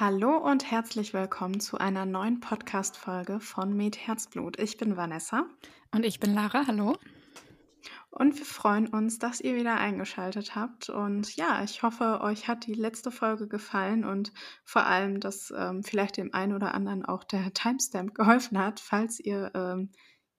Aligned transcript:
Hallo 0.00 0.36
und 0.36 0.70
herzlich 0.70 1.12
willkommen 1.12 1.58
zu 1.58 1.76
einer 1.76 2.06
neuen 2.06 2.38
Podcast-Folge 2.38 3.40
von 3.40 3.76
Med 3.76 3.96
Herzblut. 3.96 4.56
Ich 4.60 4.76
bin 4.76 4.96
Vanessa. 4.96 5.46
Und 5.92 6.04
ich 6.04 6.20
bin 6.20 6.34
Lara. 6.34 6.68
Hallo. 6.68 6.96
Und 8.10 8.38
wir 8.38 8.44
freuen 8.44 8.86
uns, 8.86 9.18
dass 9.18 9.40
ihr 9.40 9.56
wieder 9.56 9.76
eingeschaltet 9.76 10.54
habt. 10.54 10.88
Und 10.88 11.34
ja, 11.34 11.64
ich 11.64 11.82
hoffe, 11.82 12.20
euch 12.20 12.46
hat 12.46 12.64
die 12.66 12.74
letzte 12.74 13.10
Folge 13.10 13.48
gefallen 13.48 14.04
und 14.04 14.32
vor 14.64 14.86
allem, 14.86 15.18
dass 15.18 15.52
ähm, 15.56 15.82
vielleicht 15.82 16.16
dem 16.16 16.32
einen 16.32 16.54
oder 16.54 16.74
anderen 16.74 17.04
auch 17.04 17.24
der 17.24 17.52
Timestamp 17.52 18.14
geholfen 18.14 18.56
hat, 18.56 18.78
falls 18.78 19.18
ihr 19.18 19.50
ähm, 19.56 19.90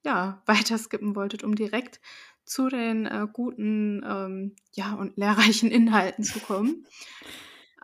ja 0.05 0.41
weiter 0.45 0.77
skippen 0.77 1.17
wolltet, 1.17 1.43
um 1.43 1.55
direkt 1.55 1.99
zu 2.45 2.69
den 2.69 3.07
äh, 3.07 3.27
guten 3.33 4.05
ähm, 4.07 4.55
ja, 4.71 4.93
und 4.93 5.17
lehrreichen 5.17 5.69
Inhalten 5.69 6.23
zu 6.23 6.39
kommen. 6.39 6.85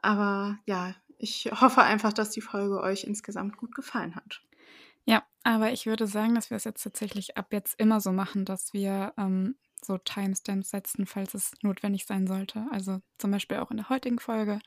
Aber 0.01 0.57
ja, 0.65 0.95
ich 1.25 1.49
hoffe 1.59 1.81
einfach, 1.81 2.13
dass 2.13 2.29
die 2.29 2.41
Folge 2.41 2.79
euch 2.81 3.03
insgesamt 3.03 3.57
gut 3.57 3.73
gefallen 3.73 4.15
hat. 4.15 4.43
Ja, 5.05 5.23
aber 5.43 5.71
ich 5.71 5.87
würde 5.87 6.05
sagen, 6.05 6.35
dass 6.35 6.51
wir 6.51 6.57
es 6.57 6.65
jetzt 6.65 6.83
tatsächlich 6.83 7.35
ab 7.35 7.47
jetzt 7.51 7.79
immer 7.79 7.99
so 7.99 8.11
machen, 8.11 8.45
dass 8.45 8.73
wir 8.73 9.13
ähm, 9.17 9.55
so 9.83 9.97
Timestamps 9.97 10.69
setzen, 10.69 11.07
falls 11.07 11.33
es 11.33 11.51
notwendig 11.63 12.05
sein 12.05 12.27
sollte. 12.27 12.67
Also 12.71 13.01
zum 13.17 13.31
Beispiel 13.31 13.57
auch 13.57 13.71
in 13.71 13.77
der 13.77 13.89
heutigen 13.89 14.19
Folge 14.19 14.59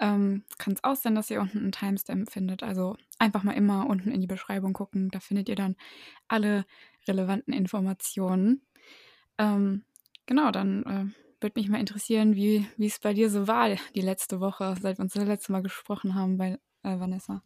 ähm, 0.00 0.44
kann 0.56 0.72
es 0.72 0.82
auch 0.84 0.96
sein, 0.96 1.14
dass 1.14 1.30
ihr 1.30 1.40
unten 1.42 1.58
einen 1.58 1.72
Timestamp 1.72 2.30
findet. 2.30 2.62
Also 2.62 2.96
einfach 3.18 3.42
mal 3.42 3.52
immer 3.52 3.86
unten 3.86 4.10
in 4.10 4.22
die 4.22 4.26
Beschreibung 4.26 4.72
gucken. 4.72 5.10
Da 5.10 5.20
findet 5.20 5.50
ihr 5.50 5.56
dann 5.56 5.76
alle 6.28 6.64
relevanten 7.06 7.52
Informationen. 7.52 8.62
Ähm, 9.36 9.84
genau, 10.24 10.50
dann 10.50 10.82
äh, 10.84 11.23
würde 11.44 11.60
mich 11.60 11.68
mal 11.68 11.78
interessieren, 11.78 12.34
wie 12.34 12.66
es 12.78 12.98
bei 12.98 13.12
dir 13.12 13.30
so 13.30 13.46
war 13.46 13.68
die 13.94 14.00
letzte 14.00 14.40
Woche, 14.40 14.74
seit 14.80 14.98
wir 14.98 15.02
uns 15.02 15.12
das 15.12 15.26
letzte 15.26 15.52
Mal 15.52 15.62
gesprochen 15.62 16.14
haben 16.14 16.38
bei 16.38 16.58
äh, 16.82 16.98
Vanessa. 16.98 17.42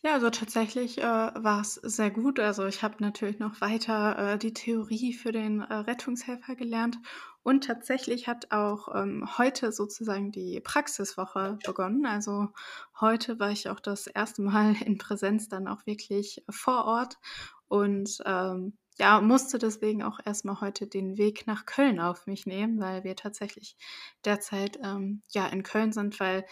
Ja, 0.00 0.12
also 0.12 0.30
tatsächlich 0.30 0.98
äh, 0.98 1.02
war 1.02 1.62
es 1.62 1.74
sehr 1.74 2.10
gut. 2.10 2.38
Also 2.38 2.66
ich 2.66 2.84
habe 2.84 2.96
natürlich 3.00 3.40
noch 3.40 3.60
weiter 3.60 4.34
äh, 4.34 4.38
die 4.38 4.52
Theorie 4.52 5.12
für 5.12 5.32
den 5.32 5.60
äh, 5.60 5.74
Rettungshelfer 5.74 6.54
gelernt 6.54 6.98
und 7.42 7.64
tatsächlich 7.64 8.28
hat 8.28 8.52
auch 8.52 8.94
ähm, 8.94 9.26
heute 9.38 9.72
sozusagen 9.72 10.30
die 10.30 10.60
Praxiswoche 10.60 11.58
begonnen. 11.64 12.06
Also 12.06 12.48
heute 13.00 13.40
war 13.40 13.50
ich 13.50 13.70
auch 13.70 13.80
das 13.80 14.06
erste 14.06 14.42
Mal 14.42 14.76
in 14.84 14.98
Präsenz 14.98 15.48
dann 15.48 15.66
auch 15.66 15.84
wirklich 15.86 16.44
vor 16.48 16.84
Ort 16.84 17.18
und 17.66 18.18
ähm, 18.24 18.76
ja, 18.98 19.20
musste 19.20 19.58
deswegen 19.58 20.02
auch 20.02 20.18
erstmal 20.24 20.60
heute 20.60 20.86
den 20.86 21.16
Weg 21.18 21.46
nach 21.46 21.66
Köln 21.66 22.00
auf 22.00 22.26
mich 22.26 22.46
nehmen, 22.46 22.80
weil 22.80 23.04
wir 23.04 23.16
tatsächlich 23.16 23.76
derzeit 24.24 24.78
ähm, 24.82 25.22
ja 25.28 25.46
in 25.46 25.62
Köln 25.62 25.92
sind, 25.92 26.18
weil 26.20 26.44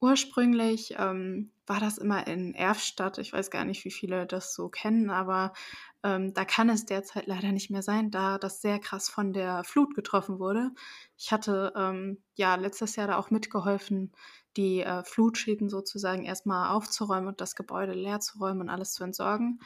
ursprünglich 0.00 0.94
ähm, 0.98 1.50
war 1.66 1.80
das 1.80 1.96
immer 1.96 2.26
in 2.26 2.54
Erfstadt. 2.54 3.16
Ich 3.16 3.32
weiß 3.32 3.50
gar 3.50 3.64
nicht, 3.64 3.86
wie 3.86 3.90
viele 3.90 4.26
das 4.26 4.54
so 4.54 4.68
kennen, 4.68 5.08
aber 5.08 5.54
ähm, 6.02 6.34
da 6.34 6.44
kann 6.44 6.68
es 6.68 6.84
derzeit 6.84 7.26
leider 7.26 7.52
nicht 7.52 7.70
mehr 7.70 7.82
sein, 7.82 8.10
da 8.10 8.36
das 8.36 8.60
sehr 8.60 8.78
krass 8.78 9.08
von 9.08 9.32
der 9.32 9.64
Flut 9.64 9.94
getroffen 9.94 10.38
wurde. 10.38 10.72
Ich 11.16 11.32
hatte 11.32 11.72
ähm, 11.74 12.22
ja 12.34 12.56
letztes 12.56 12.96
Jahr 12.96 13.06
da 13.06 13.16
auch 13.16 13.30
mitgeholfen, 13.30 14.12
die 14.58 14.80
äh, 14.80 15.02
Flutschäden 15.04 15.70
sozusagen 15.70 16.24
erstmal 16.24 16.68
aufzuräumen 16.68 17.28
und 17.28 17.40
das 17.40 17.56
Gebäude 17.56 17.94
leer 17.94 18.20
zu 18.20 18.38
räumen 18.38 18.60
und 18.60 18.68
alles 18.68 18.92
zu 18.92 19.04
entsorgen. 19.04 19.58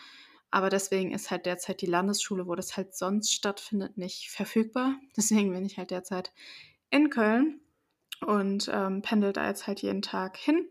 Aber 0.50 0.70
deswegen 0.70 1.12
ist 1.12 1.30
halt 1.30 1.46
derzeit 1.46 1.82
die 1.82 1.86
Landesschule, 1.86 2.46
wo 2.46 2.54
das 2.54 2.77
halt 2.77 2.94
sonst 2.94 3.32
stattfindet, 3.32 3.98
nicht 3.98 4.30
verfügbar. 4.30 4.96
Deswegen 5.16 5.52
bin 5.52 5.64
ich 5.66 5.78
halt 5.78 5.91
derzeit 5.91 6.32
in 6.91 7.10
Köln 7.10 7.60
und 8.27 8.70
ähm, 8.72 9.02
pendel 9.02 9.32
da 9.32 9.46
jetzt 9.46 9.66
halt 9.66 9.82
jeden 9.82 10.02
Tag 10.02 10.36
hin. 10.36 10.66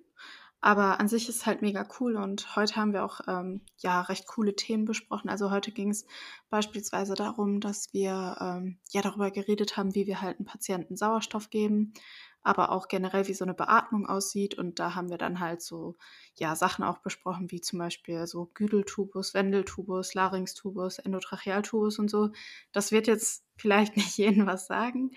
Aber 0.59 0.99
an 0.99 1.07
sich 1.07 1.29
ist 1.29 1.45
halt 1.45 1.61
mega 1.61 1.87
cool 1.99 2.15
und 2.15 2.55
heute 2.55 2.75
haben 2.75 2.91
wir 2.91 3.05
auch 3.05 3.21
ähm, 3.27 3.61
ja 3.77 4.01
recht 4.01 4.27
coole 4.27 4.55
Themen 4.55 4.85
besprochen. 4.85 5.29
Also 5.29 5.51
heute 5.51 5.71
ging 5.71 5.89
es 5.89 6.05
beispielsweise 6.49 7.13
darum, 7.13 7.59
dass 7.59 7.93
wir 7.93 8.37
ähm, 8.41 8.79
ja 8.89 9.01
darüber 9.01 9.29
geredet 9.29 9.77
haben, 9.77 9.93
wie 9.93 10.07
wir 10.07 10.21
halt 10.21 10.39
einen 10.39 10.47
Patienten 10.47 10.97
Sauerstoff 10.97 11.51
geben, 11.51 11.93
aber 12.41 12.71
auch 12.71 12.87
generell, 12.87 13.27
wie 13.27 13.33
so 13.33 13.45
eine 13.45 13.53
Beatmung 13.53 14.07
aussieht. 14.07 14.55
Und 14.55 14.79
da 14.79 14.95
haben 14.95 15.09
wir 15.09 15.17
dann 15.19 15.39
halt 15.39 15.61
so, 15.61 15.95
ja, 16.33 16.55
Sachen 16.55 16.83
auch 16.83 16.99
besprochen, 16.99 17.51
wie 17.51 17.61
zum 17.61 17.77
Beispiel 17.77 18.25
so 18.25 18.49
Güdeltubus, 18.53 19.35
Wendeltubus, 19.35 20.15
Larynxtubus, 20.15 20.97
Endotrachealtubus 20.97 21.99
und 21.99 22.09
so. 22.09 22.31
Das 22.71 22.91
wird 22.91 23.05
jetzt 23.05 23.45
vielleicht 23.57 23.95
nicht 23.95 24.17
jedem 24.17 24.47
was 24.47 24.65
sagen, 24.65 25.11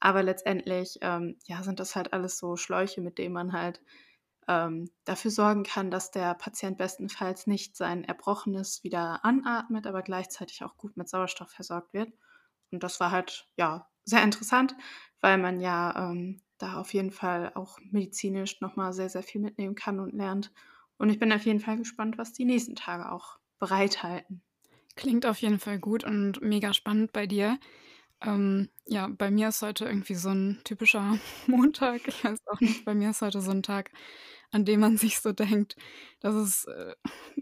aber 0.00 0.22
letztendlich, 0.22 0.98
ähm, 1.02 1.36
ja, 1.44 1.62
sind 1.62 1.78
das 1.78 1.94
halt 1.94 2.12
alles 2.12 2.38
so 2.38 2.56
Schläuche, 2.56 3.02
mit 3.02 3.18
denen 3.18 3.34
man 3.34 3.52
halt 3.52 3.82
ähm, 4.50 4.90
dafür 5.04 5.30
sorgen 5.30 5.62
kann, 5.62 5.92
dass 5.92 6.10
der 6.10 6.34
Patient 6.34 6.76
bestenfalls 6.76 7.46
nicht 7.46 7.76
sein 7.76 8.02
Erbrochenes 8.02 8.82
wieder 8.82 9.24
anatmet, 9.24 9.86
aber 9.86 10.02
gleichzeitig 10.02 10.64
auch 10.64 10.76
gut 10.76 10.96
mit 10.96 11.08
Sauerstoff 11.08 11.50
versorgt 11.50 11.94
wird. 11.94 12.12
Und 12.72 12.82
das 12.82 12.98
war 12.98 13.12
halt, 13.12 13.48
ja, 13.56 13.88
sehr 14.04 14.24
interessant, 14.24 14.74
weil 15.20 15.38
man 15.38 15.60
ja 15.60 16.10
ähm, 16.10 16.42
da 16.58 16.80
auf 16.80 16.92
jeden 16.92 17.12
Fall 17.12 17.52
auch 17.54 17.78
medizinisch 17.90 18.60
nochmal 18.60 18.92
sehr, 18.92 19.08
sehr 19.08 19.22
viel 19.22 19.40
mitnehmen 19.40 19.76
kann 19.76 20.00
und 20.00 20.12
lernt. 20.12 20.52
Und 20.98 21.10
ich 21.10 21.20
bin 21.20 21.32
auf 21.32 21.46
jeden 21.46 21.60
Fall 21.60 21.76
gespannt, 21.76 22.18
was 22.18 22.32
die 22.32 22.44
nächsten 22.44 22.74
Tage 22.74 23.12
auch 23.12 23.38
bereithalten. 23.60 24.42
Klingt 24.96 25.26
auf 25.26 25.38
jeden 25.38 25.60
Fall 25.60 25.78
gut 25.78 26.02
und 26.02 26.42
mega 26.42 26.74
spannend 26.74 27.12
bei 27.12 27.28
dir. 27.28 27.58
Ähm, 28.22 28.68
ja, 28.86 29.08
bei 29.08 29.30
mir 29.30 29.48
ist 29.48 29.62
heute 29.62 29.86
irgendwie 29.86 30.14
so 30.14 30.30
ein 30.30 30.60
typischer 30.64 31.18
Montag. 31.46 32.06
Ich 32.08 32.24
weiß 32.24 32.38
auch 32.46 32.60
nicht, 32.60 32.84
bei 32.84 32.94
mir 32.94 33.10
ist 33.10 33.22
heute 33.22 33.40
so 33.40 33.50
ein 33.50 33.62
Tag, 33.62 33.92
an 34.50 34.64
dem 34.64 34.80
man 34.80 34.96
sich 34.96 35.20
so 35.20 35.32
denkt, 35.32 35.76
dass 36.20 36.34
es 36.34 36.64
äh, 36.64 36.94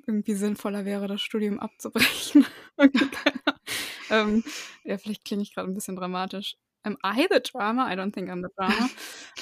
irgendwie 0.06 0.34
sinnvoller 0.34 0.84
wäre, 0.84 1.06
das 1.08 1.22
Studium 1.22 1.58
abzubrechen. 1.58 2.46
ähm, 4.10 4.44
ja, 4.84 4.98
vielleicht 4.98 5.24
klinge 5.24 5.42
ich 5.42 5.54
gerade 5.54 5.68
ein 5.68 5.74
bisschen 5.74 5.96
dramatisch. 5.96 6.56
Am 6.82 6.96
I 7.04 7.26
the 7.30 7.40
drama? 7.40 7.92
I 7.92 7.96
don't 7.96 8.12
think 8.12 8.30
I'm 8.30 8.42
the 8.42 8.54
drama. 8.56 8.88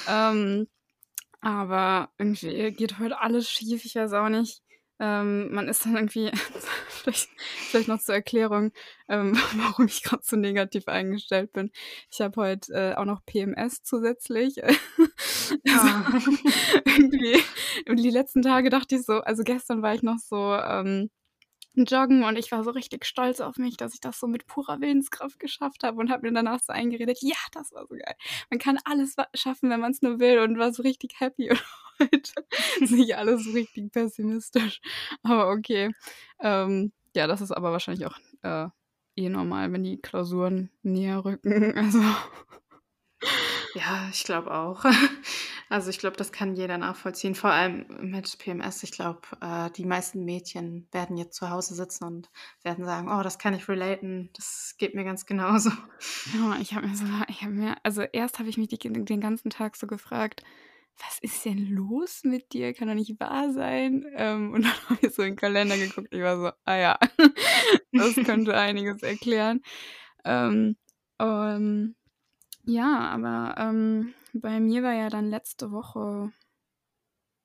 ähm, 0.09 0.69
aber 1.41 2.11
irgendwie 2.19 2.73
geht 2.73 2.99
heute 2.99 3.21
alles 3.21 3.51
schief. 3.51 3.85
Ich 3.85 3.95
weiß 3.95 4.13
auch 4.15 4.29
nicht. 4.29 4.63
Ähm, 4.99 5.53
man 5.53 5.69
ist 5.69 5.85
dann 5.85 5.97
irgendwie, 5.97 6.31
vielleicht, 7.07 7.29
vielleicht, 7.71 7.89
noch 7.89 8.01
zur 8.01 8.15
Erklärung, 8.15 8.73
ähm, 9.09 9.37
warum 9.57 9.87
ich 9.87 10.03
gerade 10.03 10.23
so 10.25 10.37
negativ 10.37 10.89
eingestellt 10.89 11.53
bin. 11.53 11.71
Ich 12.11 12.21
habe 12.21 12.41
heute 12.41 12.73
äh, 12.73 12.95
auch 12.95 13.05
noch 13.05 13.25
PMS 13.25 13.83
zusätzlich. 13.83 14.63
also, 14.65 14.79
ah. 15.69 16.19
irgendwie, 16.85 17.43
die 18.03 18.11
letzten 18.11 18.43
Tage 18.43 18.71
dachte 18.71 18.97
ich 18.97 19.05
so, 19.05 19.21
also 19.21 19.43
gestern 19.45 19.83
war 19.83 19.95
ich 19.95 20.03
noch 20.03 20.19
so, 20.19 20.55
ähm, 20.55 21.11
Joggen 21.85 22.25
und 22.25 22.39
ich 22.39 22.51
war 22.53 22.65
so 22.65 22.71
richtig 22.71 23.05
stolz 23.05 23.41
auf 23.41 23.57
mich, 23.57 23.77
dass 23.77 23.95
ich 23.95 24.01
das 24.01 24.19
so 24.19 24.27
mit 24.27 24.47
purer 24.47 24.81
Willenskraft 24.81 25.39
geschafft 25.39 25.83
habe 25.85 25.99
und 25.99 26.11
habe 26.11 26.27
mir 26.27 26.33
danach 26.35 26.61
so 26.61 26.73
eingeredet, 26.73 27.19
ja, 27.21 27.37
das 27.53 27.73
war 27.73 27.87
so 27.87 27.95
geil. 27.95 28.15
Man 28.51 28.59
kann 28.59 28.79
alles 28.85 29.17
schaffen, 29.35 29.71
wenn 29.71 29.81
man 29.81 29.93
es 29.93 30.03
nur 30.03 30.19
will 30.21 30.39
und 30.39 30.59
war 30.59 30.73
so 30.73 30.83
richtig 30.83 31.21
happy 31.21 31.51
und 31.51 31.63
heute 32.01 32.33
nicht 32.81 33.17
alles 33.17 33.45
so 33.45 33.51
richtig 33.53 33.93
pessimistisch. 33.93 34.81
Aber 35.23 35.51
okay. 35.51 35.91
Ähm, 36.41 36.93
ja, 37.15 37.27
das 37.27 37.41
ist 37.41 37.53
aber 37.53 37.73
wahrscheinlich 37.73 38.07
auch 38.07 38.17
äh, 38.43 38.69
eh 39.17 39.29
normal, 39.29 39.73
wenn 39.73 39.85
die 39.85 39.99
Klausuren 39.99 40.71
näher 40.83 41.25
rücken. 41.25 41.75
Also. 41.77 42.01
Ja, 43.75 44.09
ich 44.13 44.25
glaube 44.25 44.53
auch. 44.53 44.85
Also 45.69 45.91
ich 45.91 45.99
glaube, 45.99 46.17
das 46.17 46.31
kann 46.31 46.55
jeder 46.55 46.79
nachvollziehen. 46.79 47.35
Vor 47.35 47.51
allem 47.51 47.87
mit 48.01 48.39
PMS. 48.39 48.85
Ich 48.85 48.93
glaube, 48.93 49.23
äh, 49.41 49.69
die 49.73 49.85
meisten 49.85 50.25
Mädchen 50.25 50.87
werden 50.93 51.17
jetzt 51.17 51.35
zu 51.35 51.51
Hause 51.51 51.75
sitzen 51.75 52.05
und 52.05 52.31
werden 52.63 52.85
sagen, 52.85 53.09
oh, 53.11 53.21
das 53.25 53.41
kann 53.41 53.53
ich 53.53 53.69
relaten. 53.69 54.31
Das 54.35 54.77
geht 54.79 54.95
mir 54.95 55.03
ganz 55.03 55.27
genauso. 55.27 55.71
Ja, 56.33 56.57
ich 56.61 56.73
habe 56.73 56.87
mir 56.87 56.95
so, 56.95 57.05
ich 57.27 57.43
habe 57.43 57.53
mir, 57.53 57.77
also 57.83 58.03
erst 58.03 58.39
habe 58.39 58.49
ich 58.49 58.59
mich 58.59 58.69
die, 58.69 58.79
den 58.79 59.21
ganzen 59.21 59.51
Tag 59.51 59.75
so 59.75 59.89
gefragt, 59.89 60.45
was 60.99 61.19
ist 61.21 61.45
denn 61.45 61.67
los 61.67 62.21
mit 62.23 62.53
dir? 62.53 62.73
Kann 62.73 62.87
doch 62.87 62.95
nicht 62.95 63.19
wahr 63.19 63.53
sein. 63.53 64.07
Ähm, 64.15 64.53
und 64.53 64.63
dann 64.67 64.89
habe 64.89 65.07
ich 65.07 65.15
so 65.15 65.23
in 65.23 65.31
den 65.31 65.37
Kalender 65.37 65.77
geguckt. 65.77 66.09
Ich 66.13 66.23
war 66.23 66.39
so, 66.39 66.53
ah 66.65 66.77
ja, 66.77 66.99
das 67.93 68.15
könnte 68.25 68.57
einiges 68.57 69.03
erklären. 69.03 69.63
Ähm, 70.25 70.77
um, 71.19 71.97
ja, 72.67 73.09
aber 73.11 73.55
ähm, 73.59 74.15
bei 74.33 74.61
mir 74.61 74.83
war 74.83 74.93
ja 74.93 75.09
dann 75.09 75.31
letzte 75.31 75.71
Woche 75.71 76.33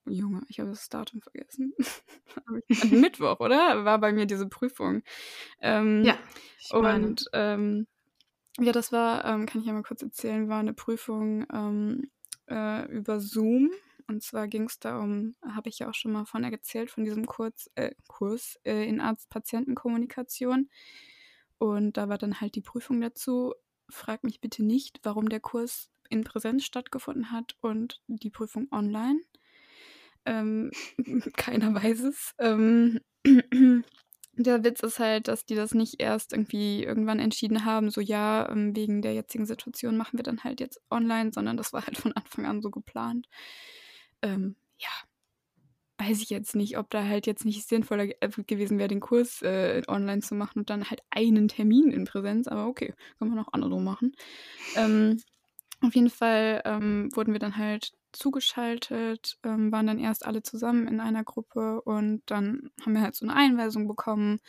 Junge, 0.06 0.41
ich 0.50 0.59
habe 0.59 0.69
das 0.69 0.89
Datum 0.89 1.21
vergessen. 1.21 1.73
Mittwoch, 2.91 3.39
oder? 3.39 3.85
War 3.85 4.00
bei 4.00 4.12
mir 4.12 4.25
diese 4.25 4.47
Prüfung. 4.47 5.03
Ähm, 5.62 6.03
ja. 6.03 6.18
und 6.71 7.25
ähm, 7.33 7.88
ja, 8.59 8.71
das 8.71 8.91
war, 8.91 9.25
ähm, 9.25 9.45
kann 9.45 9.62
ich 9.62 9.68
ja 9.68 9.73
mal 9.73 9.83
kurz 9.83 10.01
erzählen, 10.01 10.50
war 10.50 10.59
eine 10.59 10.73
Prüfung 10.73 11.45
ähm, 11.53 12.12
äh, 12.47 12.85
über 12.91 13.19
Zoom. 13.19 13.71
Und 14.07 14.23
zwar 14.23 14.47
ging 14.47 14.65
es 14.65 14.79
darum, 14.79 15.35
habe 15.45 15.69
ich 15.69 15.79
ja 15.79 15.89
auch 15.89 15.94
schon 15.94 16.12
mal 16.12 16.25
von 16.25 16.44
erzählt, 16.44 16.91
von 16.91 17.06
diesem 17.06 17.25
Kurz, 17.25 17.69
äh, 17.75 17.91
Kurs 18.07 18.59
äh, 18.63 18.85
in 18.88 19.00
Arzt-Patienten-Kommunikation. 19.00 20.69
Und 21.59 21.95
da 21.95 22.09
war 22.09 22.18
dann 22.18 22.41
halt 22.41 22.56
die 22.56 22.62
Prüfung 22.62 23.00
dazu. 23.00 23.53
Frag 23.92 24.24
mich 24.24 24.42
bitte 24.42 24.64
nicht, 24.64 25.00
warum 25.04 25.30
der 25.30 25.40
Kurs 25.40 25.90
in 26.10 26.24
Präsenz 26.24 26.66
stattgefunden 26.66 27.32
hat 27.32 27.56
und 27.62 28.02
die 28.08 28.30
Prüfung 28.30 28.68
online. 28.72 29.22
Ähm, 30.26 30.72
keiner 31.38 31.74
weiß 31.74 32.02
es. 32.02 32.34
Ähm, 32.40 33.00
der 34.34 34.64
Witz 34.64 34.82
ist 34.82 35.00
halt, 35.00 35.28
dass 35.28 35.46
die 35.46 35.56
das 35.56 35.74
nicht 35.74 36.02
erst 36.02 36.34
irgendwie 36.34 36.84
irgendwann 36.84 37.20
entschieden 37.20 37.66
haben, 37.66 37.90
so 37.90 38.02
ja, 38.02 38.50
ähm, 38.50 38.76
wegen 38.76 39.02
der 39.02 39.14
jetzigen 39.14 39.46
Situation 39.46 39.98
machen 39.98 40.18
wir 40.18 40.24
dann 40.24 40.44
halt 40.44 40.60
jetzt 40.60 40.82
online, 40.90 41.32
sondern 41.34 41.58
das 41.58 41.74
war 41.74 41.86
halt 41.86 41.98
von 41.98 42.14
Anfang 42.14 42.46
an 42.46 42.62
so 42.62 42.70
geplant. 42.72 43.28
Ähm, 44.22 44.56
ja, 44.78 44.90
weiß 46.01 46.21
ich 46.21 46.30
jetzt 46.30 46.56
nicht, 46.56 46.77
ob 46.77 46.89
da 46.89 47.03
halt 47.03 47.27
jetzt 47.27 47.45
nicht 47.45 47.68
sinnvoller 47.68 48.06
äh, 48.21 48.30
gewesen 48.48 48.80
wäre, 48.80 48.88
den 48.88 49.00
Kurs 49.00 49.42
äh, 49.42 49.81
online 49.88 50.21
zu 50.21 50.36
machen 50.36 50.59
und 50.59 50.69
dann 50.69 50.89
halt 50.89 51.01
einen 51.12 51.48
Termin 51.48 51.92
in 51.92 52.06
Präsenz, 52.06 52.48
aber 52.48 52.68
okay, 52.68 52.94
kann 53.19 53.30
man 53.30 53.39
auch 53.39 53.53
andere 53.53 53.80
machen. 53.80 54.13
Ähm, 54.75 55.21
auf 55.81 55.95
jeden 55.95 56.09
Fall 56.09 56.62
ähm, 56.65 57.09
wurden 57.13 57.33
wir 57.33 57.39
dann 57.39 57.57
halt 57.57 57.92
zugeschaltet, 58.12 59.38
ähm, 59.44 59.71
waren 59.71 59.88
dann 59.88 60.00
erst 60.00 60.25
alle 60.25 60.44
zusammen 60.44 60.88
in 60.88 61.00
einer 61.00 61.24
Gruppe 61.24 61.81
und 61.81 62.24
dann 62.25 62.71
haben 62.83 62.94
wir 62.94 63.01
halt 63.01 63.15
so 63.15 63.25
eine 63.25 63.36
Einweisung 63.36 63.88
bekommen. 63.88 64.39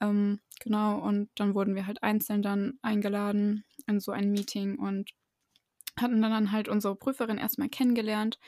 Ähm, 0.00 0.40
genau, 0.60 0.98
und 0.98 1.30
dann 1.36 1.54
wurden 1.54 1.74
wir 1.74 1.86
halt 1.86 2.02
einzeln 2.02 2.42
dann 2.42 2.78
eingeladen 2.82 3.64
in 3.86 4.00
so 4.00 4.12
ein 4.12 4.30
Meeting 4.30 4.78
und 4.78 5.10
hatten 5.96 6.22
dann 6.22 6.52
halt 6.52 6.68
unsere 6.68 6.94
Prüferin 6.94 7.38
erstmal 7.38 7.68
kennengelernt. 7.68 8.38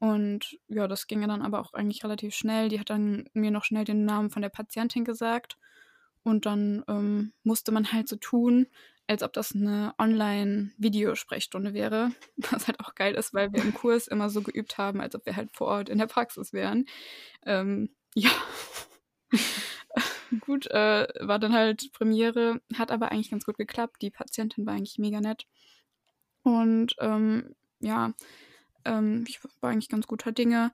Und 0.00 0.58
ja, 0.66 0.88
das 0.88 1.06
ging 1.06 1.20
ja 1.20 1.28
dann 1.28 1.42
aber 1.42 1.60
auch 1.60 1.74
eigentlich 1.74 2.02
relativ 2.02 2.34
schnell. 2.34 2.70
Die 2.70 2.80
hat 2.80 2.88
dann 2.88 3.28
mir 3.34 3.50
noch 3.50 3.64
schnell 3.64 3.84
den 3.84 4.06
Namen 4.06 4.30
von 4.30 4.40
der 4.40 4.48
Patientin 4.48 5.04
gesagt. 5.04 5.58
Und 6.22 6.46
dann 6.46 6.82
ähm, 6.88 7.34
musste 7.44 7.70
man 7.70 7.92
halt 7.92 8.08
so 8.08 8.16
tun, 8.16 8.66
als 9.06 9.22
ob 9.22 9.34
das 9.34 9.54
eine 9.54 9.94
Online-Videosprechstunde 9.98 11.74
wäre. 11.74 12.12
Was 12.50 12.66
halt 12.66 12.80
auch 12.80 12.94
geil 12.94 13.14
ist, 13.14 13.34
weil 13.34 13.52
wir 13.52 13.62
im 13.62 13.74
Kurs 13.74 14.08
immer 14.08 14.30
so 14.30 14.40
geübt 14.40 14.78
haben, 14.78 15.02
als 15.02 15.14
ob 15.14 15.26
wir 15.26 15.36
halt 15.36 15.50
vor 15.52 15.66
Ort 15.66 15.90
in 15.90 15.98
der 15.98 16.06
Praxis 16.06 16.54
wären. 16.54 16.86
Ähm, 17.44 17.90
ja. 18.14 18.30
gut, 20.40 20.66
äh, 20.68 21.08
war 21.20 21.38
dann 21.38 21.52
halt 21.52 21.92
Premiere, 21.92 22.62
hat 22.74 22.90
aber 22.90 23.12
eigentlich 23.12 23.30
ganz 23.30 23.44
gut 23.44 23.58
geklappt. 23.58 24.00
Die 24.00 24.10
Patientin 24.10 24.64
war 24.64 24.72
eigentlich 24.72 24.98
mega 24.98 25.20
nett. 25.20 25.46
Und 26.42 26.96
ähm, 27.00 27.54
ja, 27.80 28.14
ähm, 28.84 29.24
ich 29.28 29.40
war 29.60 29.70
eigentlich 29.70 29.88
ganz 29.88 30.06
guter 30.06 30.32
Dinge. 30.32 30.72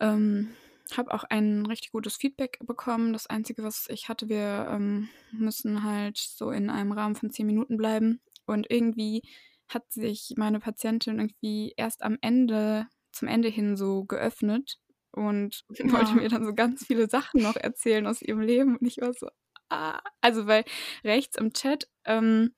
Ähm, 0.00 0.54
habe 0.96 1.14
auch 1.14 1.24
ein 1.24 1.66
richtig 1.66 1.92
gutes 1.92 2.16
Feedback 2.16 2.58
bekommen. 2.64 3.12
Das 3.12 3.26
Einzige, 3.26 3.62
was 3.62 3.88
ich 3.88 4.08
hatte, 4.08 4.28
wir 4.28 4.68
ähm, 4.70 5.08
müssen 5.30 5.84
halt 5.84 6.18
so 6.18 6.50
in 6.50 6.70
einem 6.70 6.92
Rahmen 6.92 7.14
von 7.14 7.30
zehn 7.30 7.46
Minuten 7.46 7.76
bleiben. 7.76 8.20
Und 8.46 8.70
irgendwie 8.70 9.22
hat 9.68 9.90
sich 9.92 10.34
meine 10.36 10.60
Patientin 10.60 11.18
irgendwie 11.18 11.72
erst 11.76 12.02
am 12.02 12.18
Ende, 12.20 12.86
zum 13.12 13.28
Ende 13.28 13.48
hin 13.48 13.76
so 13.76 14.04
geöffnet 14.04 14.78
und 15.12 15.64
ja. 15.70 15.84
wollte 15.92 16.14
mir 16.14 16.28
dann 16.28 16.44
so 16.44 16.54
ganz 16.54 16.86
viele 16.86 17.08
Sachen 17.08 17.42
noch 17.42 17.56
erzählen 17.56 18.06
aus 18.06 18.22
ihrem 18.22 18.40
Leben. 18.40 18.76
Und 18.76 18.86
ich 18.86 18.98
war 18.98 19.12
so, 19.14 19.28
ah, 19.68 20.00
also 20.20 20.46
weil 20.46 20.64
rechts 21.04 21.36
im 21.36 21.52
Chat 21.52 21.88
ähm, 22.04 22.54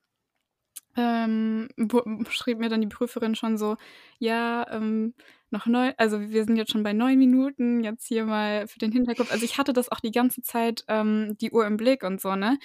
ähm, 0.96 1.69
schrieb 2.31 2.58
mir 2.58 2.69
dann 2.69 2.81
die 2.81 2.87
Prüferin 2.88 3.35
schon 3.35 3.58
so, 3.58 3.76
ja, 4.19 4.67
ähm, 4.70 5.14
noch 5.50 5.67
neun, 5.67 5.93
also 5.99 6.20
wir 6.20 6.44
sind 6.44 6.56
jetzt 6.56 6.73
schon 6.73 6.82
bei 6.82 6.93
neun 6.93 7.19
Minuten, 7.19 7.85
jetzt 7.85 8.06
hier 8.06 8.25
mal 8.25 8.67
für 8.67 8.79
den 8.79 8.93
Hinterkopf. 8.93 9.31
Also 9.31 9.44
ich 9.44 9.56
hatte 9.58 9.73
das 9.73 9.91
auch 9.91 10.00
die 10.00 10.11
ganze 10.11 10.43
Zeit, 10.43 10.85
ähm, 10.88 11.37
die 11.41 11.52
Uhr 11.52 11.67
im 11.67 11.76
Blick 11.76 12.02
und 12.02 12.20
so, 12.20 12.35
ne? 12.35 12.58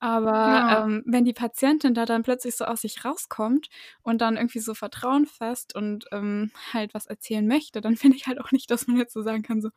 Aber 0.00 0.30
ja. 0.30 0.84
ähm, 0.84 1.02
wenn 1.06 1.24
die 1.24 1.32
Patientin 1.32 1.92
da 1.94 2.04
dann 2.04 2.22
plötzlich 2.22 2.56
so 2.56 2.64
aus 2.64 2.82
sich 2.82 3.04
rauskommt 3.04 3.68
und 4.02 4.20
dann 4.20 4.36
irgendwie 4.36 4.60
so 4.60 4.74
Vertrauen 4.74 5.26
fasst 5.26 5.74
und 5.74 6.04
ähm, 6.12 6.52
halt 6.72 6.94
was 6.94 7.06
erzählen 7.06 7.46
möchte, 7.46 7.80
dann 7.80 7.96
finde 7.96 8.16
ich 8.16 8.26
halt 8.26 8.40
auch 8.40 8.52
nicht, 8.52 8.70
dass 8.70 8.86
man 8.86 8.96
jetzt 8.96 9.12
so 9.12 9.22
sagen 9.22 9.42
kann, 9.42 9.60
so, 9.60 9.70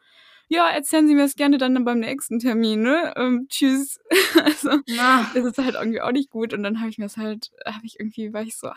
ja, 0.52 0.70
erzählen 0.70 1.08
Sie 1.08 1.16
mir 1.16 1.22
das 1.22 1.38
gerne 1.38 1.58
dann 1.58 1.82
beim 1.86 2.00
nächsten 2.00 2.38
Termin, 2.38 2.82
ne? 2.82 3.14
Ähm, 3.16 3.48
tschüss. 3.48 4.02
also, 4.44 4.80
Na. 4.86 5.32
das 5.34 5.46
ist 5.46 5.58
halt 5.58 5.76
irgendwie 5.76 6.02
auch 6.02 6.12
nicht 6.12 6.30
gut. 6.30 6.54
Und 6.54 6.62
dann 6.64 6.82
habe 6.82 6.90
ich 6.90 6.98
mir 6.98 7.06
das 7.06 7.16
halt, 7.16 7.52
habe 7.66 7.86
ich 7.86 8.02
irgendwie, 8.02 8.34
war 8.34 8.42
ich 8.42 8.58
so, 8.58 8.68
ah, 8.68 8.76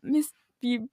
Mist, 0.00 0.34
wie 0.60 0.88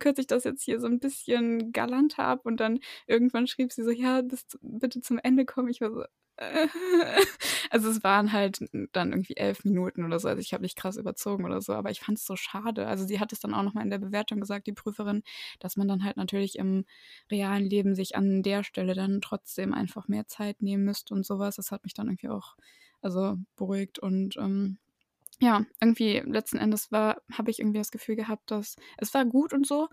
kürze 0.00 0.22
ich 0.22 0.26
das 0.26 0.42
jetzt 0.42 0.64
hier 0.64 0.80
so 0.80 0.88
ein 0.88 0.98
bisschen 0.98 1.70
galanter 1.70 2.24
ab 2.24 2.40
und 2.46 2.58
dann 2.58 2.80
irgendwann 3.06 3.46
schrieb 3.46 3.70
sie 3.70 3.84
so, 3.84 3.90
ja, 3.90 4.22
bis, 4.22 4.44
bitte 4.60 5.00
zum 5.00 5.20
Ende 5.22 5.44
kommen. 5.44 5.68
Ich 5.68 5.80
war 5.80 5.92
so. 5.92 6.02
also 7.70 7.90
es 7.90 8.02
waren 8.02 8.32
halt 8.32 8.58
dann 8.92 9.12
irgendwie 9.12 9.36
elf 9.36 9.64
Minuten 9.64 10.04
oder 10.04 10.18
so, 10.18 10.28
also 10.28 10.40
ich 10.40 10.52
habe 10.52 10.62
nicht 10.62 10.76
krass 10.76 10.96
überzogen 10.96 11.44
oder 11.44 11.60
so, 11.60 11.74
aber 11.74 11.90
ich 11.90 12.00
fand 12.00 12.18
es 12.18 12.26
so 12.26 12.36
schade. 12.36 12.86
Also 12.86 13.06
sie 13.06 13.20
hat 13.20 13.32
es 13.32 13.40
dann 13.40 13.54
auch 13.54 13.62
nochmal 13.62 13.84
in 13.84 13.90
der 13.90 13.98
Bewertung 13.98 14.40
gesagt, 14.40 14.66
die 14.66 14.72
Prüferin, 14.72 15.22
dass 15.60 15.76
man 15.76 15.86
dann 15.88 16.04
halt 16.04 16.16
natürlich 16.16 16.58
im 16.58 16.84
realen 17.30 17.64
Leben 17.64 17.94
sich 17.94 18.16
an 18.16 18.42
der 18.42 18.64
Stelle 18.64 18.94
dann 18.94 19.20
trotzdem 19.20 19.72
einfach 19.72 20.08
mehr 20.08 20.26
Zeit 20.26 20.60
nehmen 20.60 20.84
müsste 20.84 21.14
und 21.14 21.24
sowas. 21.24 21.56
Das 21.56 21.70
hat 21.70 21.84
mich 21.84 21.94
dann 21.94 22.08
irgendwie 22.08 22.30
auch 22.30 22.56
also 23.00 23.36
beruhigt 23.56 23.98
und 23.98 24.36
ähm, 24.36 24.78
ja, 25.40 25.64
irgendwie 25.80 26.20
letzten 26.20 26.58
Endes 26.58 26.92
war, 26.92 27.20
habe 27.32 27.50
ich 27.50 27.58
irgendwie 27.58 27.78
das 27.78 27.90
Gefühl 27.90 28.16
gehabt, 28.16 28.50
dass 28.50 28.76
es 28.98 29.12
war 29.14 29.24
gut 29.24 29.52
und 29.52 29.66
so, 29.66 29.88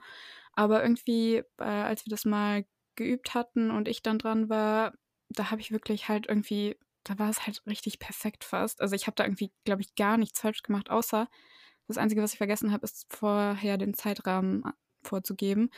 aber 0.54 0.84
irgendwie, 0.84 1.38
äh, 1.58 1.64
als 1.64 2.06
wir 2.06 2.12
das 2.12 2.26
mal 2.26 2.66
geübt 2.96 3.34
hatten 3.34 3.72
und 3.72 3.88
ich 3.88 4.04
dann 4.04 4.20
dran 4.20 4.50
war, 4.50 4.94
da 5.38 5.52
habe 5.52 5.62
ich 5.62 5.72
wirklich 5.72 6.10
halt 6.10 6.28
irgendwie, 6.28 6.78
da 7.04 7.18
war 7.20 7.30
es 7.30 7.46
halt 7.46 7.62
richtig 7.68 8.00
perfekt 8.00 8.44
fast. 8.44 8.82
Also 8.82 8.96
ich 8.96 9.08
habe 9.08 9.16
da 9.16 9.24
irgendwie, 9.24 9.52
glaube 9.66 9.82
ich, 9.82 9.96
gar 9.96 10.18
nichts 10.18 10.40
falsch 10.40 10.64
gemacht, 10.64 10.90
außer 10.90 11.28
das 11.88 11.98
Einzige, 11.98 12.22
was 12.22 12.34
ich 12.34 12.38
vergessen 12.38 12.72
habe, 12.72 12.86
ist 12.86 13.06
vorher 13.10 13.78
den 13.78 13.94
Zeitrahmen 13.94 14.64
äh, 14.64 14.72
vorzugeben. 15.04 15.70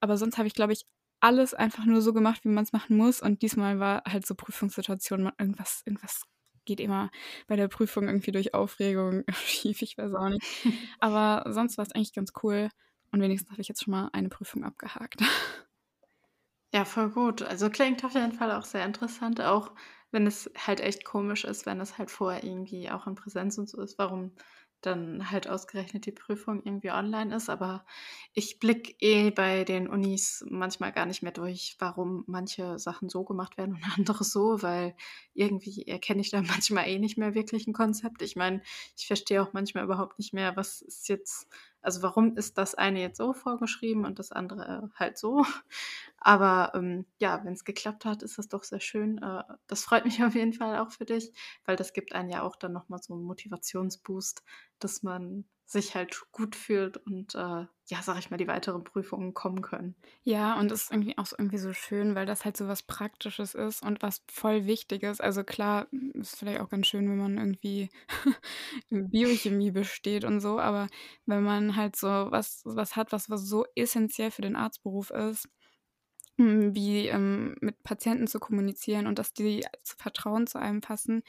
Aber 0.00 0.16
sonst 0.16 0.38
habe 0.38 0.48
ich, 0.48 0.54
glaube 0.54 0.72
ich, 0.72 0.86
alles 1.20 1.54
einfach 1.54 1.84
nur 1.84 2.00
so 2.00 2.12
gemacht, 2.12 2.44
wie 2.44 2.48
man 2.48 2.64
es 2.64 2.72
machen 2.72 2.96
muss. 2.96 3.20
Und 3.20 3.42
diesmal 3.42 3.78
war 3.78 4.02
halt 4.08 4.26
so 4.26 4.34
Prüfungssituation, 4.34 5.30
irgendwas, 5.38 5.82
irgendwas 5.84 6.22
geht 6.64 6.80
immer 6.80 7.10
bei 7.46 7.56
der 7.56 7.68
Prüfung 7.68 8.06
irgendwie 8.06 8.32
durch 8.32 8.54
Aufregung 8.54 9.24
schief, 9.44 9.82
ich 9.82 9.98
weiß 9.98 10.14
auch 10.14 10.28
nicht. 10.28 10.44
Aber 11.00 11.52
sonst 11.52 11.78
war 11.78 11.86
es 11.86 11.92
eigentlich 11.92 12.14
ganz 12.14 12.32
cool 12.42 12.68
und 13.12 13.20
wenigstens 13.20 13.50
habe 13.50 13.60
ich 13.60 13.68
jetzt 13.68 13.84
schon 13.84 13.92
mal 13.92 14.08
eine 14.12 14.28
Prüfung 14.28 14.64
abgehakt. 14.64 15.20
Ja, 16.72 16.84
voll 16.84 17.10
gut. 17.10 17.42
Also 17.42 17.68
klingt 17.70 18.04
auf 18.04 18.14
jeden 18.14 18.32
Fall 18.32 18.52
auch 18.52 18.64
sehr 18.64 18.84
interessant, 18.84 19.40
auch 19.40 19.72
wenn 20.12 20.26
es 20.26 20.50
halt 20.56 20.80
echt 20.80 21.04
komisch 21.04 21.44
ist, 21.44 21.66
wenn 21.66 21.80
es 21.80 21.98
halt 21.98 22.10
vorher 22.10 22.44
irgendwie 22.44 22.90
auch 22.90 23.06
in 23.06 23.14
Präsenz 23.16 23.58
und 23.58 23.68
so 23.68 23.80
ist, 23.80 23.98
warum 23.98 24.32
dann 24.82 25.30
halt 25.30 25.46
ausgerechnet 25.46 26.06
die 26.06 26.12
Prüfung 26.12 26.62
irgendwie 26.64 26.90
online 26.90 27.34
ist. 27.36 27.50
Aber 27.50 27.84
ich 28.32 28.58
blicke 28.60 28.94
eh 29.00 29.30
bei 29.30 29.64
den 29.64 29.88
Unis 29.88 30.44
manchmal 30.48 30.90
gar 30.92 31.04
nicht 31.06 31.22
mehr 31.22 31.32
durch, 31.32 31.76
warum 31.80 32.24
manche 32.26 32.78
Sachen 32.78 33.08
so 33.10 33.24
gemacht 33.24 33.58
werden 33.58 33.74
und 33.74 33.82
andere 33.98 34.24
so, 34.24 34.62
weil 34.62 34.94
irgendwie 35.34 35.86
erkenne 35.86 36.20
ich 36.22 36.30
da 36.30 36.40
manchmal 36.42 36.88
eh 36.88 36.98
nicht 36.98 37.18
mehr 37.18 37.34
wirklich 37.34 37.66
ein 37.66 37.72
Konzept. 37.74 38.22
Ich 38.22 38.36
meine, 38.36 38.62
ich 38.96 39.06
verstehe 39.06 39.42
auch 39.42 39.52
manchmal 39.52 39.84
überhaupt 39.84 40.18
nicht 40.18 40.32
mehr, 40.32 40.56
was 40.56 40.80
ist 40.82 41.08
jetzt, 41.08 41.48
also 41.82 42.02
warum 42.02 42.36
ist 42.36 42.58
das 42.58 42.74
eine 42.74 43.00
jetzt 43.00 43.16
so 43.18 43.32
vorgeschrieben 43.32 44.04
und 44.04 44.18
das 44.18 44.32
andere 44.32 44.90
halt 44.94 45.18
so. 45.18 45.44
Aber 46.18 46.72
ähm, 46.74 47.06
ja, 47.18 47.42
wenn 47.44 47.54
es 47.54 47.64
geklappt 47.64 48.04
hat, 48.04 48.22
ist 48.22 48.38
das 48.38 48.48
doch 48.48 48.64
sehr 48.64 48.80
schön. 48.80 49.18
Äh, 49.18 49.42
das 49.66 49.84
freut 49.84 50.04
mich 50.04 50.22
auf 50.24 50.34
jeden 50.34 50.52
Fall 50.52 50.78
auch 50.78 50.90
für 50.90 51.04
dich, 51.04 51.32
weil 51.64 51.76
das 51.76 51.92
gibt 51.92 52.12
einen 52.14 52.30
ja 52.30 52.42
auch 52.42 52.56
dann 52.56 52.72
nochmal 52.72 53.00
so 53.02 53.14
einen 53.14 53.24
Motivationsboost, 53.24 54.42
dass 54.78 55.02
man 55.02 55.44
sich 55.70 55.94
halt 55.94 56.20
gut 56.32 56.56
fühlt 56.56 56.96
und 56.98 57.34
äh, 57.34 57.38
ja, 57.86 58.02
sag 58.02 58.18
ich 58.18 58.30
mal, 58.30 58.36
die 58.36 58.48
weiteren 58.48 58.84
Prüfungen 58.84 59.34
kommen 59.34 59.62
können. 59.62 59.94
Ja, 60.22 60.58
und 60.60 60.70
das 60.70 60.82
ist 60.84 60.90
irgendwie 60.92 61.16
auch 61.16 61.24
so, 61.26 61.36
irgendwie 61.38 61.56
so 61.58 61.72
schön, 61.72 62.14
weil 62.14 62.26
das 62.26 62.44
halt 62.44 62.56
so 62.56 62.68
was 62.68 62.82
Praktisches 62.82 63.54
ist 63.54 63.82
und 63.82 64.02
was 64.02 64.22
voll 64.30 64.66
Wichtiges. 64.66 65.20
Also 65.20 65.44
klar, 65.44 65.86
ist 66.14 66.36
vielleicht 66.36 66.60
auch 66.60 66.68
ganz 66.68 66.86
schön, 66.88 67.08
wenn 67.08 67.16
man 67.16 67.38
irgendwie 67.38 67.88
Biochemie 68.90 69.70
besteht 69.70 70.24
und 70.24 70.40
so, 70.40 70.58
aber 70.60 70.88
wenn 71.26 71.42
man 71.42 71.74
halt 71.76 71.96
so 71.96 72.08
was, 72.08 72.62
was 72.64 72.96
hat, 72.96 73.12
was, 73.12 73.30
was 73.30 73.42
so 73.46 73.64
essentiell 73.74 74.30
für 74.30 74.42
den 74.42 74.56
Arztberuf 74.56 75.10
ist, 75.10 75.44
hm, 75.44 75.59
wie 76.40 77.06
ähm, 77.06 77.56
mit 77.60 77.82
Patienten 77.82 78.26
zu 78.26 78.40
kommunizieren 78.40 79.06
und 79.06 79.18
dass 79.18 79.32
die 79.32 79.64
zu 79.82 79.96
Vertrauen 79.96 80.46
zu 80.46 80.58
einem 80.58 80.82
fassen 80.82 81.22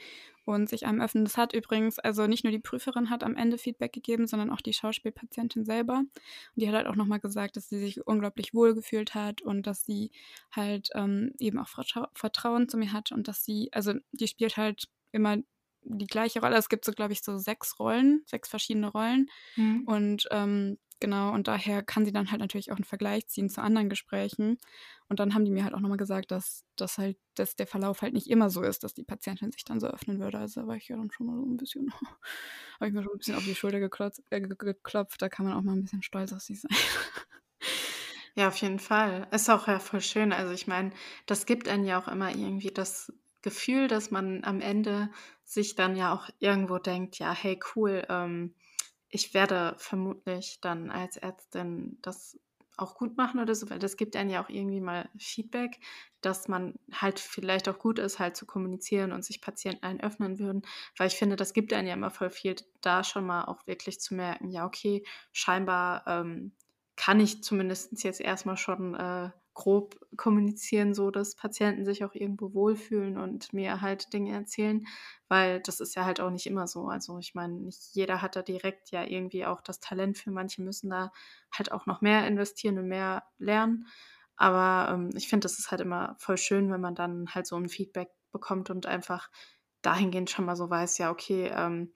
und 0.44 0.68
sich 0.68 0.86
einem 0.86 1.00
öffnen. 1.00 1.24
Das 1.24 1.36
hat 1.36 1.52
übrigens, 1.52 1.98
also 1.98 2.26
nicht 2.26 2.44
nur 2.44 2.50
die 2.50 2.58
Prüferin 2.58 3.10
hat 3.10 3.22
am 3.22 3.36
Ende 3.36 3.58
Feedback 3.58 3.92
gegeben, 3.92 4.26
sondern 4.26 4.50
auch 4.50 4.60
die 4.60 4.72
Schauspielpatientin 4.72 5.64
selber. 5.64 5.98
Und 5.98 6.10
die 6.56 6.68
hat 6.68 6.74
halt 6.74 6.86
auch 6.86 6.96
nochmal 6.96 7.20
gesagt, 7.20 7.56
dass 7.56 7.68
sie 7.68 7.78
sich 7.78 8.06
unglaublich 8.06 8.54
wohl 8.54 8.74
gefühlt 8.74 9.14
hat 9.14 9.42
und 9.42 9.66
dass 9.66 9.84
sie 9.84 10.10
halt 10.50 10.90
ähm, 10.94 11.32
eben 11.38 11.58
auch 11.58 11.68
Vertrauen 12.14 12.68
zu 12.68 12.76
mir 12.76 12.92
hat 12.92 13.12
und 13.12 13.28
dass 13.28 13.44
sie, 13.44 13.68
also 13.72 13.94
die 14.12 14.28
spielt 14.28 14.56
halt 14.56 14.88
immer 15.12 15.36
die 15.84 16.06
gleiche 16.06 16.40
Rolle. 16.40 16.56
Es 16.56 16.68
gibt 16.68 16.84
so, 16.84 16.92
glaube 16.92 17.12
ich, 17.12 17.22
so 17.22 17.38
sechs 17.38 17.78
Rollen, 17.78 18.22
sechs 18.26 18.48
verschiedene 18.48 18.88
Rollen. 18.88 19.28
Mhm. 19.56 19.82
Und 19.86 20.28
ähm, 20.30 20.78
Genau, 21.02 21.32
und 21.34 21.48
daher 21.48 21.82
kann 21.82 22.04
sie 22.04 22.12
dann 22.12 22.30
halt 22.30 22.40
natürlich 22.40 22.70
auch 22.70 22.76
einen 22.76 22.84
Vergleich 22.84 23.26
ziehen 23.26 23.48
zu 23.50 23.60
anderen 23.60 23.88
Gesprächen. 23.88 24.58
Und 25.08 25.18
dann 25.18 25.34
haben 25.34 25.44
die 25.44 25.50
mir 25.50 25.64
halt 25.64 25.74
auch 25.74 25.80
nochmal 25.80 25.96
gesagt, 25.98 26.30
dass, 26.30 26.64
dass 26.76 26.96
halt, 26.96 27.18
dass 27.34 27.56
der 27.56 27.66
Verlauf 27.66 28.02
halt 28.02 28.12
nicht 28.14 28.28
immer 28.30 28.50
so 28.50 28.62
ist, 28.62 28.84
dass 28.84 28.94
die 28.94 29.02
Patientin 29.02 29.50
sich 29.50 29.64
dann 29.64 29.80
so 29.80 29.88
öffnen 29.88 30.20
würde. 30.20 30.38
Also 30.38 30.60
da 30.60 30.66
war 30.68 30.76
ich 30.76 30.86
ja 30.86 30.96
dann 30.96 31.10
schon 31.10 31.26
mal 31.26 31.36
so 31.36 31.44
ein 31.44 31.56
bisschen, 31.56 31.88
habe 32.78 32.86
ich 32.88 32.92
mir 32.92 33.02
schon 33.02 33.12
ein 33.14 33.18
bisschen 33.18 33.34
auf 33.34 33.44
die 33.44 33.56
Schulter 33.56 33.80
geklopft, 33.80 34.20
äh, 34.30 34.40
geklopft. 34.40 35.20
Da 35.20 35.28
kann 35.28 35.44
man 35.46 35.54
auch 35.56 35.62
mal 35.62 35.72
ein 35.72 35.82
bisschen 35.82 36.02
stolz 36.04 36.32
auf 36.32 36.40
sie 36.42 36.54
sein. 36.54 36.70
Ja, 38.34 38.48
auf 38.48 38.56
jeden 38.56 38.78
Fall. 38.78 39.26
Ist 39.30 39.50
auch 39.50 39.66
ja 39.68 39.78
voll 39.78 40.00
schön. 40.00 40.32
Also, 40.32 40.52
ich 40.52 40.66
meine, 40.66 40.92
das 41.26 41.46
gibt 41.46 41.68
einem 41.68 41.84
ja 41.84 41.98
auch 42.00 42.08
immer 42.08 42.30
irgendwie 42.30 42.70
das 42.70 43.12
Gefühl, 43.42 43.88
dass 43.88 44.10
man 44.10 44.44
am 44.44 44.60
Ende 44.60 45.10
sich 45.44 45.74
dann 45.74 45.96
ja 45.96 46.12
auch 46.14 46.28
irgendwo 46.38 46.78
denkt: 46.78 47.18
„Ja, 47.18 47.32
hey, 47.32 47.58
cool, 47.76 48.04
ähm, 48.08 48.54
ich 49.12 49.34
werde 49.34 49.76
vermutlich 49.78 50.60
dann 50.62 50.90
als 50.90 51.16
Ärztin 51.18 51.98
das 52.02 52.38
auch 52.78 52.96
gut 52.96 53.16
machen 53.18 53.40
oder 53.40 53.54
so“, 53.54 53.70
weil 53.70 53.78
das 53.78 53.96
gibt 53.98 54.16
einem 54.16 54.30
ja 54.30 54.42
auch 54.44 54.48
irgendwie 54.48 54.80
mal 54.80 55.10
Feedback, 55.18 55.78
dass 56.22 56.48
man 56.48 56.74
halt 56.92 57.20
vielleicht 57.20 57.68
auch 57.68 57.78
gut 57.78 57.98
ist, 57.98 58.18
halt 58.18 58.36
zu 58.36 58.46
kommunizieren 58.46 59.12
und 59.12 59.24
sich 59.24 59.40
Patienten 59.42 59.84
einen 59.84 60.00
öffnen 60.00 60.38
würden. 60.38 60.62
Weil 60.98 61.08
ich 61.08 61.16
finde, 61.16 61.36
das 61.36 61.52
gibt 61.52 61.72
einem 61.74 61.88
ja 61.88 61.94
immer 61.94 62.10
voll 62.10 62.30
viel, 62.30 62.56
da 62.80 63.04
schon 63.04 63.26
mal 63.26 63.44
auch 63.44 63.66
wirklich 63.66 64.00
zu 64.00 64.14
merken: 64.14 64.48
„Ja, 64.50 64.66
okay, 64.66 65.04
scheinbar, 65.32 66.04
ähm, 66.06 66.56
kann 66.96 67.20
ich 67.20 67.42
zumindest 67.44 68.02
jetzt 68.04 68.20
erst 68.20 68.46
mal 68.46 68.56
schon, 68.56 68.94
äh, 68.94 69.30
grob 69.54 69.98
kommunizieren, 70.16 70.94
so 70.94 71.10
dass 71.10 71.36
Patienten 71.36 71.84
sich 71.84 72.04
auch 72.04 72.14
irgendwo 72.14 72.54
wohlfühlen 72.54 73.18
und 73.18 73.52
mir 73.52 73.80
halt 73.82 74.12
Dinge 74.12 74.32
erzählen“, 74.32 74.86
weil 75.28 75.60
das 75.60 75.80
ist 75.80 75.94
ja 75.96 76.04
halt 76.04 76.20
auch 76.20 76.30
nicht 76.30 76.46
immer 76.46 76.66
so. 76.68 76.86
Also, 76.88 77.18
ich 77.18 77.34
meine, 77.34 77.54
nicht 77.54 77.94
jeder 77.94 78.22
hat 78.22 78.36
da 78.36 78.42
direkt 78.42 78.90
ja 78.90 79.04
irgendwie 79.04 79.44
auch 79.46 79.60
das 79.60 79.80
Talent 79.80 80.18
für. 80.18 80.30
Manche 80.30 80.62
müssen 80.62 80.90
da 80.90 81.12
halt 81.52 81.72
auch 81.72 81.86
noch 81.86 82.00
mehr 82.00 82.26
investieren 82.26 82.78
und 82.78 82.88
mehr 82.88 83.24
lernen. 83.38 83.86
Aber, 84.36 84.92
ähm, 84.94 85.10
ich 85.16 85.28
finde, 85.28 85.44
das 85.44 85.58
ist 85.58 85.70
halt 85.70 85.80
immer 85.80 86.16
voll 86.18 86.38
schön, 86.38 86.70
wenn 86.72 86.80
man 86.80 86.94
dann 86.94 87.26
halt 87.34 87.46
so 87.46 87.56
'n 87.56 87.68
Feedback 87.68 88.10
bekommt 88.32 88.70
und 88.70 88.86
einfach 88.86 89.30
dahingehend 89.82 90.30
schon 90.30 90.44
mal 90.46 90.56
so 90.56 90.70
weiß: 90.70 90.98
„Ja, 90.98 91.10
okay, 91.10 91.50
ähm, 91.54 91.92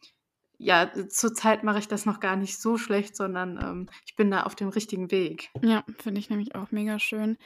ja, 0.59 0.91
zurzeit 1.09 1.65
mache 1.65 1.79
ich 1.79 1.89
das 1.89 2.07
noch 2.07 2.21
gar 2.21 2.37
nicht 2.37 2.61
so 2.61 2.79
schlecht, 2.79 3.17
sondern, 3.17 3.59
ähm, 3.63 3.89
ich 4.07 4.17
bin 4.17 4.31
da 4.31 4.43
auf 4.45 4.55
dem 4.55 4.69
richtigen 4.69 5.11
Weg.“ 5.11 5.51
Ja, 5.63 5.85
finde 5.99 6.21
ich 6.21 6.29
nämlich 6.31 6.55
auch 6.55 6.71
mega 6.71 6.99
schön. 6.99 7.39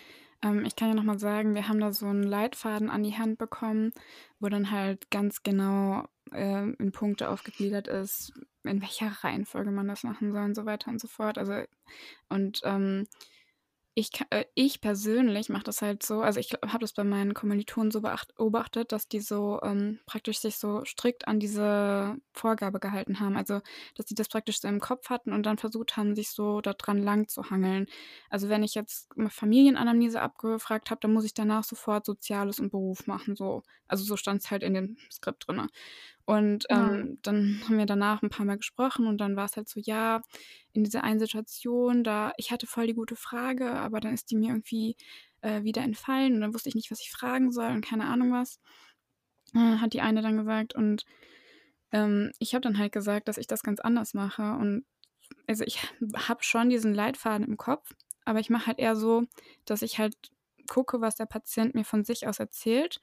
Ähm, 0.43 0.64
ich 0.64 0.75
kann 0.76 0.88
ja 0.88 0.95
noch 0.95 1.05
mal 1.05 1.19
sagen, 1.19 1.55
wir 1.55 1.69
haben 1.69 1.81
da 1.81 1.93
so 1.93 2.07
'n 2.07 2.23
Leitfaden 2.23 2.90
an 2.90 3.02
die 3.05 3.17
Hand 3.17 3.38
bekommen, 3.38 3.93
wo 4.40 4.49
dann 4.49 4.71
halt 4.71 5.11
ganz 5.11 5.43
genau, 5.43 6.07
ähm, 6.33 6.75
in 6.79 6.93
Punkte 6.93 7.29
aufgegliedert 7.31 7.87
ist, 7.88 8.33
in 8.64 8.81
welcher 8.83 9.09
Reihenfolge 9.25 9.71
man 9.71 9.87
das 9.88 10.02
machen 10.02 10.33
soll 10.33 10.43
und 10.45 10.55
so 10.57 10.67
weiter 10.67 10.90
und 10.90 11.00
so 11.00 11.09
fort. 11.09 11.38
Also 11.38 11.62
und, 12.31 12.61
ähm, 12.64 13.07
ich 13.95 14.11
äh, 14.31 14.45
ich 14.55 14.81
persönlich 14.81 15.49
mache 15.49 15.65
das 15.65 15.83
halt 15.83 16.03
so 16.05 16.21
also, 16.23 16.39
ich 16.41 16.53
habe 16.53 16.79
das 16.81 16.93
bei 16.93 17.05
meinen 17.05 17.35
Kommilitonen 17.35 17.91
so 17.91 18.01
beobachtet, 18.01 18.93
dass 18.93 19.09
die 19.09 19.21
so, 19.21 19.61
ähm, 19.63 19.99
praktisch 20.07 20.39
sich 20.39 20.57
so 20.57 20.85
strikt 20.85 21.27
an 21.29 21.41
diese 21.41 22.17
Vorgabe 22.33 22.79
gehalten 22.81 23.21
haben. 23.21 23.37
Also, 23.37 23.61
dass 23.97 24.07
die 24.07 24.15
das 24.15 24.29
praktisch 24.29 24.61
so 24.61 24.69
im 24.69 24.81
Kopf 24.81 25.11
hatten 25.11 25.33
und 25.33 25.45
dann 25.45 25.59
versucht 25.59 25.97
haben, 25.97 26.15
sich 26.17 26.31
so 26.31 26.61
da 26.61 26.73
dran 26.75 27.03
langzuhangeln. 27.03 27.87
Also, 28.31 28.49
wenn 28.49 28.63
ich 28.63 28.75
jetzt 28.75 29.17
'ne 29.17 29.31
Familienanamnese 29.31 30.21
abgefragt 30.23 30.91
habe, 30.91 31.01
dann 31.01 31.13
muss 31.13 31.25
ich 31.25 31.35
danach 31.35 31.65
sofort 31.65 32.07
Soziales 32.07 32.61
und 32.61 32.71
Beruf 32.71 33.07
machen, 33.07 33.37
so. 33.37 33.63
Also, 33.89 34.05
so 34.05 34.17
stand's 34.17 34.51
halt 34.51 34.63
in 34.63 34.75
dem 34.75 34.97
Skript 35.11 35.49
drinne. 35.49 35.69
Und, 36.31 36.67
ähm, 36.71 37.19
dann 37.23 37.61
haben 37.65 37.79
wir 37.79 37.87
danach 37.87 38.23
'n 38.23 38.29
paarmal 38.31 38.59
gesprochen 38.59 39.07
und 39.07 39.19
dann 39.19 39.37
war's 39.37 39.57
halt 39.57 39.69
so: 39.69 39.81
„Ja, 39.83 40.23
in 40.73 40.85
dieser 40.85 41.05
einen 41.05 41.19
Situation, 41.21 42.05
da 42.05 42.33
ich 42.37 42.51
hatte 42.53 42.67
voll 42.67 42.87
die 42.87 42.95
gute 42.95 43.17
Frage, 43.17 43.71
aber 43.73 44.01
dann 44.01 44.15
ist 44.15 44.31
die 44.31 44.37
mir 44.37 44.51
irgendwie, 44.51 44.97
äh, 45.43 45.63
wieder 45.65 45.83
entfallen 45.83 46.35
und 46.35 46.41
dann 46.43 46.55
wusste 46.55 46.69
ich 46.69 46.75
nicht, 46.77 46.91
was 46.91 47.01
ich 47.01 47.11
fragen 47.11 47.51
soll 47.53 47.71
und 47.73 47.85
keine 47.85 48.07
Ahnung 48.07 48.33
was.“ 48.33 48.59
Äh, 49.55 49.79
hat 49.79 49.93
die 49.95 50.01
eine 50.03 50.23
dann 50.23 50.37
gesagt 50.37 50.75
und, 50.75 51.05
ähm, 51.93 52.33
ich 52.39 52.55
habe 52.55 52.63
dann 52.63 52.79
halt 52.79 52.93
gesagt, 52.93 53.29
dass 53.29 53.39
ich 53.39 53.47
das 53.47 53.63
ganz 53.63 53.81
anders 53.81 54.15
mache 54.15 54.43
und 54.55 54.85
also, 55.49 55.65
ich 55.65 55.79
habe 56.31 56.43
schon 56.45 56.71
diesen 56.71 56.95
Leitfaden 56.95 57.47
im 57.47 57.57
Kopf, 57.59 57.93
aber 58.25 58.41
ich 58.41 58.51
mache 58.51 58.67
halt 58.69 58.79
eher 58.81 58.97
so, 58.97 59.25
dass 59.67 59.83
ich 59.83 59.99
halt 59.99 60.17
gucke, 60.69 61.01
was 61.01 61.17
der 61.17 61.27
Patient 61.27 61.75
mir 61.75 61.85
von 61.85 62.05
sich 62.05 62.29
aus 62.29 62.39
erzählt. 62.41 63.01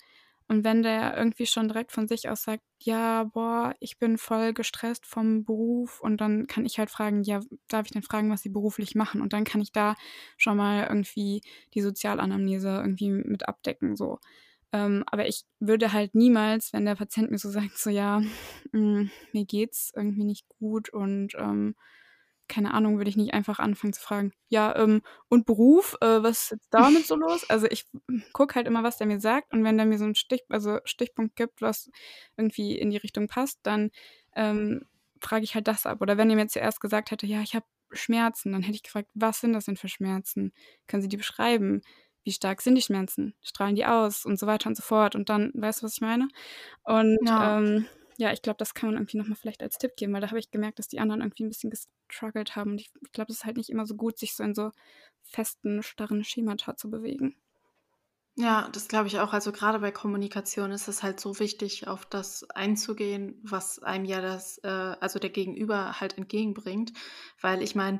Und 0.49 0.63
wenn 0.63 0.81
der 0.83 1.17
irgendwie 1.17 1.45
schon 1.45 1.67
direkt 1.67 1.91
von 1.91 2.07
sich 2.07 2.29
aus 2.29 2.43
sagt: 2.43 2.63
„Ja, 2.81 3.25
boah, 3.25 3.75
ich 3.79 3.97
bin 3.99 4.17
voll 4.17 4.53
gestresst 4.53 5.05
vom 5.05 5.43
Beruf“, 5.43 5.99
und 6.01 6.21
dann 6.21 6.47
kann 6.47 6.65
ich 6.65 6.79
halt 6.79 6.89
fragen: 6.89 7.23
„Ja, 7.23 7.41
darf 7.67 7.85
ich 7.87 7.91
denn 7.93 8.03
fragen, 8.03 8.29
was 8.31 8.41
Sie 8.43 8.49
beruflich 8.49 8.95
machen?“ 8.95 9.21
Und 9.21 9.33
dann 9.33 9.43
kann 9.43 9.61
ich 9.61 9.71
da 9.73 9.95
schon 10.37 10.57
mal 10.57 10.85
irgendwie 10.87 11.41
die 11.73 11.81
Sozialanamnese 11.81 12.69
irgendwie 12.69 13.09
mit 13.11 13.47
abdecken 13.47 13.95
so. 13.97 14.19
Ähm, 14.73 15.03
aber 15.07 15.27
ich 15.27 15.45
würde 15.59 15.93
halt 15.93 16.15
niemals, 16.15 16.73
wenn 16.73 16.85
der 16.85 16.95
Patient 16.95 17.31
mir 17.31 17.39
so 17.39 17.49
sagt, 17.49 17.77
so: 17.77 17.89
„Ja, 17.89 18.21
hm, 18.73 19.11
mir 19.33 19.45
geht's 19.45 19.91
irgendwie 19.95 20.25
nicht 20.25 20.47
gut 20.59 20.89
und, 20.89 21.33
ähm, 21.37 21.75
keine 22.47 22.73
Ahnung“, 22.73 22.97
würde 22.97 23.09
ich 23.09 23.17
nicht 23.17 23.33
einfach 23.33 23.59
anfangen 23.59 23.93
zu 23.93 24.01
fragen: 24.01 24.33
„Ja, 24.49 24.75
ähm, 24.77 25.01
und 25.29 25.45
Beruf, 25.45 25.95
äh, 26.01 26.23
was 26.23 26.43
ist 26.43 26.51
jetzt 26.51 26.67
damit 26.73 27.05
so 27.07 27.15
los?“ 27.17 27.43
Also, 27.49 27.67
ich 27.69 27.85
gucke 28.33 28.55
halt 28.55 28.67
immer, 28.67 28.83
was 28.83 28.97
der 28.97 29.07
mir 29.07 29.19
sagt 29.19 29.53
und 29.53 29.63
wenn 29.63 29.77
der 29.77 29.85
mir 29.85 29.97
so 29.97 30.05
'n 30.05 30.15
Stich 30.15 30.43
also, 30.49 30.79
Stichpunkt 30.85 31.35
gibt, 31.35 31.61
was 31.61 31.89
irgendwie 32.37 32.77
in 32.77 32.89
die 32.91 32.97
Richtung 32.97 33.27
passt, 33.27 33.59
dann, 33.63 33.91
ähm, 34.35 34.85
frage 35.21 35.43
ich 35.43 35.55
halt 35.55 35.67
das 35.67 35.85
ab. 35.85 36.01
Oder 36.01 36.17
wenn 36.17 36.29
er 36.29 36.35
mir 36.35 36.47
zuerst 36.47 36.81
gesagt 36.81 37.11
hätte: 37.11 37.25
„Ja, 37.27 37.41
ich 37.41 37.55
habe 37.55 37.65
Schmerzen“, 37.91 38.51
dann 38.53 38.61
hätte 38.63 38.75
ich 38.75 38.83
gefragt: 38.83 39.09
„Was 39.13 39.39
sind 39.41 39.53
das 39.53 39.65
denn 39.65 39.77
für 39.77 39.87
Schmerzen? 39.89 40.53
Können 40.87 41.01
Sie 41.01 41.09
die 41.09 41.17
beschreiben? 41.17 41.81
Wie 42.23 42.31
stark 42.33 42.61
sind 42.61 42.75
die 42.75 42.81
Schmerzen? 42.81 43.35
Strahlen 43.41 43.75
die 43.75 43.85
aus?“ 43.85 44.25
Und 44.25 44.37
so 44.39 44.47
weiter 44.47 44.69
und 44.69 44.75
so 44.75 44.83
fort. 44.83 45.15
Und 45.15 45.29
dann 45.29 45.51
weißt 45.55 45.81
du, 45.81 45.85
was 45.85 45.93
ich 45.95 46.01
meine? 46.01 46.27
Und, 46.83 47.17
Ja. 47.19 47.39
ähm, 47.39 47.87
ja, 48.17 48.33
ich 48.33 48.41
glaube, 48.41 48.57
das 48.57 48.73
kann 48.73 48.89
man 48.89 48.97
irgendwie 48.97 49.17
noch 49.17 49.27
mal 49.27 49.35
vielleicht 49.35 49.63
als 49.63 49.77
Tipp 49.77 49.95
geben, 49.95 50.13
weil 50.13 50.21
da 50.21 50.27
habe 50.29 50.39
ich 50.39 50.51
gemerkt, 50.51 50.79
dass 50.79 50.87
die 50.87 50.99
anderen 50.99 51.21
irgendwie 51.21 51.43
'n 51.43 51.49
bisschen 51.49 51.69
gestruggelt 51.71 52.55
haben 52.55 52.71
und 52.71 52.81
ich 52.81 52.91
ich 53.01 53.11
glaube, 53.11 53.27
das 53.29 53.37
ist 53.37 53.45
halt 53.45 53.57
nicht 53.57 53.69
immer 53.69 53.85
so 53.85 53.95
gut, 53.95 54.17
sich 54.19 54.35
so 54.35 54.43
in 54.43 54.55
so 54.55 54.71
festen, 55.23 55.83
starren 55.83 56.23
Schemata 56.23 56.75
zu 56.77 56.89
bewegen. 56.89 57.35
Ja, 58.39 58.69
das 58.69 58.87
glaube 58.87 59.07
ich 59.07 59.19
auch. 59.19 59.33
Also, 59.33 59.51
grade 59.51 59.79
bei 59.79 59.91
Kommunikation 59.91 60.71
ist 60.71 60.87
es 60.87 61.01
halt 61.01 61.19
so 61.19 61.39
wichtig, 61.39 61.87
auf 61.87 62.05
das 62.05 62.47
einzugehen, 62.51 63.39
was 63.43 63.79
einem 63.81 64.05
ja 64.05 64.21
das 64.21 64.59
äh, 64.59 64.67
also, 64.67 65.17
der 65.17 65.31
Gegenüber 65.31 65.99
halt 65.99 66.17
entgegenbringt. 66.19 66.93
Weil 67.41 67.63
ich 67.63 67.73
meine, 67.73 67.99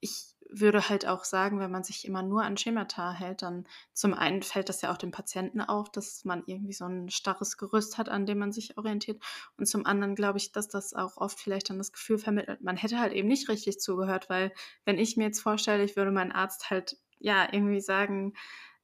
ich 0.00 0.36
würde 0.50 0.88
halt 0.88 1.06
auch 1.06 1.24
sagen, 1.24 1.60
wenn 1.60 1.70
man 1.70 1.84
sich 1.84 2.06
immer 2.06 2.22
nur 2.22 2.42
an 2.44 2.56
Schemata 2.56 3.12
hält, 3.12 3.42
dann 3.42 3.66
zum 3.92 4.14
einen 4.14 4.42
fällt 4.42 4.68
das 4.68 4.82
ja 4.82 4.92
auch 4.92 4.96
dem 4.98 5.10
Patienten 5.12 5.60
auf, 5.60 5.90
dass 5.92 6.24
man 6.24 6.42
irgendwie 6.46 6.72
so 6.72 6.84
'n 6.86 7.10
starres 7.10 7.56
Gerüst 7.58 7.98
hat, 7.98 8.08
an 8.08 8.26
dem 8.26 8.38
man 8.38 8.52
sich 8.52 8.78
orientiert. 8.78 9.22
Und 9.58 9.66
zum 9.66 9.86
anderen 9.86 10.14
glaube 10.14 10.38
ich, 10.38 10.52
dass 10.52 10.68
das 10.68 10.94
auch 10.94 11.16
oft 11.18 11.38
vielleicht 11.40 11.70
dann 11.70 11.78
das 11.78 11.92
Gefühl 11.92 12.18
vermittelt, 12.18 12.62
man 12.62 12.76
hätte 12.76 12.98
halt 13.00 13.12
eben 13.12 13.28
nicht 13.28 13.48
richtig 13.48 13.80
zugehört, 13.80 14.30
weil 14.30 14.52
wenn 14.84 14.98
ich 14.98 15.16
mir 15.16 15.24
jetzt 15.26 15.40
vorstelle, 15.40 15.84
ich 15.84 15.96
würde 15.96 16.10
meinen 16.12 16.32
Arzt 16.32 16.70
halt, 16.70 16.96
ja, 17.20 17.46
irgendwie 17.52 17.80
sagen, 17.80 18.34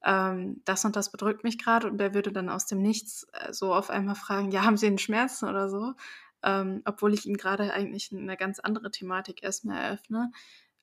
ähm: 0.04 0.61
„Das 0.66 0.85
und 0.85 0.97
das 0.97 1.11
bedrückt 1.12 1.44
mich 1.44 1.59
grad“, 1.62 1.85
und 1.87 1.99
der 1.99 2.14
würde 2.14 2.33
dann 2.33 2.49
aus 2.50 2.66
dem 2.66 2.83
Nichts, 2.83 3.26
äh, 3.33 3.52
so 3.54 3.75
auf 3.75 3.90
einmal 3.90 4.16
fragen: 4.16 4.50
„Ja, 4.52 4.64
haben 4.64 4.76
Sie 4.76 4.87
'n 4.88 4.99
Schmerzen 4.99 5.49
oder 5.49 5.68
so?“ 5.71 5.94
Ähm, 6.42 6.83
obwohl 6.85 7.14
ich 7.14 7.26
ihm 7.26 7.37
grade 7.38 7.73
eigentlich 7.75 8.12
'ne 8.12 8.37
ganz 8.37 8.61
andere 8.61 8.90
Thematik 8.90 9.42
erst 9.42 9.64
mal 9.64 9.78
eröffne. 9.80 10.30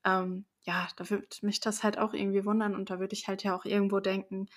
Ähm, 0.05 0.45
ja, 0.63 0.87
da 0.97 1.09
würde 1.09 1.27
mich 1.41 1.59
das 1.59 1.83
halt 1.83 1.97
auch 1.97 2.13
irgendwie 2.13 2.45
wundern 2.45 2.75
und 2.75 2.89
da 2.89 2.99
würde 2.99 3.13
ich 3.13 3.27
halt 3.27 3.43
ja 3.43 3.55
auch 3.55 3.65
irgendwo 3.65 3.99
denken: 3.99 4.47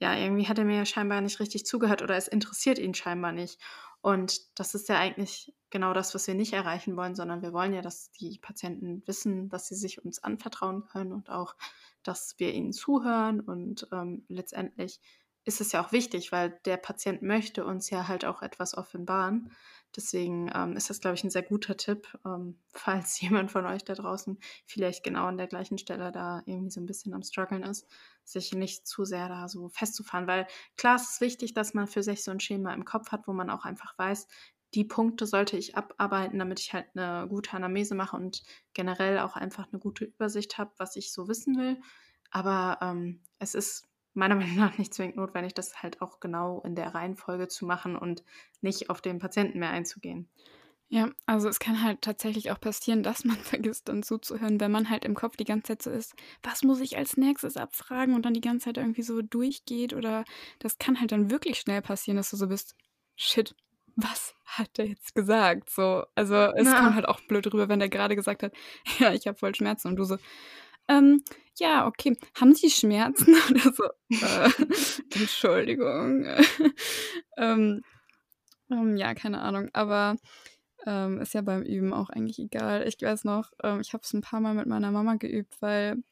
„Ja, 0.00 0.16
irgendwie 0.16 0.46
hat 0.48 0.58
er 0.58 0.64
mir 0.64 0.76
ja 0.76 0.86
scheinbar 0.86 1.20
nicht 1.20 1.40
richtig 1.40 1.66
zugehört 1.66 2.02
oder 2.02 2.16
es 2.16 2.28
interessiert 2.28 2.78
ihn 2.78 2.94
scheinbar 2.94 3.32
nicht.“ 3.32 3.60
Und 4.00 4.58
das 4.60 4.74
ist 4.74 4.88
ja 4.88 4.98
eigentlich 4.98 5.54
genau 5.70 5.92
das, 5.92 6.14
was 6.14 6.26
wir 6.28 6.34
nicht 6.34 6.52
erreichen 6.52 6.96
wollen, 6.96 7.14
sondern 7.16 7.42
wir 7.42 7.52
wollen 7.52 7.74
ja, 7.74 7.82
dass 7.82 8.10
die 8.12 8.38
Patienten 8.40 9.02
wissen, 9.06 9.48
dass 9.48 9.66
sie 9.68 9.74
sich 9.74 10.04
uns 10.04 10.22
anvertrauen 10.22 10.84
können 10.86 11.12
und 11.12 11.30
auch, 11.30 11.56
dass 12.04 12.36
wir 12.38 12.54
ihnen 12.54 12.72
zuhören. 12.72 13.40
Und, 13.40 13.88
ähm, 13.92 14.24
letztendlich 14.28 15.00
ist 15.44 15.60
es 15.60 15.72
ja 15.72 15.84
auch 15.84 15.92
wichtig, 15.92 16.30
weil 16.32 16.60
der 16.64 16.76
Patient 16.76 17.22
möchte 17.22 17.64
uns 17.64 17.90
ja 17.90 18.06
halt 18.08 18.24
auch 18.24 18.42
etwas 18.42 18.76
offenbaren. 18.76 19.50
Deswegen, 19.96 20.50
ähm, 20.54 20.76
ist 20.76 20.90
das, 20.90 21.00
glaube 21.00 21.14
ich, 21.16 21.24
'n 21.24 21.30
sehr 21.30 21.42
guter 21.42 21.76
Tipp, 21.76 22.06
ähm, 22.24 22.58
falls 22.74 23.20
jemand 23.20 23.50
von 23.50 23.66
euch 23.66 23.84
da 23.84 23.94
draußen 23.94 24.38
vielleicht 24.66 25.02
genau 25.04 25.26
an 25.26 25.38
der 25.38 25.46
gleichen 25.46 25.78
Stelle 25.78 26.12
da 26.12 26.42
irgendwie 26.46 26.70
so 26.70 26.80
'n 26.80 26.86
bisschen 26.86 27.14
am 27.14 27.22
struggeln 27.22 27.62
ist, 27.62 27.86
sich 28.24 28.52
nicht 28.54 28.86
zu 28.86 29.04
sehr 29.04 29.28
da 29.28 29.48
so 29.48 29.68
festzufahren. 29.70 30.26
Weil 30.26 30.46
klar, 30.76 30.96
es 30.96 31.10
ist 31.12 31.20
wichtig, 31.22 31.54
dass 31.54 31.74
man 31.74 31.86
für 31.86 32.02
sich 32.02 32.22
so 32.22 32.30
'n 32.30 32.40
Schema 32.40 32.74
im 32.74 32.84
Kopf 32.84 33.10
hat, 33.12 33.26
wo 33.26 33.32
man 33.32 33.50
auch 33.50 33.64
einfach 33.64 33.96
weiß: 33.98 34.28
„Die 34.74 34.84
Punkte 34.84 35.26
sollte 35.26 35.56
ich 35.56 35.76
abarbeiten, 35.76 36.38
damit 36.38 36.60
ich 36.60 36.74
halt 36.74 36.94
'ne 36.94 37.26
gute 37.28 37.54
Anamnese 37.56 37.94
mache 37.94 38.16
und 38.16 38.42
generell 38.74 39.18
auch 39.20 39.36
einfach 39.36 39.72
'ne 39.72 39.78
gute 39.78 40.04
Übersicht 40.04 40.58
habe, 40.58 40.72
was 40.76 40.96
ich 40.96 41.12
so 41.12 41.28
wissen 41.28 41.56
will.“ 41.56 41.80
Aber, 42.30 42.78
ähm, 42.82 43.22
es 43.38 43.54
ist 43.54 43.87
meiner 44.18 44.34
Meinung 44.36 44.56
nach 44.56 44.78
nicht 44.78 44.94
zwingend 44.94 45.16
notwendig, 45.16 45.54
das 45.54 45.82
halt 45.82 46.02
auch 46.02 46.20
genau 46.20 46.60
in 46.62 46.74
der 46.74 46.94
Reihenfolge 46.94 47.48
zu 47.48 47.66
machen 47.66 47.96
und 47.96 48.24
nicht 48.60 48.90
auf 48.90 49.00
den 49.02 49.18
Patienten 49.18 49.58
mehr 49.60 49.70
einzugehen. 49.70 50.30
Ja, 50.90 51.10
also, 51.26 51.48
es 51.50 51.58
kann 51.58 51.82
halt 51.82 52.00
tatsächlich 52.00 52.50
auch 52.50 52.60
passieren, 52.60 53.02
dass 53.02 53.24
man 53.24 53.36
vergisst, 53.36 53.88
dann 53.88 54.02
zuzuhören, 54.02 54.58
wenn 54.60 54.70
man 54.72 54.88
halt 54.88 55.04
im 55.04 55.14
Kopf 55.14 55.36
die 55.36 55.44
ganze 55.44 55.64
Zeit 55.68 55.82
so 55.82 55.90
ist: 55.90 56.14
„Was 56.42 56.62
muss 56.62 56.80
ich 56.80 56.96
als 56.96 57.16
Nächstes 57.18 57.56
abfragen?“ 57.58 58.14
und 58.14 58.24
dann 58.24 58.32
die 58.34 58.40
ganze 58.40 58.66
Zeit 58.66 58.78
irgendwie 58.78 59.02
so 59.02 59.20
durchgeht 59.22 59.92
oder 59.94 60.24
das 60.60 60.78
kann 60.78 60.98
halt 61.00 61.12
dann 61.12 61.30
wirklich 61.30 61.58
schnell 61.58 61.82
passieren, 61.82 62.16
dass 62.16 62.30
du 62.30 62.36
so 62.36 62.48
bist: 62.48 62.74
„Shit, 63.16 63.54
was 63.96 64.34
hat 64.46 64.78
der 64.78 64.86
jetzt 64.86 65.14
gesagt?“ 65.14 65.68
So, 65.70 66.04
also, 66.14 66.36
es 66.56 66.74
kommt 66.74 66.94
Ja. 66.94 66.94
halt 66.94 67.06
auch 67.06 67.20
blöd 67.28 67.46
rüber, 67.52 67.68
wenn 67.68 67.80
der 67.80 67.90
grade 67.90 68.16
gesagt 68.16 68.42
hat: 68.42 68.54
„Ja, 68.98 69.12
ich 69.12 69.26
habe 69.26 69.36
voll 69.38 69.54
Schmerzen“ 69.54 69.88
und 69.88 69.96
du 69.96 70.04
so: 70.04 70.16
ähm, 70.88 71.22
ja, 71.58 71.86
okay. 71.86 72.16
Haben 72.40 72.54
Sie 72.54 72.70
Schmerzen 72.70 73.34
oder 73.50 73.72
so? 73.74 73.84
Äh, 74.20 74.50
Entschuldigung. 75.14 76.26
ähm, 77.38 77.82
ähm, 78.70 78.96
ja, 78.96 79.14
keine 79.14 79.40
Ahnung, 79.42 79.70
aber, 79.74 80.16
ähm, 80.86 81.20
ist 81.20 81.34
ja 81.34 81.42
beim 81.42 81.62
Üben 81.64 81.92
auch 81.94 82.10
eigentlich 82.10 82.38
egal. 82.40 82.86
Ich 82.88 83.00
weiß 83.02 83.24
noch, 83.24 83.52
ähm, 83.64 83.80
ich 83.80 83.92
habe 83.94 84.02
es 84.04 84.14
'n 84.14 84.22
paarmal 84.22 84.54
mit 84.54 84.66
meiner 84.68 84.92
Mama 84.92 85.16
geübt, 85.16 85.56
weil 85.62 86.02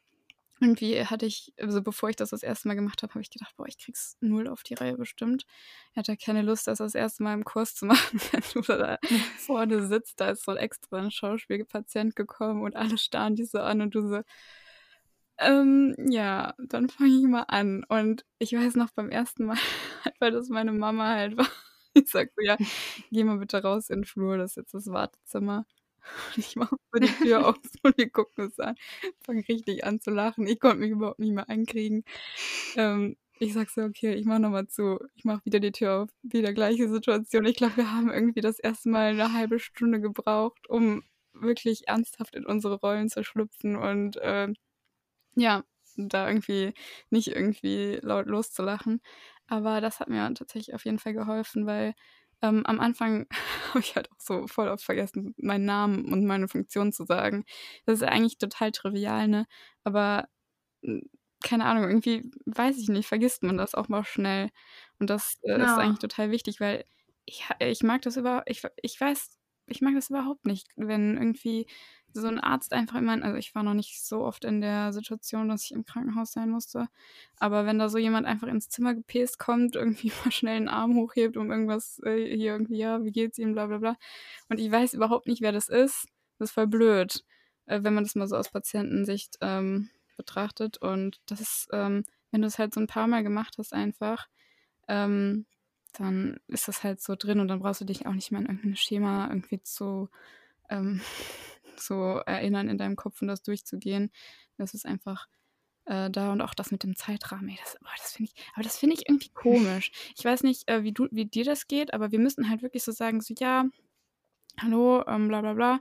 irgendwie 0.61 1.05
hatte 1.05 1.27
ich 1.27 1.55
also, 1.61 1.83
bevor 1.83 2.11
ich 2.11 2.17
das 2.17 2.31
das 2.31 2.43
1. 2.45 2.69
Mal 2.69 2.75
gemacht 2.77 3.03
habe, 3.03 3.13
habe 3.15 3.23
ich 3.23 3.31
gedacht: 3.31 3.55
„Boah, 3.57 3.67
ich 3.69 3.79
kriege 3.79 3.97
es 3.97 4.17
null 4.21 4.49
auf 4.49 4.63
die 4.65 4.75
Reihe 4.75 4.97
bestimmt.“ 4.99 5.47
Ich 5.93 5.99
hatte 5.99 6.17
keine 6.19 6.43
Lust, 6.43 6.69
das 6.69 6.79
das 6.79 6.95
1. 6.97 7.25
Mal 7.25 7.35
im 7.35 7.45
Kurs 7.45 7.75
zu 7.77 7.87
machen, 7.87 8.21
wenn 8.33 8.43
du 8.55 8.61
da 8.63 8.99
vorne 9.37 9.87
sitzt. 9.89 10.21
Da 10.21 10.31
ist 10.31 10.45
so 10.45 10.55
extra 10.57 10.99
'n 11.01 11.11
Schauspielpatient 11.13 12.17
gekommen 12.17 12.63
und 12.63 12.77
alle 12.77 12.99
starren 12.99 13.37
dich 13.37 13.51
so 13.51 13.59
an 13.61 13.83
und 13.83 13.95
du 13.97 14.09
so: 14.09 14.23
„Ähm, 15.39 15.95
ja, 16.11 16.55
dann 16.59 16.89
fange 16.89 17.11
ich 17.11 17.25
mal 17.27 17.43
an.“ 17.49 17.85
Und 17.89 18.25
ich 18.39 18.53
weiß 18.55 18.77
noch 18.77 18.91
beim 18.93 19.11
1. 19.11 19.45
Mal, 19.47 19.57
weil 20.21 20.31
das 20.33 20.49
meine 20.49 20.73
Mama 20.73 21.09
halt 21.15 21.37
war, 21.37 21.47
ich 21.95 22.09
sage 22.11 22.31
so: 22.37 22.43
„Ja, 22.45 22.57
geh 23.11 23.25
mal 23.25 23.39
bitte 23.39 23.63
raus 23.63 23.91
in 23.91 24.01
'n 24.01 24.05
Flur, 24.05 24.39
das 24.39 24.53
ist 24.53 24.57
jetzt 24.57 24.75
das 24.75 24.87
Wartezimmer.“ 24.89 25.67
Und 26.37 26.39
ich 26.39 26.57
mache 26.57 26.77
so 26.93 27.01
die 27.01 27.13
Tür 27.23 27.47
auf 27.49 27.57
und 27.83 27.99
wir 27.99 28.11
gucken 28.11 28.45
uns 28.47 28.61
an, 28.61 28.77
fangen 29.25 29.45
richtig 29.49 29.85
an 29.85 30.01
zu 30.01 30.11
lachen. 30.11 30.47
Ich 30.47 30.61
konnte 30.61 30.79
mich 30.79 30.91
überhaupt 30.93 31.19
nicht 31.21 31.33
mehr 31.35 31.49
einkriegen. 31.51 32.05
Ähm, 32.77 33.17
ich 33.41 33.55
sage 33.55 33.71
so: 33.75 33.83
„Okay, 33.83 34.15
ich 34.15 34.27
mache 34.27 34.41
noch 34.41 34.51
mal 34.51 34.69
zu.“ 34.69 34.99
Ich 35.17 35.25
mache 35.25 35.43
wieder 35.47 35.61
die 35.61 35.73
Tür 35.73 36.03
auf, 36.05 36.11
wieder 36.23 36.53
gleiche 36.55 36.89
Situation. 36.91 37.47
Ich 37.47 37.57
glaube, 37.57 37.77
wir 37.79 37.93
haben 37.95 38.11
irgendwie 38.13 38.41
das 38.43 38.59
1. 38.61 38.91
Mal 38.91 39.15
'ne 39.17 39.33
1/2 39.35 39.59
Stunde 39.61 40.01
gebraucht, 40.01 40.69
um 40.71 41.05
wirklich 41.35 41.89
ernsthaft 41.89 42.35
in 42.37 42.47
unsere 42.47 42.77
Rollen 42.81 43.09
zu 43.11 43.25
schlüpfen 43.25 43.77
und, 43.77 44.19
ähm, 44.23 44.55
ja, 45.37 45.65
da 45.97 46.29
irgendwie 46.29 46.75
nicht 47.11 47.29
irgendwie 47.29 47.99
laut 48.03 48.27
loszulachen. 48.27 49.01
Aber 49.49 49.81
das 49.81 50.01
hat 50.01 50.09
mir 50.09 50.33
tatsächlich 50.35 50.75
auf 50.75 50.85
jeden 50.85 50.99
Fall 50.99 51.15
geholfen, 51.15 51.67
weil, 51.67 51.95
ähm, 52.43 52.65
am 52.67 52.81
Anfang 52.81 53.27
habe 53.71 53.81
ich 53.81 53.97
halt 53.97 54.11
auch 54.13 54.21
so 54.21 54.47
voll 54.49 54.69
oft 54.69 54.85
vergessen, 54.85 55.35
meinen 55.39 55.65
Namen 55.67 56.13
und 56.13 56.27
meine 56.27 56.49
Funktion 56.49 56.93
zu 56.93 57.05
sagen. 57.07 57.45
Das 57.87 57.97
ist 58.03 58.09
eigentlich 58.09 58.39
total 58.39 58.73
trivial, 58.73 59.29
ne? 59.29 59.47
Aber, 59.85 60.29
hm, 60.83 61.03
keine 61.45 61.67
Ahnung, 61.67 61.85
irgendwie, 61.89 62.31
weiß 62.47 62.79
ich 62.79 62.89
nicht, 62.89 63.07
vergisst 63.09 63.43
man 63.43 63.59
das 63.59 63.75
auch 63.75 63.89
mal 63.89 64.05
schnell. 64.05 64.51
Und 64.99 65.11
das, 65.11 65.39
äh, 65.45 65.63
ist 65.65 65.79
Ja. 65.79 65.79
eigentlich 65.79 66.01
total 66.01 66.31
wichtig, 66.31 66.61
weil 66.61 66.85
ich 67.27 67.45
ich 67.61 67.83
mag 67.83 68.03
das 68.03 68.17
über 68.17 68.43
ich 68.47 68.63
ich 68.83 69.01
weiß 69.01 69.36
ich 69.69 69.81
mag 69.83 69.95
das 69.95 70.11
überhaupt 70.11 70.47
nicht, 70.47 70.69
wenn 70.77 71.17
irgendwie 71.17 71.67
so 72.13 72.29
'n 72.29 72.41
Arzt 72.41 72.73
einfach 72.73 72.97
immer 72.99 73.23
also, 73.23 73.37
ich 73.37 73.55
war 73.55 73.63
noch 73.63 73.75
nicht 73.75 74.03
so 74.05 74.25
oft 74.25 74.45
in 74.45 74.61
der 74.63 74.93
Situation, 74.93 75.49
dass 75.51 75.65
ich 75.65 75.73
im 75.73 75.85
Krankenhaus 75.85 76.33
sein 76.33 76.51
musste, 76.51 76.89
aber 77.39 77.67
wenn 77.67 77.79
da 77.79 77.89
so 77.91 77.99
jemand 77.99 78.27
einfach 78.27 78.49
ins 78.49 78.69
Zimmer 78.71 78.95
gepäst 78.95 79.39
kommt, 79.39 79.77
irgendwie 79.77 80.13
mal 80.25 80.33
schnell 80.33 80.59
'n 80.63 80.69
Arm 80.69 80.95
hochhebt, 80.97 81.37
um 81.37 81.51
irgendwas, 81.51 82.01
äh, 82.05 82.37
hier 82.37 82.53
irgendwie: 82.53 82.79
„Ja, 82.79 83.03
wie 83.05 83.13
geht's 83.13 83.39
Ihnen, 83.39 83.53
bla 83.55 83.67
bla 83.67 83.79
bla.“ 83.79 83.97
Und 84.49 84.59
ich 84.61 84.71
weiß 84.71 84.95
überhaupt 84.95 85.27
nicht, 85.29 85.43
wer 85.43 85.53
das 85.53 85.69
ist. 85.69 86.07
Das 86.39 86.51
ist 86.51 86.55
voll 86.55 86.67
blöd, 86.69 87.25
äh, 87.67 87.81
wenn 87.83 87.95
man 87.95 88.05
das 88.05 88.15
mal 88.17 88.29
so 88.29 88.37
aus 88.37 88.51
Patientensicht, 88.51 89.37
ähm, 89.43 89.91
betrachtet. 90.17 90.79
Und 90.79 91.21
das 91.27 91.41
ist, 91.41 91.69
ähm 91.73 92.05
wenn 92.33 92.43
du's 92.43 92.59
halt 92.59 92.75
so 92.75 92.81
'n 92.81 92.87
paarmal 92.89 93.23
gemacht 93.23 93.55
hast 93.59 93.73
einfach, 93.75 94.29
ähm, 94.89 95.47
dann 95.99 96.39
ist 96.49 96.69
das 96.69 96.85
halt 96.85 97.01
so 97.01 97.15
drin 97.17 97.41
und 97.41 97.49
dann 97.49 97.61
brauchst 97.61 97.81
du 97.81 97.85
dich 97.85 98.07
auch 98.07 98.13
nicht 98.15 98.31
mehr 98.33 98.41
an 98.41 98.47
irgend 98.47 98.65
'n 98.67 98.77
Schema 98.77 99.29
irgendwie 99.29 99.63
zu 99.63 100.09
ähm, 100.71 101.01
zu 101.77 101.95
erinnern 102.27 102.69
in 102.69 102.79
deinem 102.79 102.97
Kopf 102.97 103.23
und 103.23 103.29
das 103.29 103.43
durchzugehen. 103.43 104.11
Das 104.59 104.75
ist 104.75 104.87
einfach, 104.87 105.29
äh, 105.87 106.11
da 106.11 106.33
und 106.33 106.43
auch 106.43 106.55
das 106.55 106.71
mit 106.73 106.83
dem 106.85 106.97
Zeitrahmen, 106.97 107.49
ey, 107.51 107.59
das 107.63 107.77
das 108.03 108.13
finde 108.13 108.33
ich 108.35 108.45
aber 108.55 108.65
das 108.65 108.79
finde 108.79 108.97
ich 108.97 109.09
irgendwie 109.09 109.31
komisch. 109.31 109.93
Ich 110.19 110.25
weiß 110.25 110.43
nicht, 110.45 110.69
äh, 110.71 110.83
wie 110.85 110.93
du 110.93 111.09
wie 111.13 111.27
dir 111.27 111.45
das 111.45 111.69
geht, 111.69 111.95
aber 111.95 112.13
wir 112.13 112.21
müssen 112.21 112.51
halt 112.51 112.63
wirklich 112.63 112.85
so 112.85 112.93
sagen, 112.93 113.21
so: 113.23 113.35
„Ja, 113.39 113.67
hallo, 114.61 115.05
ähm, 115.07 115.29
bla 115.29 115.41
bla 115.43 115.55
bla.“ 115.55 115.81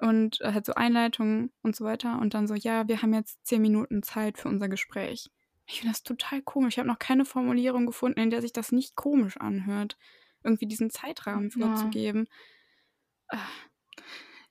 Und 0.00 0.40
halt 0.44 0.66
so 0.66 0.74
Einleitung 0.74 1.50
und 1.62 1.76
so 1.76 1.84
weiter 1.84 2.18
und 2.20 2.34
dann 2.34 2.46
so: 2.48 2.54
„Ja, 2.54 2.88
wir 2.88 3.02
haben 3.02 3.14
jetzt 3.14 3.44
10 3.46 3.62
Minuten 3.62 4.02
Zeit 4.02 4.38
für 4.38 4.48
unser 4.48 4.68
Gespräch.“ 4.68 5.30
Ich 5.68 5.80
finde 5.80 5.92
das 5.92 6.02
total 6.04 6.42
komisch. 6.42 6.74
Ich 6.74 6.78
habe 6.78 6.88
noch 6.88 6.98
keine 6.98 7.24
Formulierung 7.24 7.86
gefunden, 7.86 8.20
in 8.20 8.30
der 8.30 8.40
sich 8.40 8.52
das 8.52 8.70
nicht 8.72 8.94
komisch 8.94 9.36
anhört, 9.36 9.98
irgendwie 10.44 10.66
diesen 10.66 10.90
Zeitrahmen 10.90 11.50
Ja. 11.54 11.96
vorzugeben. 12.00 12.28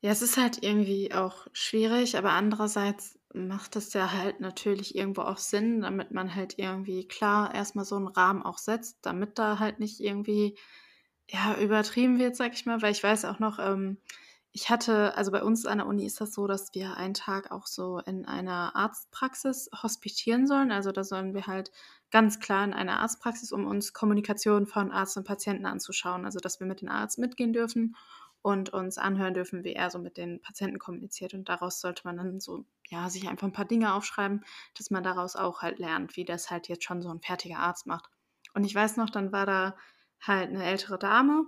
Ja, 0.01 0.11
es 0.11 0.21
ist 0.21 0.37
halt 0.37 0.61
irgendwie 0.63 1.13
auch 1.13 1.47
schwierig, 1.53 2.17
aber 2.17 2.31
andererseits 2.31 3.19
macht 3.33 3.75
es 3.75 3.93
ja 3.93 4.11
halt 4.11 4.39
natürlich 4.39 4.95
irgendwo 4.95 5.21
auch 5.21 5.37
Sinn, 5.37 5.81
damit 5.81 6.11
man 6.11 6.35
halt 6.35 6.55
irgendwie 6.57 7.07
klar 7.07 7.53
erst 7.53 7.75
mal 7.75 7.85
so 7.85 7.95
'n 7.97 8.07
Rahmen 8.07 8.43
auch 8.43 8.57
setzt, 8.57 8.99
damit 9.05 9.39
da 9.39 9.59
halt 9.59 9.79
nicht 9.79 9.99
irgendwie, 9.99 10.57
ja, 11.29 11.55
übertrieben 11.59 12.19
wird, 12.19 12.35
sage 12.35 12.53
ich 12.55 12.65
mal. 12.65 12.81
Weil 12.81 12.91
ich 12.93 13.03
weiß 13.03 13.25
auch 13.25 13.39
noch, 13.39 13.59
ähm, 13.59 13.99
ich 14.55 14.69
hatte 14.69 15.15
also, 15.17 15.31
bei 15.31 15.43
uns 15.43 15.65
an 15.65 15.79
der 15.79 15.87
Uni 15.87 16.05
ist 16.05 16.21
das 16.21 16.33
so, 16.33 16.47
dass 16.47 16.73
wir 16.73 16.95
einen 16.97 17.13
Tag 17.13 17.51
auch 17.51 17.67
so 17.67 17.99
in 17.99 18.25
einer 18.25 18.75
Arztpraxis 18.75 19.69
hospitieren 19.83 20.47
sollen. 20.47 20.71
Also, 20.71 20.91
da 20.93 21.03
sollen 21.03 21.33
wir 21.33 21.47
halt 21.47 21.71
ganz 22.11 22.39
klar 22.39 22.63
in 22.63 22.73
eine 22.73 22.99
Arztpraxis, 22.99 23.51
um 23.51 23.67
uns 23.67 23.93
Kommunikation 23.93 24.65
von 24.67 24.91
Arzt 24.91 25.17
und 25.17 25.25
Patienten 25.27 25.65
anzuschauen. 25.65 26.25
Also, 26.25 26.39
dass 26.39 26.59
wir 26.61 26.67
mit 26.67 26.81
dem 26.81 26.89
Arzt 26.89 27.19
mitgehen 27.19 27.53
dürfen 27.53 27.95
und 28.41 28.69
uns 28.71 28.97
anhören 28.97 29.33
dürfen, 29.33 29.65
wie 29.65 29.73
er 29.73 29.89
so 29.91 29.99
mit 29.99 30.17
den 30.17 30.41
Patienten 30.41 30.79
kommuniziert. 30.79 31.33
Und 31.33 31.49
daraus 31.49 31.81
sollte 31.81 32.03
man 32.05 32.17
dann 32.17 32.39
so 32.39 32.65
ja, 32.89 33.09
sich 33.09 33.27
einfach 33.27 33.47
'n 33.47 33.51
paar 33.53 33.65
Dinge 33.65 33.93
aufschreiben, 33.93 34.45
dass 34.77 34.89
man 34.91 35.03
daraus 35.03 35.35
auch 35.35 35.63
halt 35.63 35.79
lernt, 35.79 36.15
wie 36.15 36.25
das 36.25 36.49
halt 36.51 36.69
jetzt 36.69 36.85
schon 36.85 37.01
so 37.01 37.09
'n 37.11 37.21
fertiger 37.21 37.59
Arzt 37.59 37.87
macht. 37.87 38.09
Und 38.53 38.63
ich 38.63 38.73
weiß 38.75 38.95
noch, 38.97 39.09
dann 39.09 39.33
war 39.33 39.45
da 39.45 39.75
halt 40.21 40.51
'ne 40.53 40.63
ältere 40.63 40.97
Dame, 40.99 41.45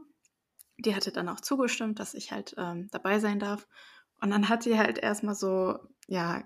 die 0.80 0.96
hatte 0.96 1.12
dann 1.12 1.30
auch 1.30 1.40
zugestimmt, 1.42 2.00
dass 2.00 2.13
ich 2.13 2.32
halt, 2.32 2.56
ähm, 2.58 2.88
dabei 2.92 3.20
sein 3.20 3.40
darf. 3.40 3.68
Und 4.22 4.32
dann 4.32 4.50
hat 4.50 4.66
die 4.66 4.78
halt 4.78 4.98
erst 5.00 5.24
mal 5.24 5.36
so 5.36 5.78
ja, 6.08 6.44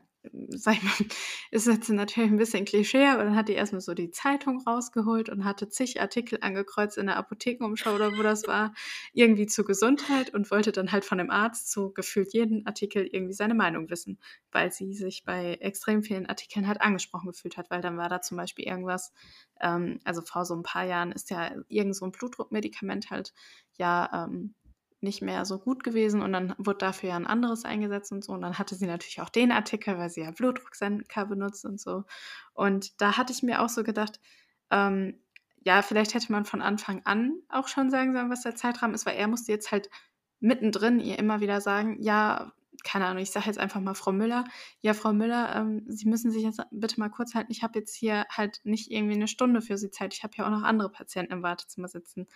sage 0.49 0.77
ich 0.77 0.84
mal 0.84 0.93
ist 1.51 1.67
jetzt 1.67 1.89
natürlich 1.89 2.29
'n 2.31 2.38
bisschen 2.38 2.65
Klischee, 2.65 3.05
aber 3.07 3.23
dann 3.23 3.36
hat 3.36 3.49
die 3.49 3.53
erst 3.53 3.73
mal 3.73 3.81
so 3.81 3.93
die 3.95 4.12
Zeitung 4.12 4.62
rausgeholt 4.62 5.29
und 5.29 5.45
hatte 5.45 5.67
zig 5.69 5.99
Artikel 6.01 6.38
angekreuzt 6.41 6.97
in 6.97 7.07
der 7.07 7.17
Apothekenumschau 7.17 7.93
oder 7.95 8.15
wo 8.17 8.21
das 8.21 8.45
war, 8.47 8.73
irgendwie 9.13 9.47
zur 9.47 9.65
Gesundheit 9.65 10.34
und 10.34 10.51
wollte 10.51 10.71
dann 10.71 10.91
halt 10.91 11.05
von 11.05 11.17
dem 11.17 11.31
Arzt 11.31 11.71
zu 11.71 11.91
gefühlt 11.93 12.34
jeden 12.34 12.65
Artikel 12.67 13.07
irgendwie 13.12 13.34
seine 13.34 13.55
Meinung 13.55 13.89
wissen, 13.89 14.19
weil 14.51 14.71
sie 14.71 14.93
sich 14.93 15.23
bei 15.25 15.55
extrem 15.62 16.03
vielen 16.03 16.27
Artikeln 16.27 16.67
halt 16.67 16.81
angesprochen 16.81 17.27
gefühlt 17.31 17.57
hat. 17.57 17.69
Weil 17.71 17.81
dann 17.81 17.97
war 17.97 18.10
da 18.10 18.21
zum 18.21 18.38
Beispiel 18.38 18.65
irgendwas 18.65 19.12
ähm, 19.60 19.99
also, 20.05 20.21
vor 20.21 20.45
so 20.45 20.53
'n 20.55 20.63
paar 20.63 20.86
Jahren 20.86 21.12
ist 21.12 21.29
ja 21.31 21.51
irgend 21.67 21.95
so 21.95 22.05
'n 22.05 22.12
Blutdruckmedikament 22.12 23.10
halt, 23.12 23.34
ja, 23.77 24.27
ähm, 24.27 24.55
nicht 25.04 25.22
mehr 25.22 25.46
so 25.46 25.60
gut 25.60 25.84
gewesen 25.84 26.22
und 26.22 26.34
dann 26.34 26.54
wurde 26.58 26.80
dafür 26.80 27.10
ja 27.10 27.18
'n 27.18 27.28
anderes 27.28 27.66
eingesetzt 27.66 28.12
und 28.12 28.24
so. 28.24 28.34
Und 28.34 28.42
dann 28.42 28.60
hatte 28.60 28.76
sie 28.76 28.88
natürlich 28.88 29.22
auch 29.22 29.30
den 29.30 29.52
Artikel, 29.52 29.98
weil 29.98 30.10
sie 30.10 30.22
ja 30.22 30.32
Blutdrucksenker 30.32 31.26
benutzt 31.26 31.66
und 31.66 31.80
so. 31.82 32.04
Und 32.54 33.02
da 33.02 33.18
hatte 33.18 33.34
ich 33.34 33.44
mir 33.44 33.62
auch 33.62 33.70
so 33.70 33.84
gedacht, 33.84 34.20
ähm, 34.72 35.20
ja, 35.66 35.82
vielleicht 35.84 36.14
hätte 36.16 36.32
man 36.32 36.46
von 36.46 36.62
Anfang 36.62 37.02
an 37.06 37.34
auch 37.50 37.68
schon 37.68 37.90
sagen 37.92 38.14
sollen, 38.14 38.30
was 38.32 38.42
der 38.44 38.56
Zeitrahmen 38.56 38.96
ist, 38.96 39.06
weil 39.06 39.16
er 39.18 39.28
musste 39.28 39.52
jetzt 39.52 39.72
halt 39.72 39.90
mittendrin 40.40 41.00
ihr 41.00 41.20
immer 41.20 41.40
wieder 41.42 41.62
sagen: 41.62 41.98
„Ja“ 42.02 42.54
keine 42.84 43.06
Ahnung, 43.08 43.22
ich 43.24 43.32
sage 43.32 43.46
jetzt 43.48 43.60
einfach 43.60 43.80
mal 43.82 43.94
Frau 43.96 44.12
Müller: 44.12 44.46
„Ja, 44.82 44.94
Frau 44.96 45.14
Müller, 45.14 45.56
ähm, 45.56 45.84
Sie 45.88 46.08
müssen 46.10 46.32
sich 46.32 46.44
jetzt 46.44 46.62
bitte 46.72 47.00
mal 47.00 47.10
kurz 47.10 47.36
halten. 47.36 47.52
Ich 47.52 47.64
habe 47.64 47.78
jetzt 47.80 47.96
hier 47.96 48.26
halt 48.32 48.60
nicht 48.64 48.90
irgendwie 48.92 49.18
'ne 49.18 49.28
Stunde 49.28 49.62
für 49.62 49.78
Sie 49.78 49.92
Zeit. 49.92 50.14
Ich 50.16 50.24
habe 50.24 50.34
hier 50.36 50.46
auch 50.48 50.52
noch 50.52 50.64
andere 50.64 50.92
Patienten 50.92 51.34
im 51.34 51.44
Wartezimmer 51.44 51.88
sitzen.“ 51.90 52.28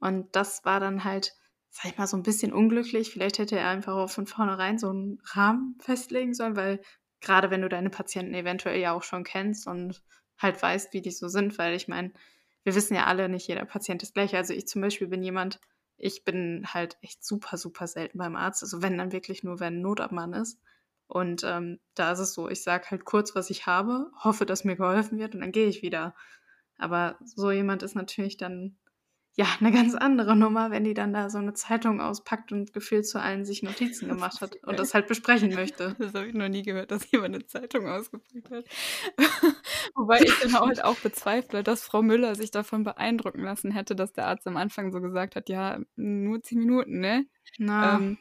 Und 0.00 0.36
das 0.36 0.64
war 0.66 0.80
dann 0.80 1.04
halt, 1.04 1.34
sage 1.76 1.90
ich 1.90 1.98
mal, 1.98 2.06
so 2.06 2.16
'n 2.16 2.22
bisschen 2.22 2.52
unglücklich. 2.52 3.10
Vielleicht 3.12 3.38
hätte 3.38 3.58
er 3.58 3.68
einfach 3.68 3.94
auch 3.94 4.10
von 4.10 4.26
vornherein 4.26 4.78
so 4.78 4.90
'n 4.90 5.20
Rahmen 5.26 5.76
festlegen 5.80 6.32
sollen, 6.34 6.56
weil 6.56 6.80
grade 7.20 7.50
wenn 7.50 7.62
du 7.62 7.68
deine 7.68 7.90
Patienten 7.90 8.34
eventuell 8.34 8.80
ja 8.80 8.92
auch 8.92 9.02
schon 9.02 9.24
kennst 9.24 9.66
und 9.66 10.02
halt 10.38 10.60
weißt, 10.62 10.92
wie 10.94 11.02
die 11.02 11.10
so 11.10 11.28
sind, 11.28 11.58
weil 11.58 11.74
ich 11.74 11.88
meine, 11.88 12.12
wir 12.64 12.74
wissen 12.74 12.94
ja 12.94 13.04
alle, 13.06 13.28
nicht 13.28 13.48
jeder 13.48 13.64
Patient 13.66 14.02
ist 14.02 14.14
gleich. 14.14 14.34
Also, 14.36 14.54
ich 14.54 14.66
zum 14.68 14.82
Beispiel 14.82 15.08
bin 15.08 15.22
jemand 15.22 15.60
ich 15.98 16.24
bin 16.24 16.66
halt 16.74 16.98
echt 17.00 17.24
super, 17.24 17.56
super 17.56 17.86
selten 17.86 18.18
beim 18.18 18.36
Arzt. 18.36 18.62
Also, 18.62 18.82
wenn, 18.82 18.98
dann 18.98 19.12
wirklich 19.12 19.42
nur, 19.44 19.60
wenn 19.60 19.80
Not 19.80 20.00
am 20.00 20.34
ist. 20.34 20.58
Und, 21.08 21.42
ähm, 21.44 21.80
da 21.94 22.12
ist 22.12 22.18
es 22.20 22.34
so, 22.34 22.48
ich 22.50 22.62
sage 22.62 22.86
halt 22.90 23.04
kurz, 23.06 23.34
was 23.34 23.48
ich 23.50 23.66
habe, 23.66 24.10
hoffe, 24.22 24.44
dass 24.46 24.64
mir 24.64 24.76
geholfen 24.76 25.18
wird 25.18 25.34
und 25.34 25.40
dann 25.42 25.52
gehe 25.52 25.68
ich 25.68 25.82
wieder. 25.82 26.14
Aber 26.78 27.18
so 27.24 27.50
jemand 27.52 27.82
ist 27.82 27.94
natürlich 27.96 28.36
dann, 28.38 28.76
ja, 29.36 29.46
'ne 29.60 29.72
ganz 29.72 29.94
andere 29.94 30.36
Nummer, 30.36 30.70
wenn 30.70 30.84
die 30.84 30.94
dann 30.94 31.12
da 31.12 31.30
so 31.30 31.38
'ne 31.40 31.54
Zeitung 31.54 32.00
auspackt 32.00 32.52
und 32.52 32.72
gefühlt 32.72 33.06
zu 33.06 33.20
allen 33.20 33.44
sich 33.44 33.62
Notizen 33.62 34.08
gemacht 34.08 34.40
hat 34.40 34.56
und 34.64 34.78
das 34.80 34.94
halt 34.94 35.06
besprechen 35.08 35.52
möchte. 35.54 35.94
Das 35.98 36.14
habe 36.14 36.26
ich 36.28 36.34
noch 36.34 36.48
nie 36.48 36.62
gehört, 36.62 36.90
dass 36.90 37.10
jemand 37.10 37.34
'ne 37.36 37.46
Zeitung 37.46 37.88
ausgepackt 37.88 38.50
hat. 38.50 38.64
Wobei 39.94 40.22
ich 40.24 40.36
dann 40.38 40.58
halt 40.64 40.84
auch 40.84 41.00
bezweifle, 41.00 41.62
dass 41.62 41.82
Frau 41.84 42.02
Müller 42.02 42.34
sich 42.36 42.50
davon 42.50 42.84
beeindrucken 42.84 43.42
lassen 43.44 43.70
hätte, 43.72 43.96
dass 43.96 44.12
der 44.12 44.26
Arzt 44.28 44.46
am 44.46 44.56
Anfang 44.56 44.92
so 44.92 45.00
gesagt 45.00 45.36
hat: 45.36 45.48
„Ja, 45.50 45.80
nur 45.96 46.42
10 46.42 46.58
Minuten, 46.60 47.00
ne?“ 47.00 47.26
Na. 47.58 48.00
Ähm 48.00 48.18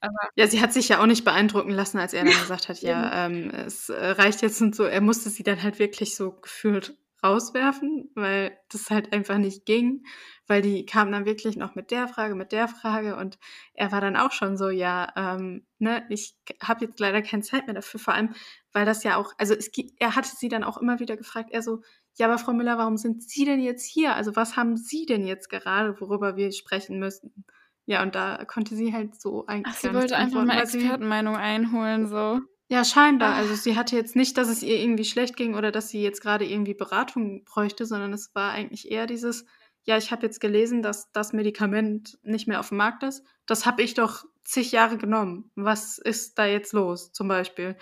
Aber 0.00 0.30
Ja, 0.36 0.46
sie 0.48 0.60
hat 0.62 0.72
sich 0.72 0.88
ja 0.88 1.00
auch 1.02 1.06
nicht 1.06 1.24
beeindrucken 1.24 1.70
lassen, 1.72 1.98
als 1.98 2.12
er 2.14 2.24
dann 2.24 2.38
gesagt 2.38 2.68
hat: 2.68 2.82
„Ja, 2.82 3.26
ähm, 3.26 3.50
es, 3.50 3.90
reicht 3.90 4.42
jetzt“ 4.42 4.60
und 4.62 4.74
so. 4.76 4.84
Er 4.84 5.00
musste 5.00 5.30
sie 5.30 5.42
dann 5.42 5.62
halt 5.62 5.78
wirklich 5.80 6.14
so 6.16 6.32
gefühlt 6.32 6.96
rauswerfen, 7.24 8.10
weil 8.14 8.58
das 8.70 8.90
halt 8.90 9.12
einfach 9.12 9.38
nicht 9.38 9.66
ging, 9.66 10.04
weil 10.46 10.62
die 10.62 10.86
kam 10.86 11.10
dann 11.12 11.24
wirklich 11.26 11.56
noch 11.56 11.74
mit 11.74 11.90
der 11.90 12.08
Frage, 12.08 12.34
mit 12.34 12.52
der 12.52 12.68
Frage 12.68 13.16
und 13.16 13.38
er 13.74 13.92
war 13.92 14.00
dann 14.00 14.16
auch 14.16 14.32
schon 14.32 14.56
so: 14.56 14.68
„Ja, 14.70 15.12
ähm, 15.16 15.66
ne, 15.78 16.06
ich 16.10 16.36
habe 16.62 16.84
jetzt 16.86 17.00
leider 17.00 17.22
keine 17.22 17.42
Zeit 17.42 17.66
mehr 17.66 17.74
dafür.“ 17.74 18.00
Vor 18.00 18.14
allem, 18.14 18.34
weil 18.72 18.84
das 18.86 19.04
ja 19.04 19.16
auch 19.16 19.32
also, 19.38 19.54
es 19.54 19.70
er 19.98 20.16
hatte 20.16 20.30
sie 20.36 20.48
dann 20.48 20.64
auch 20.64 20.78
immer 20.78 21.00
wieder 21.00 21.16
gefragt. 21.16 21.50
Er 21.52 21.62
so: 21.62 21.82
„Ja, 22.16 22.26
aber 22.26 22.38
Frau 22.38 22.52
Müller, 22.52 22.78
warum 22.78 22.96
sind 22.96 23.22
Sie 23.22 23.44
denn 23.44 23.60
jetzt 23.60 23.84
hier? 23.86 24.14
Also, 24.16 24.36
was 24.36 24.56
haben 24.56 24.76
Sie 24.76 25.06
denn 25.06 25.26
jetzt 25.26 25.48
gerade, 25.50 26.00
worüber 26.00 26.36
wir 26.36 26.52
sprechen 26.52 26.98
müssen?“ 26.98 27.44
Ja, 27.86 28.02
und 28.02 28.14
da 28.14 28.44
konnte 28.44 28.74
sie 28.76 28.92
halt 28.92 29.20
so 29.20 29.46
Ach, 29.62 29.74
eigentlich 29.74 29.80
sie 29.80 29.92
gar 29.92 29.94
nichts 29.94 30.12
wollte 30.14 30.16
einfach 30.16 30.44
mal 30.44 30.64
sie 30.64 30.98
Expertenmeinung 30.98 31.36
einholen 31.36 32.08
so. 32.08 32.40
Ja, 32.68 32.84
scheinbar. 32.84 33.34
Ah. 33.34 33.36
Also, 33.36 33.54
sie 33.54 33.76
hatte 33.76 33.96
jetzt 33.96 34.16
nicht, 34.16 34.36
dass 34.36 34.48
es 34.48 34.62
ihr 34.62 34.78
irgendwie 34.78 35.04
schlecht 35.04 35.36
ging 35.36 35.54
oder 35.54 35.72
dass 35.72 35.88
sie 35.88 36.02
jetzt 36.02 36.20
grade 36.22 36.44
irgendwie 36.44 36.74
Beratung 36.74 37.44
bräuchte, 37.44 37.86
sondern 37.86 38.12
es 38.12 38.34
war 38.34 38.52
eigentlich 38.52 38.90
eher 38.90 39.06
dieses: 39.06 39.46
„Ja, 39.84 39.96
ich 39.96 40.10
habe 40.12 40.26
jetzt 40.26 40.40
gelesen, 40.40 40.82
dass 40.82 41.10
das 41.12 41.32
Medikament 41.32 42.18
nicht 42.22 42.46
mehr 42.48 42.60
aufm 42.60 42.76
Markt 42.76 43.02
ist. 43.02 43.24
Das 43.46 43.64
habe 43.66 43.82
ich 43.82 43.94
doch 43.94 44.24
zig 44.44 44.72
Jahre 44.72 44.98
genommen. 44.98 45.50
Was 45.54 45.98
ist 45.98 46.38
da 46.38 46.46
jetzt 46.46 46.72
los?“ 46.72 47.12
Zum 47.12 47.28
Beispiel. 47.28 47.76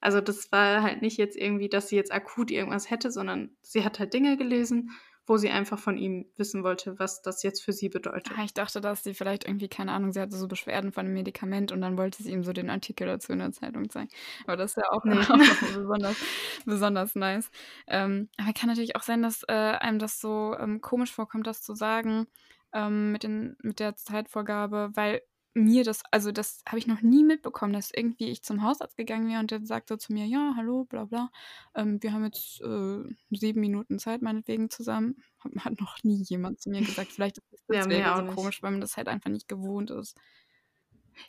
Also, 0.00 0.20
das 0.20 0.50
war 0.52 0.82
halt 0.82 1.02
nicht 1.02 1.18
jetzt 1.18 1.36
irgendwie, 1.36 1.68
dass 1.68 1.88
sie 1.88 1.96
jetzt 1.96 2.12
akut 2.12 2.50
irgendwas 2.50 2.90
hätte, 2.90 3.10
sondern 3.12 3.56
sie 3.62 3.84
hat 3.84 3.98
halt 4.00 4.14
Dinge 4.14 4.36
gelesen, 4.36 4.90
wo 5.26 5.36
sie 5.38 5.50
einfach 5.50 5.78
von 5.78 5.96
ihm 5.98 6.26
wissen 6.36 6.64
wollte, 6.64 6.98
was 6.98 7.22
das 7.22 7.42
jetzt 7.42 7.62
für 7.64 7.72
sie 7.72 7.88
bedeutet. 7.88 8.38
Ah, 8.38 8.44
ich 8.44 8.54
dachte, 8.54 8.80
dass 8.80 9.02
sie 9.02 9.14
vielleicht 9.14 9.44
irgendwie 9.46 9.68
keine 9.68 9.92
Ahnung, 9.92 10.12
sie 10.12 10.20
hatte 10.20 10.36
so 10.36 10.46
Beschwerden 10.48 10.92
von 10.92 11.04
'nem 11.06 11.12
Medikament 11.14 11.72
und 11.72 11.80
dann 11.80 11.98
wollte 11.98 12.22
sie 12.22 12.30
ihm 12.30 12.44
so 12.44 12.52
den 12.52 12.70
Artikel 12.70 13.06
dazu 13.06 13.32
in 13.32 13.40
der 13.40 13.52
Zeitung 13.52 13.90
zeigen. 13.90 14.08
Aber 14.46 14.56
das 14.56 14.70
ist 14.72 14.76
ja 14.76 14.84
auch 14.90 15.04
Ne. 15.04 15.20
auch 15.48 15.58
besonders 15.60 16.16
besonders 16.64 17.14
nice. 17.16 17.50
Ähm, 17.88 18.28
aber 18.38 18.52
kann 18.52 18.68
natürlich 18.68 18.96
auch 18.96 19.02
sein, 19.02 19.22
dass, 19.22 19.42
äh, 19.48 19.52
einem 19.52 19.98
das 19.98 20.20
so, 20.20 20.56
ähm, 20.58 20.80
komisch 20.80 21.12
vorkommt, 21.12 21.46
das 21.46 21.62
zu 21.62 21.74
sagen, 21.74 22.26
ähm, 22.72 23.12
mit 23.12 23.22
den 23.24 23.56
mit 23.62 23.80
der 23.80 23.96
Zeitvorgabe, 23.96 24.90
weil 24.94 25.22
mir 25.54 25.84
das 25.84 26.02
also, 26.10 26.32
das 26.32 26.62
habe 26.66 26.78
ich 26.78 26.86
noch 26.86 27.02
nie 27.02 27.24
mitbekommen, 27.24 27.72
dass 27.72 27.90
irgendwie 27.94 28.28
ich 28.30 28.42
zum 28.42 28.62
Hausarzt 28.62 28.96
gegangen 28.96 29.28
wäre 29.28 29.40
und 29.40 29.50
der 29.50 29.64
sagt 29.66 29.88
so 29.88 29.96
zu 29.96 30.12
mir: 30.12 30.26
„Ja, 30.26 30.54
hallo, 30.56 30.84
bla 30.84 31.04
bla. 31.06 31.30
Ähm, 31.74 32.02
wir 32.02 32.12
haben 32.12 32.24
jetzt, 32.24 32.60
äh, 32.62 33.04
7 33.30 33.60
Minuten 33.60 33.98
Zeit 33.98 34.22
meinetwegen 34.22 34.70
zusammen.“ 34.70 35.16
Hat 35.60 35.80
noch 35.80 36.02
nie 36.04 36.22
jemand 36.22 36.60
zu 36.60 36.70
mir 36.70 36.82
gesagt. 36.84 37.12
Vielleicht 37.12 37.38
ist 37.38 37.52
es 37.52 37.64
Ja, 37.68 37.84
deswegen 37.86 38.14
auch 38.14 38.14
so 38.14 38.22
nicht. 38.22 38.22
komisch, 38.24 38.62
weil 38.62 38.70
man 38.72 38.80
das 38.80 38.96
halt 38.96 39.08
einfach 39.08 39.30
nicht 39.30 39.48
gewohnt 39.48 39.90
ist. 39.90 40.16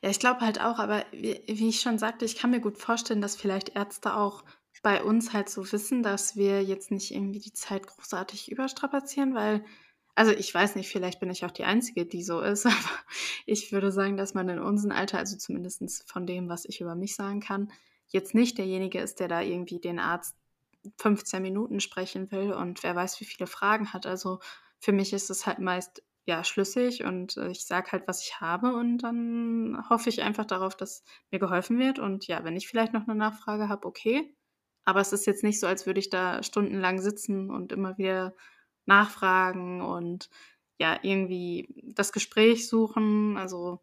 Ja, 0.01 0.09
ich 0.09 0.19
glaube 0.19 0.41
halt 0.41 0.59
auch, 0.61 0.79
aber 0.79 1.05
wie 1.11 1.43
wie 1.47 1.69
ich 1.69 1.81
schon 1.81 1.97
sagte, 1.97 2.25
ich 2.25 2.35
kann 2.37 2.51
mir 2.51 2.59
gut 2.59 2.77
vorstellen, 2.77 3.21
dass 3.21 3.35
vielleicht 3.35 3.69
Ärzte 3.75 4.15
auch 4.15 4.43
bei 4.81 5.03
uns 5.03 5.33
halt 5.33 5.49
so 5.49 5.71
wissen, 5.71 6.03
dass 6.03 6.35
wir 6.35 6.63
jetzt 6.63 6.91
nicht 6.91 7.11
irgendwie 7.11 7.39
die 7.39 7.53
Zeit 7.53 7.87
großartig 7.87 8.51
überstrapazieren, 8.51 9.33
weil 9.35 9.65
also, 10.15 10.31
ich 10.31 10.53
weiß 10.53 10.75
nicht, 10.75 10.89
vielleicht 10.89 11.19
bin 11.19 11.29
ich 11.31 11.43
auch 11.45 11.51
die 11.51 11.63
Einzige, 11.65 12.05
die 12.05 12.23
so 12.23 12.41
ist, 12.41 12.65
aber 12.67 12.75
ich 13.45 13.71
würde 13.71 13.91
sagen, 13.91 14.17
dass 14.17 14.33
man 14.33 14.49
in 14.49 14.59
unserem 14.59 14.91
Alter, 14.95 15.17
also 15.19 15.37
zumindest 15.37 16.03
von 16.09 16.25
dem, 16.27 16.49
was 16.49 16.65
ich 16.65 16.81
über 16.81 16.95
mich 16.95 17.15
sagen 17.15 17.39
kann, 17.39 17.71
jetzt 18.09 18.35
nicht 18.35 18.57
derjenige 18.57 18.99
ist, 18.99 19.19
der 19.19 19.27
da 19.27 19.41
irgendwie 19.41 19.79
den 19.79 19.99
Arzt 19.99 20.35
15 20.97 21.41
Minuten 21.41 21.79
sprechen 21.79 22.31
will 22.31 22.53
und 22.53 22.83
wer 22.83 22.95
weiß, 22.95 23.19
wie 23.21 23.25
viele 23.25 23.47
Fragen 23.47 23.93
hat. 23.93 24.05
Also, 24.05 24.39
für 24.79 24.91
mich 24.91 25.13
ist 25.13 25.29
es 25.29 25.45
halt 25.47 25.59
meist, 25.59 26.03
ja, 26.25 26.43
schlüssig 26.43 27.03
und, 27.05 27.37
äh, 27.37 27.49
ich 27.49 27.65
sage 27.65 27.91
halt, 27.91 28.07
was 28.07 28.23
ich 28.23 28.39
habe 28.41 28.73
und 28.75 28.99
dann 28.99 29.83
hoffe 29.89 30.09
ich 30.09 30.21
einfach 30.21 30.45
darauf, 30.45 30.75
dass 30.77 31.03
mir 31.31 31.39
geholfen 31.39 31.79
wird 31.79 31.99
und 31.99 32.27
ja, 32.27 32.43
wenn 32.43 32.55
ich 32.57 32.67
vielleicht 32.67 32.93
noch 32.93 33.07
'ne 33.07 33.15
Nachfrage 33.15 33.67
habe, 33.69 33.87
okay. 33.87 34.33
Aber 34.85 34.99
es 35.01 35.13
ist 35.13 35.25
jetzt 35.25 35.43
nicht 35.43 35.59
so, 35.59 35.67
als 35.67 35.85
würde 35.85 35.99
ich 35.99 36.09
da 36.09 36.43
stundenlang 36.43 36.99
sitzen 36.99 37.49
und 37.49 37.71
immer 37.71 37.97
wieder 37.97 38.33
nachfragen 38.85 39.81
und, 39.81 40.29
ja, 40.79 40.99
irgendwie 41.03 41.69
das 41.95 42.11
Gespräch 42.13 42.67
suchen. 42.67 43.37
Also, 43.37 43.81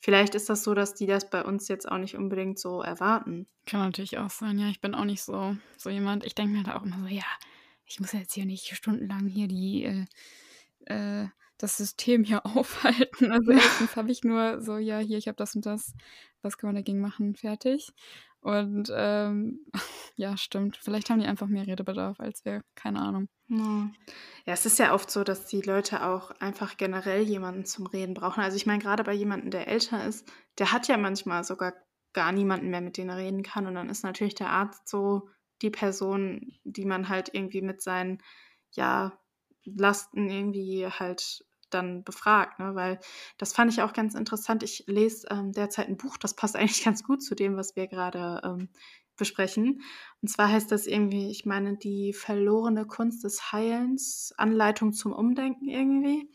vielleicht 0.00 0.34
ist 0.36 0.48
das 0.50 0.64
so, 0.64 0.74
dass 0.74 0.94
die 0.94 1.06
das 1.06 1.30
bei 1.30 1.44
uns 1.44 1.68
jetzt 1.68 1.90
auch 1.90 1.98
nicht 1.98 2.16
unbedingt 2.16 2.58
so 2.60 2.82
erwarten. 2.82 3.48
Kann 3.66 3.80
natürlich 3.80 4.18
auch 4.18 4.30
sein, 4.30 4.58
ja. 4.58 4.68
Ich 4.68 4.80
bin 4.80 4.94
auch 4.94 5.04
nicht 5.04 5.22
so 5.22 5.56
so 5.76 5.90
jemand. 5.90 6.24
Ich 6.24 6.34
denke 6.34 6.56
mir 6.56 6.62
da 6.62 6.76
auch 6.76 6.84
immer 6.84 7.00
so: 7.00 7.06
„Ja, 7.06 7.24
ich 7.84 7.98
muss 8.00 8.12
jetzt 8.12 8.32
hier 8.34 8.46
nicht 8.46 8.74
stundenlang 8.76 9.26
hier 9.26 9.48
die 9.48 9.84
äh, 9.84 10.04
äh, 10.86 11.28
das 11.58 11.76
System 11.78 12.24
hier 12.24 12.46
aufhalten.“ 12.46 13.32
Also, 13.32 13.50
erstens 13.52 13.96
habe 13.96 14.10
ich 14.12 14.22
nur 14.24 14.62
so: 14.62 14.78
„Ja, 14.78 14.98
hier, 15.00 15.18
ich 15.18 15.28
habe 15.28 15.36
das 15.36 15.54
und 15.56 15.66
das. 15.66 15.94
Was 16.42 16.58
kann 16.58 16.68
man 16.68 16.76
dagegen 16.76 17.00
machen?“ 17.00 17.34
Fertig. 17.36 17.92
Und, 18.40 18.90
ähm, 18.94 19.66
ja, 20.16 20.36
stimmt. 20.36 20.76
Vielleicht 20.78 21.10
haben 21.10 21.20
die 21.20 21.26
einfach 21.26 21.48
mehr 21.48 21.66
Redebedarf 21.66 22.20
als 22.20 22.44
wir, 22.44 22.62
keine 22.76 23.00
Ahnung. 23.02 23.28
Ja. 23.48 23.90
Es 24.44 24.66
ist 24.66 24.78
ja 24.78 24.92
oft 24.94 25.10
so, 25.10 25.22
dass 25.24 25.46
die 25.46 25.60
Leute 25.60 26.04
auch 26.04 26.30
einfach 26.40 26.76
generell 26.76 27.22
jemanden 27.22 27.64
zum 27.64 27.86
Reden 27.86 28.14
brauchen. 28.14 28.40
Also, 28.42 28.56
ich 28.56 28.66
meine, 28.66 28.82
grade 28.82 29.04
bei 29.04 29.12
jemandem, 29.12 29.50
der 29.50 29.68
älter 29.68 30.04
ist, 30.04 30.28
der 30.58 30.72
hat 30.72 30.88
ja 30.88 30.96
manchmal 30.96 31.44
sogar 31.44 31.74
gar 32.12 32.32
niemanden 32.32 32.70
mehr, 32.70 32.80
mit 32.80 32.96
dem 32.96 33.08
er 33.08 33.16
reden 33.18 33.42
kann. 33.42 33.66
Und 33.66 33.74
dann 33.74 33.90
ist 33.90 34.02
natürlich 34.04 34.34
der 34.34 34.50
Arzt 34.50 34.88
so 34.88 35.28
die 35.62 35.70
Person, 35.70 36.54
die 36.64 36.84
man 36.86 37.08
halt 37.08 37.30
irgendwie 37.34 37.62
mit 37.62 37.82
seinen, 37.82 38.22
ja, 38.72 39.18
Lasten 39.64 40.28
irgendwie 40.30 40.86
halt 40.86 41.44
dann 41.70 42.04
befragt, 42.04 42.60
ne? 42.60 42.74
Weil 42.76 43.00
das 43.38 43.52
fand 43.52 43.72
ich 43.72 43.82
auch 43.82 43.92
ganz 43.92 44.14
interessant. 44.14 44.62
Ich 44.62 44.84
lese, 44.86 45.26
ähm, 45.30 45.52
derzeit 45.52 45.88
'n 45.88 45.96
Buch, 45.96 46.16
das 46.18 46.34
passt 46.36 46.54
eigentlich 46.56 46.84
ganz 46.84 47.02
gut 47.04 47.22
zu 47.22 47.34
dem, 47.34 47.56
was 47.56 47.74
wir 47.76 47.88
grade, 47.88 48.40
ähm, 48.44 48.68
besprechen. 49.16 49.82
Und 50.22 50.28
zwar 50.28 50.48
heißt 50.50 50.70
das 50.72 50.86
irgendwie, 50.86 51.30
ich 51.30 51.46
meine, 51.46 51.76
„Die 51.78 52.12
verlorene 52.12 52.86
Kunst 52.86 53.24
des 53.24 53.52
Heilens. 53.52 54.32
Anleitung 54.38 54.92
zum 54.92 55.12
Umdenken“ 55.12 55.68
irgendwie. 55.68 56.30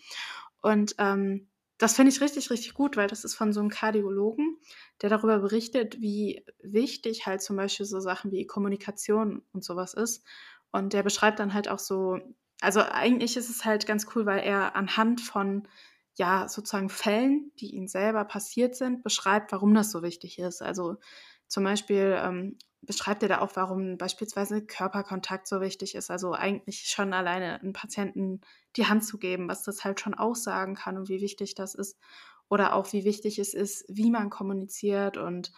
Und, 0.61 0.95
ähm, 0.99 1.49
das 1.79 1.95
finde 1.95 2.11
ich 2.11 2.21
richtig, 2.21 2.51
richtig 2.51 2.73
gut, 2.75 2.95
weil 2.97 3.07
das 3.07 3.23
ist 3.25 3.35
von 3.35 3.53
so 3.53 3.61
'nem 3.61 3.69
Kardiologen, 3.71 4.57
der 5.01 5.09
darüber 5.09 5.39
berichtet, 5.39 5.99
wie 6.01 6.45
wichtig 6.61 7.25
halt 7.25 7.41
zum 7.41 7.55
Beispiel 7.57 7.85
so 7.87 7.99
Sachen 7.99 8.31
wie 8.31 8.45
Kommunikation 8.47 9.41
und 9.53 9.63
so 9.63 9.75
was 9.75 9.93
ist. 9.95 10.23
Und 10.71 10.93
der 10.93 11.03
beschreibt 11.03 11.39
dann 11.39 11.53
halt 11.53 11.67
auch 11.69 11.79
so 11.79 12.19
also, 12.63 12.81
eigentlich 12.81 13.37
ist 13.37 13.49
es 13.49 13.65
halt 13.65 13.87
ganz 13.87 14.05
cool, 14.15 14.25
weil 14.27 14.39
er 14.41 14.75
anhand 14.75 15.19
von, 15.21 15.67
ja, 16.15 16.47
sozusagen 16.47 16.89
Fällen, 16.89 17.51
die 17.59 17.71
ihm 17.75 17.87
selber 17.87 18.23
passiert 18.25 18.75
sind, 18.75 19.01
beschreibt, 19.03 19.51
warum 19.51 19.73
das 19.73 19.89
so 19.91 20.03
wichtig 20.03 20.37
ist. 20.39 20.61
Also, 20.61 20.97
zum 21.47 21.63
Beispiel, 21.63 22.15
ähm, 22.23 22.57
beschreibt 22.83 23.23
er 23.23 23.29
da 23.29 23.39
auch, 23.41 23.51
warum 23.55 23.97
beispielsweise 23.97 24.65
Körperkontakt 24.65 25.47
so 25.47 25.61
wichtig 25.61 25.95
ist. 25.95 26.11
Also, 26.11 26.33
eigentlich 26.33 26.81
schon 26.89 27.13
alleine 27.13 27.59
'n 27.63 27.73
Patienten 27.73 28.41
die 28.77 28.87
Hand 28.87 29.05
zu 29.05 29.17
geben, 29.19 29.47
was 29.49 29.63
das 29.63 29.83
halt 29.85 29.99
schon 30.01 30.13
aussagen 30.15 30.75
kann 30.75 30.97
und 30.97 31.09
wie 31.09 31.21
wichtig 31.21 31.55
das 31.55 31.75
ist. 31.75 31.97
Oder 32.49 32.73
auch, 32.75 32.91
wie 32.93 33.05
wichtig 33.05 33.39
es 33.39 33.53
ist, 33.53 33.85
wie 33.89 34.11
man 34.11 34.29
kommuniziert 34.29 35.17
und 35.17 35.51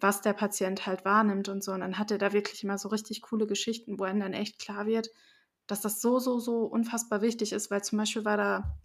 was 0.00 0.20
der 0.22 0.34
Patient 0.34 0.86
halt 0.86 1.04
wahrnimmt 1.06 1.48
und 1.48 1.64
so. 1.64 1.72
Und 1.72 1.80
dann 1.80 1.98
hat 1.98 2.10
er 2.10 2.18
da 2.18 2.32
wirklich 2.32 2.62
immer 2.64 2.78
so 2.78 2.88
richtig 2.88 3.22
coole 3.22 3.46
Geschichten, 3.46 3.98
wo 3.98 4.04
einem 4.04 4.20
dann 4.20 4.34
echt 4.34 4.58
klar 4.60 4.86
wird, 4.86 5.10
dass 5.68 5.80
das 5.82 6.00
so, 6.02 6.18
so, 6.20 6.38
so 6.40 6.64
unfassbar 6.66 7.22
wichtig 7.22 7.52
ist, 7.52 7.70
weil 7.70 7.82
zum 7.84 7.98
Beispiel 7.98 8.24
war 8.26 8.36
da 8.38 8.78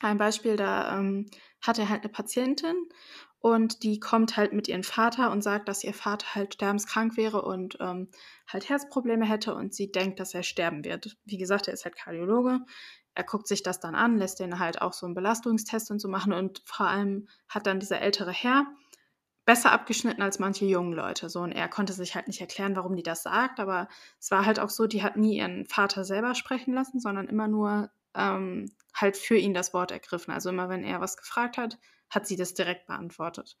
ein 0.00 0.18
Beispiel, 0.18 0.56
da, 0.56 0.98
ähm, 0.98 1.26
hat 1.62 1.78
er 1.78 1.88
halt 1.90 2.04
'ne 2.04 2.10
Patientin 2.10 2.76
und 3.42 3.82
die 3.82 4.00
kommt 4.00 4.36
halt 4.38 4.54
mit 4.54 4.68
ihrem 4.68 4.84
Vater 4.84 5.30
und 5.32 5.42
sagt, 5.42 5.68
dass 5.68 5.84
ihr 5.84 5.94
Vater 5.94 6.34
halt 6.34 6.54
sterbenskrank 6.54 7.16
wäre 7.18 7.42
und, 7.42 7.76
ähm, 7.80 8.08
halt 8.48 8.68
Herzprobleme 8.70 9.26
hätte 9.26 9.54
und 9.54 9.74
sie 9.74 9.92
denkt, 9.92 10.20
dass 10.20 10.34
er 10.34 10.44
sterben 10.44 10.84
wird. 10.84 11.16
Wie 11.26 11.38
gesagt, 11.38 11.68
er 11.68 11.74
ist 11.74 11.84
halt 11.84 11.96
Kardiologe. 11.96 12.60
Er 13.14 13.24
guckt 13.24 13.48
sich 13.48 13.62
das 13.62 13.80
dann 13.80 13.94
an, 13.96 14.16
lässt 14.18 14.40
den 14.40 14.58
halt 14.60 14.80
auch 14.82 14.94
so 14.94 15.06
'n 15.06 15.14
Belastungstest 15.14 15.90
und 15.90 16.00
so 16.00 16.08
machen 16.08 16.32
und 16.32 16.62
vor 16.66 16.86
allem 16.88 17.28
hat 17.48 17.66
dann 17.66 17.80
dieser 17.80 18.00
ältere 18.00 18.32
Herr 18.32 18.66
besser 19.44 19.72
abgeschnitten 19.72 20.22
als 20.22 20.38
manche 20.38 20.64
jungen 20.66 20.92
Leute 20.94 21.28
so. 21.30 21.40
Und 21.40 21.52
er 21.52 21.68
konnte 21.68 21.92
sich 21.94 22.14
halt 22.14 22.28
nicht 22.28 22.40
erklären, 22.40 22.76
warum 22.76 22.96
die 22.96 23.02
das 23.02 23.22
sagt, 23.24 23.60
aber 23.60 23.88
es 24.20 24.30
war 24.30 24.46
halt 24.46 24.60
auch 24.60 24.70
so, 24.70 24.86
die 24.86 25.02
hat 25.02 25.16
nie 25.16 25.38
ihren 25.38 25.66
Vater 25.66 26.04
selber 26.04 26.34
sprechen 26.36 26.74
lassen, 26.74 27.00
sondern 27.00 27.28
immer 27.28 27.48
nur, 27.48 27.90
ähm, 28.14 28.66
halt 28.94 29.16
für 29.16 29.36
ihn 29.36 29.54
das 29.54 29.74
Wort 29.74 29.90
ergriffen. 29.92 30.32
Also, 30.34 30.50
immer 30.50 30.68
wenn 30.68 30.84
er 30.84 31.00
was 31.00 31.16
gefragt 31.16 31.56
hat, 31.58 31.78
hat 32.12 32.28
sie 32.28 32.36
das 32.36 32.54
direkt 32.54 32.86
beantwortet. 32.88 33.58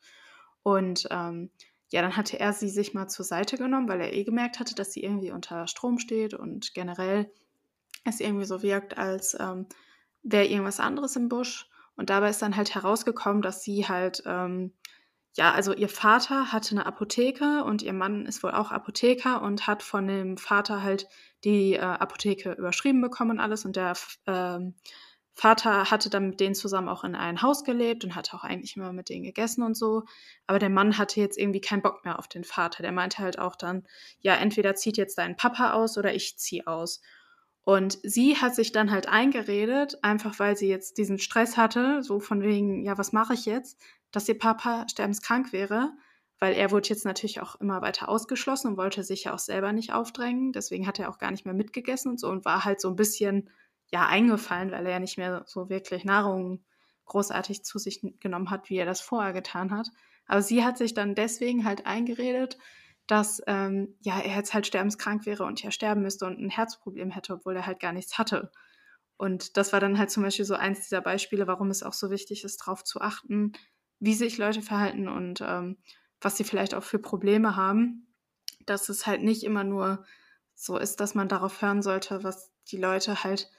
Und, 0.64 1.08
ähm, 1.12 1.50
ja, 1.92 2.02
dann 2.02 2.16
hatte 2.16 2.40
er 2.40 2.52
sie 2.54 2.70
sich 2.70 2.94
mal 2.94 3.08
zur 3.08 3.24
Seite 3.26 3.58
genommen, 3.58 3.88
weil 3.88 4.00
er 4.02 4.14
eh 4.14 4.24
gemerkt 4.24 4.60
hatte, 4.60 4.74
dass 4.76 4.92
sie 4.94 5.02
irgendwie 5.04 5.32
unter 5.32 5.66
Strom 5.68 5.98
steht 6.00 6.34
und 6.34 6.74
generell 6.74 7.30
es 8.04 8.20
irgendwie 8.20 8.46
so 8.46 8.62
wirkt, 8.62 8.98
als, 8.98 9.36
ähm, 9.40 9.66
wäre 10.24 10.46
irgendwas 10.46 10.80
anderes 10.80 11.16
im 11.16 11.28
Busch. 11.30 11.68
Und 11.96 12.10
dabei 12.10 12.30
ist 12.30 12.42
dann 12.42 12.56
halt 12.56 12.74
herausgekommen, 12.74 13.42
dass 13.42 13.62
sie 13.64 13.88
halt, 13.88 14.22
ähm 14.26 14.74
ja, 15.36 15.52
also, 15.52 15.74
ihr 15.74 15.88
Vater 15.90 16.52
hatte 16.52 16.74
'ne 16.76 16.86
Apotheke 16.86 17.64
und 17.64 17.82
ihr 17.82 17.92
Mann 17.94 18.26
ist 18.26 18.42
wohl 18.44 18.52
auch 18.52 18.72
Apotheker 18.72 19.42
und 19.42 19.66
hat 19.68 19.82
von 19.84 20.06
dem 20.08 20.36
Vater 20.38 20.82
halt 20.82 21.08
die, 21.44 21.74
äh, 21.74 21.80
Apotheke 21.80 22.52
überschrieben 22.54 23.00
bekommen 23.02 23.32
und 23.32 23.40
alles 23.40 23.64
und 23.66 23.76
der 23.76 23.94
ähm, 24.26 24.74
Vater 25.34 25.90
hatte 25.90 26.10
dann 26.10 26.30
mit 26.30 26.40
denen 26.40 26.54
zusammen 26.54 26.88
auch 26.88 27.04
in 27.04 27.14
einem 27.14 27.40
Haus 27.40 27.64
gelebt 27.64 28.04
und 28.04 28.14
hatte 28.14 28.36
auch 28.36 28.44
eigentlich 28.44 28.76
immer 28.76 28.92
mit 28.92 29.08
denen 29.08 29.24
gegessen 29.24 29.62
und 29.62 29.76
so. 29.76 30.04
Aber 30.46 30.58
der 30.58 30.68
Mann 30.68 30.98
hatte 30.98 31.20
jetzt 31.20 31.38
irgendwie 31.38 31.60
keinen 31.60 31.82
Bock 31.82 32.04
mehr 32.04 32.18
auf 32.18 32.28
den 32.28 32.44
Vater. 32.44 32.82
Der 32.82 32.92
meinte 32.92 33.18
halt 33.18 33.38
auch 33.38 33.56
dann, 33.56 33.84
ja, 34.20 34.34
entweder 34.34 34.74
zieht 34.74 34.98
jetzt 34.98 35.16
dein 35.16 35.36
Papa 35.36 35.72
aus 35.72 35.96
oder 35.96 36.14
ich 36.14 36.38
ziehe 36.38 36.66
aus. 36.66 37.00
Und 37.64 37.98
sie 38.02 38.36
hat 38.36 38.54
sich 38.54 38.72
dann 38.72 38.90
halt 38.90 39.08
eingeredet, 39.08 40.02
einfach 40.02 40.38
weil 40.38 40.56
sie 40.56 40.68
jetzt 40.68 40.98
diesen 40.98 41.18
Stress 41.18 41.56
hatte, 41.56 42.02
so 42.02 42.18
von 42.20 42.42
wegen, 42.42 42.84
ja, 42.84 42.98
was 42.98 43.12
mache 43.12 43.34
ich 43.34 43.46
jetzt, 43.46 43.80
dass 44.10 44.28
ihr 44.28 44.36
Papa 44.36 44.86
sterbenskrank 44.90 45.52
wäre, 45.52 45.92
weil 46.40 46.54
er 46.54 46.72
wurde 46.72 46.88
jetzt 46.88 47.04
natürlich 47.04 47.40
auch 47.40 47.54
immer 47.60 47.80
weiter 47.80 48.08
ausgeschlossen 48.08 48.72
und 48.72 48.76
wollte 48.76 49.04
sich 49.04 49.24
ja 49.24 49.34
auch 49.34 49.38
selber 49.38 49.72
nicht 49.72 49.92
aufdrängen. 49.92 50.52
Deswegen 50.52 50.88
hat 50.88 50.98
er 50.98 51.08
auch 51.08 51.18
gar 51.18 51.30
nicht 51.30 51.44
mehr 51.44 51.54
mitgegessen 51.54 52.10
und 52.10 52.18
so 52.18 52.28
und 52.28 52.44
war 52.44 52.64
halt 52.64 52.80
so 52.80 52.88
ein 52.88 52.96
bisschen, 52.96 53.48
ja, 53.92 54.06
eingefallen, 54.06 54.72
weil 54.72 54.86
er 54.86 54.92
ja 54.92 54.98
nicht 54.98 55.18
mehr 55.18 55.44
so 55.46 55.68
wirklich 55.68 56.04
Nahrung 56.04 56.64
großartig 57.04 57.62
zu 57.62 57.78
sich 57.78 58.00
genommen 58.20 58.50
hat, 58.50 58.70
wie 58.70 58.76
er 58.76 58.86
das 58.86 59.00
vorher 59.00 59.32
getan 59.32 59.70
hat. 59.70 59.88
Aber 60.26 60.40
sie 60.40 60.64
hat 60.64 60.78
sich 60.78 60.94
dann 60.94 61.14
deswegen 61.14 61.64
halt 61.64 61.86
eingeredet, 61.86 62.58
dass 63.06 63.42
ähm, 63.46 63.96
ja, 64.00 64.18
er 64.20 64.36
jetzt 64.36 64.54
halt 64.54 64.66
sterbenskrank 64.66 65.26
wäre 65.26 65.44
und 65.44 65.62
ja 65.62 65.70
sterben 65.70 66.02
müsste 66.02 66.24
und 66.24 66.38
ein 66.38 66.48
Herzproblem 66.48 67.10
hätte, 67.10 67.34
obwohl 67.34 67.56
er 67.56 67.66
halt 67.66 67.80
gar 67.80 67.92
nichts 67.92 68.16
hatte. 68.16 68.50
Und 69.18 69.56
das 69.56 69.72
war 69.72 69.80
dann 69.80 69.98
halt 69.98 70.10
zum 70.10 70.22
Beispiel 70.22 70.44
so 70.44 70.54
eins 70.54 70.82
dieser 70.82 71.02
Beispiele, 71.02 71.46
warum 71.46 71.70
es 71.70 71.82
auch 71.82 71.92
so 71.92 72.10
wichtig 72.10 72.44
ist, 72.44 72.62
darauf 72.62 72.84
zu 72.84 73.00
achten, 73.00 73.52
wie 73.98 74.14
sich 74.14 74.38
Leute 74.38 74.62
verhalten 74.62 75.08
und 75.08 75.42
ähm, 75.42 75.78
was 76.20 76.36
sie 76.36 76.44
vielleicht 76.44 76.74
auch 76.74 76.82
für 76.82 76.98
Probleme 76.98 77.56
haben. 77.56 78.14
Dass 78.64 78.88
es 78.88 79.06
halt 79.06 79.22
nicht 79.22 79.42
immer 79.42 79.64
nur 79.64 80.04
so 80.54 80.78
ist, 80.78 81.00
dass 81.00 81.14
man 81.14 81.28
darauf 81.28 81.60
hören 81.60 81.82
sollte, 81.82 82.24
was 82.24 82.52
die 82.70 82.78
Leute 82.78 83.24
halt 83.24 83.50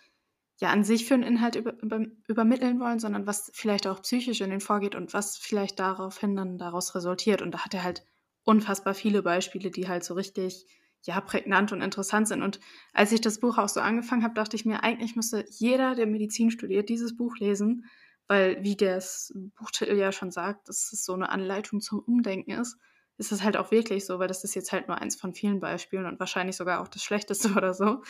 ja 0.63 0.69
an 0.69 0.83
sich 0.83 1.05
für 1.05 1.13
einen 1.13 1.23
Inhalt 1.23 1.55
über, 1.55 1.77
über, 1.83 2.05
übermitteln 2.27 2.79
wollen, 2.79 2.99
sondern 2.99 3.27
was 3.27 3.51
vielleicht 3.53 3.85
auch 3.85 4.01
psychisch 4.01 4.39
in 4.41 4.49
ihnen 4.49 4.61
vorgeht 4.61 4.95
und 4.95 5.13
was 5.13 5.37
vielleicht 5.37 5.77
daraufhin 5.77 6.35
dann 6.35 6.57
daraus 6.57 6.95
resultiert. 6.95 7.41
Und 7.41 7.51
da 7.51 7.65
hat 7.65 7.73
er 7.73 7.83
halt 7.83 8.05
unfassbar 8.45 8.93
viele 8.93 9.21
Beispiele, 9.21 9.71
die 9.71 9.87
halt 9.89 10.05
so 10.05 10.13
richtig 10.13 10.65
ja, 11.03 11.19
prägnant 11.19 11.73
und 11.73 11.81
interessant 11.81 12.29
sind. 12.29 12.41
Und 12.41 12.61
als 12.93 13.11
ich 13.11 13.19
das 13.19 13.41
Buch 13.41 13.57
auch 13.57 13.67
so 13.67 13.81
angefangen 13.81 14.23
habe, 14.23 14.35
dachte 14.35 14.55
ich 14.55 14.63
mir, 14.63 14.83
eigentlich 14.83 15.17
müsste 15.17 15.45
jeder, 15.49 15.95
der 15.95 16.07
Medizin 16.07 16.49
studiert, 16.49 16.87
dieses 16.87 17.17
Buch 17.17 17.35
lesen, 17.37 17.85
weil, 18.27 18.63
wie 18.63 18.77
das 18.77 19.33
Buchtitel 19.57 19.97
ja 19.97 20.13
schon 20.13 20.31
sagt, 20.31 20.69
dass 20.69 20.93
es 20.93 21.03
so 21.03 21.13
eine 21.13 21.27
Anleitung 21.27 21.81
zum 21.81 21.99
Umdenken 21.99 22.51
ist, 22.51 22.77
ist 23.17 23.33
es 23.33 23.43
halt 23.43 23.57
auch 23.57 23.69
wirklich 23.69 24.05
so, 24.05 24.17
weil 24.17 24.29
das 24.29 24.45
ist 24.45 24.55
jetzt 24.55 24.71
halt 24.71 24.87
nur 24.87 24.97
eins 24.97 25.17
von 25.17 25.33
vielen 25.33 25.59
Beispielen 25.59 26.05
und 26.05 26.21
wahrscheinlich 26.21 26.55
sogar 26.55 26.79
auch 26.79 26.87
das 26.87 27.03
Schlechteste 27.03 27.49
oder 27.57 27.73
so. 27.73 28.01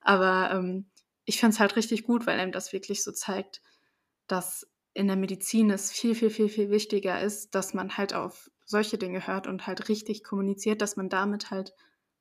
Aber 0.00 0.52
ähm, 0.52 0.86
ich 1.26 1.38
finde 1.40 1.54
es 1.54 1.60
halt 1.60 1.76
richtig 1.76 2.04
gut, 2.04 2.26
weil 2.26 2.38
einem 2.40 2.52
das 2.52 2.72
wirklich 2.72 3.04
so 3.04 3.12
zeigt, 3.12 3.60
dass 4.28 4.66
in 4.94 5.08
der 5.08 5.16
Medizin 5.16 5.70
es 5.70 5.92
viel, 5.92 6.14
viel, 6.14 6.30
viel, 6.30 6.48
viel 6.48 6.70
wichtiger 6.70 7.20
ist, 7.20 7.54
dass 7.54 7.74
man 7.74 7.96
halt 7.98 8.14
auf 8.14 8.50
solche 8.64 8.96
Dinge 8.96 9.26
hört 9.26 9.46
und 9.46 9.66
halt 9.66 9.88
richtig 9.88 10.24
kommuniziert, 10.24 10.80
dass 10.80 10.96
man 10.96 11.08
damit 11.08 11.50
halt 11.50 11.74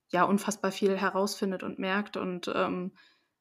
ja 0.10 0.24
unfassbar 0.24 0.72
viel 0.72 0.98
herausfindet 0.98 1.64
und 1.64 1.80
merkt 1.80 2.18
und 2.18 2.52
ähm, 2.54 2.98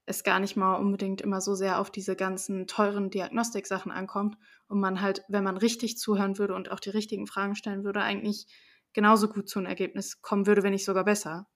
es 0.06 0.22
gar 0.22 0.38
nicht 0.38 0.56
mal 0.56 0.74
unbedingt 0.76 1.22
immer 1.22 1.40
so 1.40 1.54
sehr 1.54 1.80
auf 1.80 1.90
diese 1.90 2.14
ganzen 2.14 2.66
teuren 2.66 3.10
Diagnostiksachen 3.10 3.90
ankommt 3.90 4.36
und 4.68 4.80
man 4.80 5.00
halt, 5.00 5.24
wenn 5.28 5.44
man 5.44 5.56
richtig 5.56 5.98
zuhören 5.98 6.38
würde 6.38 6.54
und 6.54 6.70
auch 6.70 6.80
die 6.80 6.90
richtigen 6.90 7.26
Fragen 7.26 7.56
stellen 7.56 7.84
würde, 7.84 8.02
eigentlich 8.02 8.46
genauso 8.92 9.28
gut 9.28 9.48
zu 9.48 9.58
einem 9.58 9.68
Ergebnis 9.68 10.20
kommen 10.20 10.46
würde, 10.46 10.62
wenn 10.62 10.72
nicht 10.72 10.84
sogar 10.84 11.04
besser. 11.04 11.48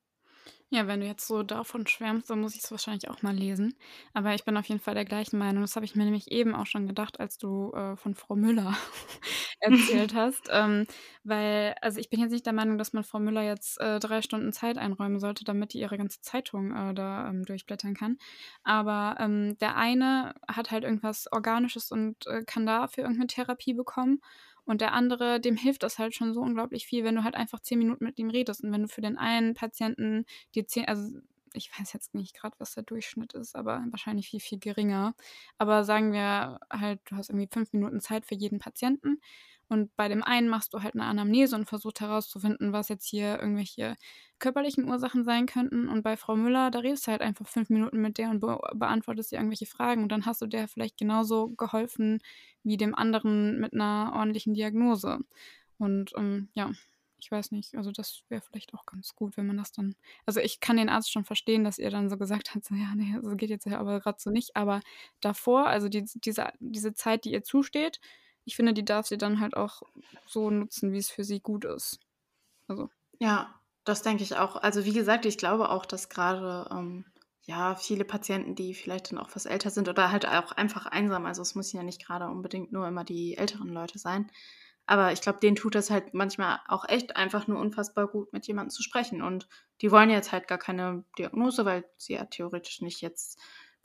Ja, 0.71 0.87
wenn 0.87 1.01
du 1.01 1.07
jetzt 1.07 1.27
so 1.27 1.43
davon 1.43 1.87
schwärmst, 1.87 2.29
dann 2.29 2.41
muss 2.43 2.55
ich 2.55 2.63
es 2.63 2.71
wahrscheinlich 2.71 3.09
auch 3.09 3.23
mal 3.23 3.35
lesen. 3.35 3.75
Aber 4.13 4.35
ich 4.35 4.45
bin 4.45 4.55
auf 4.59 4.67
jeden 4.69 4.81
Fall 4.83 4.93
der 4.95 5.07
gleichen 5.07 5.39
Meinung. 5.39 5.63
Das 5.63 5.77
habe 5.77 5.87
ich 5.87 5.95
mir 5.97 6.05
nämlich 6.05 6.31
eben 6.31 6.55
auch 6.55 6.67
schon 6.67 6.87
gedacht, 6.87 7.21
als 7.21 7.39
du 7.39 7.73
äh, 7.73 7.97
von 7.97 8.15
Frau 8.15 8.37
Müller 8.37 8.77
erzählt 9.61 10.13
hast. 10.15 10.49
Ähm, 10.51 10.87
weil, 11.25 11.75
also 11.81 11.99
ich 12.01 12.11
bin 12.11 12.21
jetzt 12.21 12.33
nicht 12.33 12.45
der 12.45 12.53
Meinung, 12.53 12.77
dass 12.77 12.93
man 12.93 13.03
Frau 13.03 13.19
Müller 13.19 13.43
jetzt 13.43 13.81
äh, 13.81 13.99
drei 13.99 14.21
Stunden 14.21 14.53
Zeit 14.53 14.77
einräumen 14.77 15.21
sollte, 15.21 15.43
damit 15.45 15.73
die 15.73 15.79
ihre 15.81 15.97
ganze 15.97 16.21
Zeitung 16.21 16.71
äh, 16.77 16.93
da 16.93 17.29
ähm, 17.31 17.45
durchblättern 17.47 17.95
kann. 17.95 18.19
Aber 18.63 19.17
ähm, 19.21 19.57
der 19.61 19.77
eine 19.77 20.35
hat 20.47 20.71
halt 20.71 20.85
irgendwas 20.85 21.33
Organisches 21.33 21.91
und 21.91 22.27
äh, 22.27 22.43
kann 22.45 22.67
dafür 22.67 23.05
irgendeine 23.05 23.29
Therapie 23.29 23.73
bekommen. 23.73 24.21
Und 24.69 24.83
der 24.83 24.93
andere, 24.93 25.41
dem 25.41 25.57
hilft 25.57 25.83
das 25.83 25.99
halt 25.99 26.15
schon 26.15 26.35
so 26.35 26.41
unglaublich 26.43 26.87
viel, 26.87 27.03
wenn 27.03 27.15
du 27.15 27.25
halt 27.25 27.35
einfach 27.35 27.61
zehn 27.61 27.79
Minuten 27.79 28.05
mit 28.05 28.19
ihm 28.19 28.29
redest. 28.29 28.63
Und 28.63 28.71
wenn 28.71 28.83
du 28.83 28.89
für 28.89 29.01
den 29.01 29.17
einen 29.17 29.55
Patienten 29.55 30.27
dir 30.55 30.67
zehn, 30.67 30.85
also 30.85 31.19
ich 31.55 31.71
weiß 31.79 31.95
jetzt 31.95 32.15
nicht 32.15 32.35
gerade, 32.37 32.55
was 32.59 32.75
der 32.75 32.83
Durchschnitt 32.83 33.33
ist, 33.33 33.57
aber 33.57 33.83
wahrscheinlich 33.91 34.29
viel, 34.29 34.41
viel 34.41 34.59
geringer. 34.59 35.15
Aber 35.57 35.85
sagen 35.85 36.13
wir 36.13 36.61
halt, 36.71 37.01
du 37.07 37.17
hast 37.17 37.31
irgendwie 37.31 37.49
fünf 37.51 37.73
Minuten 37.73 38.01
Zeit 38.01 38.27
für 38.27 38.35
jeden 38.35 38.59
Patienten 38.59 39.21
und 39.69 39.95
bei 39.97 40.09
dem 40.09 40.23
einen 40.23 40.49
machst 40.49 40.73
du 40.73 40.83
halt 40.83 40.95
eine 40.95 41.05
Anamnese 41.05 41.55
und 41.55 41.69
versuchst 41.69 42.01
herauszufinden, 42.01 42.73
was 42.73 42.89
jetzt 42.89 43.07
hier 43.07 43.39
irgendwelche 43.39 43.97
körperlichen 44.39 44.89
Ursachen 44.89 45.25
sein 45.25 45.47
könnten. 45.47 45.89
Und 45.89 46.03
bei 46.03 46.17
Frau 46.17 46.37
Müller, 46.37 46.71
da 46.71 46.79
redest 46.79 47.07
du 47.07 47.11
halt 47.11 47.21
einfach 47.21 47.47
fünf 47.47 47.69
Minuten 47.69 48.01
mit 48.01 48.17
der 48.17 48.31
und 48.31 48.41
be 48.41 48.59
beantwortest 48.75 49.33
ihr 49.33 49.39
irgendwelche 49.39 49.67
Fragen. 49.67 50.03
Und 50.03 50.13
dann 50.13 50.25
hast 50.25 50.41
du 50.41 50.47
der 50.47 50.69
vielleicht 50.69 50.97
genauso 50.97 51.51
geholfen 51.51 52.21
wie 52.63 52.79
dem 52.79 52.95
anderen 52.95 53.61
mit 53.61 53.75
einer 53.75 54.13
ordentlichen 54.15 54.55
Diagnose. 54.55 55.19
Und 55.77 56.13
ähm, 56.17 56.49
ja, 56.55 56.71
ich 57.19 57.31
weiß 57.31 57.51
nicht, 57.51 57.75
also 57.75 57.91
das 57.93 58.23
wäre 58.29 58.41
vielleicht 58.41 58.73
auch 58.75 58.87
ganz 58.87 59.15
gut, 59.15 59.37
wenn 59.37 59.47
man 59.47 59.57
das 59.59 59.73
dann. 59.73 59.97
Also 60.25 60.41
ich 60.41 60.61
kann 60.61 60.77
den 60.77 60.89
Arzt 60.89 61.13
schon 61.13 61.25
verstehen, 61.25 61.65
dass 61.65 61.79
ihr 61.79 61.91
dann 61.91 62.09
so 62.09 62.17
gesagt 62.17 62.55
habt, 62.55 62.65
so, 62.65 62.75
ja, 62.75 62.95
nee, 62.95 63.19
das 63.23 63.37
geht 63.37 63.51
jetzt 63.51 63.67
aber 63.67 64.01
gerade 64.01 64.19
so 64.21 64.31
nicht. 64.31 64.57
Aber 64.57 64.81
davor, 65.21 65.67
also 65.67 65.89
die, 65.89 66.05
diese, 66.15 66.49
diese 66.61 66.95
Zeit, 66.95 67.25
die 67.25 67.33
ihr 67.33 67.43
zusteht, 67.43 68.01
ich 68.49 68.57
finde, 68.57 68.73
die 68.73 68.85
darf 68.85 69.07
sie 69.07 69.19
dann 69.19 69.41
halt 69.41 69.57
auch 69.57 69.83
so 70.27 70.51
nutzen, 70.51 70.93
wie 70.93 70.99
es 70.99 71.11
für 71.11 71.23
sie 71.23 71.41
gut 71.41 71.67
ist. 71.67 72.01
Also. 72.67 72.89
Ja, 73.21 73.55
das 73.85 74.03
denke 74.03 74.23
ich 74.23 74.37
auch. 74.37 74.57
Also 74.57 74.87
wie 74.87 74.95
gesagt, 74.95 75.27
ich 75.27 75.37
glaube 75.37 75.69
auch, 75.69 75.85
dass 75.85 76.09
gerade 76.09 76.67
ähm, 76.71 77.05
ja 77.43 77.75
viele 77.75 78.07
Patienten, 78.07 78.55
die 78.55 78.73
vielleicht 78.75 79.13
dann 79.13 79.19
auch 79.19 79.29
was 79.35 79.45
älter 79.45 79.69
sind 79.69 79.89
oder 79.89 80.11
halt 80.11 80.27
auch 80.27 80.53
einfach 80.53 80.87
einsam, 80.87 81.27
also 81.27 81.43
es 81.43 81.55
muss 81.55 81.73
ja 81.73 81.83
nicht 81.83 82.05
gerade 82.05 82.27
unbedingt 82.27 82.73
nur 82.73 82.89
immer 82.89 83.05
die 83.05 83.37
älteren 83.37 83.69
Leute 83.69 83.99
sein, 83.99 84.31
aber 84.87 85.13
ich 85.13 85.21
glaube, 85.21 85.39
denen 85.41 85.55
tut 85.55 85.75
das 85.75 85.91
halt 85.91 86.15
manchmal 86.15 86.61
auch 86.67 86.89
echt 86.89 87.15
einfach 87.15 87.47
nur 87.47 87.59
unfassbar 87.59 88.09
gut, 88.09 88.33
mit 88.33 88.47
jemandem 88.47 88.71
zu 88.71 88.83
sprechen. 88.83 89.21
Und 89.21 89.47
die 89.83 89.91
wollen 89.91 90.09
jetzt 90.09 90.33
halt 90.33 90.49
gar 90.49 90.57
keine 90.57 91.05
Diagnose, 91.19 91.67
weil 91.67 91.85
sie 91.99 92.15
ja 92.15 92.25
theoretisch 92.25 92.81
nicht 92.81 93.03
jetzt 93.03 93.39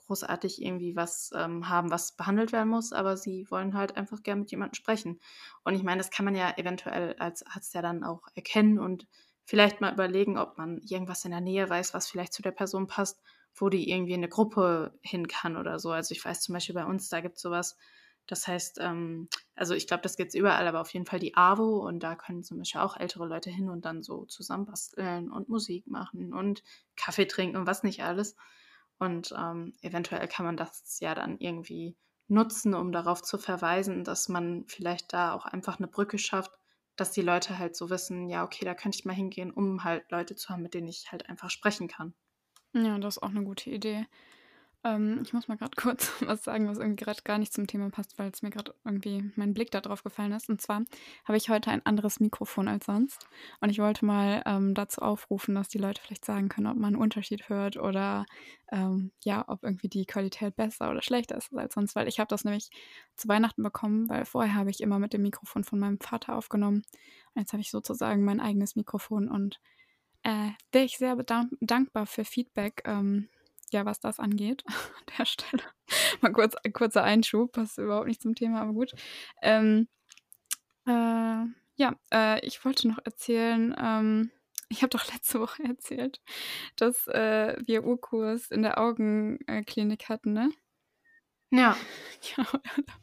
großartig 0.06 0.62
irgendwie 0.62 0.96
was 0.96 1.32
ähm, 1.36 1.70
haben, 1.70 1.92
was 1.92 2.13
behandelt 2.16 2.52
werden 2.52 2.70
muss, 2.70 2.94
aber 2.94 3.18
sie 3.18 3.46
wollen 3.50 3.74
halt 3.76 3.98
einfach 3.98 4.24
gerne 4.24 4.42
mit 4.42 4.52
jemandem 4.52 4.76
sprechen. 4.76 5.20
Und 5.63 5.76
ich 5.76 5.84
meine, 5.84 6.00
das 6.00 6.12
kann 6.12 6.26
man 6.26 6.36
ja 6.36 6.54
eventuell 6.58 7.16
als 7.20 7.46
Arzt 7.46 7.74
ja 7.74 7.82
dann 7.82 8.04
auch 8.04 8.22
erkennen 8.36 8.80
und 8.80 9.08
vielleicht 9.46 9.82
mal 9.82 9.94
überlegen, 9.94 10.38
ob 10.38 10.58
man 10.58 10.80
irgendwas 10.80 11.26
in 11.26 11.32
der 11.32 11.42
Nähe 11.42 11.70
weiß, 11.70 11.94
was 11.94 12.08
vielleicht 12.10 12.34
zu 12.34 12.42
der 12.42 12.52
Person 12.52 12.88
passt, 12.88 13.22
wo 13.56 13.70
die 13.70 13.89
irgendwie 13.89 14.13
in 14.13 14.20
eine 14.22 14.30
Gruppe 14.30 14.98
hin 15.02 15.28
kann 15.28 15.58
oder 15.58 15.80
so. 15.80 15.92
Also 15.92 16.13
ich 16.13 16.24
weiß 16.24 16.42
zum 16.42 16.54
Beispiel 16.54 16.76
bei 16.76 16.86
uns, 16.86 17.10
da 17.10 17.22
gibt 17.22 17.36
es 17.38 17.42
sowas, 17.42 17.78
das 18.28 18.48
heißt, 18.48 18.80
ähm, 18.82 19.28
also 19.56 19.74
ich 19.74 19.86
glaube, 19.88 20.02
das 20.04 20.16
gibt 20.16 20.30
es 20.30 20.36
überall, 20.36 20.68
aber 20.68 20.80
auf 20.82 20.94
jeden 20.94 21.06
Fall 21.06 21.20
die 21.20 21.36
AWO 21.36 21.86
und 21.88 22.00
da 22.02 22.16
können 22.16 22.44
zum 22.44 22.58
Beispiel 22.58 22.82
auch 22.82 22.96
ältere 22.98 23.26
Leute 23.28 23.50
hin 23.50 23.70
und 23.70 23.84
dann 23.86 24.02
so 24.02 24.26
zusammen 24.26 24.66
basteln 24.66 25.30
und 25.30 25.50
Musik 25.50 25.88
machen 25.88 26.34
und 26.34 26.63
Kaffee 26.96 27.26
trinken 27.26 27.58
und 27.58 27.68
was 27.68 27.84
nicht 27.84 28.04
alles. 28.04 28.36
Und 28.99 29.34
ähm, 29.38 29.73
eventuell 29.82 30.27
kann 30.27 30.45
man 30.45 30.58
das 30.58 30.99
ja 30.99 31.15
dann 31.15 31.38
irgendwie 31.39 31.97
nutzen, 32.27 32.73
um 32.73 32.91
darauf 32.91 33.21
zu 33.21 33.38
verweisen, 33.38 34.03
dass 34.03 34.29
man 34.29 34.65
vielleicht 34.67 35.13
da 35.13 35.34
auch 35.34 35.45
einfach 35.45 35.77
eine 35.79 35.88
Brücke 35.88 36.17
schafft, 36.17 36.51
dass 36.95 37.12
die 37.12 37.21
Leute 37.21 37.58
halt 37.58 37.75
so 37.75 37.89
wissen, 37.89 38.29
ja, 38.29 38.43
okay, 38.43 38.65
da 38.65 38.75
könnte 38.75 38.97
ich 38.97 39.06
mal 39.06 39.13
hingehen, 39.13 39.51
um 39.51 39.84
halt 39.84 40.10
Leute 40.12 40.36
zu 40.36 40.49
haben, 40.49 40.62
mit 40.62 40.73
denen 40.73 40.88
ich 40.88 41.12
halt 41.12 41.29
einfach 41.29 41.49
sprechen 41.49 41.88
kann. 41.88 42.13
Ja, 42.73 42.97
das 42.99 43.17
ist 43.17 43.23
auch 43.23 43.29
eine 43.29 43.43
gute 43.43 43.69
Idee. 43.69 44.06
Ähm, 44.84 45.22
ich 45.24 45.34
muss 45.34 45.48
mal 45.48 45.58
gerade 45.58 45.72
kurz 45.78 46.12
was 46.22 46.43
sagen, 46.43 46.67
was 46.67 46.78
irgendwie 46.78 47.04
gerade 47.04 47.22
gar 47.24 47.38
nicht 47.38 47.54
zum 47.54 47.67
Thema 47.67 47.89
passt, 47.89 48.17
weil 48.19 48.30
es 48.32 48.41
mir 48.41 48.50
gerade 48.50 48.74
irgendwie 48.84 49.32
mein 49.36 49.54
Blick 49.54 49.72
da 49.72 49.82
drauf 49.82 50.04
gefallen 50.04 50.34
ist. 50.34 50.50
Und 50.50 50.62
zwar 50.62 50.84
habe 51.26 51.38
ich 51.38 51.50
heute 51.50 51.72
ein 51.72 51.86
anderes 51.86 52.19
Mikrofon 52.19 52.67
als 52.67 52.86
sonst. 52.86 53.28
Und 53.62 53.69
ich 53.69 53.80
wollte 53.80 54.06
mal 54.06 54.41
ähm, 54.46 54.74
dazu 54.74 55.02
aufrufen, 55.02 55.56
dass 55.56 55.69
die 55.69 55.78
Leute 55.78 56.02
vielleicht 56.02 56.26
sagen 56.26 56.50
können, 56.50 56.67
ob 56.67 56.76
man 56.76 56.93
einen 56.93 57.02
Unterschied 57.02 57.50
hört 57.50 57.78
oder 57.78 58.26
ähm, 58.72 59.12
ja, 59.24 59.46
ob 59.48 59.63
irgendwie 59.63 59.89
die 59.89 60.06
Qualität 60.06 60.56
besser 60.56 60.89
oder 60.91 61.02
schlechter 61.02 61.38
ist 61.38 61.56
als 61.56 61.76
sonst. 61.76 61.96
Weil 61.96 62.08
ich 62.08 62.19
habe 62.19 62.28
das 62.28 62.43
nämlich 62.43 62.69
zu 63.15 63.28
Weihnachten 63.28 63.63
bekommen, 63.63 64.10
weil 64.10 64.26
vorher 64.26 64.56
habe 64.56 64.69
ich 64.69 64.82
immer 64.82 65.00
mit 65.00 65.13
dem 65.13 65.22
Mikrofon 65.22 65.63
von 65.63 65.80
meinem 65.80 66.00
Vater 66.00 66.36
aufgenommen. 66.36 66.84
Und 67.34 67.41
jetzt 67.41 67.54
habe 67.54 67.62
ich 67.62 67.72
sozusagen 67.72 68.26
mein 68.26 68.39
eigenes 68.39 68.76
Mikrofon 68.76 69.30
und 69.30 69.60
äh, 70.24 70.52
wäre 70.72 70.86
ich 70.86 70.98
sehr 70.98 71.15
dankbar 71.62 72.06
für 72.06 72.26
Feedback. 72.26 72.82
Ähm, 72.86 73.30
ja, 73.73 73.86
was 73.86 73.99
das 73.99 74.19
angeht, 74.19 74.63
an 74.67 75.15
der 75.17 75.25
Stelle. 75.25 75.63
Mal 76.21 76.31
kurz, 76.31 76.55
kurzer 76.73 77.03
Einschub, 77.03 77.51
passt 77.51 77.77
überhaupt 77.77 78.07
nicht 78.07 78.21
zum 78.21 78.36
Thema, 78.36 78.62
aber 78.62 78.73
gut. 78.73 78.93
Ähm, 79.41 79.88
äh, 80.88 81.45
ja, 81.75 81.95
äh, 82.13 82.45
ich 82.45 82.63
wollte 82.65 82.88
noch 82.88 82.99
erzählen, 83.03 83.75
ähm, 83.77 84.31
ich 84.69 84.81
habe 84.81 84.89
doch 84.89 85.05
letzte 85.13 85.39
Woche 85.39 85.63
erzählt, 85.63 86.21
dass 86.75 87.07
äh, 87.07 87.57
wir 87.65 87.83
Urkurs 87.83 88.51
in 88.51 88.63
der 88.63 88.79
Augenklinik 88.79 90.09
hatten, 90.09 90.33
ne? 90.33 90.49
Ja. 91.54 91.80
Ja, 92.38 92.46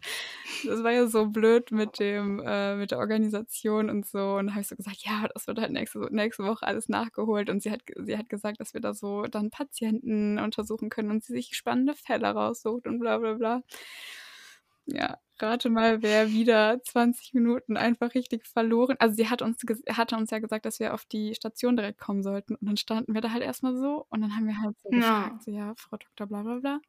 das 0.62 0.82
war 0.82 0.92
ja 0.92 1.06
so 1.06 1.26
blöd 1.28 1.72
mit 1.72 1.98
dem 1.98 2.40
äh, 2.44 2.76
mit 2.76 2.90
der 2.90 2.98
Organisation 2.98 3.90
und 3.90 4.06
so. 4.06 4.34
Und 4.36 4.46
dann 4.46 4.50
habe 4.54 4.62
ich 4.62 4.68
so 4.68 4.76
gesagt: 4.76 4.98
„Ja, 5.04 5.28
das 5.34 5.46
wird 5.46 5.58
halt 5.60 5.72
nächste 5.72 6.00
nächste 6.12 6.44
Woche 6.44 6.66
alles 6.66 6.88
nachgeholt.“ 6.88 7.50
Und 7.50 7.62
sie 7.62 7.70
hat 7.70 7.82
sie 7.96 8.16
hat 8.18 8.28
gesagt, 8.28 8.60
dass 8.60 8.74
wir 8.74 8.80
da 8.80 8.94
so 8.94 9.22
dann 9.24 9.50
Patienten 9.50 10.38
untersuchen 10.38 10.90
können 10.90 11.10
und 11.10 11.24
sie 11.24 11.32
sich 11.34 11.56
spannende 11.56 11.94
Fälle 11.94 12.28
raussucht 12.28 12.86
und 12.86 12.98
bla 13.00 13.18
bla 13.18 13.34
bla. 13.34 13.62
Ja, 14.86 15.18
rate 15.38 15.70
mal, 15.70 16.02
wer 16.02 16.30
wieder 16.32 16.82
20 16.82 17.32
Minuten 17.34 17.76
einfach 17.76 18.14
richtig 18.14 18.46
verloren 18.46 18.96
also, 18.98 19.14
sie 19.14 19.28
hat 19.28 19.42
uns 19.42 19.62
hatte 19.90 20.16
uns 20.16 20.30
ja 20.30 20.38
gesagt, 20.38 20.64
dass 20.66 20.80
wir 20.80 20.94
auf 20.94 21.04
die 21.04 21.34
Station 21.34 21.76
direkt 21.76 22.00
kommen 22.00 22.22
sollten. 22.22 22.54
Und 22.56 22.66
dann 22.66 22.76
standen 22.76 23.14
wir 23.14 23.20
da 23.20 23.30
halt 23.30 23.42
erst 23.42 23.62
mal 23.62 23.76
so 23.76 24.06
und 24.10 24.20
dann 24.22 24.34
haben 24.36 24.46
wir 24.46 24.58
halt 24.60 24.78
so 24.80 24.90
Ja. 24.90 25.40
gefragt, 25.40 25.42
so: 25.42 25.50
„Ja, 25.50 25.74
Frau 25.76 25.96
Doktor 25.96 26.26
bla 26.26 26.42
bla 26.42 26.56
bla.“ 26.58 26.80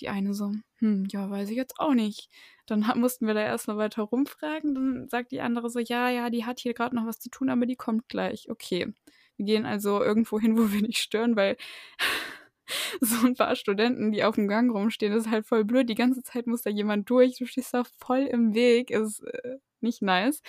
Die 0.00 0.08
eine 0.08 0.34
so: 0.34 0.52
„Hm, 0.78 1.06
ja, 1.10 1.30
weiß 1.30 1.50
ich 1.50 1.56
jetzt 1.56 1.78
auch 1.80 1.94
nicht.“ 1.94 2.28
Dann 2.66 2.84
mussten 2.96 3.26
wir 3.26 3.34
da 3.34 3.40
erst 3.42 3.68
mal 3.68 3.76
weiter 3.78 4.02
rumfragen. 4.02 4.74
Dann 4.74 5.08
sagt 5.08 5.32
die 5.32 5.40
andere 5.40 5.70
so: 5.70 5.78
„Ja, 5.80 6.08
ja, 6.10 6.30
die 6.30 6.44
hat 6.46 6.60
hier 6.60 6.74
grad 6.74 6.92
noch 6.92 7.06
was 7.06 7.18
zu 7.20 7.30
tun, 7.30 7.50
aber 7.50 7.66
die 7.66 7.76
kommt 7.76 8.08
gleich.“ 8.08 8.48
Okay. 8.50 8.92
Wir 9.36 9.44
gehen 9.46 9.66
also 9.66 10.02
irgendwo 10.02 10.40
hin, 10.40 10.56
wo 10.58 10.72
wir 10.72 10.82
nicht 10.82 10.98
stören, 10.98 11.36
weil 11.36 11.56
so 13.00 13.26
'n 13.26 13.34
paar 13.36 13.56
Studenten, 13.56 14.12
die 14.12 14.24
aufm 14.24 14.48
Gang 14.48 14.70
rumstehen, 14.72 15.12
ist 15.12 15.30
halt 15.30 15.46
voll 15.46 15.64
blöd. 15.64 15.88
Die 15.88 15.94
ganze 15.94 16.22
Zeit 16.22 16.46
muss 16.46 16.62
da 16.62 16.70
jemand 16.70 17.08
durch. 17.10 17.38
Du 17.38 17.46
stehst 17.46 17.74
da 17.74 17.84
voll 17.98 18.20
im 18.30 18.54
Weg. 18.54 18.90
Ist, 18.90 19.22
äh, 19.24 19.58
nicht 19.80 20.02
nice. 20.02 20.42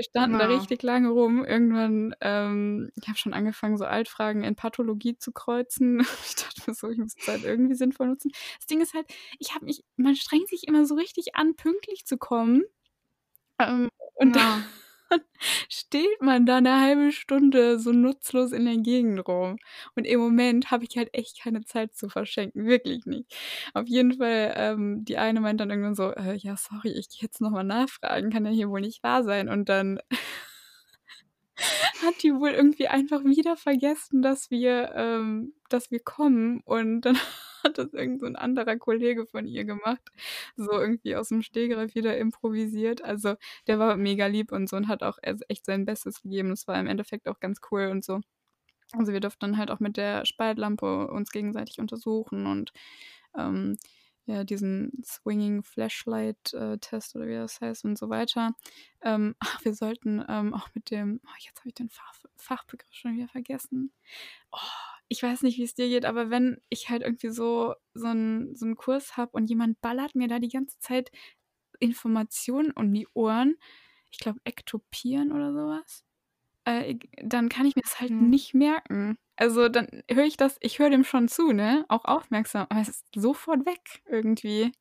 Wir 0.00 0.04
standen 0.04 0.38
da 0.38 0.46
Ja. 0.46 0.46
richtig 0.46 0.82
lange 0.82 1.10
rum. 1.10 1.44
Irgendwann, 1.44 2.14
ähm 2.22 2.90
ich 2.96 3.06
habe 3.06 3.18
schon 3.18 3.34
angefangen, 3.34 3.76
so 3.76 3.84
Altfragen 3.84 4.44
in 4.44 4.56
Pathologie 4.56 5.18
zu 5.18 5.30
kreuzen. 5.32 5.98
Ich 6.26 6.36
dachte 6.36 6.62
mir 6.70 6.74
so, 6.74 6.88
ich 6.88 6.96
muss 6.98 7.14
die 7.16 7.20
Zeit 7.22 7.42
irgendwie 7.44 7.74
sinnvoll 7.74 8.06
nutzen. 8.08 8.30
Das 8.58 8.66
Ding 8.66 8.80
ist 8.80 8.94
halt, 8.94 9.06
ich 9.38 9.54
habe 9.54 9.66
mich 9.66 9.84
man 9.96 10.16
strengt 10.16 10.48
sich 10.48 10.66
immer 10.66 10.86
so 10.86 10.94
richtig 10.94 11.34
an, 11.36 11.54
pünktlich 11.54 12.06
zu 12.06 12.16
kommen. 12.16 12.62
Ähm, 13.60 13.88
und 14.16 14.36
Ja. 14.36 14.36
dann 14.36 14.64
steht 15.70 16.20
man 16.22 16.46
da 16.46 16.60
'ne 16.60 16.80
1/2 16.80 17.12
Stunde 17.12 17.78
so 17.80 17.92
nutzlos 17.92 18.52
in 18.52 18.64
der 18.66 18.78
Gegend 18.78 19.26
rum. 19.28 19.56
Und 19.96 20.06
im 20.06 20.20
Moment 20.20 20.70
habe 20.70 20.84
ich 20.84 20.96
halt 20.96 21.10
echt 21.14 21.40
keine 21.42 21.64
Zeit 21.64 21.94
zu 21.96 22.08
verschenken, 22.08 22.66
wirklich 22.66 23.06
nicht. 23.06 23.34
Auf 23.74 23.86
jeden 23.88 24.14
Fall, 24.18 24.54
ähm, 24.56 25.04
die 25.04 25.18
eine 25.18 25.40
meint 25.40 25.60
dann 25.60 25.70
irgendwann 25.70 25.94
so: 25.96 26.12
„Äh, 26.12 26.34
ja, 26.36 26.56
sorry, 26.56 26.90
ich 26.92 27.08
gehe 27.10 27.20
jetzt 27.22 27.40
noch 27.40 27.50
mal 27.50 27.64
nachfragen, 27.64 28.30
kann 28.30 28.44
ja 28.46 28.52
hier 28.52 28.70
wohl 28.70 28.80
nicht 28.80 29.02
wahr 29.02 29.24
sein.“ 29.24 29.48
Und 29.48 29.68
dann 29.68 30.00
hat 32.02 32.22
die 32.22 32.34
wohl 32.34 32.50
irgendwie 32.50 32.88
einfach 32.88 33.24
wieder 33.24 33.56
vergessen, 33.56 34.22
dass 34.22 34.50
wir 34.50 34.92
ähm, 34.94 35.54
dass 35.68 35.90
wir 35.90 36.00
kommen. 36.00 36.60
Und 36.64 37.02
dann 37.02 37.18
hat 37.64 37.78
das 37.78 37.92
irgend 37.92 38.20
so 38.20 38.26
anderer 38.26 38.76
Kollege 38.78 39.26
von 39.26 39.46
ihr 39.46 39.64
gemacht, 39.64 40.02
so 40.56 40.72
irgendwie 40.72 41.16
aus'm 41.16 41.42
Stegreif 41.42 41.94
wieder 41.94 42.16
improvisiert. 42.18 43.02
Also, 43.04 43.34
der 43.66 43.78
war 43.78 43.96
mega 43.96 44.26
lieb 44.26 44.52
und 44.52 44.68
so 44.68 44.76
und 44.76 44.88
hat 44.88 45.02
auch 45.02 45.18
echt 45.22 45.66
sein 45.66 45.84
Bestes 45.84 46.22
gegeben. 46.22 46.50
Das 46.50 46.66
war 46.68 46.78
im 46.80 46.86
Endeffekt 46.86 47.28
auch 47.28 47.40
ganz 47.40 47.60
cool 47.70 47.86
und 47.88 48.04
so. 48.04 48.20
Also, 48.92 49.12
wir 49.12 49.20
durften 49.20 49.40
dann 49.42 49.56
halt 49.58 49.70
auch 49.70 49.80
mit 49.80 49.96
der 49.96 50.26
Spaltlampe 50.26 51.08
uns 51.08 51.30
gegenseitig 51.30 51.78
untersuchen 51.80 52.46
und, 52.46 52.72
ähm, 53.38 53.76
ja, 54.26 54.44
diesen 54.44 54.92
Swinging 55.04 55.62
Flashlight, 55.64 56.54
äh, 56.54 56.78
Test 56.78 57.16
oder 57.16 57.26
wie 57.28 57.34
das 57.34 57.60
heißt 57.60 57.84
und 57.84 57.98
so 57.98 58.10
weiter. 58.10 58.52
Ähm, 59.02 59.34
ach, 59.40 59.64
wir 59.64 59.74
sollten, 59.74 60.24
ähm, 60.28 60.54
auch 60.54 60.68
mit 60.74 60.90
dem 60.90 61.20
oh, 61.24 61.30
jetzt 61.40 61.58
habe 61.60 61.68
ich 61.70 61.74
den 61.74 61.90
Fach 61.90 62.14
Fachbegriff 62.36 62.92
schon 62.94 63.14
wieder 63.16 63.28
vergessen. 63.28 63.92
Oh, 64.52 64.58
ich 65.10 65.22
weiß 65.24 65.42
nicht, 65.42 65.58
wie's 65.58 65.74
dir 65.74 65.88
geht, 65.90 66.06
aber 66.06 66.30
wenn 66.30 66.62
ich 66.70 66.90
halt 66.90 67.02
irgendwie 67.04 67.30
so 67.30 67.74
so 67.94 68.08
'n 68.08 68.54
so 68.56 68.66
'n 68.66 68.76
Kurs 68.76 69.16
habe 69.18 69.32
und 69.32 69.48
jemand 69.50 69.80
ballert 69.82 70.14
mir 70.16 70.28
da 70.28 70.40
die 70.40 70.48
ganze 70.50 70.78
Zeit 70.80 71.12
Informationen 71.80 72.72
um 72.72 72.92
die 72.94 73.08
Ohren, 73.14 73.56
ich 74.12 74.18
glaube 74.20 74.40
ektopieren 74.44 75.32
oder 75.32 75.52
so 75.54 75.60
was, 75.68 76.04
äh, 76.66 76.96
dann 77.24 77.48
kann 77.50 77.66
ich 77.66 77.76
mir 77.76 77.82
das 77.82 78.00
halt 78.00 78.20
Mhm. 78.20 78.20
nicht 78.20 78.54
merken. 78.54 79.18
Also, 79.36 79.68
dann 79.70 80.02
höre 80.10 80.24
ich 80.26 80.36
das 80.38 80.58
ich 80.60 80.78
höre 80.80 80.90
dem 80.90 81.04
schon 81.04 81.28
zu, 81.28 81.52
ne, 81.52 81.84
auch 81.88 82.04
aufmerksam, 82.06 82.66
aber 82.70 82.80
es 82.82 82.88
ist 82.90 83.06
sofort 83.16 83.66
weg 83.66 84.02
irgendwie. 84.06 84.72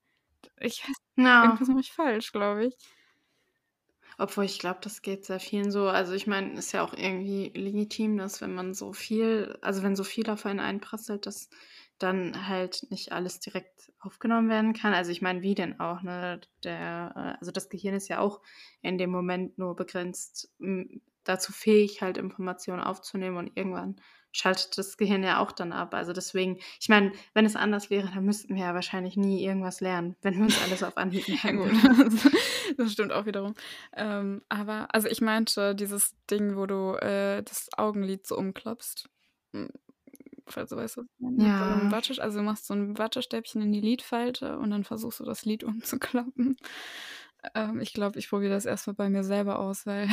Ich 0.61 0.83
weiß 0.87 0.95
Ja. 1.17 1.59
irgendwas 1.59 1.69
mache 1.69 1.81
ich 1.81 1.93
falsch, 1.93 2.31
glaube 2.33 2.67
ich. 2.67 2.77
Obwohl, 4.19 4.43
ich 4.45 4.59
glaube, 4.59 4.79
das 4.83 5.01
geht 5.01 5.25
sehr 5.25 5.39
vielen 5.39 5.71
so. 5.71 5.87
Also, 5.87 6.13
ich 6.13 6.27
meine, 6.27 6.53
ist 6.59 6.73
ja 6.73 6.83
auch 6.83 6.93
irgendwie 6.93 7.51
legitim, 7.55 8.17
dass 8.17 8.41
wenn 8.41 8.53
man 8.53 8.73
so 8.73 8.91
viel 8.93 9.57
also, 9.61 9.81
wenn 9.83 9.95
so 9.95 10.03
viel 10.03 10.29
auf 10.29 10.45
einen 10.45 10.59
einprasselt, 10.59 11.25
dass 11.25 11.49
dann 11.99 12.47
halt 12.47 12.87
nicht 12.91 13.11
alles 13.13 13.39
direkt 13.39 13.91
aufgenommen 13.99 14.49
werden 14.49 14.73
kann. 14.73 14.93
Also, 14.93 15.11
ich 15.11 15.21
meine, 15.21 15.41
wie 15.41 15.55
denn 15.55 15.79
auch, 15.79 16.01
ne? 16.01 16.41
Der 16.63 17.13
äh, 17.15 17.39
also, 17.39 17.51
das 17.51 17.69
Gehirn 17.69 17.95
ist 17.95 18.09
ja 18.09 18.19
auch 18.19 18.41
in 18.81 18.97
dem 18.97 19.09
Moment 19.09 19.57
nur 19.57 19.75
begrenzt, 19.75 20.51
dazu 21.23 21.53
fähig, 21.53 22.01
halt 22.01 22.17
Informationen 22.17 22.81
aufzunehmen 22.81 23.37
und 23.37 23.55
irgendwann 23.55 24.01
schaltet 24.31 24.77
das 24.77 24.97
Gehirn 24.97 25.23
ja 25.23 25.39
auch 25.39 25.51
dann 25.51 25.71
ab. 25.73 25.93
Also, 25.93 26.13
deswegen 26.13 26.57
ich 26.79 26.89
meine, 26.89 27.11
wenn 27.33 27.45
es 27.45 27.55
anders 27.55 27.89
wäre, 27.89 28.09
dann 28.13 28.25
müssten 28.25 28.55
wir 28.55 28.63
ja 28.63 28.73
wahrscheinlich 28.73 29.17
nie 29.17 29.43
irgendwas 29.43 29.81
lernen, 29.81 30.15
wenn 30.21 30.35
wir 30.37 30.43
uns 30.45 30.57
alles 30.59 30.83
auf 30.83 30.97
Anhieb 30.97 31.27
Ja 31.43 31.51
merken 31.51 31.57
gut, 31.57 31.71
würden. 31.73 32.21
das 32.77 32.91
stimmt 32.93 33.11
auch 33.11 33.25
wiederum. 33.25 33.55
Ähm, 33.95 34.41
aber 34.49 34.87
also, 34.93 35.07
ich 35.07 35.21
meinte 35.21 35.75
dieses 35.75 36.15
Ding, 36.29 36.55
wo 36.55 36.65
du, 36.65 36.93
äh, 36.95 37.43
das 37.43 37.69
Augenlid 37.77 38.27
so 38.27 38.37
umklappst. 38.37 39.09
Hm, 39.53 39.69
falls 40.47 40.69
du 40.71 40.77
weißt, 40.77 40.97
was 40.97 41.05
ich 41.05 41.19
meine, 41.19 41.43
Ja. 41.43 41.89
Also, 42.19 42.39
du 42.39 42.43
machst 42.45 42.67
so 42.67 42.73
'n 42.73 42.97
Wattestäbchen 42.97 43.61
in 43.61 43.71
die 43.71 43.81
Lidfalte 43.81 44.57
und 44.59 44.71
dann 44.71 44.83
versuchst 44.83 45.19
du, 45.19 45.25
das 45.25 45.45
Lid 45.45 45.63
umzuklappen. 45.65 46.57
Ähm, 47.55 47.79
ich 47.81 47.93
glaube, 47.93 48.19
ich 48.19 48.29
probiere 48.29 48.53
das 48.53 48.65
erst 48.65 48.87
mal 48.87 48.93
bei 48.93 49.09
mir 49.09 49.23
selber 49.23 49.59
aus, 49.59 49.85
weil 49.85 50.09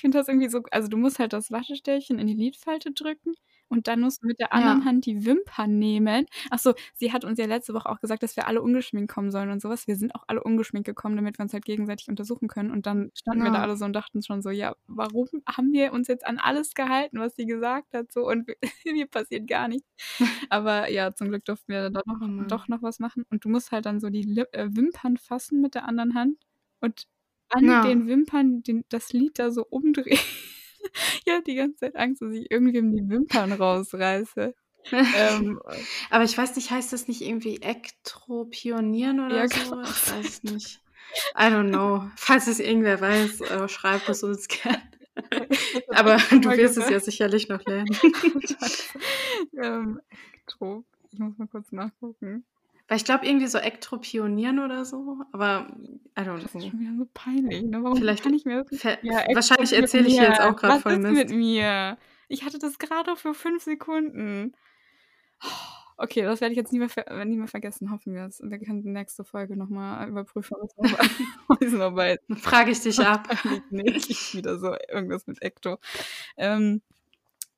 ich 0.00 0.02
finde 0.02 0.18
das 0.18 0.28
irgendwie 0.28 0.48
so 0.48 0.62
also, 0.70 0.88
du 0.88 0.96
musst 0.96 1.18
halt 1.18 1.32
das 1.32 1.50
Wattestäbchen 1.50 2.18
in 2.18 2.26
die 2.26 2.34
Lidfalte 2.34 2.92
drücken 2.92 3.34
und 3.68 3.86
dann 3.86 4.00
musst 4.00 4.22
du 4.22 4.26
mit 4.26 4.38
der 4.40 4.52
anderen 4.52 4.84
Ja. 4.84 4.86
Hand 4.86 5.06
die 5.06 5.24
Wimpern 5.26 5.78
nehmen. 5.78 6.26
Ach 6.50 6.58
so, 6.58 6.74
sie 6.94 7.12
hat 7.12 7.24
uns 7.24 7.38
ja 7.38 7.46
letzte 7.46 7.74
Woche 7.74 7.88
auch 7.88 8.00
gesagt, 8.00 8.22
dass 8.22 8.34
wir 8.36 8.46
alle 8.48 8.62
ungeschminkt 8.62 9.12
kommen 9.12 9.30
sollen 9.30 9.50
und 9.50 9.60
so 9.62 9.68
was. 9.68 9.86
Wir 9.86 9.96
sind 9.96 10.14
auch 10.14 10.24
alle 10.26 10.42
ungeschminkt 10.42 10.86
gekommen, 10.86 11.16
damit 11.16 11.38
wir 11.38 11.42
uns 11.44 11.52
halt 11.52 11.64
gegenseitig 11.64 12.08
untersuchen 12.08 12.48
können. 12.48 12.70
Und 12.72 12.86
dann 12.86 13.10
standen 13.14 13.44
wir 13.44 13.50
da 13.52 13.60
Ja. 13.60 13.62
alle 13.62 13.76
so 13.76 13.84
und 13.84 13.92
dachten 13.92 14.22
schon 14.22 14.42
so: 14.42 14.50
„Ja, 14.50 14.74
warum 14.86 15.28
haben 15.48 15.72
wir 15.72 15.92
uns 15.92 16.08
jetzt 16.08 16.26
an 16.26 16.38
alles 16.38 16.74
gehalten, 16.74 17.20
was 17.20 17.36
sie 17.36 17.46
gesagt 17.46 17.92
hat 17.94 18.10
so 18.12 18.26
und 18.28 18.48
mir 18.86 19.06
passiert 19.06 19.46
gar 19.48 19.68
nichts?“ 19.68 19.86
Aber 20.50 20.90
ja, 20.90 21.14
zum 21.14 21.28
Glück 21.28 21.44
durften 21.44 21.72
wir 21.72 21.82
dann 21.82 21.92
doch 21.94 22.02
Oh 22.08 22.16
noch 22.38 22.46
doch 22.46 22.68
noch 22.68 22.82
was 22.82 22.98
machen. 22.98 23.24
Und 23.30 23.44
du 23.44 23.48
musst 23.48 23.70
halt 23.72 23.86
dann 23.86 24.00
so 24.00 24.10
die 24.10 24.22
Lip 24.22 24.48
äh, 24.52 24.68
Wimpern 24.74 25.16
fassen 25.16 25.60
mit 25.60 25.74
der 25.74 25.84
anderen 25.86 26.14
Hand 26.14 26.38
und 26.80 27.04
an 27.50 27.64
Ja. 27.66 27.82
den 27.82 28.06
Wimpern 28.06 28.62
den 28.62 28.84
das 28.88 29.12
Lid 29.12 29.38
da 29.38 29.50
so 29.50 29.64
umdrehen. 29.68 30.18
Ich 31.26 31.30
hatte 31.32 31.44
die 31.44 31.56
ganze 31.56 31.76
Zeit 31.76 31.96
Angst, 31.96 32.22
dass 32.22 32.32
ich 32.32 32.50
irgendwem 32.50 32.96
die 32.96 33.06
Wimpern 33.08 33.52
rausreiße. 33.52 34.54
Ähm, 35.12 35.60
äh 35.68 35.84
Aber 36.10 36.24
ich 36.24 36.36
weiß 36.36 36.56
nicht, 36.56 36.70
heißt 36.70 36.92
das 36.92 37.06
nicht 37.06 37.20
irgendwie 37.20 37.56
ektropionieren 37.60 39.18
Ja, 39.28 39.46
oder 39.46 39.48
kann 39.48 39.68
so? 39.68 39.74
auch 39.74 39.84
Ich 39.84 40.10
weiß 40.10 40.42
nicht. 40.44 40.80
I 41.36 41.44
don't 41.50 41.68
know. 41.68 42.10
Falls 42.16 42.46
es 42.46 42.60
irgendwer 42.60 43.00
weiß, 43.00 43.40
äh, 43.42 43.68
schreibt 43.68 44.08
es 44.08 44.22
uns 44.22 44.48
gerne. 44.48 44.82
Aber 45.88 46.16
du 46.30 46.56
wirst 46.56 46.78
es 46.78 46.88
ja 46.88 47.00
sicherlich 47.00 47.48
noch 47.48 47.64
lernen. 47.66 47.96
Ähm, 49.56 50.00
Ektro 50.32 50.84
ich 51.12 51.18
muss 51.18 51.36
mal 51.38 51.48
kurz 51.48 51.72
nachgucken. 51.72 52.44
Weil 52.90 52.96
ich 52.96 53.04
glaube 53.04 53.24
irgendwie 53.24 53.46
so 53.46 53.58
ektropionieren 53.58 54.58
oder 54.58 54.84
so, 54.84 55.18
aber 55.30 55.68
I 56.18 56.22
don't 56.22 56.42
Das 56.42 56.46
ist 56.46 56.50
know. 56.50 56.60
schon 56.70 56.80
wieder 56.80 56.96
so 56.98 57.06
peinlich, 57.14 57.62
ne? 57.62 57.84
Warum 57.84 57.96
Vielleicht 57.96 58.24
kann 58.24 58.34
ich 58.34 58.44
mir 58.44 58.64
das 58.64 58.82
ja, 58.82 59.24
wahrscheinlich 59.32 59.72
erzähle 59.72 60.08
ich 60.08 60.14
hier 60.14 60.24
jetzt 60.24 60.40
auch 60.40 60.60
Was 60.60 60.82
voll 60.82 60.94
ist 60.94 60.98
mit 60.98 61.12
Mist. 61.12 61.34
mir? 61.36 61.98
Ich 62.26 62.44
hatte 62.44 62.58
das 62.58 62.80
grade 62.80 63.14
für 63.14 63.32
5 63.32 63.62
Sekunden. 63.62 64.56
Okay, 65.98 66.22
das 66.22 66.40
werde 66.40 66.52
ich 66.52 66.56
jetzt 66.56 66.72
nie 66.72 66.80
mehr 66.80 66.88
ver 66.88 67.24
nie 67.24 67.36
mehr 67.36 67.46
vergessen, 67.46 67.92
hoffen 67.92 68.12
wir's. 68.12 68.40
Wir 68.42 68.58
können 68.58 68.82
nächste 68.92 69.22
Folge 69.22 69.56
noch 69.56 69.68
mal 69.68 70.08
überprüfen. 70.08 70.56
Dann 71.60 72.18
frage 72.38 72.72
ich 72.72 72.80
dich 72.80 72.98
ab. 73.06 73.28
Nicht. 73.70 74.34
Wieder 74.34 74.58
so 74.58 74.74
irgendwas 74.88 75.28
mit 75.28 75.40
Ekto. 75.42 75.78
Ähm, 76.36 76.82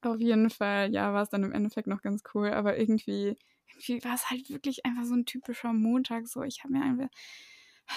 auf 0.03 0.21
jeden 0.21 0.51
Fall, 0.51 0.93
ja, 0.93 1.15
war's 1.15 1.31
dann 1.31 1.43
im 1.45 1.53
Endeffekt 1.53 1.87
noch 1.87 2.03
ganz 2.03 2.23
cool, 2.35 2.51
aber 2.51 2.77
irgendwie 2.79 3.39
irgendwie 3.89 4.05
war's 4.05 4.31
halt 4.31 4.51
wirklich 4.51 4.85
einfach 4.87 5.05
so 5.05 5.15
'n 5.15 5.27
typischer 5.27 5.73
Montag 5.73 6.29
so. 6.29 6.43
Ich 6.43 6.63
habe 6.65 6.73
mir 6.75 6.83
einfach 6.85 7.09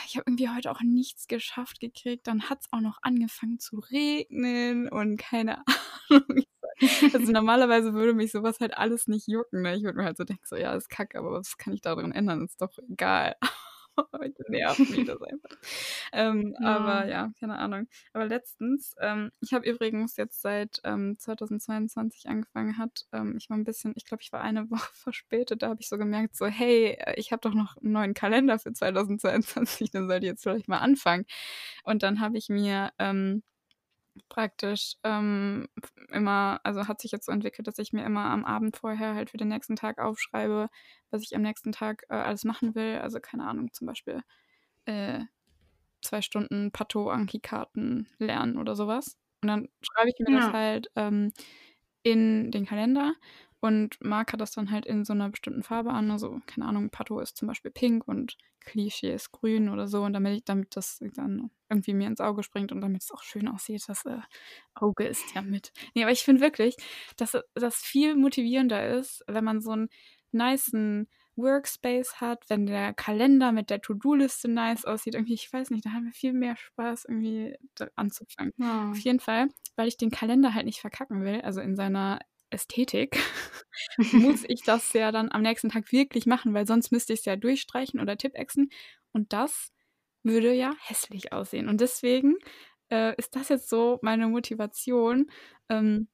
ich 0.08 0.16
habe 0.18 0.26
irgendwie 0.28 0.50
heute 0.50 0.72
auch 0.72 0.82
nichts 0.82 1.28
geschafft 1.28 1.80
gekriegt. 1.80 2.28
Dann 2.28 2.50
hat's 2.50 2.68
auch 2.72 2.82
noch 2.82 2.98
angefangen 3.04 3.60
zu 3.60 3.80
regnen 3.80 4.90
und 4.90 5.18
keine 5.18 5.64
Ahnung. 6.10 6.44
Also, 7.14 7.32
normalerweise 7.34 7.94
würde 7.94 8.14
mich 8.14 8.32
so 8.32 8.44
was 8.44 8.60
halt 8.60 8.78
alles 8.78 9.08
nicht 9.08 9.28
jucken, 9.28 9.62
ne? 9.64 9.76
Ich 9.78 9.84
würde 9.84 9.98
mir 10.00 10.06
halt 10.06 10.18
so 10.18 10.24
denken 10.26 10.44
so: 10.46 10.56
„Ja, 10.58 10.74
ist 10.76 10.90
Kacke, 10.90 11.20
aber 11.20 11.32
was 11.34 11.58
kann 11.58 11.74
ich 11.74 11.82
da 11.82 11.96
dran 11.96 12.12
ändern? 12.12 12.44
Ist 12.46 12.62
doch 12.62 12.78
egal.“ 12.90 13.36
Heute 14.14 14.44
nervt 14.50 14.88
mich 14.90 15.04
das 15.04 15.22
einfach. 15.22 15.58
Ähm, 16.14 16.56
aber 16.62 17.06
Ja. 17.06 17.08
ja, 17.08 17.32
keine 17.40 17.58
Ahnung. 17.58 17.88
Aber 18.14 18.26
letztens 18.26 18.96
ähm, 19.00 19.32
ich 19.42 19.54
habe 19.54 19.70
übrigens 19.70 20.18
jetzt 20.18 20.42
seit, 20.42 20.82
ähm, 20.84 21.18
2022 21.20 22.28
angefangen 22.30 22.78
hat 22.78 23.06
ähm, 23.14 23.36
ich 23.38 23.50
war 23.50 23.58
'n 23.58 23.64
bisschen 23.66 23.94
ich 23.96 24.06
glaube, 24.06 24.24
ich 24.24 24.32
war 24.34 24.42
eine 24.42 24.70
Woche 24.72 24.92
verspätet, 24.94 25.62
da 25.64 25.70
habe 25.70 25.82
ich 25.82 25.90
so 25.90 25.98
gemerkt, 25.98 26.36
so: 26.38 26.46
„Hey, 26.48 26.96
äh, 27.00 27.16
ich 27.20 27.32
habe 27.32 27.42
doch 27.42 27.54
noch 27.54 27.78
'n 27.78 27.92
neuen 27.92 28.14
Kalender 28.14 28.60
für 28.60 28.74
2022, 28.74 29.92
dann 29.92 30.08
sollte 30.08 30.26
ich 30.26 30.32
jetzt 30.32 30.44
vielleicht 30.44 30.68
mal 30.68 30.80
anfangen.“ 30.80 31.26
Und 31.84 32.04
dann 32.04 32.20
habe 32.22 32.38
ich 32.38 32.50
mir, 32.50 32.92
ähm, 33.00 33.44
praktisch, 34.30 34.96
ähm, 35.04 35.68
immer 36.12 36.60
also, 36.64 36.88
hat 36.88 37.02
sich 37.02 37.12
jetzt 37.12 37.26
so 37.28 37.32
entwickelt, 37.32 37.68
dass 37.68 37.80
ich 37.80 37.94
mir 37.94 38.06
immer 38.06 38.26
am 38.26 38.46
Abend 38.46 38.78
vorher 38.78 39.16
halt 39.16 39.30
für 39.32 39.38
den 39.38 39.50
nächsten 39.50 39.76
Tag 39.76 40.00
aufschreibe, 40.00 40.70
was 41.12 41.22
ich 41.24 41.36
am 41.36 41.42
nächsten 41.44 41.72
Tag, 41.72 42.04
äh, 42.10 42.16
alles 42.16 42.44
machen 42.46 42.76
will. 42.76 42.98
Also, 43.00 43.20
keine 43.22 43.46
Ahnung, 43.48 43.74
zum 43.74 43.88
Beispiel, 43.88 44.22
äh, 44.86 45.22
2 46.04 46.22
Stunden 46.22 46.72
Pato-Anki-Karten 46.72 48.08
lernen 48.20 48.58
oder 48.60 48.76
so 48.76 48.88
was. 48.88 49.18
Und 49.44 49.50
dann 49.50 49.70
schreibe 49.82 50.10
ich 50.10 50.16
mir 50.20 50.32
das 50.32 50.48
Ja. 50.48 50.54
halt, 50.54 50.90
ähm, 50.96 51.34
in 52.04 52.52
den 52.52 52.66
Kalender 52.68 53.16
und 53.66 53.98
markere 54.04 54.38
das 54.38 54.52
dann 54.54 54.72
halt 54.72 54.86
in 54.86 55.06
so 55.06 55.14
'ner 55.14 55.30
bestimmten 55.30 55.64
Farbe 55.64 55.92
an. 55.92 56.12
Also, 56.12 56.40
keine 56.48 56.66
Ahnung, 56.68 56.90
Pato 56.92 57.20
ist 57.20 57.38
zum 57.38 57.48
Beispiel 57.50 57.72
pink 57.72 58.08
und 58.08 58.38
Klischee 58.62 59.14
ist 59.14 59.32
grün 59.32 59.70
oder 59.70 59.88
so. 59.88 60.04
Und 60.04 60.14
damit 60.14 60.34
ich 60.38 60.46
damit 60.46 60.76
das 60.78 61.00
dann 61.16 61.52
irgendwie 61.70 61.94
mir 61.94 62.08
ins 62.08 62.22
Auge 62.22 62.44
springt 62.44 62.72
und 62.72 62.82
damit's 62.82 63.12
auch 63.12 63.24
schön 63.24 63.48
aussieht, 63.48 63.84
das, 63.88 64.06
äh, 64.06 64.20
Auge 64.76 65.06
ist 65.08 65.34
ja 65.36 65.42
mit. 65.42 65.74
Ne, 65.96 66.04
aber 66.04 66.12
ich 66.14 66.24
finde 66.24 66.42
wirklich, 66.42 66.78
dass 67.18 67.38
das 67.56 67.76
viel 67.78 68.16
motivierender 68.16 68.88
ist, 68.98 69.24
wenn 69.28 69.44
man 69.44 69.62
so 69.62 69.72
'n 69.74 69.90
nicen 70.32 71.10
Workspace 71.38 72.22
hat, 72.22 72.46
wenn 72.50 72.66
der 72.66 72.94
Kalender 72.94 73.52
mit 73.52 73.70
der 73.70 73.82
To-do-Liste 73.82 74.48
nice 74.50 74.86
aussieht. 74.86 75.16
Irgendwie, 75.16 75.34
ich 75.36 75.52
weiß 75.52 75.70
nicht, 75.72 75.86
da 75.86 75.92
haben 75.92 76.06
wir 76.06 76.14
viel 76.14 76.34
mehr 76.34 76.56
Spaß, 76.58 77.06
irgendwie 77.06 77.56
anzufangen. 77.96 78.54
Auf 78.92 78.98
Ja. 78.98 79.02
jeden 79.02 79.20
Fall, 79.20 79.50
weil 79.76 79.88
ich 79.90 79.98
den 79.98 80.12
Kalender 80.12 80.54
halt 80.54 80.66
nicht 80.66 80.80
verkacken 80.82 81.24
will, 81.24 81.42
also, 81.42 81.62
in 81.62 81.76
seiner 81.76 82.20
Ästhetik, 82.56 83.20
muss 84.14 84.44
ich 84.48 84.64
das 84.64 84.94
ja 84.94 85.12
dann 85.12 85.32
am 85.32 85.42
nächsten 85.42 85.70
Tag 85.70 85.92
wirklich 85.92 86.26
machen, 86.26 86.54
weil 86.54 86.66
sonst 86.66 86.92
müsste 86.92 87.14
ich's 87.14 87.26
ja 87.26 87.36
durchstreichen 87.36 88.00
oder 88.00 88.18
Tippexen 88.18 88.70
und 89.12 89.34
das 89.34 89.72
würde 90.24 90.54
ja 90.54 90.74
hässlich 90.80 91.34
aussehen. 91.34 91.70
Und 91.70 91.82
deswegen, 91.82 92.36
äh, 92.90 93.16
ist 93.18 93.36
das 93.36 93.50
jetzt 93.50 93.70
so 93.70 94.00
meine 94.02 94.28
Motivation, 94.28 95.30
ähm, 95.70 96.08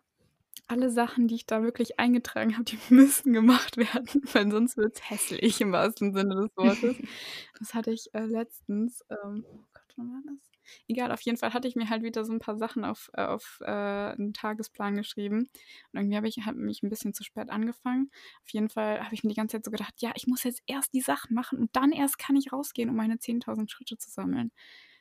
alle 0.68 0.90
Sachen, 0.90 1.28
die 1.28 1.36
ich 1.36 1.46
da 1.46 1.64
wirklich 1.64 2.00
eingetragen 2.00 2.54
habe, 2.54 2.64
die 2.64 2.78
müssen 2.94 3.34
gemacht 3.34 3.78
werden, 3.78 4.08
weil 4.34 4.52
sonst 4.52 4.78
wird's 4.78 5.10
hässlich 5.10 5.62
im 5.62 5.72
wahrsten 5.72 6.14
Sinne 6.14 6.36
des 6.36 6.50
Wortes. 6.56 6.96
Das 7.60 7.74
hatte 7.74 7.92
ich, 7.92 8.14
äh, 8.14 8.26
letztens, 8.26 9.04
ähm 9.10 9.46
oh 9.48 9.66
Gott, 9.74 9.94
wann 9.98 10.12
war 10.12 10.22
das? 10.26 10.51
Egal, 10.88 11.12
auf 11.12 11.22
jeden 11.22 11.38
Fall 11.38 11.54
hatte 11.54 11.68
ich 11.68 11.76
mir 11.76 11.90
halt 11.90 12.04
wieder 12.04 12.26
so 12.26 12.34
'n 12.34 12.40
paar 12.40 12.58
Sachen 12.58 12.86
auf 12.86 13.10
äh, 13.14 13.24
auf, 13.26 13.60
äh, 13.66 14.14
'n 14.16 14.34
Tagesplan 14.34 14.96
geschrieben 14.96 15.50
und 15.94 16.00
irgendwie 16.00 16.18
habe 16.18 16.28
ich 16.28 16.38
habe 16.46 16.58
mich 16.58 16.82
'n 16.84 16.90
bisschen 16.90 17.14
zu 17.14 17.24
spät 17.24 17.50
angefangen. 17.50 18.10
Auf 18.44 18.50
jeden 18.52 18.70
Fall 18.70 19.04
habe 19.04 19.14
ich 19.16 19.24
mir 19.24 19.30
die 19.30 19.36
ganze 19.36 19.58
Zeit 19.58 19.66
so 19.66 19.72
gedacht: 19.72 19.94
„Ja, 19.98 20.12
ich 20.16 20.28
muss 20.28 20.44
jetzt 20.44 20.62
erst 20.68 20.94
die 20.94 21.02
Sachen 21.02 21.34
machen 21.36 21.60
und 21.60 21.76
dann 21.76 21.92
erst 21.92 22.18
kann 22.20 22.36
ich 22.36 22.52
rausgehen, 22.54 22.90
um 22.90 22.96
meine 22.96 23.20
10.000 23.20 23.72
Schritte 23.72 23.98
zu 23.98 24.10
sammeln.“ 24.10 24.52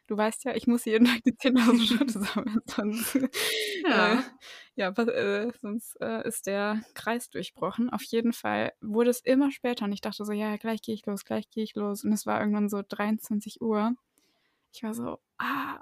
Du 0.06 0.16
weißt 0.16 0.44
ja, 0.44 0.54
ich 0.56 0.66
muss 0.66 0.84
jeden 0.86 1.06
Tag 1.06 1.22
die 1.24 1.36
10.000 1.36 1.82
Schritte 1.88 2.18
sammeln, 2.20 2.60
sonst, 2.66 3.14
äh, 3.16 3.28
Ja. 3.82 4.24
ja, 4.76 4.90
pa 4.92 5.02
äh, 5.04 5.52
sonst, 5.60 5.96
äh, 6.00 6.26
ist 6.26 6.46
der 6.46 6.82
Kreis 6.94 7.30
durchbrochen. 7.30 7.90
Auf 7.90 8.02
jeden 8.04 8.32
Fall 8.32 8.72
wurde 8.80 9.10
es 9.10 9.20
immer 9.20 9.50
später 9.52 9.84
und 9.84 9.92
ich 9.92 10.00
dachte 10.00 10.24
so: 10.24 10.32
„Ja, 10.32 10.56
gleich 10.56 10.82
gehe 10.82 10.94
ich 10.94 11.06
los, 11.06 11.24
gleich 11.24 11.48
gehe 11.50 11.62
ich 11.64 11.74
los.“ 11.76 12.04
Und 12.04 12.12
es 12.12 12.26
war 12.26 12.40
irgendwann 12.40 12.68
so 12.68 12.82
23:00. 12.88 13.94
Ich 14.74 14.82
war 14.82 14.94
so: 14.94 15.18
„Ah, 15.38 15.80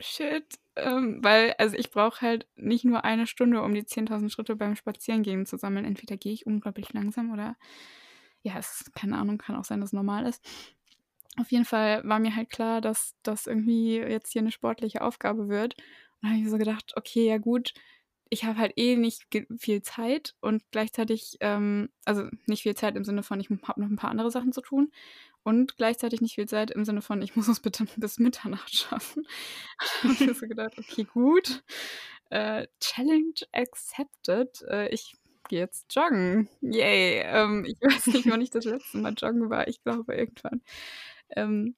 shit.“ 0.00 0.46
Ähm, 0.76 1.20
weil 1.24 1.54
also, 1.58 1.76
ich 1.76 1.90
brauche 1.90 2.20
halt 2.22 2.46
nicht 2.56 2.84
nur 2.84 3.04
1 3.04 3.26
Stunde, 3.26 3.62
um 3.62 3.74
die 3.74 3.86
10.000 3.86 4.32
Schritte 4.32 4.56
beim 4.56 4.76
Spazierengehen 4.76 5.46
zu 5.46 5.58
sammeln. 5.58 5.84
Entweder 5.86 6.16
gehe 6.16 6.32
ich 6.34 6.46
unglaublich 6.46 6.92
langsam 6.92 7.32
oder 7.32 7.56
ja, 8.42 8.58
es 8.58 8.90
keine 8.94 9.18
Ahnung, 9.18 9.38
kann 9.38 9.56
auch 9.56 9.64
sein, 9.66 9.80
dass 9.80 9.90
es 9.90 9.94
normal 9.94 10.26
ist. 10.26 10.44
Auf 11.38 11.52
jeden 11.52 11.64
Fall 11.66 12.02
war 12.08 12.18
mir 12.20 12.36
halt 12.36 12.50
klar, 12.50 12.80
dass 12.82 13.14
das 13.24 13.46
irgendwie 13.48 13.98
jetzt 13.98 14.32
hier 14.32 14.42
'ne 14.42 14.52
sportliche 14.52 15.02
Aufgabe 15.02 15.48
wird. 15.48 15.74
Und 15.76 16.24
dann 16.24 16.32
habe 16.32 16.42
ich 16.42 16.50
so 16.50 16.58
gedacht: 16.58 16.92
„Okay, 16.96 17.26
ja 17.28 17.38
gut, 17.38 17.74
ich 18.32 18.44
habe 18.44 18.58
halt 18.58 18.74
eh 18.78 18.96
nicht 18.96 19.24
viel 19.58 19.82
Zeit 19.82 20.36
und 20.40 20.62
gleichzeitig, 20.72 21.38
ähm 21.40 21.90
also, 22.06 22.24
nicht 22.46 22.62
viel 22.64 22.76
Zeit 22.76 22.96
im 22.96 23.04
Sinne 23.04 23.22
von, 23.24 23.40
ich 23.40 23.50
habe 23.50 23.80
noch 23.82 23.88
'n 23.90 23.96
paar 23.96 24.10
andere 24.10 24.30
Sachen 24.32 24.52
zu 24.52 24.62
tun 24.62 24.92
und 25.44 25.76
gleichzeitig 25.78 26.20
nicht 26.22 26.36
viel 26.36 26.48
Zeit 26.48 26.70
im 26.72 26.84
Sinne 26.86 27.02
von, 27.02 27.22
ich 27.22 27.36
muss 27.36 27.48
es 27.48 27.60
bitte 27.60 27.86
bis 27.98 28.18
Mitternacht 28.20 28.74
schaffen.“ 28.76 29.26
Habe 30.04 30.26
ich 30.26 30.38
so 30.38 30.48
gedacht: 30.48 30.74
„Okay, 30.78 31.04
gut, 31.06 31.64
äh, 32.30 32.66
Challenge 32.80 33.34
accepted. 33.52 34.62
Äh, 34.70 34.88
ich 34.90 35.14
gehe 35.48 35.60
jetzt 35.60 35.94
joggen. 35.96 36.48
Yay.“ 36.62 37.22
Ähm, 37.26 37.64
ich 37.66 37.76
weiß 37.82 38.12
nicht, 38.14 38.28
wann 38.30 38.40
ich 38.42 38.50
das 38.50 38.66
letzte 38.66 38.98
Mal 38.98 39.14
joggen 39.18 39.50
war. 39.50 39.68
Ich 39.68 39.82
glaube 39.84 40.14
irgendwann, 40.16 40.62
ähm, 41.36 41.76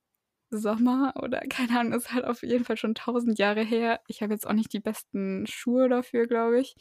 Sommer 0.58 1.14
oder 1.22 1.40
keine 1.48 1.78
Ahnung, 1.80 1.92
ist 1.94 2.12
halt 2.12 2.24
auf 2.24 2.42
jeden 2.42 2.64
Fall 2.64 2.76
schon 2.76 2.94
1.000 2.94 3.38
Jahre 3.38 3.62
her. 3.62 4.00
Ich 4.08 4.22
habe 4.22 4.32
jetzt 4.34 4.46
auch 4.46 4.52
nicht 4.54 4.72
die 4.72 4.80
besten 4.80 5.46
Schuhe 5.46 5.88
dafür, 5.88 6.26
glaube 6.26 6.60
ich. 6.60 6.76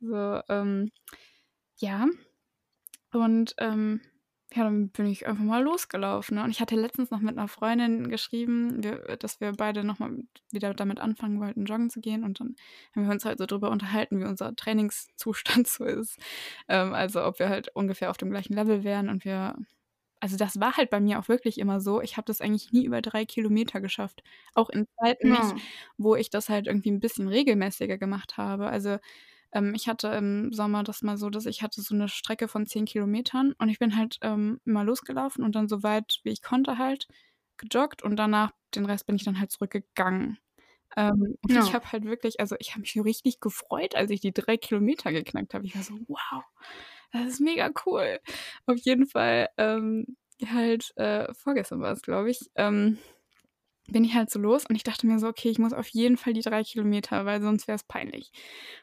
So, 0.00 0.40
ähm, 0.48 0.90
ja. 1.78 2.06
Und, 3.12 3.54
ähm, 3.58 4.00
ja, 4.54 4.64
dann 4.64 4.90
bin 4.90 5.06
ich 5.06 5.26
einfach 5.26 5.44
mal 5.44 5.62
losgelaufen, 5.62 6.36
ne? 6.36 6.44
Und 6.44 6.50
ich 6.50 6.60
hatte 6.60 6.76
letztens 6.76 7.10
noch 7.10 7.20
mit 7.20 7.36
'ner 7.36 7.48
Freundin 7.48 8.10
geschrieben, 8.10 8.82
wir 8.84 9.16
dass 9.18 9.40
wir 9.40 9.52
beide 9.52 9.82
noch 9.84 9.98
mal 9.98 10.10
wieder 10.50 10.74
damit 10.74 11.00
anfangen 11.00 11.40
wollten, 11.40 11.64
joggen 11.64 11.88
zu 11.90 12.00
gehen. 12.00 12.22
Und 12.24 12.40
dann 12.40 12.56
haben 12.94 13.04
wir 13.06 13.12
uns 13.12 13.24
halt 13.24 13.38
so 13.38 13.46
drüber 13.46 13.70
unterhalten, 13.70 14.20
wie 14.20 14.24
unser 14.26 14.54
Trainingszustand 14.54 15.66
so 15.68 15.84
ist. 15.84 16.18
Ähm, 16.68 16.92
also, 16.94 17.24
ob 17.24 17.38
wir 17.38 17.48
halt 17.48 17.68
ungefähr 17.74 18.10
auf 18.10 18.18
dem 18.18 18.30
gleichen 18.30 18.54
Level 18.54 18.84
wären 18.84 19.08
und 19.08 19.24
wir 19.24 19.56
also, 20.22 20.36
das 20.38 20.60
war 20.60 20.76
halt 20.78 20.90
bei 20.90 21.00
mir 21.00 21.18
auch 21.20 21.28
wirklich 21.28 21.58
immer 21.58 21.80
so. 21.80 22.00
Ich 22.02 22.16
habe 22.16 22.26
das 22.26 22.40
eigentlich 22.40 22.72
nie 22.72 22.84
über 22.86 23.02
3 23.02 23.26
Kilometer 23.26 23.80
geschafft. 23.82 24.22
Auch 24.54 24.70
in 24.70 24.86
Zeiten 25.00 25.30
nicht, 25.30 25.54
Ja. 25.54 25.72
wo 25.98 26.16
ich 26.16 26.30
das 26.30 26.48
halt 26.48 26.68
irgendwie 26.68 26.90
'n 26.90 27.00
bisschen 27.00 27.28
regelmäßiger 27.28 27.98
gemacht 27.98 28.38
habe. 28.38 28.68
Also, 28.68 28.98
ähm, 29.52 29.74
ich 29.74 29.88
hatte 29.88 30.08
im 30.10 30.52
Sommer 30.52 30.84
das 30.84 31.02
mal 31.02 31.18
so, 31.18 31.30
dass 31.30 31.46
ich 31.46 31.62
hatte 31.62 31.82
so 31.82 31.94
'ne 31.96 32.08
Strecke 32.08 32.48
von 32.48 32.66
10 32.66 32.86
Kilometern 32.86 33.54
und 33.58 33.68
ich 33.70 33.78
bin 33.80 33.96
halt, 33.96 34.18
ähm, 34.22 34.60
immer 34.66 34.84
losgelaufen 34.84 35.44
und 35.44 35.56
dann 35.56 35.68
so 35.68 35.82
weit, 35.84 36.20
wie 36.24 36.30
ich 36.32 36.42
konnte 36.42 36.78
halt 36.78 37.08
gejoggt 37.58 38.02
und 38.04 38.16
danach 38.16 38.52
den 38.76 38.86
Rest 38.86 39.06
bin 39.06 39.16
ich 39.16 39.24
dann 39.24 39.40
halt 39.40 39.52
zurückgegangen. 39.52 40.38
Ähm, 40.96 41.36
und 41.42 41.56
ich 41.58 41.72
Ja. 41.72 41.76
habe 41.76 41.92
halt 41.92 42.04
wirklich 42.06 42.40
also, 42.40 42.56
ich 42.60 42.72
habe 42.72 42.82
mich 42.82 42.96
richtig 43.04 43.40
gefreut, 43.40 43.96
als 43.96 44.10
ich 44.12 44.20
die 44.22 44.32
3 44.34 44.56
Kilometer 44.58 45.12
geknackt 45.12 45.54
habe. 45.54 45.66
Ich 45.66 45.74
war 45.76 45.82
so: 45.84 45.98
„Wow, 46.08 46.44
das 47.12 47.26
ist 47.34 47.40
mega 47.40 47.70
cool.“ 47.86 48.20
Auf 48.66 48.78
jeden 48.78 49.06
Fall, 49.06 49.48
ähm, 49.58 50.16
halt, 50.46 50.92
äh, 50.96 51.32
vorgestern 51.34 51.80
war 51.80 51.92
es, 51.92 52.02
glaube 52.02 52.30
ich, 52.30 52.50
ähm, 52.56 52.98
bin 53.88 54.04
ich 54.04 54.14
halt 54.14 54.30
so 54.30 54.38
los 54.38 54.66
und 54.66 54.76
ich 54.76 54.84
dachte 54.84 55.06
mir 55.06 55.18
so: 55.18 55.28
„Okay, 55.28 55.50
ich 55.50 55.58
muss 55.58 55.72
auf 55.72 55.88
jeden 55.88 56.16
Fall 56.16 56.32
die 56.34 56.42
3 56.42 56.62
Kilometer, 56.64 57.26
weil 57.26 57.42
sonst 57.42 57.68
wäre 57.68 57.76
es 57.76 57.84
peinlich.“ 57.84 58.32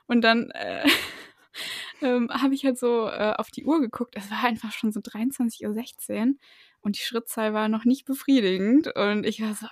Und 0.07 0.21
dann, 0.23 0.51
äh, 0.51 0.86
ähm, 2.01 2.30
habe 2.32 2.53
ich 2.55 2.65
halt 2.65 2.77
so, 2.80 3.07
äh, 3.07 3.34
auf 3.38 3.49
die 3.51 3.65
Uhr 3.65 3.80
geguckt. 3.82 4.15
Es 4.17 4.30
war 4.32 4.43
einfach 4.45 4.71
schon 4.73 4.91
so 4.91 5.01
23:16 5.03 6.39
und 6.82 6.97
die 6.97 7.01
Schrittzahl 7.03 7.53
war 7.53 7.69
noch 7.69 7.86
nicht 7.86 8.05
befriedigend 8.05 8.95
und 8.95 9.25
ich 9.25 9.41
war 9.41 9.53
so: 9.55 9.67
„Ah, 9.67 9.71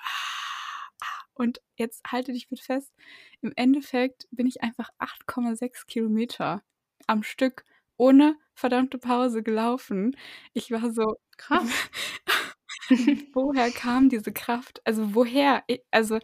ah.“ 1.01 1.25
Und 1.33 1.61
jetzt 1.75 2.01
halte 2.11 2.33
dich 2.33 2.49
bitte 2.49 2.63
fest, 2.63 2.91
im 3.41 3.53
Endeffekt 3.55 4.27
bin 4.31 4.47
ich 4.47 4.63
einfach 4.63 4.89
8,6 4.97 5.85
Kilometer 5.87 6.63
am 7.07 7.23
Stück 7.23 7.63
ohne 7.97 8.35
verdammte 8.57 8.97
Pause 8.99 9.43
gelaufen. 9.43 10.17
Ich 10.53 10.71
war 10.71 10.91
so: 10.91 11.17
Krass. 11.37 11.69
„Woher 13.33 13.71
kam 13.71 14.09
diese 14.09 14.33
Kraft?“ 14.33 14.81
Also, 14.85 15.15
woher? 15.15 15.63
Also, 15.91 16.19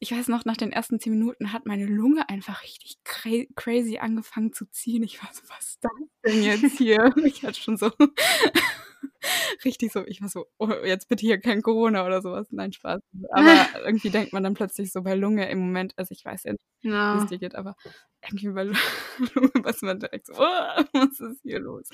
ich 0.00 0.12
weiß 0.12 0.28
noch, 0.28 0.44
nach 0.46 0.56
den 0.58 0.72
ersten 0.72 1.00
10 1.00 1.12
Minuten 1.12 1.52
hat 1.52 1.66
meine 1.66 1.86
Lunge 1.86 2.28
einfach 2.30 2.62
richtig 2.64 2.98
cra 3.04 3.44
crazy 3.56 3.98
angefangen 3.98 4.52
zu 4.52 4.66
ziehen. 4.70 5.02
Ich 5.04 5.22
war 5.22 5.30
so: 5.34 5.42
„Was 5.50 5.70
ist 5.70 5.84
das 5.84 5.92
denn 6.26 6.42
jetzt 6.42 6.78
hier?“ 6.78 7.14
Ich 7.26 7.44
hatte 7.44 7.60
schon 7.60 7.76
so 7.78 7.90
richtig 9.64 9.92
so 9.92 10.04
ich 10.06 10.20
war 10.22 10.28
so: 10.28 10.46
„Oh, 10.58 10.68
jetzt 10.84 11.08
bitte 11.08 11.22
hier 11.26 11.40
kein 11.40 11.62
Corona 11.62 12.04
oder 12.06 12.22
so 12.22 12.32
was.“ 12.32 12.50
Nein, 12.52 12.72
Spaß. 12.72 13.00
Aber 13.34 13.66
irgendwie 13.74 14.10
denkt 14.10 14.32
man 14.32 14.42
dann 14.44 14.54
plötzlich 14.54 14.92
so 14.92 15.02
bei 15.02 15.14
Lunge 15.14 15.48
im 15.50 15.58
Moment 15.60 15.94
also, 15.96 16.12
ich 16.12 16.24
weiß 16.24 16.44
ja 16.44 16.52
nicht, 16.52 16.64
wie's 17.10 17.24
Ja. 17.24 17.28
dir 17.28 17.38
geht, 17.38 17.54
aber 17.54 17.76
irgendwie 18.24 18.48
bei 18.50 18.64
Lu 18.64 18.72
Lunge 19.34 19.50
weiß 19.64 19.82
man 19.82 20.00
direkt 20.00 20.26
so: 20.26 20.34
„Oh, 20.36 20.38
was 20.92 21.20
ist 21.20 21.42
hier 21.42 21.60
los?“ 21.60 21.88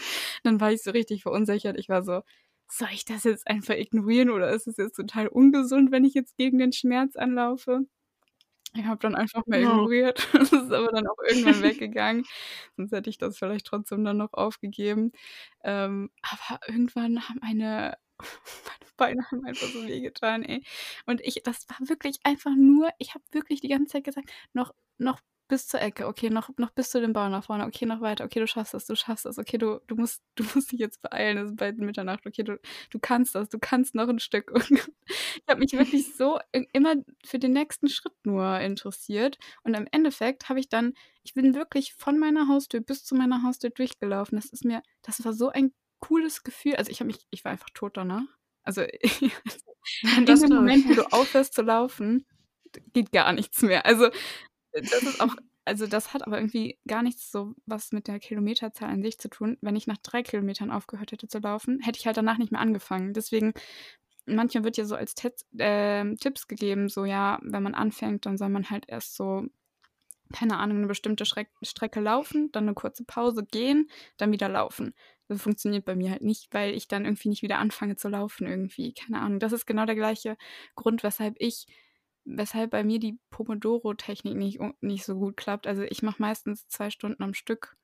Dann 0.45 0.61
war 0.61 0.73
ich 0.73 0.83
so 0.83 0.91
richtig 0.93 1.23
verunsichert. 1.23 1.79
Ich 1.79 1.89
war 1.89 2.03
so: 2.03 2.23
„Soll 2.71 2.89
ich 2.93 3.05
das 3.05 3.25
jetzt 3.25 3.47
einfach 3.49 3.75
ignorieren 3.75 4.31
oder 4.31 4.51
ist 4.51 4.67
es 4.69 4.77
jetzt 4.79 4.97
total 4.97 5.29
ungesund, 5.29 5.91
wenn 5.93 6.05
ich 6.05 6.15
jetzt 6.15 6.37
gegen 6.37 6.59
den 6.59 6.73
Schmerz 6.73 7.17
anlaufe?“ 7.17 7.87
Ich 8.75 8.85
habe 8.85 9.01
dann 9.01 9.15
einfach 9.15 9.47
mal 9.47 9.61
Ja. 9.61 9.63
ignoriert. 9.63 10.19
Es 10.35 10.53
ist 10.53 10.73
aber 10.73 10.89
dann 10.93 11.07
auch 11.07 11.19
irgendwann 11.27 11.63
weggegangen, 11.63 12.27
sonst 12.77 12.93
hätte 12.93 13.11
ich 13.11 13.19
das 13.19 13.39
vielleicht 13.39 13.67
trotzdem 13.67 14.05
dann 14.05 14.19
noch 14.19 14.33
aufgegeben. 14.35 15.13
Ähm, 15.65 16.11
aber 16.23 16.61
irgendwann 16.69 17.29
haben 17.29 17.39
meine 17.41 17.97
meine 18.21 18.93
Beine 18.97 19.23
haben 19.31 19.45
einfach 19.47 19.71
so 19.71 19.87
wehgetan, 19.87 20.43
ey. 20.43 20.65
Und 21.07 21.21
ich 21.23 21.43
das 21.45 21.67
war 21.69 21.89
wirklich 21.89 22.19
einfach 22.25 22.55
nur 22.57 22.91
ich 22.99 23.15
habe 23.15 23.25
wirklich 23.33 23.61
die 23.61 23.69
ganze 23.69 23.93
Zeit 23.93 24.05
gesagt: 24.05 24.31
„Noch 24.53 24.75
noch 24.99 25.21
bis 25.49 25.67
zur 25.69 25.81
Ecke, 25.83 26.07
okay, 26.07 26.31
noch 26.31 26.51
noch 26.59 26.71
bis 26.71 26.91
zu 26.91 27.01
dem 27.01 27.13
Baum 27.13 27.31
nach 27.33 27.45
vorne, 27.45 27.67
okay, 27.67 27.87
noch 27.87 28.01
weiter, 28.01 28.25
okay, 28.25 28.41
du 28.41 28.47
schaffst 28.47 28.75
das, 28.75 28.87
du 28.87 28.95
schaffst 28.97 29.25
das, 29.27 29.39
okay, 29.39 29.59
du 29.59 29.81
du 29.87 29.97
musst 29.97 30.23
du 30.37 30.45
musst 30.55 30.73
dich 30.73 30.79
jetzt 30.81 31.03
beeilen, 31.03 31.39
es 31.39 31.51
ist 31.51 31.57
bald 31.57 31.79
Mitternacht, 31.79 32.27
okay, 32.27 32.43
du 32.45 32.59
du 32.91 32.99
kannst 33.01 33.35
das, 33.35 33.49
du 33.49 33.59
kannst 33.59 33.95
noch 33.95 34.09
'n 34.09 34.19
Stück.“ 34.21 34.53
Ich 35.37 35.49
habe 35.49 35.61
mich 35.61 35.73
wirklich 35.73 36.15
so 36.17 36.39
immer 36.73 36.95
für 37.25 37.39
den 37.39 37.53
nächsten 37.53 37.89
Schritt 37.89 38.13
nur 38.25 38.59
interessiert 38.61 39.39
und 39.65 39.75
im 39.75 39.87
Endeffekt 39.93 40.49
habe 40.49 40.61
ich 40.61 40.69
dann 40.69 40.95
ich 41.23 41.35
bin 41.35 41.55
wirklich 41.55 41.95
von 41.95 42.19
meiner 42.19 42.49
Haustür 42.49 42.81
bis 42.81 43.05
zu 43.05 43.15
meiner 43.15 43.43
Haustür 43.43 43.71
durchgelaufen. 43.71 44.37
Das 44.39 44.47
ist 44.47 44.65
mir 44.65 44.83
das 45.03 45.25
war 45.25 45.33
so 45.33 45.49
ein 45.51 45.73
cooles 46.01 46.43
Gefühl. 46.45 46.77
Also, 46.77 46.91
ich 46.91 47.01
habe 47.01 47.09
mich 47.09 47.19
ich 47.31 47.45
war 47.45 47.53
einfach 47.53 47.71
tot 47.75 47.97
danach. 47.97 48.23
Also, 48.65 48.83
in 48.83 50.25
dem. 50.27 50.51
Moment, 50.53 50.89
wo 50.89 50.95
du 50.95 51.05
aufhörst 51.13 51.55
zu 51.55 51.63
laufen, 51.63 52.27
geht 52.93 53.13
gar 53.13 53.33
nichts 53.33 53.63
mehr. 53.63 53.87
Also, 53.87 54.11
das 54.83 55.07
ist 55.07 55.21
auch 55.21 55.35
also, 55.65 55.87
das 55.87 56.15
hat 56.15 56.27
aber 56.27 56.39
irgendwie 56.39 56.79
gar 56.87 57.03
nichts 57.03 57.31
so 57.31 57.55
was 57.67 57.93
mit 57.93 58.09
der 58.09 58.19
Kilometerzahl 58.21 58.89
an 58.89 59.03
sich 59.03 59.19
zu 59.19 59.29
tun. 59.29 59.59
Wenn 59.61 59.77
ich 59.77 59.87
nach 59.87 59.99
3 59.99 60.23
Kilometern 60.23 60.71
aufgehört 60.71 61.13
hätte 61.13 61.29
zu 61.29 61.39
laufen, 61.41 61.81
hätte 61.81 61.99
ich 61.99 62.07
halt 62.07 62.17
danach 62.17 62.39
nicht 62.39 62.53
mehr 62.53 62.61
angefangen. 62.63 63.13
Deswegen 63.13 63.53
manchmal 64.27 64.65
wird 64.65 64.77
ja 64.79 64.85
so 64.87 64.97
als 64.97 65.15
Tets 65.15 65.47
ähm, 65.59 66.17
Tipps 66.19 66.49
gegeben, 66.49 66.89
so 66.89 67.05
ja, 67.05 67.39
wenn 67.43 67.63
man 67.63 67.75
anfängt, 67.75 68.27
dann 68.27 68.39
soll 68.39 68.49
man 68.51 68.71
halt 68.71 68.87
erst 68.89 69.17
so, 69.17 69.47
keine 70.33 70.59
Ahnung, 70.59 70.81
'ne 70.83 70.87
bestimmte 70.89 71.25
Schreck 71.27 71.51
Strecke 71.63 72.01
laufen, 72.01 72.51
dann 72.53 72.67
'ne 72.67 72.75
kurze 72.75 73.05
Pause 73.05 73.45
gehen, 73.47 73.91
dann 74.19 74.33
wieder 74.33 74.49
laufen. 74.49 74.95
Das 75.29 75.43
funktioniert 75.43 75.85
bei 75.87 75.97
mir 75.97 76.11
halt 76.13 76.23
nicht, 76.23 76.49
weil 76.55 76.75
ich 76.75 76.89
dann 76.89 77.05
irgendwie 77.07 77.29
nicht 77.31 77.43
wieder 77.43 77.59
anfange 77.59 77.97
zu 77.97 78.09
laufen 78.09 78.47
irgendwie, 78.47 78.95
keine 78.95 79.21
Ahnung. 79.21 79.41
Das 79.41 79.53
ist 79.53 79.67
genau 79.67 79.87
der 79.87 79.97
gleiche 79.97 80.37
Grund, 80.77 81.03
weshalb 81.05 81.37
ich 81.41 81.67
weshalb 82.29 82.71
bei 82.73 82.85
mir 82.85 83.01
die 83.01 83.19
Pomodoro-Technik 83.31 84.37
nicht 84.37 84.61
nicht 84.83 85.05
so 85.07 85.17
gut 85.19 85.37
klappt. 85.37 85.67
Also, 85.67 85.83
ich 85.85 86.03
mache 86.03 86.23
meistens 86.23 86.69
2 86.69 86.91
Stunden 86.91 87.23
am 87.25 87.35
Stück, 87.35 87.77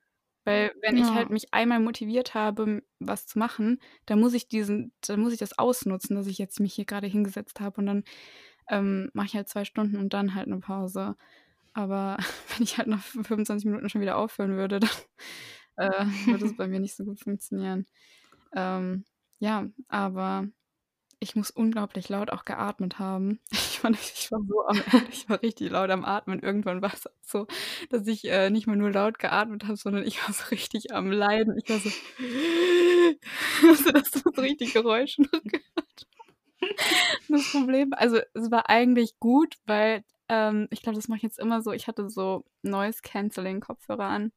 weil 0.45 0.73
wenn 0.83 0.97
ich 0.99 1.15
halt 1.15 1.29
Ja. 1.29 1.31
mich 1.31 1.55
einmal 1.55 1.81
motiviert 1.81 2.35
habe, 2.35 2.83
was 3.01 3.27
zu 3.27 3.39
machen, 3.39 3.81
dann 4.07 4.21
muss 4.21 4.35
ich 4.35 4.49
diesen 4.49 4.93
dann 5.03 5.21
muss 5.21 5.33
ich 5.35 5.39
das 5.41 5.59
ausnutzen, 5.59 6.17
dass 6.17 6.27
ich 6.29 6.39
jetzt 6.39 6.61
mich 6.61 6.75
hier 6.75 6.85
grade 6.87 7.07
hingesetzt 7.09 7.61
habe 7.61 7.81
und 7.81 7.87
dann, 7.87 8.05
ähm, 8.71 9.11
mache 9.15 9.27
ich 9.29 9.35
halt 9.37 9.49
2 9.49 9.65
Stunden 9.67 9.97
und 9.99 10.15
dann 10.15 10.35
halt 10.35 10.49
'ne 10.49 10.61
Pause. 10.61 11.17
Aber 11.75 12.19
wenn 12.59 12.65
ich 12.65 12.79
halt 12.79 12.89
nach 12.89 13.01
f 13.01 13.27
25 13.27 13.67
Minuten 13.67 13.89
schon 13.91 14.01
wieder 14.03 14.19
aufhören 14.19 14.57
würde, 14.57 14.81
dann, 14.81 14.91
äh, 15.77 16.07
würde 16.31 16.47
es 16.47 16.55
bei 16.57 16.69
mir 16.69 16.81
nicht 16.81 16.97
so 16.97 17.05
gut 17.05 17.21
funktionieren. 17.21 17.87
Ähm, 18.55 19.05
ja, 19.41 19.69
aber 19.89 20.49
ich 21.21 21.37
muss 21.37 21.51
unglaublich 21.53 22.09
laut 22.11 22.31
auch 22.33 22.45
geatmet 22.47 22.99
haben. 23.01 23.41
Ich 23.85 23.87
war 23.87 23.91
nicht 23.91 24.19
ich 24.19 24.33
war 24.33 24.41
so 24.47 24.67
am 24.67 24.83
Ende, 24.93 25.07
ich 25.13 25.29
war 25.29 25.43
richtig 25.43 25.71
laut 25.71 25.91
am 25.91 26.05
Atmen. 26.05 26.41
Irgendwann 26.41 26.81
war's 26.83 27.07
auch 27.07 27.13
so, 27.23 27.47
dass 27.91 28.07
ich, 28.07 28.25
äh, 28.25 28.51
nicht 28.51 28.67
mehr 28.67 28.77
nur 28.77 28.91
laut 28.91 29.19
geatmet 29.19 29.65
habe, 29.65 29.77
sondern 29.77 30.07
ich 30.07 30.23
war 30.23 30.33
so 30.33 30.45
richtig 30.51 30.93
am 30.93 31.11
Leiden. 31.11 31.59
Ich 31.63 31.69
war 31.69 31.79
so 31.79 31.91
also, 33.69 33.91
dass 33.93 34.25
man 34.25 34.35
so 34.35 34.41
richtig 34.41 34.73
Geräusche 34.73 35.23
noch 35.23 35.43
gehört. 35.43 36.07
Das 37.29 37.51
Problem 37.51 37.93
also, 37.93 38.21
es 38.35 38.51
war 38.51 38.71
eigentlich 38.71 39.19
gut, 39.19 39.55
weil, 39.67 40.03
ähm, 40.29 40.69
ich 40.71 40.83
glaube, 40.83 40.97
das 40.97 41.09
mache 41.09 41.19
ich 41.19 41.23
jetzt 41.23 41.39
immer 41.39 41.63
so, 41.63 41.73
ich 41.73 41.89
hatte 41.89 42.09
so 42.09 42.45
Noise 42.63 43.01
Cancelling 43.03 43.61
Kopfhörer 43.61 44.05
an 44.05 44.33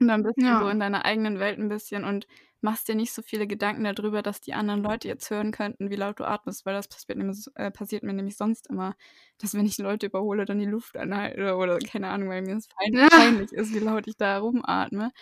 und 0.00 0.08
dann 0.08 0.22
bist 0.24 0.38
du 0.48 0.54
so 0.56 0.66
Ja. 0.66 0.70
in 0.70 0.80
deiner 0.80 1.04
eigenen 1.04 1.38
Welt 1.40 1.58
'n 1.58 1.68
bisschen 1.68 2.04
und 2.04 2.26
machst 2.62 2.88
dir 2.88 2.94
nicht 2.96 3.12
so 3.12 3.22
viele 3.22 3.46
Gedanken 3.46 3.84
da 3.84 3.92
drüber, 3.94 4.22
dass 4.22 4.40
die 4.40 4.54
anderen 4.54 4.82
Leute 4.82 5.08
jetzt 5.08 5.30
hören 5.30 5.52
könnten, 5.52 5.90
wie 5.90 5.96
laut 5.96 6.20
du 6.20 6.24
atmest, 6.24 6.66
weil 6.66 6.74
das 6.74 6.88
passiert 6.88 7.18
äh, 7.56 7.70
passiert 7.70 8.02
mir 8.04 8.12
nämlich 8.14 8.36
sonst 8.36 8.68
immer, 8.68 8.96
dass 9.38 9.54
wenn 9.54 9.66
ich 9.66 9.78
Leute 9.78 10.06
überhole, 10.06 10.44
dann 10.46 10.58
die 10.58 10.66
Luft 10.66 10.96
anhalte 10.96 11.56
oder 11.56 11.80
keine 11.82 12.08
Ahnung, 12.10 12.28
weil 12.30 12.42
mir 12.42 12.54
das 12.56 12.68
pein 12.68 12.98
peinlich 13.08 13.52
ist, 13.52 13.72
wie 13.74 13.78
laut 13.80 14.06
ich 14.08 14.16
da 14.16 14.38
rumatme. 14.38 15.12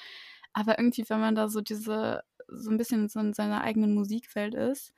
Aber 0.53 0.79
irgendwie, 0.79 1.05
wenn 1.09 1.21
man 1.21 1.35
da 1.37 1.49
so 1.49 1.61
diese 1.63 2.23
so 2.49 2.71
'n 2.71 2.77
bisschen 2.79 3.09
so 3.09 3.21
in 3.21 3.35
seiner 3.35 3.63
eigenen 3.63 3.95
Musikwelt 3.95 4.55
ist, 4.55 4.93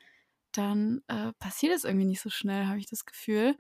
dann, 0.53 1.03
äh, 1.09 1.33
passiert 1.41 1.75
das 1.75 1.85
irgendwie 1.85 2.07
nicht 2.07 2.21
so 2.23 2.31
schnell, 2.31 2.67
habe 2.67 2.79
ich 2.79 2.87
das 2.91 3.05
Gefühl. 3.07 3.57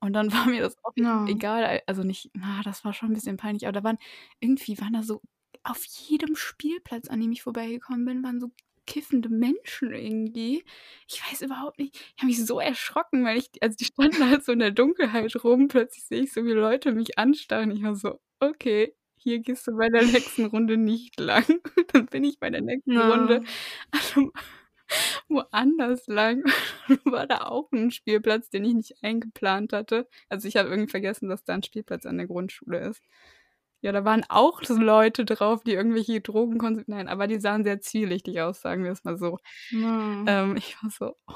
Und 0.00 0.12
dann 0.14 0.32
war 0.32 0.46
mir 0.46 0.62
das 0.62 0.76
auch 0.84 0.94
Ja. 0.96 1.20
egal, 1.26 1.64
al 1.64 1.82
also, 1.86 2.02
nicht 2.04 2.30
na, 2.34 2.62
das 2.64 2.84
war 2.84 2.94
schon 2.94 3.10
'n 3.12 3.14
bisschen 3.14 3.36
peinlich, 3.38 3.64
aber 3.66 3.72
da 3.74 3.84
waren 3.84 3.98
irgendwie 4.40 4.78
waren 4.80 4.94
da 4.94 5.02
so 5.04 5.22
auf 5.64 5.84
jedem 5.84 6.36
Spielplatz, 6.36 7.08
an 7.08 7.20
dem 7.20 7.32
ich 7.32 7.42
vorbeigekommen 7.42 8.04
bin, 8.04 8.22
waren 8.22 8.40
so 8.40 8.50
kiffende 8.86 9.28
Menschen 9.28 9.92
irgendwie. 9.92 10.64
Ich 11.08 11.22
weiß 11.30 11.42
überhaupt 11.42 11.78
nicht 11.78 11.94
ich 11.96 12.14
habe 12.22 12.26
mich 12.26 12.44
so 12.44 12.58
erschrocken, 12.60 13.24
weil 13.24 13.38
ich 13.38 13.50
also, 13.62 13.76
die 13.76 13.84
standen 13.86 14.28
halt 14.30 14.44
so 14.44 14.52
in 14.52 14.58
der 14.60 14.72
Dunkelheit 14.72 15.34
rum. 15.44 15.68
Plötzlich 15.68 16.04
sehe 16.06 16.22
ich 16.22 16.32
so, 16.32 16.44
wie 16.44 16.52
Leute 16.52 16.92
mich 16.92 17.18
anstarren. 17.18 17.70
Ich 17.70 17.82
war 17.82 17.94
so: 17.96 18.20
„Okay, 18.40 18.94
hier 19.16 19.40
gehst 19.40 19.66
du 19.68 19.76
bei 19.76 19.88
der 19.90 20.04
nächsten 20.06 20.46
Runde 20.46 20.76
nicht 20.76 21.20
lang.“ 21.20 21.44
Dann 21.92 22.06
bin 22.06 22.24
ich 22.24 22.38
bei 22.40 22.50
der 22.50 22.62
nächsten 22.62 23.00
Runde 23.00 23.40
Ja. 23.40 23.50
woanders 25.28 26.06
lang. 26.08 26.44
War 27.06 27.26
da 27.28 27.42
auch 27.46 27.70
'n 27.72 27.90
Spielplatz, 27.92 28.50
den 28.50 28.64
ich 28.64 28.74
nicht 28.74 28.96
eingeplant 29.04 29.72
hatte. 29.74 30.08
Also, 30.30 30.48
ich 30.48 30.56
habe 30.56 30.70
irgendwie 30.70 30.90
vergessen, 30.90 31.28
dass 31.30 31.44
da 31.44 31.54
'n 31.54 31.62
Spielplatz 31.64 32.06
an 32.06 32.18
der 32.18 32.26
Grundschule 32.28 32.80
ist. 32.88 33.02
Ja, 33.82 33.92
da 33.92 34.04
waren 34.04 34.24
auch 34.28 34.62
so 34.62 34.74
Leute 34.76 35.24
drauf, 35.24 35.62
die 35.64 35.72
irgendwelche 35.72 36.20
Drogen 36.20 36.58
konsum 36.58 36.84
nein, 36.86 37.08
aber 37.08 37.26
die 37.26 37.40
sahen 37.40 37.64
sehr 37.64 37.80
zwielichtig 37.80 38.40
aus, 38.42 38.60
sagen 38.60 38.84
wir's 38.84 39.04
mal 39.04 39.16
so. 39.16 39.38
Ja. 39.70 40.26
Ähm, 40.26 40.56
ich 40.56 40.76
war 40.82 40.90
so: 40.90 41.16
Oh 41.28 41.34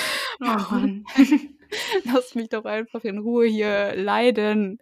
„Warum 0.40 0.90
denn? 1.06 1.06
Lass 2.04 2.34
mich 2.34 2.48
doch 2.50 2.64
einfach 2.64 3.04
in 3.04 3.18
Ruhe 3.18 3.46
hier 3.46 3.94
leiden.“ 3.96 4.78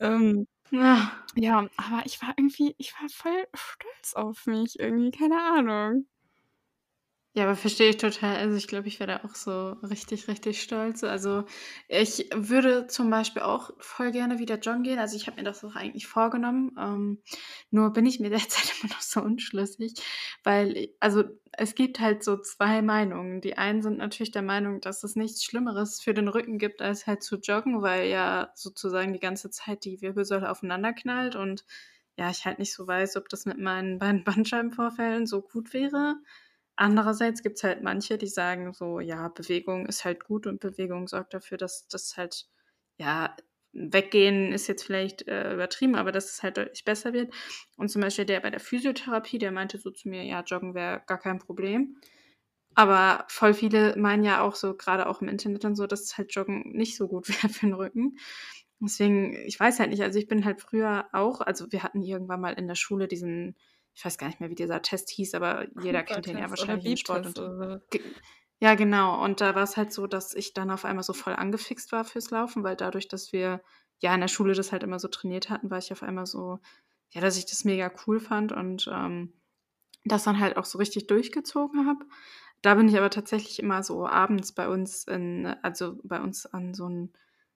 Ähm, 0.00 0.46
Ja. 0.72 1.26
ja, 1.36 1.68
aber 1.76 2.02
ich 2.06 2.22
war 2.22 2.34
irgendwie 2.38 2.74
ich 2.78 2.94
war 3.00 3.08
voll 3.10 3.46
stolz 3.54 4.14
auf 4.14 4.46
mich 4.46 4.78
irgendwie, 4.80 5.10
keine 5.12 5.40
Ahnung. 5.42 6.06
Ja, 7.32 7.44
aber 7.44 7.54
verstehe 7.54 7.90
ich 7.90 7.96
total. 7.96 8.36
Also, 8.38 8.56
ich 8.56 8.66
glaube, 8.66 8.88
ich 8.88 8.98
wäre 8.98 9.18
da 9.20 9.24
auch 9.28 9.36
so 9.36 9.70
richtig, 9.88 10.26
richtig 10.26 10.60
stolz. 10.60 11.04
Also, 11.04 11.44
ich 11.86 12.28
würde 12.34 12.88
zum 12.88 13.08
Beispiel 13.08 13.42
auch 13.42 13.70
voll 13.78 14.10
gerne 14.10 14.40
wieder 14.40 14.58
joggen 14.58 14.82
gehen. 14.82 14.98
Also, 14.98 15.14
ich 15.16 15.28
habe 15.28 15.36
mir 15.36 15.44
das 15.44 15.62
auch 15.64 15.76
eigentlich 15.76 16.08
vorgenommen, 16.08 16.72
ähm, 16.76 17.22
nur 17.70 17.92
bin 17.92 18.04
ich 18.04 18.18
mir 18.18 18.30
derzeit 18.30 18.72
immer 18.82 18.92
noch 18.92 19.00
so 19.00 19.20
unschlüssig, 19.22 19.94
weil 20.42 20.88
also, 20.98 21.22
es 21.52 21.76
gibt 21.76 22.00
halt 22.00 22.24
so 22.24 22.36
2 22.36 22.82
Meinungen. 22.82 23.40
Die 23.40 23.56
einen 23.56 23.80
sind 23.82 23.98
natürlich 23.98 24.32
der 24.32 24.42
Meinung, 24.42 24.80
dass 24.80 25.04
es 25.04 25.14
nichts 25.14 25.44
Schlimmeres 25.44 26.00
für 26.00 26.14
den 26.14 26.26
Rücken 26.28 26.58
gibt, 26.58 26.82
als 26.82 27.06
halt 27.06 27.22
zu 27.22 27.36
joggen, 27.36 27.80
weil 27.82 28.08
ja 28.08 28.50
sozusagen 28.56 29.12
die 29.12 29.20
ganze 29.20 29.50
Zeit 29.50 29.84
die 29.84 30.00
Wirbelsäule 30.02 30.50
aufeinanderknallt 30.50 31.36
und, 31.36 31.64
ja, 32.16 32.28
ich 32.30 32.44
halt 32.44 32.58
nicht 32.58 32.74
so 32.74 32.86
weiß, 32.88 33.16
ob 33.16 33.28
das 33.28 33.46
mit 33.46 33.58
meinen 33.58 33.98
beiden 34.00 34.24
Bandscheibenvorfällen 34.24 35.26
so 35.26 35.42
gut 35.42 35.72
wäre. 35.72 36.16
Andererseits 36.80 37.42
gibt's 37.42 37.62
halt 37.64 37.82
manche, 37.82 38.18
die 38.18 38.26
sagen 38.28 38.72
so: 38.72 39.00
„Ja, 39.00 39.28
Bewegung 39.28 39.86
ist 39.86 40.04
halt 40.04 40.24
gut 40.24 40.46
und 40.46 40.60
Bewegung 40.60 41.08
sorgt 41.08 41.34
dafür, 41.34 41.58
dass 41.58 41.86
das 41.88 42.16
halt 42.16 42.46
ja, 42.98 43.36
weggehen 43.72 44.52
ist 44.52 44.66
jetzt 44.68 44.84
vielleicht, 44.84 45.26
äh, 45.28 45.54
übertrieben, 45.54 45.94
aber 45.96 46.12
dass 46.12 46.32
es 46.32 46.42
halt 46.42 46.56
deutlich 46.58 46.84
besser 46.84 47.12
wird.“ 47.12 47.32
Und 47.76 47.88
zum 47.90 48.02
Beispiel 48.02 48.24
der 48.26 48.40
bei 48.40 48.50
der 48.50 48.60
Physiotherapie, 48.60 49.38
der 49.38 49.52
meinte 49.52 49.78
so 49.78 49.90
zu 49.90 50.08
mir: 50.08 50.24
„Ja, 50.24 50.42
Joggen 50.42 50.74
wäre 50.74 51.02
gar 51.06 51.18
kein 51.18 51.38
Problem.“ 51.38 51.98
Aber 52.74 53.26
voll 53.28 53.54
viele 53.54 53.96
meinen 53.98 54.24
ja 54.24 54.42
auch 54.42 54.54
so, 54.54 54.74
grade 54.76 55.08
auch 55.08 55.20
im 55.22 55.28
Internet 55.28 55.64
und 55.64 55.76
so, 55.76 55.86
dass 55.86 56.16
halt 56.18 56.34
Joggen 56.34 56.72
nicht 56.72 56.96
so 56.96 57.08
gut 57.08 57.28
wäre 57.44 57.52
für 57.52 57.66
'n 57.66 57.74
Rücken. 57.74 58.16
Deswegen 58.80 59.34
ich 59.46 59.58
weiß 59.60 59.80
halt 59.80 59.90
nicht, 59.90 60.02
also, 60.02 60.18
ich 60.18 60.28
bin 60.28 60.44
halt 60.44 60.60
früher 60.62 61.06
auch 61.12 61.40
also, 61.42 61.70
wir 61.72 61.82
hatten 61.82 62.02
irgendwann 62.02 62.40
mal 62.40 62.54
in 62.54 62.68
der 62.68 62.76
Schule 62.76 63.08
diesen 63.08 63.56
ich 63.94 64.04
weiß 64.04 64.18
gar 64.18 64.28
nicht 64.28 64.40
mehr, 64.40 64.50
wie 64.50 64.54
dieser 64.54 64.82
Test 64.82 65.10
hieß, 65.10 65.34
aber 65.34 65.66
jeder 65.76 66.02
kennt 66.02 66.26
den 66.26 66.38
ja 66.38 66.50
wahrscheinlich 66.50 66.86
im 66.86 67.02
oder 67.08 67.24
so. 67.24 67.42
ge 67.90 68.14
ja, 68.60 68.74
genau. 68.74 69.22
Und 69.24 69.40
da 69.40 69.54
war's 69.54 69.76
halt 69.76 69.92
so, 69.92 70.06
dass 70.06 70.34
ich 70.34 70.52
dann 70.54 70.70
auf 70.70 70.84
einmal 70.84 71.02
so 71.04 71.12
voll 71.14 71.34
angefixt 71.34 71.92
war 71.92 72.04
fürs 72.04 72.30
Laufen, 72.30 72.62
weil 72.64 72.76
dadurch, 72.76 73.08
dass 73.08 73.32
wir, 73.32 73.62
ja, 74.00 74.14
in 74.14 74.20
der 74.20 74.28
Schule 74.28 74.54
das 74.54 74.72
halt 74.72 74.82
immer 74.82 74.98
so 74.98 75.08
trainiert 75.08 75.48
hatten, 75.50 75.70
war 75.70 75.78
ich 75.78 75.92
auf 75.92 76.02
einmal 76.02 76.26
so 76.26 76.58
ja, 77.12 77.20
dass 77.20 77.36
ich 77.38 77.46
das 77.46 77.64
mega 77.64 77.90
cool 78.06 78.20
fand 78.20 78.52
und, 78.52 78.88
ähm, 78.92 79.34
das 80.04 80.24
dann 80.24 80.40
halt 80.40 80.56
auch 80.56 80.64
so 80.66 80.78
richtig 80.78 81.06
durchgezogen 81.08 81.86
habe. 81.86 82.06
Da 82.62 82.74
bin 82.76 82.88
ich 82.88 82.96
aber 82.98 83.10
tatsächlich 83.10 83.60
immer 83.60 83.82
so 83.82 84.06
abends 84.06 84.52
bei 84.54 84.68
uns 84.68 85.04
in 85.04 85.46
also, 85.62 85.98
bei 86.04 86.20
uns 86.22 86.46
an 86.46 86.74
so 86.74 86.86
'n 86.88 87.12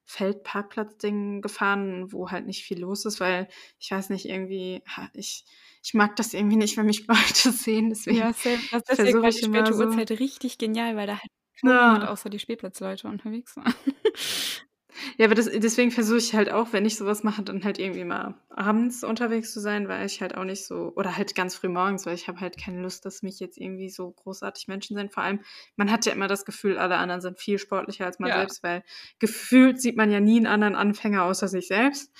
Feldparkplatzding 0.07 1.43
gefahren, 1.43 2.13
wo 2.13 2.31
halt 2.31 2.47
nicht 2.47 2.65
viel 2.65 2.81
los 2.81 3.05
ist, 3.07 3.21
weil 3.21 3.49
ich 3.79 3.91
weiß 3.91 4.11
nicht, 4.11 4.27
irgendwie 4.27 4.83
ich 5.15 5.45
ich 5.83 5.95
mag 5.95 6.17
das 6.17 6.35
irgendwie 6.35 6.57
nicht, 6.57 6.77
wenn 6.77 6.87
mich 6.87 7.07
Leute 7.09 7.53
sehen, 7.53 7.91
Ja, 8.09 8.33
deswegen 8.33 8.35
same. 8.35 8.67
Das 8.71 8.83
deswegen 8.89 9.23
versuche 9.23 9.23
war 9.23 9.33
die 9.33 9.43
späte 9.43 9.75
so 9.75 9.75
Uhrzeit 9.77 10.11
richtig 10.11 10.59
genial, 10.59 10.97
weil 10.97 11.07
da 11.07 11.19
halt 11.21 11.31
Ja. 11.63 12.09
außer 12.09 12.31
die 12.31 12.39
Spielplatzleute 12.39 13.09
unterwegs 13.09 13.57
war. 13.57 13.67
Ja, 15.19 15.27
aber 15.27 15.35
das 15.37 15.47
deswegen 15.51 15.93
versuche 15.93 16.19
ich 16.19 16.35
halt 16.35 16.51
auch, 16.51 16.73
wenn 16.73 16.85
ich 16.85 16.97
so 16.97 17.07
was 17.07 17.23
mache, 17.23 17.43
dann 17.43 17.63
halt 17.63 17.79
irgendwie 17.79 18.05
mal 18.05 18.35
abends 18.51 19.05
unterwegs 19.05 19.53
zu 19.53 19.61
sein, 19.61 19.87
weil 19.89 20.07
ich 20.07 20.21
halt 20.21 20.37
auch 20.37 20.43
nicht 20.45 20.67
so 20.67 20.93
oder 20.97 21.17
halt 21.17 21.37
ganz 21.37 21.55
früh 21.55 21.69
morgens, 21.69 22.05
weil 22.05 22.15
ich 22.17 22.27
habe 22.27 22.41
halt 22.41 22.57
keine 22.59 22.81
Lust, 22.83 23.05
dass 23.05 23.23
mich 23.23 23.39
jetzt 23.39 23.57
irgendwie 23.57 23.89
so 23.91 24.11
großartig 24.11 24.67
Menschen 24.67 24.97
sind. 24.97 25.13
Vor 25.13 25.23
allem, 25.23 25.41
man 25.77 25.91
hat 25.93 26.05
ja 26.07 26.13
immer 26.13 26.27
das 26.27 26.45
Gefühl, 26.45 26.79
alle 26.79 26.97
anderen 26.97 27.21
sind 27.21 27.39
viel 27.39 27.59
sportlicher 27.59 28.07
als 28.07 28.19
man 28.19 28.31
Ja. 28.31 28.41
selbst, 28.41 28.63
weil 28.65 28.83
gefühlt 29.21 29.81
sieht 29.81 29.97
man 29.97 30.11
ja 30.11 30.19
nie 30.21 30.39
'n 30.41 30.47
anderen 30.47 30.75
Anfänger 30.75 31.23
außer 31.25 31.47
sich 31.49 31.69
selbst. 31.69 32.13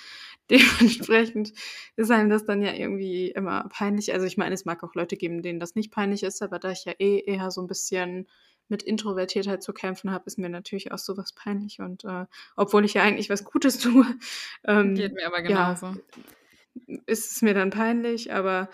Dementsprechend 0.49 1.51
ist 1.97 2.11
einem 2.11 2.29
das 2.29 2.45
dann 2.45 2.61
ja 2.61 2.73
irgendwie 2.73 3.31
immer 3.31 3.67
peinlich. 3.69 4.13
Also, 4.13 4.25
ich 4.25 4.37
meine, 4.37 4.53
es 4.53 4.63
mag 4.65 4.83
auch 4.83 4.93
Leute 4.95 5.17
geben, 5.17 5.41
denen 5.41 5.59
das 5.59 5.75
nicht 5.75 5.91
peinlich 5.91 6.23
ist, 6.23 6.41
aber 6.41 6.59
da 6.59 6.71
ich 6.71 6.85
ja 6.85 6.93
eh 6.99 7.19
eher 7.25 7.51
so 7.51 7.61
'n 7.61 7.67
bisschen 7.67 8.27
mit 8.67 8.83
Introvertiertheit 8.83 9.63
zu 9.63 9.73
kämpfen 9.73 10.11
habe, 10.11 10.25
ist 10.25 10.37
mir 10.37 10.49
natürlich 10.49 10.91
auch 10.91 10.97
so 10.97 11.17
was 11.17 11.33
peinlich 11.33 11.79
und, 11.79 12.03
äh, 12.05 12.25
obwohl 12.55 12.85
ich 12.85 12.93
ja 12.95 13.03
eigentlich 13.03 13.29
was 13.29 13.43
Gutes 13.43 13.77
tue, 13.79 14.05
Geht 14.05 14.19
ähm, 14.65 14.93
mir 14.93 15.27
aber 15.27 15.41
ja, 15.41 15.73
genauso. 15.73 15.95
ist 17.05 17.31
es 17.31 17.41
mir 17.41 17.53
dann 17.53 17.69
peinlich, 17.69 18.33
aber 18.33 18.69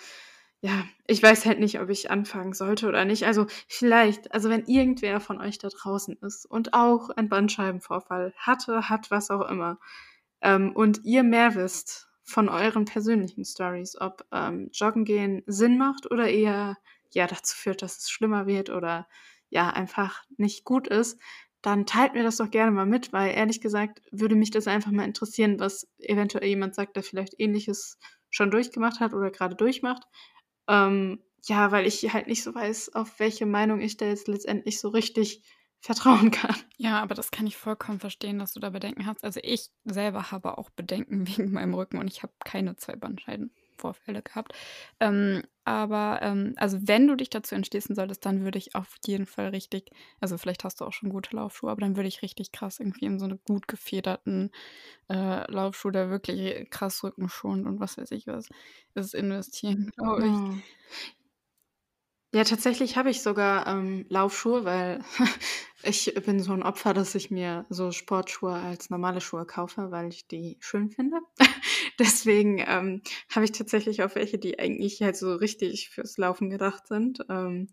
ja, 0.64 0.86
ich 1.08 1.24
weiß 1.24 1.46
halt 1.48 1.60
nicht, 1.60 1.80
ob 1.80 1.89
ich 1.89 2.12
anfangen 2.12 2.54
sollte 2.54 2.88
oder 2.88 3.04
nicht. 3.04 3.26
Also, 3.26 3.48
vielleicht 3.68 4.32
also, 4.34 4.50
wenn 4.50 4.66
irgendwer 4.66 5.20
von 5.20 5.42
euch 5.42 5.58
da 5.58 5.70
draußen 5.70 6.18
ist 6.22 6.46
und 6.46 6.74
auch 6.76 7.10
einen 7.10 7.30
Bandscheibenvorfall 7.30 8.34
hatte, 8.38 8.88
hat, 8.88 9.10
was 9.10 9.32
auch 9.32 9.50
immer, 9.50 9.80
ähm, 10.42 10.76
und 10.76 11.04
ihr 11.04 11.24
mehr 11.24 11.56
wisst 11.56 12.10
von 12.24 12.48
euren 12.50 12.86
persönlichen 12.86 13.44
Storys, 13.44 14.00
ob, 14.00 14.26
ähm, 14.32 14.70
Joggen 14.74 15.04
gehen 15.06 15.44
Sinn 15.48 15.78
macht 15.80 16.10
oder 16.12 16.30
eher, 16.30 16.78
ja, 17.12 17.28
dazu 17.28 17.56
führt, 17.58 17.82
dass 17.82 17.98
es 17.98 18.10
schlimmer 18.12 18.46
wird 18.46 18.70
oder, 18.70 19.08
ja, 19.52 19.70
einfach 19.70 20.24
nicht 20.38 20.66
gut 20.66 20.88
ist, 20.88 21.20
dann 21.62 21.86
teilt 21.86 22.14
mir 22.14 22.24
das 22.24 22.38
doch 22.38 22.49
gerne 22.49 22.72
mal 22.72 22.88
mit, 22.88 23.14
weil 23.14 23.36
ehrlich 23.36 23.62
gesagt 23.62 24.02
würde 24.12 24.36
mich 24.36 24.49
das 24.49 24.68
einfach 24.68 24.91
mal 24.91 25.06
interessieren, 25.06 25.60
was 25.60 25.88
eventuell 25.99 26.47
jemand 26.47 26.74
sagt, 26.74 26.95
der 26.95 27.04
vielleicht 27.04 27.39
Ähnliches 27.39 27.99
schon 28.32 28.49
durchgemacht 28.49 28.99
hat 28.99 29.14
oder 29.14 29.30
grade 29.30 29.56
durchmacht. 29.56 30.04
Ähm, 30.68 31.24
ja, 31.43 31.72
weil 31.72 31.86
ich 31.86 32.14
halt 32.14 32.28
nicht 32.28 32.43
so 32.43 32.56
weiß, 32.56 32.95
auf 32.95 33.20
welche 33.20 33.45
Meinung 33.45 33.82
ich 33.82 33.97
da 33.97 34.06
jetzt 34.06 34.28
letztendlich 34.28 34.80
so 34.80 34.89
richtig 34.89 35.43
vertrauen 35.82 36.32
kann. 36.32 36.56
Ja, 36.78 37.02
aber 37.02 37.16
das 37.16 37.32
kann 37.32 37.47
ich 37.47 37.58
vollkommen 37.58 37.99
verstehen, 37.99 38.39
dass 38.39 38.54
du 38.54 38.60
da 38.60 38.70
Bedenken 38.70 39.06
hast. 39.06 39.24
Also, 39.24 39.39
ich 39.43 39.70
selber 39.84 40.32
habe 40.32 40.58
auch 40.58 40.70
Bedenken 40.70 41.28
wegen 41.28 41.52
meinem 41.52 41.74
Rücken 41.74 41.97
und 41.97 42.08
ich 42.08 42.24
habe 42.24 42.34
keine 42.43 42.76
2 42.76 42.95
Bandscheibenvorfälle 43.82 44.21
gehabt. 44.23 44.53
Ähm, 44.99 45.43
aber, 45.65 46.19
ähm 46.23 46.53
also, 46.57 46.79
wenn 46.88 47.07
du 47.07 47.15
dich 47.15 47.29
dazu 47.29 47.55
entschließen 47.55 47.95
solltest, 47.95 48.25
dann 48.25 48.43
würde 48.43 48.57
ich 48.59 48.75
auf 48.75 48.95
jeden 49.05 49.25
Fall 49.27 49.49
richtig 49.49 49.91
also, 50.21 50.38
vielleicht 50.38 50.63
hast 50.63 50.82
du 50.82 50.86
auch 50.86 50.93
schon 50.93 51.09
gute 51.09 51.36
Laufschuhe, 51.36 51.71
aber 51.71 51.82
dann 51.82 51.95
würde 51.97 52.07
ich 52.09 52.21
richtig 52.23 52.51
krass 52.51 52.79
irgendwie 52.79 53.05
in 53.05 53.19
so 53.19 53.27
'ne 53.27 53.39
gut 53.47 53.67
gefederten, 53.67 54.51
äh, 55.09 55.51
Laufschuh, 55.51 55.91
der 55.91 56.09
wirklich 56.11 56.69
krass 56.71 57.03
rückenschonend 57.03 57.67
und 57.67 57.79
was 57.79 57.97
weiß 57.97 58.11
ich 58.11 58.27
was 58.27 58.49
ist, 58.95 59.13
investieren, 59.15 59.91
glaube 59.95 60.27
ich. 60.29 60.41
Oh. 60.43 60.61
Ja, 62.34 62.45
tatsächlich 62.45 62.95
habe 62.95 63.09
ich 63.09 63.21
sogar, 63.21 63.67
ähm, 63.67 64.05
Laufschuhe, 64.07 64.63
weil 64.63 65.03
ich 65.84 66.13
bin 66.25 66.39
so 66.39 66.53
'n 66.53 66.63
Opfer, 66.63 66.93
dass 66.93 67.13
ich 67.13 67.29
mir 67.29 67.65
so 67.69 67.91
Sportschuhe 67.91 68.53
als 68.53 68.89
normale 68.89 69.19
Schuhe 69.19 69.45
kaufe, 69.45 69.91
weil 69.91 70.07
ich 70.09 70.27
die 70.27 70.55
schön 70.61 70.91
finde. 70.91 71.17
Deswegen, 71.99 72.59
ähm, 72.65 73.01
habe 73.29 73.43
ich 73.45 73.51
tatsächlich 73.51 74.01
auch 74.03 74.15
welche, 74.15 74.38
die 74.39 74.59
eigentlich 74.59 75.01
halt 75.01 75.17
so 75.17 75.36
richtig 75.36 75.89
fürs 75.89 76.17
Laufen 76.17 76.49
gedacht 76.49 76.88
sind. 76.88 77.19
Ähm, 77.29 77.67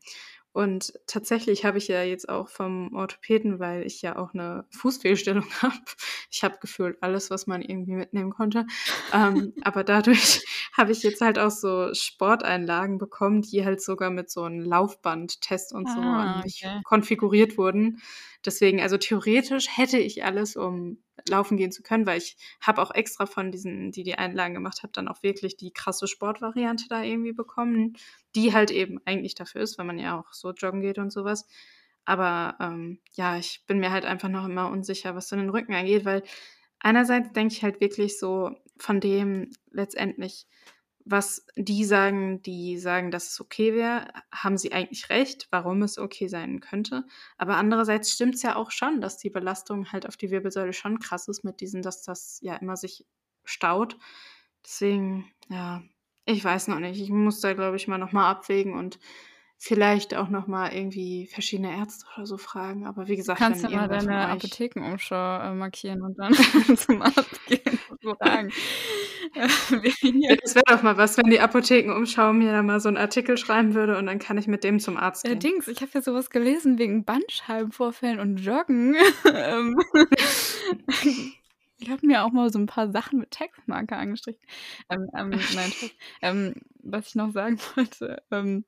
und 0.52 0.92
tatsächlich 1.06 1.64
habe 1.64 1.78
ich 1.78 1.86
ja 1.88 2.02
jetzt 2.02 2.28
auch 2.28 2.48
vom 2.48 2.92
Orthopäden, 2.96 3.60
weil 3.60 3.86
ich 3.86 4.02
ja 4.02 4.16
auch 4.16 4.32
'ne 4.34 4.66
Fußfehlstellung 4.70 5.44
habe. 5.62 5.76
Ich 6.30 6.42
habe 6.42 6.58
gefühlt 6.60 6.96
alles, 7.00 7.30
was 7.30 7.46
man 7.46 7.62
irgendwie 7.62 7.92
mitnehmen 7.94 8.30
konnte. 8.32 8.66
Ähm, 9.12 9.54
aber 9.60 9.84
dadurch 9.84 10.42
habe 10.78 10.92
ich 10.92 11.02
jetzt 11.02 11.20
halt 11.20 11.38
auch 11.38 11.50
so 11.50 11.92
Sporteinlagen 11.94 12.98
bekommen, 12.98 13.42
die 13.42 13.64
halt 13.64 13.82
sogar 13.82 14.10
mit 14.10 14.30
so 14.30 14.44
'n 14.44 14.60
Laufbandtest 14.64 15.72
und 15.74 15.90
so 15.90 16.02
Ah, 16.02 16.44
okay. 16.46 16.78
konfiguriert 16.84 17.58
wurden. 17.58 18.00
Deswegen 18.44 18.80
also, 18.80 18.96
theoretisch 18.98 19.66
hätte 19.76 19.98
ich 19.98 20.24
alles, 20.24 20.56
um 20.56 21.02
laufen 21.28 21.56
gehen 21.56 21.72
zu 21.72 21.82
können, 21.82 22.06
weil 22.06 22.18
ich 22.18 22.36
habe 22.60 22.80
auch 22.80 22.92
extra 22.94 23.26
von 23.26 23.50
diesen 23.52 23.90
die 23.92 24.04
die 24.04 24.14
Einlagen 24.16 24.54
gemacht 24.54 24.82
habe, 24.82 24.92
dann 24.94 25.08
auch 25.08 25.22
wirklich 25.22 25.56
die 25.56 25.72
krasse 25.72 26.06
Sportvariante 26.08 26.86
da 26.88 27.02
irgendwie 27.02 27.32
bekommen, 27.32 27.96
die 28.34 28.52
halt 28.54 28.70
eben 28.70 29.00
eigentlich 29.04 29.34
dafür 29.34 29.62
ist, 29.62 29.78
weil 29.78 29.86
man 29.86 29.98
ja 29.98 30.18
auch 30.18 30.32
so 30.32 30.52
joggen 30.52 30.80
geht 30.80 30.98
und 30.98 31.12
so 31.12 31.24
was. 31.24 31.46
Aber, 32.04 32.56
ähm, 32.60 33.00
ja, 33.12 33.36
ich 33.38 33.64
bin 33.66 33.80
mir 33.80 33.90
halt 33.92 34.04
einfach 34.06 34.28
noch 34.30 34.46
immer 34.46 34.70
unsicher, 34.70 35.14
was 35.14 35.28
so 35.28 35.36
den 35.36 35.50
Rücken 35.50 35.74
angeht, 35.74 36.04
weil 36.06 36.22
einerseits 36.80 37.32
denke 37.32 37.54
ich 37.54 37.62
halt 37.62 37.80
wirklich 37.80 38.18
so 38.18 38.52
von 38.78 39.00
dem 39.00 39.50
letztendlich, 39.70 40.46
was 41.04 41.46
die 41.56 41.84
sagen 41.84 42.42
die 42.42 42.78
sagen, 42.78 43.10
dass 43.10 43.32
es 43.32 43.40
okay 43.40 43.74
wäre, 43.74 44.08
haben 44.32 44.58
sie 44.58 44.72
eigentlich 44.72 45.08
recht, 45.08 45.48
warum 45.50 45.82
es 45.82 45.98
okay 45.98 46.28
sein 46.28 46.60
könnte. 46.60 47.04
Aber 47.38 47.56
andererseits 47.56 48.12
stimmt's 48.12 48.42
ja 48.42 48.56
auch 48.56 48.70
schon, 48.70 49.00
dass 49.00 49.18
die 49.18 49.30
Belastung 49.30 49.90
halt 49.92 50.06
auf 50.06 50.16
die 50.16 50.30
Wirbelsäule 50.30 50.72
schon 50.72 50.98
krass 50.98 51.28
ist 51.28 51.44
mit 51.44 51.60
diesen 51.60 51.82
dass 51.82 52.02
das 52.02 52.38
ja 52.42 52.56
immer 52.56 52.76
sich 52.76 53.06
staut. 53.44 53.96
Deswegen, 54.64 55.30
ja, 55.48 55.82
ich 56.26 56.44
weiß 56.44 56.68
noch 56.68 56.78
nicht. 56.78 57.00
Ich 57.00 57.10
muss 57.10 57.40
da, 57.40 57.54
glaube 57.54 57.76
ich, 57.76 57.88
mal 57.88 57.98
noch 57.98 58.12
mal 58.12 58.28
abwägen 58.30 58.74
und 58.74 58.98
vielleicht 59.58 60.14
auch 60.14 60.28
noch 60.28 60.46
mal 60.46 60.72
irgendwie 60.72 61.26
verschiedene 61.26 61.76
Ärzte 61.76 62.06
oder 62.16 62.26
so 62.26 62.38
fragen. 62.38 62.86
Aber 62.86 63.08
wie 63.08 63.16
Du 63.16 63.16
gesagt, 63.16 63.34
kannst 63.34 63.62
ja 63.62 63.70
mal 63.70 63.88
deine 63.88 64.28
Apothekenumschau, 64.28 65.40
äh, 65.40 65.54
markieren 65.54 66.02
und 66.02 66.18
dann 66.18 66.32
zum 66.76 67.02
Arzt 67.02 67.44
gehen 67.46 67.80
und 67.88 68.00
fragen. 68.18 68.52
Äh, 69.34 69.48
Ja, 70.20 70.36
das 70.42 70.54
wäre 70.54 70.64
doch 70.68 70.82
mal 70.82 70.96
was, 70.96 71.16
wenn 71.16 71.30
die 71.30 71.40
Apothekenumschau 71.40 72.32
mir 72.32 72.52
da 72.52 72.62
mal 72.62 72.80
so 72.80 72.88
'n 72.88 72.96
Artikel 72.96 73.36
schreiben 73.36 73.74
würde 73.74 73.96
und 73.98 74.06
dann 74.06 74.18
kann 74.18 74.38
ich 74.38 74.46
mit 74.48 74.64
dem 74.64 74.78
zum 74.80 74.96
Arzt 74.96 75.24
Äh, 75.24 75.36
gehen. 75.36 75.36
Dings, 75.36 75.66
ich 75.68 75.80
habe 75.80 75.90
ja 75.94 76.02
so 76.02 76.14
was 76.14 76.30
gelesen 76.30 76.78
wegen 76.78 77.04
Bandscheibenvorfällen 77.04 78.20
und 78.20 78.36
Joggen. 78.38 78.94
Ähm, 79.24 79.76
ich 81.80 81.90
habe 81.90 82.06
mir 82.06 82.24
auch 82.24 82.32
mal 82.32 82.50
so 82.52 82.58
'n 82.58 82.66
paar 82.66 82.90
Sachen 82.92 83.20
mit 83.20 83.30
Textmarker 83.30 83.96
angestrichen. 83.98 84.40
Ähm, 84.90 85.08
ähm, 85.16 85.46
nein. 85.50 85.74
Ähm, 86.22 86.54
was 86.82 87.08
ich 87.08 87.14
noch 87.14 87.32
sagen 87.32 87.58
wollte, 87.76 88.22
ähm, 88.30 88.64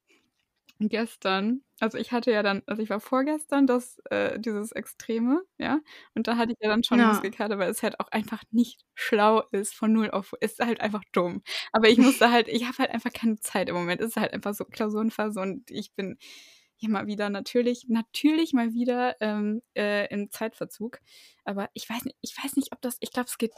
gestern 0.89 1.62
also, 1.83 1.97
ich 1.99 2.12
hatte 2.12 2.31
ja 2.31 2.43
dann 2.43 2.62
also, 2.66 2.83
ich 2.83 2.91
war 2.91 3.01
vorgestern 3.01 3.66
das 3.66 3.99
äh, 4.11 4.39
dieses 4.39 4.72
Extreme, 4.72 5.43
ja? 5.59 5.81
Und 6.14 6.26
da 6.28 6.37
hatte 6.37 6.53
ich 6.53 6.59
ja 6.61 6.68
dann 6.68 6.85
schon 6.85 7.01
Ja. 7.01 7.07
Muskelkater, 7.07 7.59
weil 7.59 7.70
es 7.70 7.83
halt 7.83 7.99
auch 8.01 8.09
einfach 8.09 8.43
nicht 8.51 8.83
schlau 8.95 9.43
ist 9.53 9.74
von 9.74 9.93
0 9.93 10.11
auf 10.11 10.35
ist 10.41 10.61
halt 10.61 10.81
einfach 10.83 11.03
dumm. 11.12 11.43
Aber 11.72 11.89
ich 11.89 11.99
musste 11.99 12.31
halt 12.31 12.49
ich 12.49 12.64
habe 12.66 12.78
halt 12.78 12.91
einfach 12.91 13.12
keine 13.12 13.39
Zeit 13.41 13.68
im 13.70 13.74
Moment. 13.76 14.01
Es 14.03 14.09
ist 14.11 14.16
halt 14.16 14.33
einfach 14.35 14.55
so 14.55 14.64
Klausurenphase 14.66 15.41
und 15.41 15.70
ich 15.70 15.95
bin 15.95 16.18
ja 16.78 16.89
mal 16.91 17.07
wieder 17.07 17.31
natürlich 17.31 17.87
natürlich 17.89 18.53
mal 18.53 18.72
wieder, 18.74 19.16
ähm, 19.20 19.62
äh, 19.76 20.07
im 20.12 20.31
Zeitverzug. 20.31 20.99
Aber 21.45 21.68
ich 21.74 21.89
weiß 21.89 22.05
nicht 22.05 22.16
ich 22.20 22.37
weiß 22.43 22.57
nicht, 22.57 22.72
ob 22.72 22.81
das 22.83 22.97
ich 23.01 23.11
glaube, 23.12 23.28
es 23.28 23.39
geht 23.39 23.53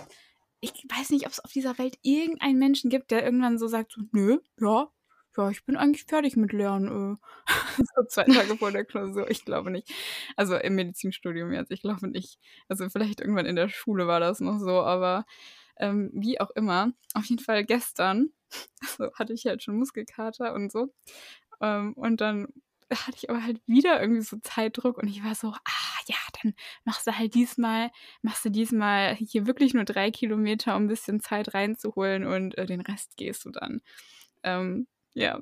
ich 0.61 0.73
weiß 0.73 1.11
nicht, 1.11 1.27
ob's 1.27 1.41
auf 1.41 1.53
dieser 1.53 1.79
Welt 1.79 1.99
irgendeinen 2.03 2.59
Menschen 2.59 2.91
gibt, 2.91 3.11
der 3.11 3.25
irgendwann 3.25 3.59
so 3.59 3.67
sagt 3.69 3.93
so: 3.93 4.03
„Nö, 4.13 4.39
ja, 4.61 4.89
ja, 5.37 5.51
ich 5.51 5.65
bin 5.65 5.77
eigentlich 5.77 6.05
fertig 6.05 6.37
mit 6.37 6.53
Lernen, 6.53 7.17
äh.“ 7.19 7.47
So 7.97 8.05
2 8.09 8.25
Tage 8.29 8.59
vor 8.59 8.73
der 8.73 8.85
Klausur. 8.85 9.31
Ich 9.31 9.45
glaube 9.45 9.71
nicht. 9.71 9.93
Also, 10.37 10.57
im 10.57 10.75
Medizinstudium 10.75 11.53
jetzt. 11.53 11.71
Ich 11.71 11.83
glaube 11.83 12.09
nicht. 12.09 12.39
Also, 12.69 12.89
vielleicht 12.91 13.21
irgendwann 13.21 13.47
in 13.47 13.57
der 13.57 13.69
Schule 13.69 14.07
war 14.07 14.21
das 14.21 14.41
noch 14.41 14.59
so, 14.61 14.81
aber, 14.83 15.25
ähm, 15.79 16.11
wie 16.15 16.41
auch 16.41 16.51
immer. 16.53 16.93
Auf 17.15 17.27
jeden 17.27 17.43
Fall 17.43 17.65
gestern, 17.65 18.31
so, 18.99 19.13
hatte 19.15 19.33
ich 19.35 19.47
halt 19.47 19.63
schon 19.63 19.77
Muskelkater 19.79 20.55
und 20.55 20.73
so. 20.73 20.93
Ähm, 21.61 21.93
und 21.95 22.21
dann 22.21 22.49
hatte 22.93 23.17
ich 23.17 23.31
aber 23.31 23.43
halt 23.43 23.61
wieder 23.67 24.01
irgendwie 24.01 24.21
so 24.23 24.37
Zeitdruck 24.43 24.99
und 24.99 25.09
ich 25.09 25.25
war 25.25 25.35
so: 25.35 25.49
„Ah 25.51 26.01
ja, 26.09 26.17
dann 26.43 26.55
machst 26.85 27.07
du 27.07 27.17
halt 27.19 27.35
diesmal 27.35 27.91
machst 28.23 28.45
du 28.45 28.51
diesmal 28.51 29.15
hier 29.17 29.47
wirklich 29.47 29.73
nur 29.75 29.85
3 29.85 30.11
Kilometer, 30.11 30.77
um 30.77 30.85
'n 30.85 30.89
bisschen 30.89 31.21
Zeit 31.21 31.55
reinzuholen 31.55 32.25
und, 32.27 32.59
äh, 32.59 32.67
den 32.67 32.81
Rest 32.83 33.17
gehst 33.17 33.45
du 33.47 33.51
dann.“ 33.51 33.81
Ähm, 34.43 34.87
ja. 35.15 35.41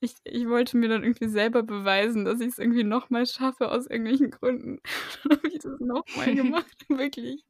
Ich 0.00 0.14
ich 0.24 0.48
wollte 0.48 0.76
mir 0.78 0.88
dann 0.90 1.04
irgendwie 1.04 1.28
selber 1.28 1.62
beweisen, 1.64 2.24
dass 2.24 2.40
ich's 2.40 2.58
irgendwie 2.58 2.84
noch 2.84 3.10
mal 3.10 3.26
schaffe 3.26 3.70
aus 3.72 3.86
irgendwelchen 3.86 4.30
Gründen. 4.32 4.80
Dann 5.24 5.38
habe 5.38 5.48
ich 5.48 5.60
das 5.60 5.80
noch 5.80 6.04
mal 6.16 6.34
gemacht, 6.36 6.86
wirklich. 6.88 7.44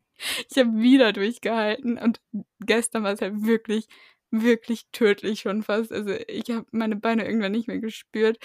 Ich 0.51 0.59
habe 0.59 0.75
wieder 0.79 1.13
durchgehalten 1.13 1.99
und 1.99 2.21
gestern 2.61 3.05
war's 3.05 3.21
halt 3.23 3.45
wirklich, 3.47 3.87
wirklich 4.33 4.87
tödlich 4.93 5.41
schon 5.43 5.63
fast. 5.65 5.93
Also, 5.93 6.13
ich 6.29 6.51
habe 6.51 6.67
meine 6.73 6.97
Beine 6.97 7.27
irgendwann 7.27 7.53
nicht 7.53 7.69
mehr 7.69 7.81
gespürt. 7.81 8.39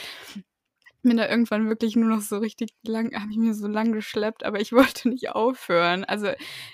Bin 1.04 1.18
da 1.18 1.28
irgendwann 1.28 1.68
wirklich 1.68 1.96
nur 1.96 2.10
noch 2.10 2.22
so 2.22 2.38
richtig 2.38 2.70
lang 2.84 3.12
habe 3.20 3.32
ich 3.32 3.38
mir 3.38 3.56
so 3.56 3.68
lang 3.68 3.92
geschleppt, 3.92 4.44
aber 4.46 4.60
ich 4.62 4.72
wollte 4.74 5.10
nicht 5.10 5.30
aufhören. 5.30 6.04
Also, 6.06 6.28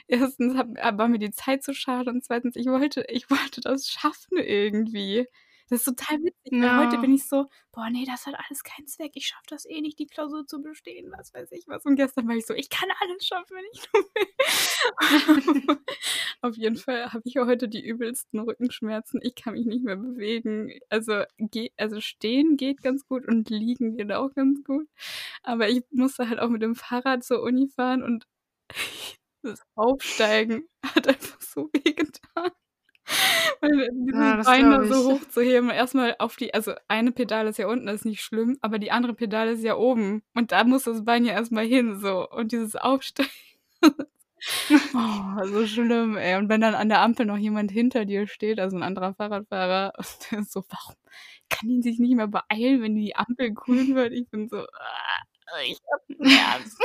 1. 0.07 0.57
hab 0.57 0.67
war 0.97 1.07
mir 1.07 1.19
die 1.19 1.32
Zeit 1.32 1.63
zu 1.63 1.73
schade 1.73 2.09
und 2.11 2.23
2. 2.25 2.55
ich 2.55 2.67
wollte 2.67 3.05
ich 3.09 3.30
wollte 3.30 3.61
das 3.61 3.88
schaffen 3.89 4.38
irgendwie. 4.38 5.28
Das 5.70 5.80
ist 5.82 5.86
total 5.97 6.20
witzig, 6.24 6.55
weil 6.59 6.76
heute 6.76 6.97
bin 6.99 7.11
Ja. 7.11 7.15
ich 7.15 7.28
so: 7.28 7.45
„Boah, 7.74 7.89
ne, 7.89 8.05
das 8.05 8.26
hat 8.26 8.36
alles 8.38 8.63
keinen 8.63 8.88
Zweck. 8.88 9.11
Ich 9.15 9.28
schaffe 9.28 9.45
das 9.49 9.65
eh 9.65 9.82
nicht, 9.82 9.99
die 9.99 10.07
Klausur 10.07 10.45
zu 10.47 10.61
bestehen“, 10.61 11.11
was 11.18 11.34
weiß 11.34 11.51
ich 11.51 11.68
was. 11.68 11.86
Und 11.86 11.95
gestern 11.97 12.28
war 12.28 12.36
ich 12.36 12.45
so: 12.45 12.53
„Ich 12.53 12.70
kann 12.70 12.89
alles 13.01 13.26
schaffen, 13.26 13.55
wenn 13.57 13.65
ich 13.74 13.82
nur 13.93 14.03
will.“ 14.03 14.28
Auf 16.41 16.55
jeden 16.57 16.78
Fall 16.78 17.13
habe 17.13 17.22
ich 17.26 17.34
ja 17.36 17.45
heute 17.45 17.68
die 17.70 17.86
übelsten 17.86 18.39
Rückenschmerzen. 18.39 19.20
Ich 19.24 19.36
kann 19.36 19.53
mich 19.53 19.65
nicht 19.65 19.84
mehr 19.84 19.95
bewegen. 19.97 20.72
Also, 20.89 21.24
geh 21.38 21.72
also, 21.78 22.01
stehen 22.01 22.57
geht 22.57 22.82
ganz 22.82 23.07
gut 23.07 23.28
und 23.28 23.49
liegen 23.49 23.97
geht 23.97 24.11
auch 24.11 24.34
ganz 24.34 24.63
gut. 24.63 24.88
Aber 25.43 25.70
ich 25.70 25.84
musste 25.91 26.30
halt 26.30 26.39
auch 26.39 26.49
mit 26.49 26.61
dem 26.61 26.76
Fahrrad 26.76 27.24
zur 27.24 27.41
Uni 27.43 27.68
fahren 27.70 28.03
und 28.03 28.28
das 29.43 29.61
Aufsteigen 29.76 30.68
hat 30.86 31.07
einfach 31.07 31.41
so 31.41 31.70
wehgetan. 31.74 32.22
Weil 32.36 32.51
dieses 33.64 33.88
Ja, 34.14 34.38
das 34.38 34.47
Bein 34.47 34.86
so 34.86 35.03
hochzuheben, 35.05 35.70
erst 35.70 35.95
mal 35.95 36.16
auf 36.20 36.36
die 36.38 36.53
also, 36.53 36.74
eine 36.88 37.12
Pedale 37.12 37.49
ist 37.49 37.58
ja 37.60 37.68
unten, 37.68 37.86
das 37.88 37.97
ist 37.97 38.05
nicht 38.05 38.22
schlimm, 38.22 38.58
aber 38.62 38.80
die 38.80 38.91
andere 38.91 39.14
Pedale 39.14 39.51
ist 39.51 39.64
ja 39.64 39.76
oben 39.76 40.24
und 40.36 40.51
da 40.51 40.64
muss 40.64 40.84
das 40.84 41.03
Bein 41.05 41.26
ja 41.26 41.34
erst 41.34 41.51
mal 41.51 41.66
hin 41.66 41.99
so 41.99 42.30
und 42.30 42.51
dieses 42.51 42.76
Aufsteigen. 42.76 43.30
Oh, 44.95 45.45
so 45.47 45.68
schlimm, 45.68 46.18
ey. 46.18 46.36
Und 46.38 46.49
wenn 46.49 46.62
dann 46.62 46.76
an 46.76 46.89
der 46.89 47.01
Ampel 47.01 47.26
noch 47.28 47.38
jemand 47.38 47.72
hinter 47.72 48.05
dir 48.05 48.28
steht, 48.28 48.60
also 48.60 48.78
'n 48.78 48.84
anderer 48.84 49.14
Fahrradfahrer, 49.16 49.93
der 50.32 50.39
ist 50.39 50.53
so: 50.53 50.64
„Warum 50.70 50.95
kann 51.49 51.70
die 51.70 51.82
sich 51.84 51.99
nicht 51.99 52.16
mehr 52.16 52.28
beeilen, 52.28 52.82
wenn 52.84 52.95
die 52.95 53.16
Ampel 53.16 53.53
grün 53.53 53.95
wird?“ 53.95 54.14
Ich 54.14 54.30
bin 54.30 54.49
so: 54.49 54.60
„Ah, 54.60 55.62
ich 55.66 55.80
habe 55.93 56.03
Schmerzen.“ 56.16 56.78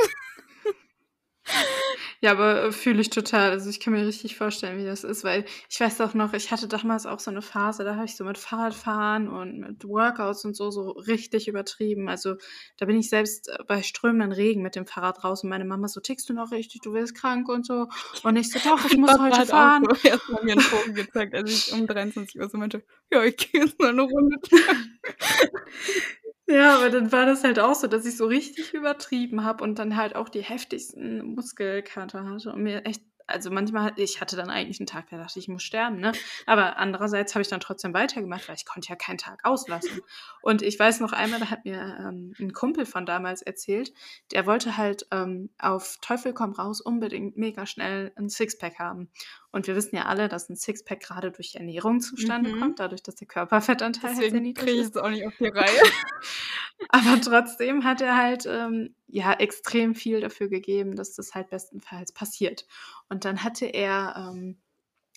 Ja, 2.21 2.31
aber, 2.31 2.63
äh, 2.65 2.71
fühle 2.71 3.01
ich 3.01 3.09
total. 3.09 3.51
Also, 3.51 3.69
ich 3.69 3.79
kann 3.81 3.93
mir 3.93 4.05
richtig 4.07 4.37
vorstellen, 4.37 4.77
wie 4.79 4.85
das 4.85 5.03
ist, 5.03 5.23
weil 5.25 5.45
ich 5.69 5.79
weiß 5.79 5.99
auch 6.01 6.13
noch, 6.13 6.33
ich 6.33 6.51
hatte 6.51 6.67
damals 6.69 7.05
auch 7.05 7.19
so 7.19 7.31
'ne 7.31 7.41
Phase, 7.41 7.83
da 7.83 7.95
habe 7.95 8.05
ich 8.05 8.15
so 8.15 8.23
mit 8.23 8.37
Fahrradfahren 8.37 9.27
und 9.27 9.59
mit 9.59 9.83
Workouts 9.85 10.45
und 10.45 10.55
so 10.55 10.71
so 10.71 10.91
richtig 10.91 11.47
übertrieben. 11.49 12.09
Also, 12.09 12.35
da 12.77 12.85
bin 12.85 12.97
ich 12.97 13.09
selbst, 13.09 13.49
äh, 13.49 13.57
bei 13.67 13.83
strömenden 13.83 14.31
Regen 14.31 14.61
mit 14.61 14.75
dem 14.75 14.85
Fahrrad 14.87 15.23
raus 15.23 15.43
und 15.43 15.49
meine 15.49 15.65
Mama 15.65 15.87
so: 15.89 15.99
„Tickst 15.99 16.29
du 16.29 16.33
noch 16.33 16.51
richtig? 16.51 16.81
Du 16.81 16.93
wirst 16.93 17.15
krank 17.15 17.49
und 17.49 17.65
so.“ 17.65 17.87
Und 18.23 18.37
ich 18.37 18.51
so: 18.51 18.59
„Doch, 18.59 18.85
ich 18.85 18.95
muss 18.97 19.17
Papa 19.17 19.19
heute 19.19 19.43
hat 19.43 19.51
auch 19.51 19.71
fahren.“ 19.71 19.83
so 19.83 19.87
erst 20.03 20.27
mal 20.29 20.41
mir 20.43 20.53
'n 20.53 20.63
Vogel 20.63 20.93
gezeigt, 20.93 21.33
als 21.35 21.49
ich 21.49 21.71
um 21.71 21.87
23:00 21.87 22.49
so 22.49 22.57
meinte: 22.57 22.83
„Ja, 23.11 23.23
ich 23.23 23.37
gehe 23.37 23.61
jetzt 23.63 23.79
mal 23.79 23.93
'ne 23.93 24.03
Runde 24.03 24.37
joggen.“ 24.49 24.99
Ja, 26.47 26.75
aber 26.77 26.89
dann 26.89 27.11
war 27.13 27.25
das 27.25 27.43
halt 27.45 27.57
auch 27.59 27.73
so, 27.73 27.87
dass 27.87 28.05
ich 28.05 28.17
so 28.17 28.25
richtig 28.25 28.73
übertrieben 28.73 29.43
habe 29.45 29.63
und 29.63 29.79
dann 29.79 29.95
halt 29.95 30.15
auch 30.15 30.27
die 30.27 30.41
heftigsten 30.43 31.23
Muskelkater 31.35 32.25
hatte 32.25 32.51
und 32.51 32.63
mir 32.63 32.85
echt 32.85 33.01
also, 33.27 33.49
manchmal 33.51 33.93
ich 33.97 34.21
hatte 34.21 34.35
dann 34.35 34.49
eigentlich 34.49 34.79
'n 34.79 34.85
Tag, 34.85 35.09
da 35.09 35.17
dachte 35.17 35.39
ich: 35.39 35.45
„Ich 35.45 35.49
muss 35.49 35.63
sterben“, 35.63 35.99
ne? 35.99 36.17
Aber 36.45 36.77
andererseits 36.77 37.33
habe 37.35 37.41
ich 37.41 37.47
dann 37.49 37.59
trotzdem 37.59 37.93
weitergemacht, 37.93 38.47
weil 38.47 38.55
ich 38.55 38.65
konnte 38.65 38.89
ja 38.89 38.95
keinen 38.95 39.17
Tag 39.17 39.39
auslassen. 39.45 40.03
Und 40.41 40.61
ich 40.61 40.77
weiß 40.79 40.99
noch 40.99 41.13
einmal, 41.13 41.39
da 41.39 41.49
hat 41.49 41.65
mir, 41.65 41.97
ähm, 41.99 42.35
'n 42.39 42.53
Kumpel 42.53 42.85
von 42.85 43.05
damals 43.05 43.41
erzählt, 43.41 43.93
der 44.31 44.45
wollte 44.45 44.77
halt, 44.77 45.07
ähm, 45.11 45.49
auf 45.59 45.97
Teufel 46.01 46.33
komm 46.33 46.53
raus 46.53 46.81
unbedingt 46.81 47.37
mega 47.37 47.65
schnell 47.65 48.11
'n 48.17 48.29
Sixpack 48.29 48.79
haben. 48.79 49.09
Und 49.51 49.67
wir 49.67 49.75
wissen 49.75 49.95
ja 49.95 50.05
alle, 50.05 50.29
dass 50.29 50.49
'n 50.49 50.55
Sixpack 50.55 51.01
grade 51.01 51.31
durch 51.31 51.55
Ernährung 51.55 52.01
zustande 52.01 52.49
Mhm. 52.49 52.49
kommt, 52.51 52.79
dadurch, 52.79 53.03
dass 53.03 53.15
der 53.15 53.27
Körperfettanteil 53.27 54.15
halt 54.15 54.29
sehr 54.29 54.41
Deswegen 54.41 54.41
niedrig 54.41 54.75
kriege 54.75 54.81
ich 54.81 54.87
ist. 54.87 54.89
es 54.89 54.97
auch 54.97 55.09
nicht 55.09 55.25
auf 55.25 55.33
die 55.39 55.47
Reihe. 55.47 55.79
Aber 56.89 57.19
trotzdem 57.21 57.83
hat 57.83 58.01
er 58.01 58.17
halt, 58.17 58.45
ähm, 58.47 58.95
ja, 59.07 59.33
extrem 59.33 59.95
viel 59.95 60.21
dafür 60.21 60.47
gegeben, 60.49 60.95
dass 60.95 61.13
das 61.15 61.33
halt 61.35 61.49
bestenfalls 61.49 62.11
passiert. 62.13 62.65
Und 63.09 63.25
dann 63.25 63.43
hatte 63.43 63.65
er, 63.65 64.15
ähm, 64.17 64.59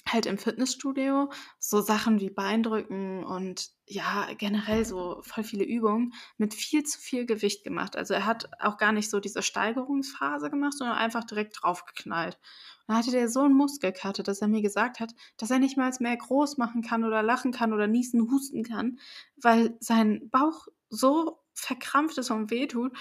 halt 0.08 0.26
im 0.26 0.38
Fitnessstudio 0.38 1.30
so 1.58 1.80
Sachen 1.82 2.20
wie 2.20 2.30
Bankdrücken 2.30 3.24
und 3.24 3.70
ja, 3.86 4.28
generell 4.38 4.84
so 4.84 5.20
voll 5.24 5.44
viele 5.44 5.64
Übungen 5.64 6.14
mit 6.38 6.54
viel 6.54 6.84
zu 6.84 7.00
viel 7.00 7.26
Gewicht 7.26 7.64
gemacht. 7.64 7.96
Also, 7.96 8.14
er 8.14 8.26
hat 8.26 8.48
auch 8.60 8.78
gar 8.78 8.92
nicht 8.92 9.10
so 9.10 9.20
diese 9.20 9.42
Steigerungsphase 9.42 10.50
gemacht, 10.50 10.74
sondern 10.78 10.96
einfach 10.98 11.24
direkt 11.24 11.58
draufgeknallt. 11.62 12.36
Und 12.36 12.84
dann 12.88 12.96
hatte 12.98 13.10
der 13.12 13.28
so 13.28 13.42
'n 13.42 13.52
Muskelkater, 13.54 14.22
dass 14.22 14.40
er 14.42 14.48
mir 14.48 14.62
gesagt 14.62 15.00
hat, 15.00 15.12
dass 15.38 15.50
er 15.50 15.58
nicht 15.58 15.76
mal 15.76 15.92
mehr 16.00 16.16
groß 16.16 16.56
machen 16.58 16.82
kann 16.82 17.04
oder 17.04 17.22
lachen 17.22 17.52
kann 17.52 17.72
oder 17.72 17.86
niesen, 17.88 18.30
husten 18.30 18.62
kann, 18.64 18.98
weil 19.42 19.76
sein 19.80 20.28
Bauch 20.30 20.68
so 20.90 21.40
verkrampft 21.56 22.18
ist 22.18 22.30
und 22.30 22.50
wehtut. 22.50 22.92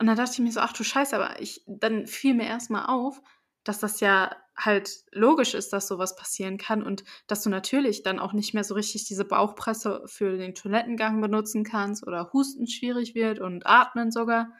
Und 0.00 0.06
dann 0.06 0.16
dachte 0.16 0.32
ich 0.34 0.38
mir 0.40 0.52
so: 0.52 0.60
„Ach 0.60 0.72
du 0.72 0.84
Scheiße“, 0.84 1.14
aber 1.16 1.40
ich 1.40 1.62
dann 1.66 2.06
fiel 2.06 2.34
mir 2.34 2.46
erst 2.46 2.70
mal 2.70 2.86
auf, 2.86 3.20
dass 3.64 3.78
das 3.80 4.00
ja 4.00 4.34
halt 4.56 4.90
logisch 5.12 5.54
ist, 5.54 5.72
dass 5.72 5.88
so 5.88 5.98
was 5.98 6.16
passieren 6.16 6.56
kann 6.58 6.82
und 6.82 7.04
dass 7.26 7.42
du 7.42 7.50
natürlich 7.50 8.02
dann 8.02 8.18
auch 8.18 8.32
nicht 8.32 8.54
mehr 8.54 8.64
so 8.64 8.74
richtig 8.74 9.04
diese 9.06 9.24
Bauchpresse 9.24 10.02
für 10.06 10.36
den 10.38 10.54
Toilettengang 10.54 11.20
benutzen 11.20 11.64
kannst 11.64 12.06
oder 12.06 12.32
Husten 12.32 12.66
schwierig 12.66 13.14
wird 13.14 13.40
und 13.40 13.66
Atmen 13.66 14.10
sogar, 14.10 14.52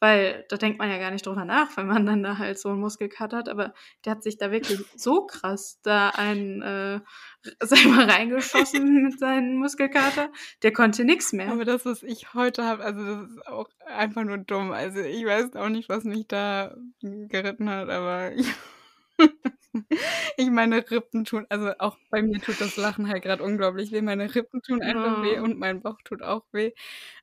weil 0.00 0.44
da 0.48 0.56
denkt 0.56 0.78
man 0.78 0.90
ja 0.90 0.98
gar 0.98 1.10
nicht 1.10 1.26
drüber 1.26 1.44
nach, 1.44 1.76
wenn 1.76 1.86
man 1.86 2.06
dann 2.06 2.22
da 2.22 2.38
halt 2.38 2.58
so 2.58 2.70
'n 2.70 2.80
Muskelkater 2.80 3.38
hat. 3.38 3.48
Aber 3.48 3.74
der 4.04 4.12
hat 4.12 4.22
sich 4.22 4.38
da 4.38 4.50
wirklich 4.52 4.90
so 4.94 5.26
krass 5.26 5.80
da 5.82 6.10
einen, 6.10 6.62
äh, 6.62 7.00
selber 7.62 8.08
reingeschossen 8.08 9.02
mit 9.04 9.18
seinem 9.18 9.56
Muskelkater, 9.56 10.30
der 10.62 10.72
konnte 10.72 11.04
nix 11.04 11.32
mehr. 11.32 11.52
Aber 11.52 11.64
das, 11.64 11.84
was 11.86 12.02
ich 12.02 12.34
heute 12.34 12.64
habe, 12.64 12.82
also, 12.84 13.04
das 13.04 13.30
ist 13.30 13.46
auch 13.46 13.68
einfach 13.86 14.24
nur 14.24 14.38
dumm. 14.38 14.72
Also, 14.72 15.00
ich 15.00 15.24
weiß 15.24 15.54
auch 15.54 15.68
nicht, 15.68 15.88
was 15.88 16.02
mich 16.04 16.26
da 16.26 16.74
geritten 17.00 17.70
hat, 17.70 17.88
aber 17.88 18.32
ich 20.36 20.50
meine 20.50 20.90
Rippen 20.90 21.24
tun 21.24 21.46
also, 21.50 21.72
auch 21.78 21.98
bei 22.10 22.22
mir 22.22 22.40
tut 22.40 22.60
das 22.60 22.76
Lachen 22.76 23.08
halt 23.08 23.22
grad 23.24 23.40
unglaublich 23.40 23.92
weh. 23.92 24.02
Meine 24.02 24.34
Rippen 24.34 24.62
tun 24.62 24.82
einfach 24.82 25.20
weh 25.20 25.38
Oh. 25.38 25.44
und 25.44 25.58
mein 25.58 25.82
Bauch 25.82 25.98
tut 26.04 26.22
auch 26.22 26.44
weh. 26.52 26.72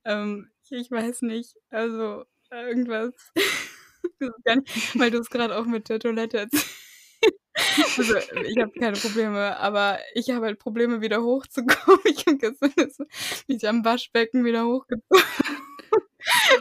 Ähm, 0.05 0.49
ich 0.69 0.91
weiß 0.91 1.23
nicht, 1.23 1.55
also, 1.71 2.25
irgendwas 2.61 3.13
weil 4.95 5.11
du's 5.11 5.29
grad 5.29 5.51
auch 5.51 5.65
mit 5.65 5.89
der 5.89 5.99
Toilette 5.99 6.39
erzählt 6.39 6.65
Also, 7.97 8.15
ich 8.17 8.57
habe 8.57 8.71
keine 8.77 8.97
Probleme, 8.97 9.57
aber 9.59 9.99
ich 10.15 10.29
habe 10.31 10.45
halt 10.47 10.59
Probleme, 10.59 11.01
wieder 11.01 11.23
hochzukommen. 11.23 11.99
Ich 12.05 12.25
habe 12.25 12.37
gestern 12.37 12.73
mich 13.47 13.67
am 13.67 13.85
Waschbecken 13.85 14.43
wieder 14.45 14.65
hochgezogen. 14.65 15.23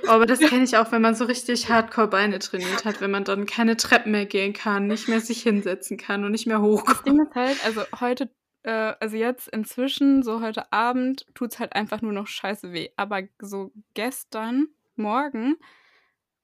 Oh, 0.06 0.10
aber 0.10 0.26
das 0.26 0.40
kenne 0.40 0.64
ich 0.64 0.76
auch, 0.76 0.90
wenn 0.90 1.02
man 1.02 1.14
so 1.14 1.24
richtig 1.24 1.68
hardcore 1.68 2.08
Beine 2.08 2.40
trainiert 2.40 2.84
hat, 2.84 3.00
wenn 3.00 3.12
man 3.12 3.24
dann 3.24 3.46
keine 3.46 3.76
Treppen 3.76 4.10
mehr 4.12 4.26
gehen 4.26 4.52
kann, 4.52 4.88
nicht 4.88 5.08
mehr 5.08 5.20
sich 5.20 5.42
hinsetzen 5.42 5.96
kann 5.96 6.24
und 6.24 6.32
nicht 6.32 6.46
mehr 6.46 6.58
Das 6.86 7.02
Ding 7.02 7.18
hochkommt. 7.18 7.20
ist 7.20 7.34
halt, 7.34 7.64
also, 7.64 7.82
heute 8.00 8.28
äh, 8.64 8.94
also, 8.98 9.16
jetzt 9.16 9.48
inzwischen, 9.48 10.22
so 10.22 10.40
heute 10.40 10.72
Abend, 10.72 11.26
tut's 11.34 11.58
halt 11.60 11.74
einfach 11.74 12.02
nur 12.02 12.12
noch 12.12 12.26
scheiße 12.26 12.72
weh. 12.72 12.90
Aber 12.96 13.22
so 13.40 13.72
gestern 13.94 14.68
Morgen 14.96 15.56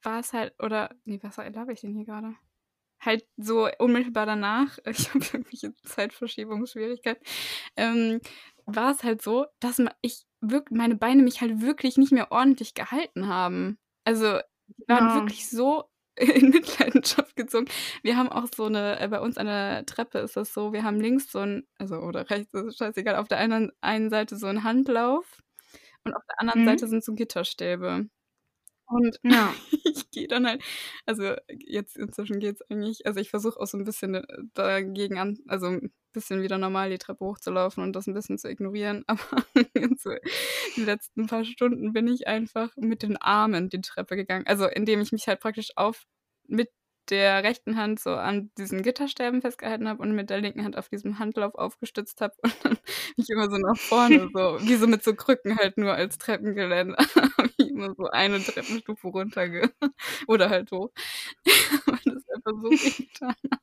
war's 0.03 0.33
halt 0.33 0.55
oder 0.63 0.91
ne, 1.05 1.19
was 1.23 1.37
laber 1.39 1.73
ich 1.73 1.81
denn 1.83 1.95
hier 1.95 2.05
grade? 2.07 2.35
Halt 3.01 3.25
so 3.37 3.69
unmittelbar 3.79 4.27
danach, 4.27 4.79
ich 4.87 5.09
habe 5.15 5.25
irgendwelche 5.33 5.75
Zeitverschiebungsschwierigkeiten, 5.85 7.23
ähm, 7.77 8.21
war's 8.67 9.05
halt 9.05 9.23
so, 9.23 9.47
dass 9.61 9.81
ich 10.03 10.27
wirk 10.41 10.71
meine 10.73 10.97
Beine 10.97 11.23
mich 11.23 11.41
halt 11.41 11.61
wirklich 11.63 11.97
nicht 11.99 12.13
mehr 12.13 12.33
ordentlich 12.33 12.75
gehalten 12.75 13.29
haben. 13.29 13.79
Also, 14.05 14.39
die 14.69 14.85
waren 14.89 15.13
Ja. 15.13 15.13
wirklich 15.13 15.49
so 15.51 15.85
in 16.19 16.51
Mitleidenschaft 16.51 17.37
gezogen. 17.37 17.67
Wir 18.03 18.17
haben 18.17 18.29
auch 18.31 18.47
so 18.55 18.69
'ne 18.69 18.99
äh, 19.01 19.09
bei 19.09 19.21
uns 19.21 19.39
an 19.39 19.47
der 19.47 19.87
Treppe 19.87 20.19
ist 20.21 20.37
das 20.37 20.53
so, 20.55 20.73
wir 20.73 20.85
haben 20.85 21.01
links 21.01 21.31
so 21.33 21.41
'n 21.41 21.67
also, 21.79 21.97
oder 22.01 22.29
rechts, 22.31 22.55
ist 22.55 22.79
scheißegal, 22.79 23.17
auf 23.17 23.29
der 23.29 23.39
einen 23.39 23.73
einen 23.83 24.11
Seite 24.11 24.37
so 24.37 24.47
'n 24.49 24.65
Handlauf 24.65 25.41
und 26.05 26.15
auf 26.17 26.23
der 26.29 26.41
anderen 26.41 26.63
Seite 26.65 26.87
Mhm. 26.87 26.89
sind 26.89 27.05
so 27.05 27.15
Gitterstäbe. 27.15 28.09
Und 28.89 29.19
Ja. 29.25 29.55
ich 29.85 30.11
gehe 30.11 30.29
dann 30.29 30.47
halt 30.47 30.63
also, 31.07 31.35
jetzt 31.67 31.97
inzwischen 31.97 32.41
geht's 32.41 32.63
eigentlich 32.71 33.07
also, 33.07 33.21
ich 33.21 33.31
versuche 33.31 33.61
auch 33.61 33.67
so 33.67 33.77
'n 33.79 33.85
bisschen, 33.85 34.15
äh, 34.15 34.23
dagegen 34.55 35.19
an 35.19 35.39
also, 35.47 35.67
'n 35.67 35.93
bisschen 36.13 36.43
wieder 36.43 36.57
normal 36.59 36.91
die 36.91 36.99
Treppe 36.99 37.25
hochzulaufen 37.27 37.83
und 37.85 37.93
das 37.95 38.07
'n 38.09 38.15
bisschen 38.15 38.39
zu 38.39 38.49
ignorieren. 38.49 39.05
Aber 39.09 39.21
so 39.99 40.11
die 40.77 40.83
letzten 40.85 41.27
paar 41.27 41.45
Stunden 41.45 41.93
bin 41.93 42.09
ich 42.09 42.27
einfach 42.29 42.71
mit 42.77 43.03
den 43.03 43.17
Armen 43.19 43.69
die 43.69 43.81
Treppe 43.83 44.17
gegangen. 44.17 44.47
Also, 44.47 44.67
indem 44.67 45.01
ich 45.01 45.13
mich 45.13 45.29
halt 45.29 45.41
praktisch 45.41 45.71
auf 45.77 46.05
mit 46.47 46.71
der 47.11 47.43
rechten 47.43 47.77
Hand 47.77 48.01
so 48.01 48.11
an 48.11 48.51
diesen 48.59 48.83
Gitterstäben 48.83 49.41
festgehalten 49.43 49.89
habe 49.89 50.03
und 50.03 50.15
mit 50.15 50.31
der 50.31 50.41
linken 50.41 50.65
Hand 50.65 50.77
auf 50.77 50.89
diesem 50.89 51.19
Handlauf 51.19 51.55
aufgestützt 51.55 52.21
habe 52.21 52.35
und 52.43 52.55
dann 52.63 52.79
mich 53.17 53.29
immer 53.31 53.51
so 53.51 53.57
nach 53.57 53.77
vorne 53.89 54.29
so 54.33 54.59
wie 54.69 54.77
so 54.77 54.87
mit 54.87 55.03
so 55.05 55.15
Krücken 55.15 55.57
halt 55.59 55.79
nur 55.79 55.95
als 55.95 56.19
Treppengeländer 56.19 56.97
habe 57.39 57.51
ich 57.59 57.69
immer 57.71 57.95
so 57.97 58.07
eine 58.09 58.43
Treppenstufe 58.43 59.09
runterge 59.09 59.73
oder 60.27 60.51
halt 60.51 60.71
hoch, 60.73 60.91
weil 61.87 62.01
das 62.05 62.25
einfach 62.35 62.53
so 62.63 62.73
hat. 63.27 63.59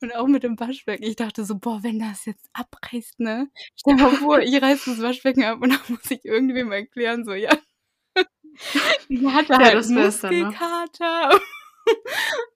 Und 0.00 0.14
auch 0.14 0.26
mit 0.28 0.42
dem 0.44 0.58
Waschbecken. 0.60 1.04
Ich 1.04 1.16
dachte 1.16 1.44
so: 1.44 1.58
„Boah, 1.58 1.82
wenn 1.82 1.98
das 1.98 2.24
jetzt 2.24 2.48
abreißt, 2.52 3.20
ne? 3.20 3.50
Stell 3.76 3.96
dir 3.96 4.02
mal 4.04 4.16
vor, 4.16 4.40
ich 4.40 4.62
reiße 4.62 4.90
das 4.90 5.02
Waschbecken 5.02 5.42
ab 5.44 5.60
und 5.60 5.70
dann 5.70 5.80
muss 5.88 6.10
ich 6.10 6.24
irgendwem 6.24 6.72
erklären, 6.72 7.24
so, 7.24 7.32
ja 7.32 7.50
ich 9.08 9.24
hatte 9.24 9.52
Ja, 9.52 9.58
halt 9.58 9.74
das 9.74 9.90
wär's 9.90 10.20
dann, 10.20 10.38
ne? 10.38 10.54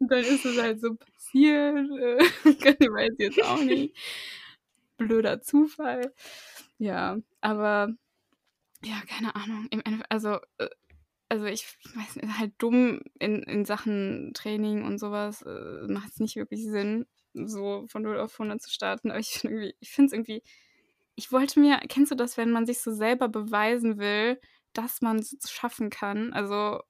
Dann 0.00 0.20
ist 0.24 0.44
es 0.44 0.60
halt 0.60 0.80
so 0.80 0.94
passiert, 0.94 1.76
äh, 1.76 2.18
weiß 2.90 3.12
ich 3.14 3.18
jetzt 3.18 3.42
auch 3.42 3.60
nicht. 3.60 3.94
Blöder 4.98 5.40
Zufall. 5.42 6.12
Ja, 6.78 7.18
aber 7.40 7.94
ja, 8.84 9.02
keine 9.08 9.34
Ahnung. 9.36 9.68
Also, 10.08 10.38
äh 10.58 10.68
also, 11.30 11.46
ich 11.46 11.66
weiß 11.96 12.16
nicht, 12.16 12.38
halt 12.38 12.52
dumm 12.58 13.02
in 13.18 13.42
in 13.44 13.64
Sachen 13.64 14.32
Training 14.34 14.84
und 14.84 14.98
so 14.98 15.10
was, 15.12 15.42
äh, 15.42 15.86
macht's 15.88 16.20
nicht 16.20 16.36
wirklich 16.36 16.64
Sinn, 16.64 17.06
so 17.34 17.86
von 17.88 18.02
0 18.02 18.18
auf 18.20 18.38
100 18.38 18.62
zu 18.62 18.70
starten. 18.70 19.10
Aber 19.10 19.20
ich 19.20 19.44
ich 19.80 19.90
finde 19.92 20.08
es 20.08 20.12
irgendwie 20.14 20.42
ich 21.16 21.32
wollte 21.32 21.60
mir 21.60 21.78
kennst 21.88 22.12
du 22.12 22.16
das, 22.16 22.36
wenn 22.38 22.50
man 22.52 22.66
sich 22.66 22.80
so 22.80 22.92
selber 22.92 23.28
beweisen 23.28 23.98
will, 23.98 24.40
dass 24.74 25.02
man's 25.02 25.36
schaffen 25.50 25.90
kann? 25.90 26.32
Also, 26.34 26.80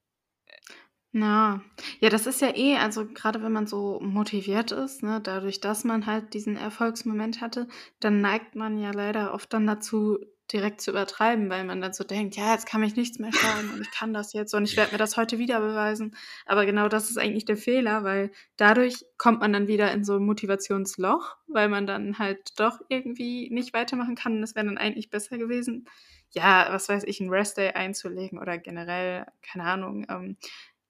Na, 1.17 1.63
ja, 2.01 2.09
das 2.09 2.27
ist 2.27 2.41
ja 2.41 2.57
eh 2.57 2.77
also, 2.77 3.07
grade 3.07 3.41
wenn 3.41 3.53
man 3.53 3.69
so 3.69 4.01
motiviert 4.03 4.73
ist, 4.73 5.05
ne, 5.05 5.21
dadurch, 5.23 5.61
dass 5.61 5.85
man 5.85 6.07
halt 6.07 6.35
diesen 6.35 6.57
Erfolgsmoment 6.57 7.41
hatte, 7.41 7.69
dann 8.01 8.21
neigt 8.21 8.57
man 8.57 8.79
ja 8.79 8.91
leider 8.91 9.33
oft 9.33 9.53
dann 9.53 9.65
dazu, 9.65 10.19
direkt 10.53 10.81
zu 10.81 10.91
übertreiben, 10.91 11.49
weil 11.51 11.63
man 11.65 11.81
dann 11.81 11.93
so 11.93 12.03
denkt: 12.03 12.35
„Ja, 12.35 12.53
jetzt 12.53 12.67
kann 12.67 12.81
mich 12.81 12.97
nichts 12.97 13.21
mehr 13.21 13.33
schlagen 13.33 13.71
und 13.71 13.81
ich 13.81 13.93
kann 13.93 14.13
das 14.13 14.33
jetzt 14.33 14.55
und 14.55 14.65
ich 14.65 14.77
werde 14.77 14.91
mir 14.91 14.99
das 14.99 15.17
heute 15.17 15.39
wieder 15.39 15.61
beweisen.“ 15.61 16.17
Aber 16.47 16.67
genau 16.67 16.89
das 16.89 17.11
ist 17.11 17.17
eigentlich 17.17 17.45
der 17.45 17.57
Fehler, 17.57 18.03
weil 18.03 18.33
dadurch 18.57 19.05
kommt 19.17 19.39
man 19.39 19.53
dann 19.53 19.69
wieder 19.69 19.93
in 19.93 20.03
so 20.05 20.17
'n 20.17 20.27
Motivationsloch, 20.27 21.37
weil 21.47 21.69
man 21.69 21.87
dann 21.87 22.19
halt 22.19 22.41
doch 22.59 22.81
irgendwie 22.89 23.49
nicht 23.51 23.73
weitermachen 23.73 24.17
kann 24.17 24.37
und 24.39 24.43
es 24.43 24.57
wäre 24.57 24.67
dann 24.67 24.79
eigentlich 24.79 25.11
besser 25.11 25.39
gewesen, 25.39 25.87
ja, 26.31 26.67
was 26.71 26.89
weiß 26.89 27.05
ich, 27.05 27.21
'n 27.21 27.31
Rest-Day 27.31 27.71
einzulegen 27.75 28.41
oder 28.41 28.59
generell, 28.59 29.27
keine 29.43 29.65
Ahnung, 29.65 30.05
ähm, 30.11 30.37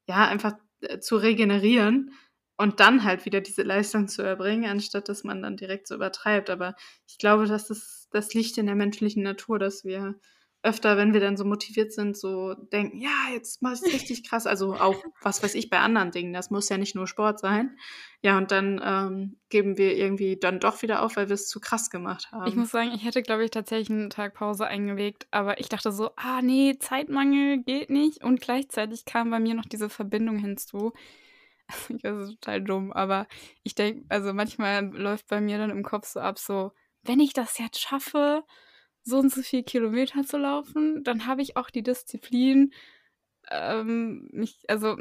ja, 0.07 0.27
einfach, 0.27 0.53
äh, 0.81 0.99
zu 0.99 1.17
regenerieren 1.17 2.11
und 2.57 2.79
dann 2.79 3.03
halt 3.03 3.25
wieder 3.25 3.41
diese 3.41 3.63
Leistung 3.63 4.07
zu 4.07 4.21
erbringen, 4.21 4.69
anstatt 4.69 5.09
dass 5.09 5.23
man 5.23 5.41
dann 5.41 5.57
direkt 5.57 5.87
so 5.87 5.95
übertreibt. 5.95 6.49
Aber 6.49 6.75
ich 7.07 7.17
glaube, 7.17 7.45
das 7.47 7.69
ist 7.69 8.07
das 8.11 8.33
liegt 8.33 8.57
in 8.57 8.65
der 8.67 8.75
menschlichen 8.75 9.23
Natur, 9.23 9.59
dass 9.59 9.83
wir 9.83 10.15
öfter, 10.65 10.97
wenn 10.97 11.13
wir 11.13 11.21
dann 11.21 11.37
so 11.37 11.45
motiviert 11.45 11.93
sind, 11.93 12.17
so 12.17 12.53
denken: 12.55 12.97
„Ja, 12.99 13.11
jetzt 13.33 13.61
mache 13.61 13.75
ich's 13.75 13.91
richtig 13.93 14.27
krass.“ 14.29 14.47
Also, 14.47 14.77
auch, 14.79 15.05
was 15.21 15.43
weiß 15.43 15.55
ich, 15.55 15.69
bei 15.69 15.79
anderen 15.79 16.11
Dingen. 16.11 16.33
Das 16.33 16.49
muss 16.51 16.69
ja 16.69 16.77
nicht 16.77 16.95
nur 16.95 17.07
Sport 17.07 17.39
sein. 17.39 17.77
Ja, 18.21 18.37
und 18.37 18.51
dann, 18.51 18.81
ähm, 18.83 19.39
geben 19.49 19.77
wir 19.77 19.95
irgendwie 19.97 20.37
dann 20.39 20.59
doch 20.59 20.81
wieder 20.81 21.03
auf, 21.03 21.15
weil 21.17 21.29
wir's 21.29 21.47
zu 21.49 21.59
krass 21.61 21.89
gemacht 21.89 22.31
Ich 22.43 22.55
haben. 22.55 22.55
muss 22.55 22.69
sagen, 22.71 22.91
ich 22.93 23.03
hätte, 23.03 23.23
glaube 23.23 23.43
ich, 23.45 23.51
tatsächlich 23.51 23.89
'n 23.89 24.09
Tag 24.09 24.35
Pause 24.35 24.67
eingelegt, 24.67 25.27
aber 25.31 25.59
ich 25.59 25.67
dachte 25.69 25.91
so: 25.91 26.11
„Ah 26.15 26.41
ne, 26.41 26.77
Zeitmangel 26.79 27.63
geht 27.63 27.89
nicht.“ 27.89 28.23
Und 28.23 28.39
gleichzeitig 28.41 29.05
kam 29.05 29.31
bei 29.31 29.39
mir 29.39 29.55
noch 29.55 29.65
diese 29.65 29.89
Verbindung 29.89 30.37
hinzu. 30.37 30.93
Ich 31.89 32.03
weiß, 32.03 32.15
es 32.17 32.29
ist 32.31 32.41
total 32.41 32.61
dumm, 32.63 32.93
aber 32.93 33.27
ich 33.63 33.75
denke 33.75 34.05
also, 34.09 34.33
manchmal 34.33 34.85
läuft 34.95 35.27
bei 35.29 35.41
mir 35.41 35.57
dann 35.59 35.69
im 35.71 35.83
Kopf 35.83 36.07
so 36.07 36.19
ab, 36.21 36.39
so: 36.39 36.71
„Wenn 37.03 37.19
ich 37.21 37.33
das 37.33 37.57
jetzt 37.59 37.79
schaffe, 37.81 38.43
so 39.05 39.19
und 39.19 39.31
so 39.33 39.41
viel 39.43 39.63
Kilometer 39.63 40.23
zu 40.25 40.37
laufen, 40.37 41.03
dann 41.03 41.27
habe 41.27 41.41
ich 41.43 41.57
auch 41.57 41.69
die 41.71 41.83
Disziplin, 41.83 42.73
ähm, 43.51 44.29
mich“ 44.33 44.59
also, 44.69 44.97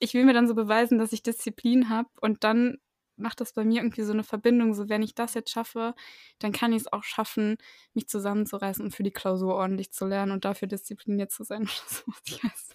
ich 0.00 0.14
will 0.14 0.24
mir 0.26 0.34
dann 0.34 0.48
so 0.48 0.54
beweisen, 0.56 0.98
dass 0.98 1.12
ich 1.14 1.22
Disziplin 1.24 1.88
habe 1.90 2.08
und 2.22 2.44
dann 2.44 2.78
macht 3.18 3.40
das 3.42 3.52
bei 3.54 3.64
mir 3.64 3.82
irgendwie 3.82 4.02
so 4.04 4.14
'ne 4.14 4.24
Verbindung, 4.24 4.74
so: 4.74 4.88
„Wenn 4.90 5.02
ich 5.02 5.14
das 5.16 5.34
jetzt 5.34 5.50
schaffe, 5.52 5.94
dann 6.40 6.52
kann 6.52 6.72
ich's 6.74 6.88
auch 6.92 7.04
schaffen, 7.04 7.58
mich 7.94 8.08
zusammenzureißen 8.08 8.84
und 8.84 8.92
für 8.96 9.04
die 9.04 9.12
Klausur 9.12 9.54
ordentlich 9.56 9.92
zu 9.92 10.06
lernen 10.06 10.32
und 10.32 10.44
dafür 10.46 10.68
diszipliniert 10.68 11.32
zu 11.32 11.44
sein.“ 11.44 11.62
Oder 11.64 11.72
so 11.88 12.02
was. 12.08 12.22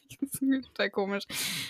Ich 0.10 0.18
das 0.20 0.34
ist 0.42 0.66
total 0.68 0.90
komisch. 0.92 1.26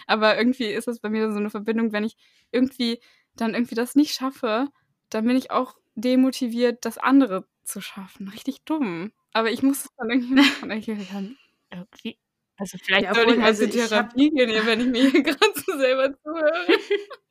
Aber 0.08 0.38
irgendwie 0.38 0.66
ist 0.68 0.88
das 0.90 1.00
bei 1.02 1.10
mir 1.10 1.32
so 1.34 1.40
'ne 1.40 1.50
Verbindung, 1.52 1.94
wenn 1.94 2.04
ich 2.06 2.18
irgendwie 2.52 3.00
dann 3.36 3.54
irgendwie 3.56 3.76
das 3.76 3.96
nicht 3.96 4.14
schaffe, 4.16 4.70
dann 5.12 5.26
bin 5.28 5.38
ich 5.38 5.52
auch 5.52 5.76
demotiviert, 5.96 6.86
das 6.86 6.98
andere 7.00 7.46
zu 7.70 7.82
schaffen. 7.82 8.28
Richtig 8.30 8.64
dumm. 8.66 9.12
Aber 9.34 9.52
ich 9.52 9.64
muss 9.64 9.86
es 9.86 9.90
dann 9.98 10.10
irgendwie 10.12 10.36
machen. 10.36 10.72
irgendwie 10.74 12.20
also, 12.58 12.78
Ja, 12.98 13.12
vielleicht 13.12 13.12
ich 13.14 13.14
obwohl 13.14 13.38
mal 13.38 13.54
also, 13.54 13.56
zur 13.56 13.70
ich 13.70 13.70
Therapie 13.70 14.30
gehen, 14.32 14.50
ja, 14.50 14.66
wenn 14.66 14.82
ich 14.82 14.88
mir 14.88 15.10
hier 15.10 15.24
grad 15.24 15.56
so 15.56 15.78
selber 15.78 16.14
zuhöre. 16.24 16.68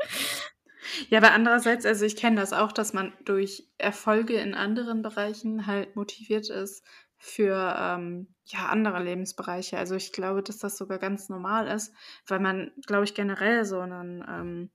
Ja, 1.11 1.18
aber 1.18 1.32
andererseits 1.32 1.86
also, 1.86 2.05
ich 2.05 2.16
kenne 2.16 2.36
das 2.41 2.53
auch, 2.53 2.72
dass 2.72 2.93
man 2.93 3.12
durch 3.24 3.68
Erfolge 3.78 4.34
in 4.41 4.55
anderen 4.55 5.03
Bereichen 5.03 5.66
halt 5.66 5.97
motiviert 5.97 6.49
ist 6.51 6.84
für, 7.18 7.74
ähm, 7.78 8.34
ja, 8.45 8.66
andere 8.68 9.03
Lebensbereiche. 9.03 9.76
Also, 9.78 9.95
ich 9.97 10.12
glaube, 10.12 10.43
dass 10.43 10.59
das 10.59 10.76
sogar 10.78 10.99
ganz 10.99 11.28
normal 11.28 11.66
ist, 11.68 11.93
weil 12.26 12.41
man, 12.41 12.72
glaube 12.86 13.05
ich, 13.05 13.14
generell 13.14 13.64
so 13.64 13.84
'nen, 13.84 14.24
ähm 14.28 14.70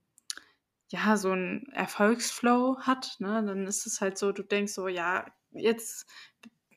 ja, 0.89 1.17
so 1.17 1.31
'n 1.33 1.67
Erfolgsflow 1.73 2.77
hat, 2.81 3.15
ne? 3.19 3.43
Dann 3.45 3.67
ist 3.67 3.85
es 3.87 4.01
halt 4.01 4.17
so, 4.17 4.31
du 4.31 4.43
denkst 4.43 4.73
so: 4.73 4.87
„Ja, 4.87 5.25
jetzt 5.55 6.05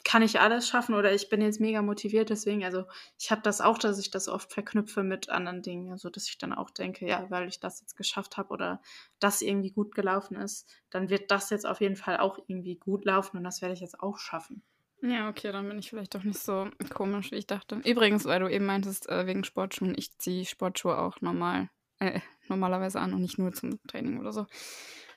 kann 0.05 0.23
ich 0.23 0.39
alles 0.41 0.69
schaffen“ 0.69 0.95
oder 0.95 1.13
„ich 1.13 1.29
bin 1.29 1.43
jetzt 1.43 1.61
mega 1.61 1.83
motiviert“, 1.83 2.31
deswegen 2.31 2.65
also, 2.65 2.85
ich 3.19 3.31
habe 3.31 3.43
das 3.43 3.61
auch, 3.61 3.79
dass 3.79 3.99
ich 3.99 4.11
das 4.11 4.29
oft 4.29 4.53
verknüpfe 4.53 5.03
mit 5.03 5.29
anderen 5.31 5.63
Dingen. 5.63 5.91
Also, 5.93 6.11
dass 6.11 6.29
ich 6.29 6.39
dann 6.39 6.53
auch 6.53 6.71
denke: 6.71 7.07
„Ja, 7.07 7.29
weil 7.31 7.49
ich 7.49 7.61
das 7.61 7.81
jetzt 7.81 7.97
geschafft 7.97 8.37
habe 8.37 8.51
oder 8.51 8.81
das 9.19 9.43
irgendwie 9.43 9.73
gut 9.73 9.95
gelaufen 9.95 10.37
ist, 10.37 10.69
dann 10.91 11.11
wird 11.11 11.31
das 11.31 11.51
jetzt 11.51 11.67
auf 11.67 11.81
jeden 11.81 11.97
Fall 11.97 12.19
auch 12.19 12.39
irgendwie 12.47 12.77
gut 12.77 13.05
laufen 13.05 13.37
und 13.39 13.45
das 13.45 13.63
werde 13.63 13.75
ich 13.75 13.81
jetzt 13.81 14.01
auch 14.01 14.19
schaffen.“ 14.19 14.63
Ja, 15.03 15.29
okay, 15.29 15.53
dann 15.53 15.69
bin 15.69 15.79
ich 15.79 15.91
vielleicht 15.91 16.15
doch 16.15 16.25
nicht 16.25 16.39
so 16.39 16.69
komisch, 16.89 17.31
wie 17.31 17.37
ich 17.37 17.47
dachte. 17.47 17.77
Übrigens, 17.85 18.25
weil 18.25 18.41
du 18.41 18.49
eben 18.49 18.65
meintest, 18.65 19.09
äh, 19.09 19.27
wegen 19.27 19.45
Sportschuhen, 19.45 19.95
ich 19.97 20.17
ziehe 20.19 20.45
Sportschuhe 20.47 20.99
auch 20.99 21.21
normal 21.21 21.69
äh, 21.99 22.21
normalerweise 22.49 23.01
an 23.01 23.13
und 23.15 23.21
nicht 23.23 23.39
nur 23.39 23.53
zum 23.53 23.79
Training 23.87 24.19
oder 24.19 24.33
so. 24.33 24.47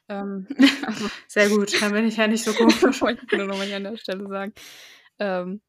Ähm, 0.09 0.47
also 0.85 1.09
Sehr 1.27 1.49
gut, 1.49 1.81
dann 1.81 1.93
bin 1.93 2.05
ich 2.07 2.17
ja 2.17 2.27
nicht 2.27 2.43
so 2.43 2.53
komisch. 2.53 2.81
wollte 3.01 3.25
ich 3.25 3.31
nur 3.31 3.45
noch 3.47 3.57
mal 3.57 3.65
hier 3.67 3.77
an 3.77 3.83
der 3.83 3.97
Stelle 3.97 4.27
sagen. 4.27 4.53
Ähm, 5.19 5.61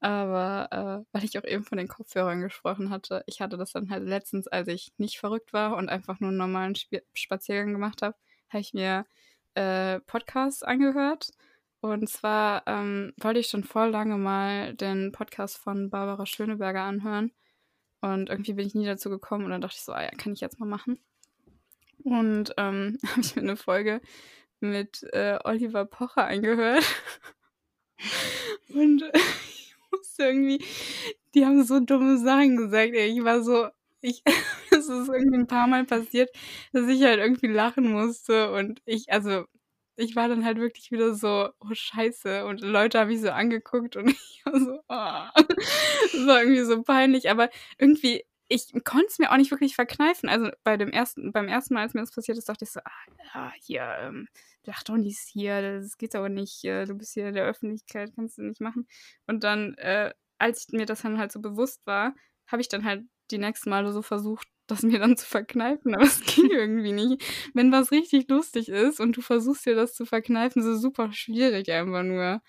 aber, 0.00 1.04
äh, 1.06 1.06
weil 1.12 1.24
ich 1.24 1.38
auch 1.38 1.44
eben 1.44 1.64
von 1.64 1.78
den 1.78 1.88
Kopfhörern 1.88 2.40
gesprochen 2.40 2.90
hatte, 2.90 3.22
ich 3.26 3.40
hatte 3.40 3.56
das 3.58 3.72
dann 3.72 3.90
halt 3.90 4.04
letztens, 4.04 4.48
als 4.48 4.68
ich 4.68 4.92
nicht 4.98 5.18
verrückt 5.18 5.52
war 5.52 5.76
und 5.76 5.88
einfach 5.88 6.20
nur 6.20 6.30
'n 6.30 6.36
normalen 6.36 6.74
Spi 6.76 7.02
Spaziergang 7.14 7.72
gemacht 7.72 8.02
habe, 8.02 8.16
habe 8.50 8.60
ich 8.62 8.74
mir, 8.74 9.06
äh, 9.54 10.00
Podcasts 10.00 10.62
angehört. 10.62 11.30
Und 11.80 12.08
zwar, 12.08 12.62
ähm, 12.66 13.12
wollte 13.20 13.40
ich 13.40 13.48
schon 13.48 13.64
voll 13.64 13.90
lange 13.90 14.16
mal 14.18 14.74
den 14.74 15.12
Podcast 15.12 15.58
von 15.58 15.90
Barbara 15.90 16.26
Schöneberger 16.26 16.82
anhören 16.82 17.32
und 18.02 18.30
irgendwie 18.30 18.54
bin 18.54 18.66
ich 18.66 18.74
nie 18.74 18.86
dazu 18.86 19.10
gekommen 19.10 19.44
und 19.46 19.50
dann 19.52 19.60
dachte 19.62 19.76
ich 19.78 19.84
so: 19.84 19.92
„Ah 19.92 20.02
ja, 20.04 20.10
kann 20.10 20.32
ich 20.34 20.40
jetzt 20.40 20.60
mal 20.60 20.66
machen.“ 20.66 20.98
Und, 22.04 22.52
ähm, 22.56 22.98
habe 23.06 23.20
ich 23.20 23.36
mir 23.36 23.42
'ne 23.42 23.56
Folge 23.56 24.00
mit, 24.60 25.02
äh, 25.12 25.38
Oliver 25.44 25.84
Pocher 25.86 26.26
angehört. 26.26 26.84
Und 28.74 29.02
ich 29.14 29.74
musste 29.90 30.24
irgendwie 30.24 30.64
die 31.34 31.46
haben 31.46 31.64
so 31.64 31.80
dumme 31.80 32.18
Sachen 32.18 32.56
gesagt, 32.56 32.94
ey. 32.94 33.08
Ich 33.18 33.24
war 33.24 33.42
so 33.42 33.68
ich 34.02 34.22
es 34.70 34.88
ist 34.88 35.08
irgendwie 35.08 35.36
'n 35.38 35.46
paarmal 35.46 35.84
passiert, 35.84 36.30
dass 36.72 36.88
ich 36.88 37.02
halt 37.04 37.18
irgendwie 37.20 37.46
lachen 37.48 37.90
musste 37.92 38.52
und 38.52 38.80
ich 38.86 39.12
also, 39.12 39.44
ich 39.96 40.16
war 40.16 40.28
dann 40.28 40.44
halt 40.44 40.58
wirklich 40.58 40.90
wieder 40.92 41.14
so: 41.14 41.48
„Oh 41.60 41.68
Scheiße.“ 41.74 42.46
Und 42.46 42.60
Leute 42.62 42.98
haben 43.00 43.08
mich 43.08 43.20
so 43.22 43.30
angeguckt 43.30 43.96
und 43.96 44.10
ich 44.10 44.42
war 44.44 44.60
so: 44.60 44.80
„Oh.“ 44.88 45.42
Das 46.12 46.26
war 46.26 46.42
irgendwie 46.42 46.62
so 46.64 46.82
peinlich, 46.82 47.30
aber 47.30 47.50
irgendwie 47.78 48.24
ich 48.52 48.72
konnte 48.84 49.06
es 49.08 49.18
mir 49.18 49.30
auch 49.32 49.36
nicht 49.36 49.50
wirklich 49.50 49.74
verkneifen. 49.74 50.28
Also, 50.28 50.50
bei 50.64 50.76
dem 50.76 50.90
ersten 50.90 51.32
beim 51.32 51.48
ersten 51.48 51.74
Mal, 51.74 51.82
als 51.82 51.94
mir 51.94 52.00
das 52.00 52.12
passiert 52.12 52.38
ist, 52.38 52.48
dachte 52.48 52.64
ich 52.64 52.70
so: 52.72 52.80
„Ah, 52.84 52.90
ja, 53.34 53.52
hier, 53.60 53.96
ähm, 54.00 54.28
lach 54.64 54.82
doch 54.84 54.96
nicht 54.96 55.18
hier, 55.18 55.80
das 55.80 55.96
geht 55.98 56.14
aber 56.14 56.28
nicht, 56.28 56.64
äh, 56.64 56.84
du 56.86 56.94
bist 56.94 57.14
hier 57.14 57.28
in 57.28 57.34
der 57.34 57.44
Öffentlichkeit, 57.46 58.12
kannst 58.14 58.38
du 58.38 58.42
nicht 58.42 58.60
machen.“ 58.60 58.86
Und 59.26 59.44
dann, 59.44 59.74
äh, 59.74 60.12
als 60.38 60.68
mir 60.72 60.86
das 60.86 61.02
dann 61.02 61.18
halt 61.18 61.32
so 61.32 61.40
bewusst 61.40 61.86
war, 61.86 62.14
habe 62.46 62.62
ich 62.62 62.68
dann 62.68 62.84
halt 62.84 63.04
die 63.30 63.38
nächsten 63.38 63.70
Male 63.70 63.92
so 63.92 64.02
versucht, 64.02 64.46
das 64.66 64.82
mir 64.82 64.98
dann 64.98 65.16
zu 65.16 65.26
verkneifen, 65.26 65.94
aber 65.94 66.04
es 66.04 66.20
ging 66.36 66.50
irgendwie 66.50 66.92
nicht. 66.92 67.22
Wenn 67.54 67.72
was 67.72 67.90
richtig 67.92 68.28
lustig 68.28 68.68
ist 68.68 69.00
und 69.00 69.16
du 69.16 69.22
versuchst 69.22 69.66
dir 69.66 69.74
das 69.74 69.94
zu 69.94 70.04
verkneifen, 70.06 70.62
ist 70.62 70.68
es 70.68 70.80
super 70.82 71.12
schwierig 71.12 71.70
einfach 71.72 72.02
nur. 72.02 72.42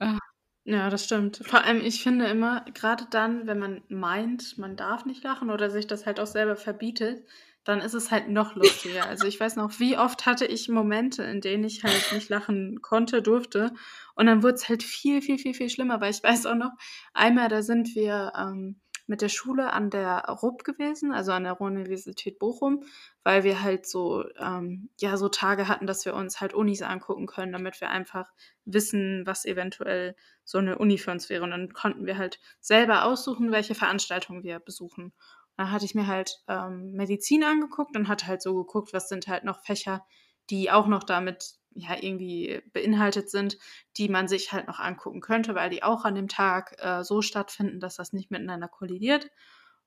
Ah. 0.00 0.18
Ja, 0.64 0.90
das 0.90 1.04
stimmt. 1.06 1.38
Vor 1.44 1.64
allem, 1.64 1.80
ich 1.80 2.02
finde 2.04 2.26
immer, 2.26 2.64
grade 2.74 3.06
dann, 3.10 3.46
wenn 3.48 3.58
man 3.58 3.82
meint, 3.88 4.58
man 4.58 4.76
darf 4.76 5.04
nicht 5.06 5.24
lachen 5.24 5.50
oder 5.50 5.70
sich 5.70 5.88
das 5.88 6.06
halt 6.06 6.20
auch 6.20 6.26
selber 6.26 6.54
verbietet, 6.54 7.24
dann 7.64 7.80
ist 7.80 7.94
es 7.94 8.10
halt 8.12 8.28
noch 8.28 8.54
lustiger. 8.54 9.06
Also, 9.06 9.26
ich 9.26 9.40
weiß 9.40 9.56
noch, 9.56 9.80
wie 9.80 9.98
oft 9.98 10.24
hatte 10.24 10.46
ich 10.46 10.68
Momente, 10.68 11.24
in 11.24 11.40
denen 11.40 11.64
ich 11.64 11.82
halt 11.82 12.12
nicht 12.12 12.28
lachen 12.28 12.80
konnte, 12.80 13.22
durfte 13.22 13.72
und 14.14 14.26
dann 14.26 14.44
wurd's 14.44 14.68
halt 14.68 14.84
viel, 14.84 15.20
viel, 15.20 15.38
viel, 15.38 15.54
viel 15.54 15.68
schlimmer, 15.68 16.00
weil 16.00 16.12
ich 16.12 16.22
weiß 16.22 16.46
auch 16.46 16.54
noch, 16.54 16.70
einmal, 17.12 17.48
da 17.48 17.62
sind 17.62 17.94
wir, 17.96 18.32
ähm, 18.36 18.76
mit 19.06 19.20
der 19.22 19.28
Schule 19.28 19.72
an 19.72 19.90
der 19.90 20.24
RUB 20.28 20.64
gewesen, 20.64 21.12
also, 21.12 21.32
an 21.32 21.44
der 21.44 21.54
Ruhr-Universität 21.54 22.38
Bochum, 22.38 22.84
weil 23.24 23.44
wir 23.44 23.62
halt 23.62 23.86
so, 23.86 24.24
ähm, 24.38 24.90
ja, 25.00 25.16
so 25.16 25.28
Tage 25.28 25.68
hatten, 25.68 25.86
dass 25.86 26.04
wir 26.06 26.14
uns 26.14 26.40
halt 26.40 26.54
Unis 26.54 26.82
angucken 26.82 27.26
können, 27.26 27.52
damit 27.52 27.80
wir 27.80 27.90
einfach 27.90 28.30
wissen, 28.64 29.22
was 29.26 29.44
eventuell 29.44 30.16
so 30.44 30.60
'ne 30.60 30.78
Uni 30.78 30.98
für 30.98 31.10
uns 31.12 31.28
wäre. 31.30 31.44
Und 31.44 31.50
dann 31.50 31.72
konnten 31.72 32.06
wir 32.06 32.18
halt 32.18 32.40
selber 32.60 33.04
aussuchen, 33.04 33.52
welche 33.52 33.74
Veranstaltungen 33.74 34.42
wir 34.44 34.58
besuchen. 34.60 35.12
Da 35.56 35.70
hatte 35.70 35.84
ich 35.84 35.94
mir 35.94 36.06
halt, 36.06 36.42
ähm, 36.48 36.92
Medizin 36.92 37.44
angeguckt 37.44 37.96
und 37.96 38.08
hatte 38.08 38.26
halt 38.26 38.42
so 38.42 38.54
geguckt, 38.56 38.92
was 38.94 39.08
sind 39.08 39.28
halt 39.28 39.44
noch 39.44 39.60
Fächer, 39.64 40.04
die 40.50 40.70
auch 40.70 40.86
noch 40.88 41.04
damit 41.04 41.54
ja, 41.74 41.96
irgendwie 42.00 42.62
beinhaltet 42.72 43.30
sind, 43.30 43.58
die 43.96 44.08
man 44.08 44.28
sich 44.28 44.52
halt 44.52 44.66
noch 44.66 44.78
angucken 44.78 45.20
könnte, 45.20 45.54
weil 45.54 45.70
die 45.70 45.82
auch 45.82 46.04
an 46.04 46.14
dem 46.14 46.28
Tag 46.28 46.76
äh, 46.78 47.02
so 47.02 47.22
stattfinden, 47.22 47.80
dass 47.80 47.96
das 47.96 48.12
nicht 48.12 48.30
miteinander 48.30 48.68
kollidiert. 48.68 49.30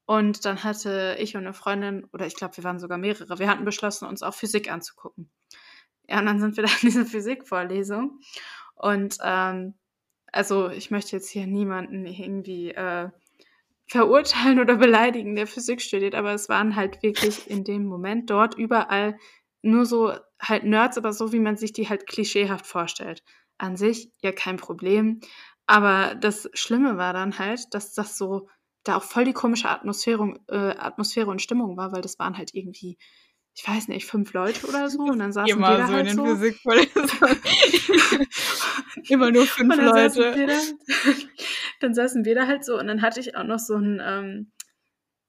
Und 0.05 0.45
dann 0.45 0.63
hatte 0.63 1.17
ich 1.19 1.35
und 1.35 1.43
eine 1.43 1.53
Freundin, 1.53 2.05
oder 2.13 2.27
ich 2.27 2.35
glaube, 2.35 2.57
wir 2.57 2.63
waren 2.63 2.79
sogar 2.79 2.97
mehrere, 2.97 3.39
wir 3.39 3.49
hatten 3.49 3.65
beschlossen, 3.65 4.05
uns 4.05 4.21
auch 4.21 4.35
Physik 4.35 4.71
anzugucken. 4.71 5.31
Ja, 6.07 6.19
und 6.19 6.27
dann 6.27 6.39
sind 6.39 6.57
wir 6.57 6.63
da 6.63 6.69
in 6.69 6.89
dieser 6.89 7.05
Physikvorlesung. 7.05 8.19
Und 8.75 9.17
ähm, 9.23 9.73
also 10.31 10.69
ich 10.69 10.91
möchte 10.91 11.15
jetzt 11.15 11.29
hier 11.29 11.47
niemanden 11.47 12.05
irgendwie 12.05 12.71
äh, 12.71 13.09
verurteilen 13.87 14.59
oder 14.59 14.75
beleidigen, 14.75 15.35
der 15.35 15.47
Physik 15.47 15.81
studiert, 15.81 16.15
aber 16.15 16.33
es 16.33 16.49
waren 16.49 16.75
halt 16.75 17.01
wirklich 17.03 17.49
in 17.49 17.63
dem 17.63 17.85
Moment 17.85 18.29
dort 18.29 18.55
überall 18.55 19.17
nur 19.61 19.85
so 19.85 20.13
halt 20.41 20.63
Nerds, 20.63 20.97
aber 20.97 21.13
so, 21.13 21.31
wie 21.31 21.39
man 21.39 21.57
sich 21.57 21.73
die 21.73 21.89
halt 21.89 22.07
klischeehaft 22.07 22.65
vorstellt. 22.65 23.23
An 23.57 23.77
sich 23.77 24.11
ja 24.21 24.31
kein 24.31 24.57
Problem. 24.57 25.21
Aber 25.67 26.15
das 26.15 26.49
Schlimme 26.53 26.97
war 26.97 27.13
dann 27.13 27.39
halt, 27.39 27.73
dass 27.73 27.93
das 27.93 28.17
so 28.17 28.49
da 28.83 28.97
auch 28.97 29.03
voll 29.03 29.25
die 29.25 29.33
komische 29.33 29.69
Atmosphäre, 29.69 30.39
äh, 30.47 30.77
Atmosphäre 30.77 31.29
und 31.29 31.41
Stimmung 31.41 31.75
war, 31.75 31.91
weil 31.91 32.01
das 32.01 32.19
waren 32.19 32.37
halt 32.37 32.53
irgendwie, 32.53 32.97
ich 33.55 33.67
weiß 33.67 33.87
nicht, 33.87 34.05
fünf 34.05 34.33
Leute 34.33 34.67
oder 34.67 34.89
so 34.89 34.99
und 34.99 35.19
dann 35.19 35.31
saßen 35.31 35.49
Immer 35.49 35.71
wir 35.71 35.77
da 35.77 35.87
so 35.87 35.93
halt 35.93 36.07
in 36.07 36.17
den 36.17 36.17
so. 36.17 36.25
Physikvorlesungen. 36.25 37.37
Immer 39.09 39.31
nur 39.31 39.45
fünf 39.45 39.75
dann 39.75 39.87
saßen, 39.87 40.21
Leute. 40.21 40.39
wir 40.39 40.47
da, 40.47 40.59
dann 41.79 41.93
saßen 41.93 42.25
wir 42.25 42.35
da 42.35 42.47
halt 42.47 42.63
so 42.63 42.77
und 42.77 42.87
dann 42.87 43.01
hatte 43.01 43.19
ich 43.19 43.35
auch 43.35 43.43
noch 43.43 43.59
so 43.59 43.75
einen, 43.75 44.01
ähm, 44.03 44.51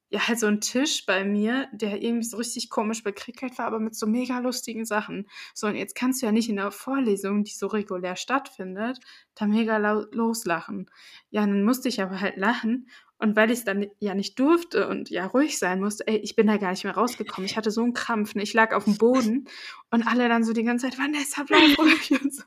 ja, 0.08 0.28
halt 0.28 0.38
so 0.38 0.46
einen 0.46 0.60
Tisch 0.60 1.04
bei 1.04 1.24
mir, 1.24 1.68
der 1.72 2.00
irgendwie 2.00 2.26
so 2.26 2.36
richtig 2.36 2.70
komisch 2.70 3.02
bekrickelt 3.02 3.58
war, 3.58 3.66
aber 3.66 3.80
mit 3.80 3.96
so 3.96 4.06
mega 4.06 4.38
lustigen 4.38 4.84
Sachen. 4.84 5.28
So, 5.52 5.66
und 5.66 5.74
jetzt 5.74 5.96
kannst 5.96 6.22
du 6.22 6.26
ja 6.26 6.32
nicht 6.32 6.48
in 6.48 6.56
der 6.56 6.70
Vorlesung, 6.70 7.42
die 7.42 7.52
so 7.52 7.66
regulär 7.66 8.14
stattfindet, 8.14 9.00
da 9.34 9.46
mega 9.46 9.78
loslachen. 9.78 10.88
Ja, 11.30 11.40
dann 11.40 11.64
musste 11.64 11.88
ich 11.88 12.00
aber 12.00 12.20
halt 12.20 12.36
lachen. 12.36 12.88
Und 13.18 13.34
weil 13.34 13.50
ich 13.50 13.60
es 13.60 13.64
dann 13.64 13.86
ja 13.98 14.14
nicht 14.14 14.38
durfte 14.38 14.88
und 14.88 15.08
ja 15.08 15.24
ruhig 15.26 15.58
sein 15.58 15.80
musste, 15.80 16.06
ey, 16.06 16.18
ich 16.18 16.36
bin 16.36 16.46
da 16.46 16.58
gar 16.58 16.70
nicht 16.70 16.84
mehr 16.84 16.94
rausgekommen. 16.94 17.46
Ich 17.46 17.56
hatte 17.56 17.70
so 17.70 17.82
einen 17.82 17.94
Krampf, 17.94 18.34
ne? 18.34 18.42
ich 18.42 18.52
lag 18.52 18.74
auf 18.74 18.84
dem 18.84 18.98
Boden 18.98 19.48
und 19.90 20.06
alle 20.06 20.28
dann 20.28 20.44
so 20.44 20.52
die 20.52 20.64
ganze 20.64 20.86
Zeit, 20.86 20.98
Vanessa, 20.98 21.42
bleib 21.44 21.78
ruhig 21.78 22.10
und 22.22 22.34
so. 22.34 22.42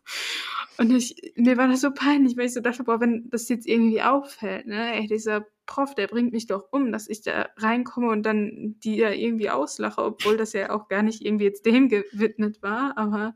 Und 0.80 0.91
ich, 0.91 1.34
mir 1.36 1.57
war 1.57 1.67
das 1.67 1.82
so 1.82 1.91
peinlich, 1.91 2.38
weil 2.38 2.45
ich 2.45 2.53
so 2.53 2.61
dachte, 2.61 2.86
boah, 2.86 3.01
wenn 3.01 3.30
das 3.32 3.49
jetzt 3.49 3.67
irgendwie 3.67 4.01
auffällt, 4.01 4.65
ne, 4.65 4.95
ey, 4.95 5.07
dieser 5.07 5.45
Prof, 5.65 5.93
der 5.93 6.07
bringt 6.07 6.32
mich 6.32 6.47
doch 6.47 6.71
um, 6.71 6.93
dass 6.93 7.09
ich 7.09 7.21
da 7.21 7.49
reinkomme 7.57 8.09
und 8.09 8.23
dann 8.23 8.77
die 8.80 8.97
da 8.97 9.09
irgendwie 9.09 9.49
auslache, 9.49 10.01
obwohl 10.01 10.38
das 10.38 10.53
ja 10.53 10.69
auch 10.69 10.88
gar 10.88 11.03
nicht 11.03 11.21
irgendwie 11.25 11.43
jetzt 11.43 11.65
dem 11.65 11.89
gewidmet 11.89 12.63
war. 12.63 12.97
Aber 12.97 13.36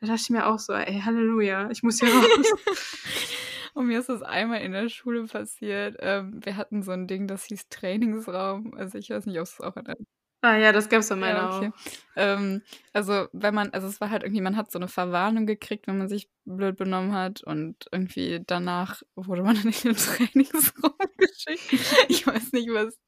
da 0.00 0.06
dachte 0.06 0.20
ich 0.22 0.30
mir 0.30 0.46
auch 0.46 0.60
so, 0.60 0.74
ey, 0.74 1.00
Halleluja, 1.00 1.70
ich 1.72 1.82
muss 1.82 1.98
hier 1.98 2.08
raus. 2.08 2.54
Und 3.74 3.88
mir 3.88 3.98
ist 3.98 4.08
das 4.08 4.22
einmal 4.22 4.62
in 4.62 4.72
der 4.72 4.88
Schule 4.88 5.24
passiert. 5.24 5.96
Ähm, 5.98 6.40
wir 6.42 6.56
hatten 6.56 6.82
so 6.82 6.92
ein 6.92 7.08
Ding, 7.08 7.26
das 7.26 7.44
hieß 7.46 7.68
Trainingsraum. 7.68 8.74
Also 8.74 8.96
ich 8.96 9.10
weiß 9.10 9.26
nicht, 9.26 9.38
ob 9.38 9.44
es 9.44 9.60
auch 9.60 9.76
an 9.76 10.06
ah 10.46 10.56
ja, 10.56 10.72
das 10.72 10.88
gab's 10.88 11.10
an 11.10 11.20
meiner 11.20 11.38
Ja, 11.38 11.56
okay. 11.56 11.68
auch. 11.68 11.72
Ähm, 12.16 12.62
also, 12.92 13.26
wenn 13.32 13.54
man 13.54 13.70
also, 13.70 13.86
es 13.88 14.00
war 14.00 14.10
halt 14.10 14.22
irgendwie 14.22 14.40
man 14.40 14.56
hat 14.56 14.70
so 14.70 14.78
eine 14.78 14.88
Verwarnung 14.88 15.46
gekriegt, 15.46 15.86
wenn 15.86 15.98
man 15.98 16.08
sich 16.08 16.30
blöd 16.44 16.76
benommen 16.76 17.12
hat 17.12 17.42
und 17.42 17.86
irgendwie 17.92 18.42
danach 18.46 19.02
wurde 19.16 19.42
man 19.42 19.56
dann 19.56 19.64
in 19.72 19.72
den 19.82 19.96
Trainingsraum 19.96 20.94
geschickt. 21.18 21.84
Ich 22.08 22.26
weiß 22.26 22.52
nicht, 22.52 22.68
was 22.70 22.98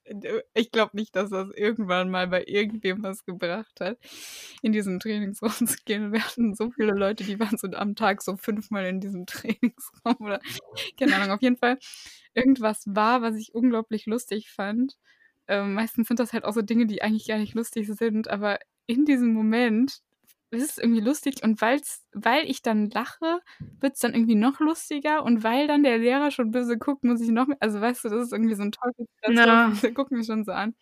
ich 0.55 0.71
glaube 0.71 0.97
nicht, 0.97 1.15
dass 1.17 1.31
das 1.31 1.49
irgendwann 1.55 2.11
mal 2.11 2.27
bei 2.29 2.45
irgendwem 2.47 3.03
was 3.03 3.25
gebracht 3.25 3.81
hat, 3.81 3.99
in 4.63 4.73
diesen 4.73 5.01
Trainingsraum 5.01 5.67
zu 5.67 5.77
gehen. 5.85 6.13
Wir 6.13 6.25
hatten 6.25 6.55
so 6.55 6.71
viele 6.71 6.93
Leute, 6.93 7.25
die 7.25 7.39
waren 7.41 7.57
so 7.57 7.69
am 7.69 7.95
Tag 7.95 8.23
so 8.23 8.37
fünfmal 8.37 8.87
in 8.87 9.01
diesem 9.01 9.27
Trainingsraum 9.27 10.17
oder 10.21 10.41
keine 10.99 11.17
Ahnung. 11.17 11.31
Auf 11.31 11.43
jeden 11.43 11.57
Fall 11.57 11.79
irgendwas 12.35 12.85
war, 12.87 13.23
was 13.23 13.37
ich 13.37 13.55
unglaublich 13.55 14.07
lustig 14.07 14.51
fand. 14.51 14.97
Ähm, 15.49 15.75
meistens 15.75 16.09
sind 16.09 16.21
das 16.21 16.33
halt 16.33 16.45
auch 16.45 16.53
so 16.53 16.63
Dinge, 16.63 16.87
die 16.87 17.03
eigentlich 17.03 17.27
gar 17.27 17.39
nicht 17.39 17.55
lustig 17.55 17.89
sind, 17.89 18.29
aber 18.29 18.59
in 18.87 19.05
diesem 19.05 19.33
Moment 19.33 20.01
ist 20.51 20.71
es 20.71 20.79
irgendwie 20.79 21.01
lustig 21.01 21.43
und 21.43 21.61
weil's, 21.61 22.07
weil 22.13 22.49
ich 22.51 22.63
dann 22.63 22.91
lache, 22.91 23.41
wird 23.81 23.95
es 23.95 24.01
dann 24.01 24.15
irgendwie 24.15 24.35
noch 24.35 24.61
lustiger 24.61 25.23
und 25.25 25.43
weil 25.43 25.67
dann 25.67 25.83
der 25.83 25.99
Lehrer 25.99 26.31
schon 26.31 26.51
böse 26.51 26.79
guckt, 26.79 27.05
muss 27.05 27.21
ich 27.21 27.31
noch 27.31 27.47
mehr, 27.47 27.59
also 27.61 27.81
weißt 27.81 28.05
du, 28.05 28.09
das 28.09 28.25
ist 28.25 28.33
irgendwie 28.33 28.55
so 28.55 28.63
ein 28.63 28.73
Teufelskreis, 28.73 29.81
der 29.83 29.93
guckt 29.93 30.11
mich 30.11 30.27
schon 30.27 30.45
so 30.45 30.53
an. 30.53 30.75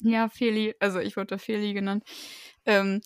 Ja, 0.00 0.28
Feli, 0.28 0.74
also 0.78 1.00
ich 1.00 1.16
wurde 1.16 1.26
da 1.26 1.38
Feli 1.38 1.74
genannt. 1.74 2.04
Ähm, 2.64 3.00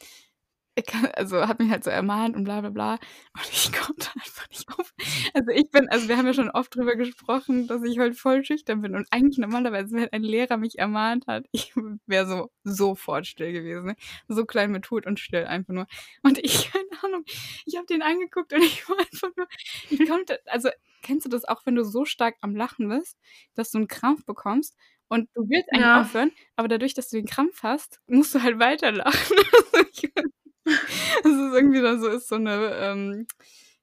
also 1.14 1.47
hat 1.49 1.59
mich 1.61 1.70
halt 1.70 1.85
so 1.85 1.91
ermahnt 1.91 2.35
und 2.37 2.45
bla 2.45 2.61
bla 2.61 2.70
bla. 2.70 2.93
Und 2.95 3.49
ich 3.51 3.70
konnte 3.73 4.09
einfach 4.14 4.49
nicht 4.51 4.68
auf. 4.79 4.93
Also 5.35 5.51
ich 5.51 5.70
bin, 5.70 5.89
also 5.91 6.09
wir 6.09 6.16
haben 6.16 6.27
ja 6.27 6.33
schon 6.35 6.51
oft 6.51 6.75
drüber 6.75 6.97
gesprochen, 6.97 7.66
dass 7.66 7.83
ich 7.85 7.99
halt 7.99 8.16
voll 8.16 8.45
schüchtern 8.45 8.81
bin. 8.83 8.95
Und 8.97 9.07
eigentlich 9.11 9.39
normalerweise, 9.39 9.95
wenn 9.95 10.09
ein 10.12 10.23
Lehrer 10.23 10.57
mich 10.57 10.79
ermahnt 10.79 11.27
hat, 11.27 11.45
ich 11.53 11.75
wäre 12.07 12.27
so 12.27 12.51
sofort 12.64 13.27
still 13.27 13.53
gewesen. 13.53 13.87
Ne? 13.87 13.97
So 14.29 14.45
klein 14.47 14.73
mit 14.73 14.91
Hut 14.91 15.07
und 15.07 15.20
still 15.20 15.45
einfach 15.47 15.75
nur. 15.75 15.87
Und 16.23 16.39
ich, 16.39 16.70
keine 16.73 17.03
Ahnung, 17.03 17.25
ich 17.66 17.77
habe 17.77 17.87
den 17.87 18.03
angeguckt 18.03 18.53
und 18.53 18.62
ich 18.62 18.89
war 18.89 18.99
einfach 18.99 19.31
nur, 19.37 19.47
ich 19.91 20.09
konnte, 20.09 20.41
also 20.47 20.70
kennst 21.03 21.27
du 21.27 21.31
das 21.31 21.45
auch, 21.45 21.66
wenn 21.66 21.75
du 21.75 21.85
so 21.85 22.05
stark 22.05 22.37
am 22.41 22.55
Lachen 22.57 22.89
bist, 22.89 23.18
dass 23.55 23.70
du 23.70 23.79
einen 23.79 23.89
Krampf 23.89 24.25
bekommst 24.25 24.77
und 25.09 25.29
du 25.35 25.43
willst 25.49 25.68
eigentlich 25.73 25.87
Ja. 25.87 26.01
aufhören, 26.01 26.33
aber 26.57 26.68
dadurch, 26.68 26.95
dass 26.95 27.09
du 27.11 27.16
den 27.16 27.27
Krampf 27.27 27.62
hast, 27.62 28.01
musst 28.07 28.35
du 28.35 28.43
halt 28.43 28.59
weiter 28.59 28.93
lachen. 28.93 29.37
Also 29.75 30.41
das 31.22 31.32
ist 31.32 31.54
irgendwie 31.54 31.80
da 31.80 31.98
so, 31.98 32.08
ist 32.08 32.28
so 32.28 32.36
eine, 32.36 32.74
ähm, 32.76 33.26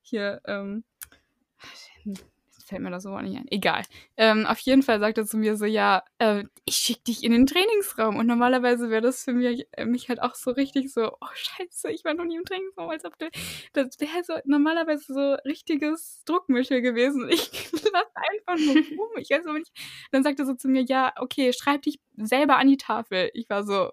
hier, 0.02 0.42
ähm, 0.46 0.84
jetzt 2.06 2.68
fällt 2.68 2.82
mir 2.82 2.92
das 2.92 3.04
so 3.04 3.18
nicht 3.20 3.38
ein. 3.38 3.48
Egal. 3.50 3.84
Ähm, 4.18 4.46
auf 4.46 4.60
jeden 4.60 4.84
Fall 4.84 5.00
sagt 5.00 5.18
er 5.18 5.26
zu 5.26 5.38
mir 5.38 5.58
so, 5.58 5.66
ja, 5.66 6.04
äh, 6.20 6.44
ich 6.66 6.76
schick 6.76 7.04
dich 7.04 7.24
in 7.24 7.32
den 7.32 7.46
Trainingsraum. 7.46 8.16
Und 8.18 8.28
normalerweise 8.28 8.90
wäre 8.90 9.02
das 9.02 9.24
für 9.24 9.34
mich, 9.34 9.68
äh, 9.72 9.86
mich 9.86 10.10
halt 10.10 10.22
auch 10.22 10.36
so 10.36 10.52
richtig 10.52 10.94
so, 10.94 11.12
oh 11.12 11.28
scheiße, 11.34 11.92
ich 11.92 12.04
war 12.06 12.14
noch 12.14 12.26
nie 12.26 12.38
im 12.38 12.46
Trainingsraum, 12.46 12.90
als 12.90 13.06
ob 13.06 13.18
du, 13.20 13.30
das 13.74 14.00
wäre 14.00 14.24
so 14.24 14.34
normalerweise 14.46 15.14
so 15.14 15.34
richtiges 15.46 16.24
Druckmittel 16.26 16.82
gewesen. 16.82 17.30
Ich 17.30 17.72
lass 17.72 18.08
einfach 18.16 18.66
nur 18.66 18.76
rum. 18.76 19.10
Ich 19.18 19.30
weiß 19.30 19.46
aber. 19.46 19.60
Dann 20.12 20.24
sagt 20.24 20.40
er 20.40 20.46
so 20.46 20.54
zu 20.54 20.68
mir, 20.68 20.84
ja, 20.84 21.14
okay, 21.18 21.54
schreib 21.54 21.82
dich 21.84 22.00
selber 22.18 22.58
an 22.58 22.68
die 22.68 22.78
Tafel. 22.78 23.30
Ich 23.34 23.50
war 23.50 23.64
so, 23.64 23.92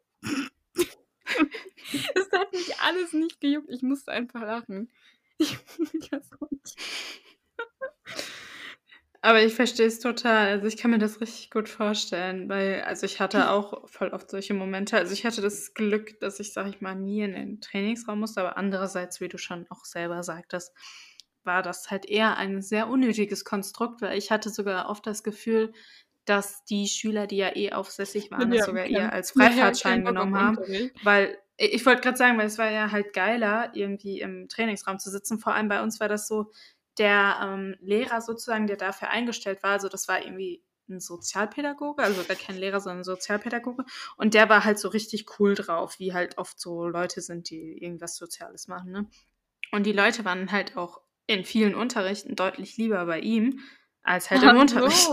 es 2.14 2.32
hat 2.32 2.52
mich 2.52 2.78
alles 2.80 3.12
nicht 3.12 3.40
gejuckt. 3.40 3.68
Ich 3.70 3.82
musste 3.82 4.12
einfach 4.12 4.42
lachen. 4.42 4.90
Ich. 5.38 5.56
Aber 9.26 9.42
ich 9.42 9.54
verstehe 9.54 9.86
es 9.86 9.98
total. 9.98 10.48
Also 10.48 10.66
ich 10.68 10.76
kann 10.76 10.92
mir 10.92 10.98
das 10.98 11.20
richtig 11.20 11.50
gut 11.50 11.68
vorstellen, 11.68 12.48
weil, 12.48 12.82
also 12.82 13.06
ich 13.06 13.20
hatte 13.20 13.50
auch 13.50 13.88
voll 13.88 14.10
oft 14.10 14.30
solche 14.30 14.54
Momente. 14.54 14.96
Also 14.96 15.12
ich 15.12 15.26
hatte 15.26 15.40
das 15.42 15.74
Glück, 15.74 16.20
dass 16.20 16.38
ich, 16.38 16.52
sag 16.52 16.68
ich 16.68 16.80
mal, 16.80 16.94
nie 16.94 17.22
in 17.22 17.32
den 17.32 17.60
Trainingsraum 17.60 18.20
musste, 18.20 18.40
aber 18.40 18.56
andererseits, 18.56 19.20
wie 19.20 19.28
du 19.28 19.36
schon 19.36 19.66
auch 19.68 19.84
selber 19.84 20.22
sagtest, 20.22 20.72
war 21.42 21.62
das 21.62 21.90
halt 21.90 22.06
eher 22.06 22.36
ein 22.36 22.62
sehr 22.62 22.88
unnötiges 22.88 23.44
Konstrukt, 23.44 24.00
weil 24.00 24.16
ich 24.16 24.30
hatte 24.30 24.50
sogar 24.50 24.88
oft 24.88 25.06
das 25.06 25.22
Gefühl, 25.24 25.72
dass 26.26 26.64
die 26.64 26.86
Schüler, 26.86 27.26
die 27.26 27.38
ja 27.38 27.56
eh 27.56 27.72
aufsässig 27.72 28.30
waren, 28.30 28.50
das 28.50 28.66
sogar 28.66 28.84
eher 28.84 29.12
als 29.12 29.34
ja, 29.34 29.46
Freifahrtschein 29.46 30.04
genommen 30.04 30.36
haben. 30.36 30.58
Weil 31.02 31.38
ich 31.56 31.86
wollte 31.86 32.02
gerade 32.02 32.18
sagen, 32.18 32.36
weil 32.36 32.46
es 32.46 32.58
war 32.58 32.70
ja 32.70 32.90
halt 32.92 33.14
geiler, 33.14 33.70
irgendwie 33.74 34.20
im 34.20 34.48
Trainingsraum 34.48 34.98
zu 34.98 35.10
sitzen. 35.10 35.38
Vor 35.38 35.54
allem 35.54 35.68
bei 35.68 35.82
uns 35.82 36.00
war 36.00 36.08
das 36.08 36.28
so, 36.28 36.52
der 36.98 37.38
ähm, 37.42 37.76
Lehrer 37.80 38.20
sozusagen, 38.20 38.66
der 38.66 38.76
dafür 38.76 39.08
eingestellt 39.10 39.62
war, 39.62 39.72
also 39.72 39.88
das 39.88 40.08
war 40.08 40.22
irgendwie 40.22 40.62
ein 40.88 41.00
Sozialpädagoge, 41.00 42.02
also 42.02 42.22
gar 42.22 42.36
kein 42.36 42.56
Lehrer, 42.56 42.80
sondern 42.80 43.00
ein 43.00 43.04
Sozialpädagoge. 43.04 43.84
Und 44.16 44.34
der 44.34 44.48
war 44.48 44.64
halt 44.64 44.78
so 44.78 44.88
richtig 44.88 45.26
cool 45.38 45.54
drauf, 45.54 45.98
wie 45.98 46.12
halt 46.12 46.38
oft 46.38 46.60
so 46.60 46.86
Leute 46.86 47.20
sind, 47.20 47.50
die 47.50 47.82
irgendwas 47.82 48.16
Soziales 48.16 48.68
machen. 48.68 48.92
Ne? 48.92 49.06
Und 49.72 49.84
die 49.84 49.92
Leute 49.92 50.24
waren 50.24 50.52
halt 50.52 50.76
auch 50.76 51.00
in 51.26 51.44
vielen 51.44 51.74
Unterrichten 51.74 52.36
deutlich 52.36 52.76
lieber 52.76 53.04
bei 53.06 53.20
ihm 53.20 53.60
als 54.02 54.30
halt 54.30 54.42
im 54.42 54.56
Unterricht. 54.60 55.08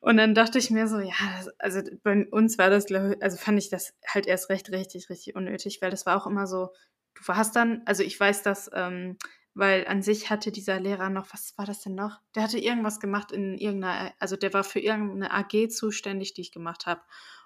Und 0.00 0.16
dann 0.16 0.34
dachte 0.34 0.58
ich 0.58 0.70
mir 0.70 0.88
so, 0.88 0.98
ja, 0.98 1.14
also 1.58 1.80
bei 2.02 2.26
uns 2.30 2.58
war 2.58 2.70
das, 2.70 2.90
ich- 2.90 3.22
also 3.22 3.36
fand 3.36 3.58
ich 3.58 3.70
das 3.70 3.94
halt 4.06 4.26
erst 4.26 4.48
recht 4.50 4.70
richtig, 4.70 5.08
richtig 5.10 5.34
unnötig, 5.36 5.80
weil 5.82 5.90
das 5.90 6.06
war 6.06 6.16
auch 6.20 6.26
immer 6.26 6.46
so, 6.46 6.68
du 7.14 7.22
warst 7.26 7.56
dann, 7.56 7.82
also 7.86 8.02
ich 8.02 8.18
weiß 8.18 8.42
das, 8.42 8.70
ähm, 8.74 9.16
weil 9.54 9.86
an 9.88 10.02
sich 10.02 10.30
hatte 10.30 10.52
dieser 10.52 10.78
Lehrer 10.78 11.10
noch, 11.10 11.32
was 11.32 11.54
war 11.56 11.66
das 11.66 11.80
denn 11.80 11.94
noch? 11.94 12.20
Der 12.34 12.44
hatte 12.44 12.58
irgendwas 12.58 13.00
gemacht 13.00 13.32
in 13.32 13.58
irgendeiner, 13.58 14.12
also 14.20 14.36
der 14.36 14.52
war 14.54 14.62
für 14.64 14.78
irgendeine 14.80 15.32
AG 15.32 15.68
zuständig, 15.68 16.34
die 16.34 16.42
ich 16.42 16.52
gemacht 16.52 16.86
habe. 16.86 17.00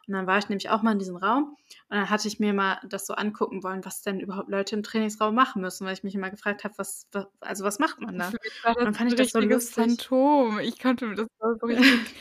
Und 0.08 0.14
dann 0.14 0.26
war 0.26 0.38
ich 0.38 0.48
nämlich 0.48 0.70
auch 0.70 0.82
mal 0.82 0.92
in 0.92 0.98
diesem 0.98 1.16
Raum 1.16 1.56
und 1.88 1.96
dann 1.96 2.10
hatte 2.10 2.28
ich 2.28 2.40
mir 2.40 2.52
mal 2.54 2.80
das 2.88 3.06
so 3.06 3.14
angucken 3.14 3.62
wollen, 3.62 3.84
was 3.84 4.02
denn 4.02 4.20
überhaupt 4.20 4.48
Leute 4.50 4.74
im 4.76 4.82
Trainingsraum 4.82 5.34
machen 5.34 5.62
müssen, 5.62 5.86
weil 5.86 5.94
ich 5.94 6.02
mich 6.04 6.14
immer 6.14 6.30
gefragt 6.30 6.64
habe, 6.64 6.74
was, 6.78 7.08
was 7.12 7.26
also 7.40 7.64
was 7.64 7.78
macht 7.78 8.00
man 8.00 8.18
da? 8.18 8.32
Für 8.32 8.38
mich 8.42 8.52
war 8.62 8.74
Und 8.74 8.84
dann 8.84 8.94
das 8.94 8.96
fand 8.96 9.08
ein 9.08 9.14
ich 9.14 9.16
das 9.16 9.30
so 9.32 9.40
lustig. 9.40 9.98
Phantom. 9.98 10.58
Ich 10.60 10.78
konnte 10.78 11.06
mir 11.06 11.14
das 11.16 11.26
war 11.38 11.54
so 11.60 11.66
richtig 11.66 12.14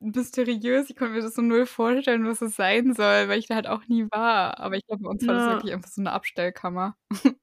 mysteriös. 0.00 0.90
Ich 0.90 0.96
konnte 0.96 1.14
mir 1.14 1.22
das 1.22 1.34
so 1.34 1.42
null 1.42 1.66
vorstellen, 1.66 2.26
was 2.26 2.42
es 2.42 2.56
sein 2.56 2.94
soll, 2.94 3.28
weil 3.28 3.38
ich 3.38 3.46
da 3.46 3.54
halt 3.54 3.66
auch 3.66 3.86
nie 3.88 4.04
war. 4.10 4.58
Aber 4.58 4.76
ich 4.76 4.86
glaube, 4.86 5.04
bei 5.04 5.10
uns 5.10 5.26
war 5.26 5.34
das 5.34 5.46
wirklich 5.48 5.72
einfach 5.72 5.90
so 5.90 6.02
'ne 6.02 6.12
Abstellkammer. 6.12 6.96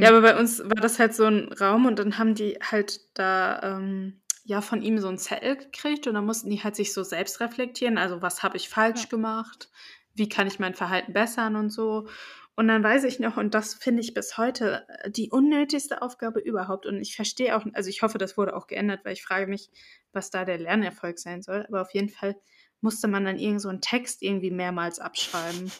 Ja, 0.00 0.10
aber 0.10 0.20
bei 0.22 0.38
uns 0.38 0.58
war 0.60 0.80
das 0.80 0.98
halt 0.98 1.14
so 1.14 1.24
'n 1.24 1.52
Raum 1.52 1.86
und 1.86 1.98
dann 1.98 2.18
haben 2.18 2.34
die 2.34 2.58
halt 2.62 3.00
da, 3.18 3.60
ähm, 3.62 4.20
ja, 4.46 4.60
von 4.62 4.82
ihm 4.82 4.98
so 5.00 5.08
'n 5.08 5.18
Zettel 5.18 5.56
gekriegt 5.56 6.06
und 6.06 6.14
dann 6.14 6.26
mussten 6.26 6.50
die 6.50 6.62
halt 6.62 6.76
sich 6.76 6.92
so 6.94 7.02
selbst 7.02 7.40
reflektieren. 7.40 7.98
Also, 7.98 8.22
was 8.22 8.42
habe 8.42 8.56
ich 8.56 8.68
falsch 8.68 9.02
Ja. 9.02 9.08
gemacht? 9.08 9.70
Wie 10.14 10.28
kann 10.28 10.46
ich 10.46 10.58
mein 10.60 10.74
Verhalten 10.74 11.12
bessern 11.12 11.56
und 11.56 11.70
so? 11.70 12.08
Und 12.56 12.68
dann 12.68 12.82
weiß 12.84 13.04
ich 13.04 13.20
noch 13.20 13.36
und 13.36 13.54
das 13.54 13.74
finde 13.74 14.00
ich 14.02 14.14
bis 14.14 14.38
heute, 14.38 14.86
äh, 15.04 15.10
die 15.10 15.30
unnötigste 15.30 16.00
Aufgabe 16.02 16.40
überhaupt. 16.40 16.86
Und 16.86 17.00
ich 17.02 17.14
verstehe 17.16 17.56
auch 17.56 17.66
also, 17.74 17.90
ich 17.90 18.02
hoffe, 18.02 18.18
das 18.18 18.36
wurde 18.38 18.56
auch 18.56 18.66
geändert, 18.68 19.04
weil 19.04 19.12
ich 19.14 19.22
frage 19.24 19.46
mich, 19.48 19.70
was 20.12 20.30
da 20.30 20.44
der 20.46 20.58
Lernerfolg 20.58 21.18
sein 21.18 21.42
soll. 21.42 21.66
Aber 21.68 21.82
auf 21.82 21.92
jeden 21.94 22.08
Fall 22.10 22.36
musste 22.80 23.08
man 23.08 23.24
dann 23.24 23.38
irgend 23.38 23.60
so 23.62 23.68
'n 23.68 23.80
Text 23.82 24.22
irgendwie 24.22 24.50
mehrmals 24.52 25.00
abschreiben. 25.00 25.74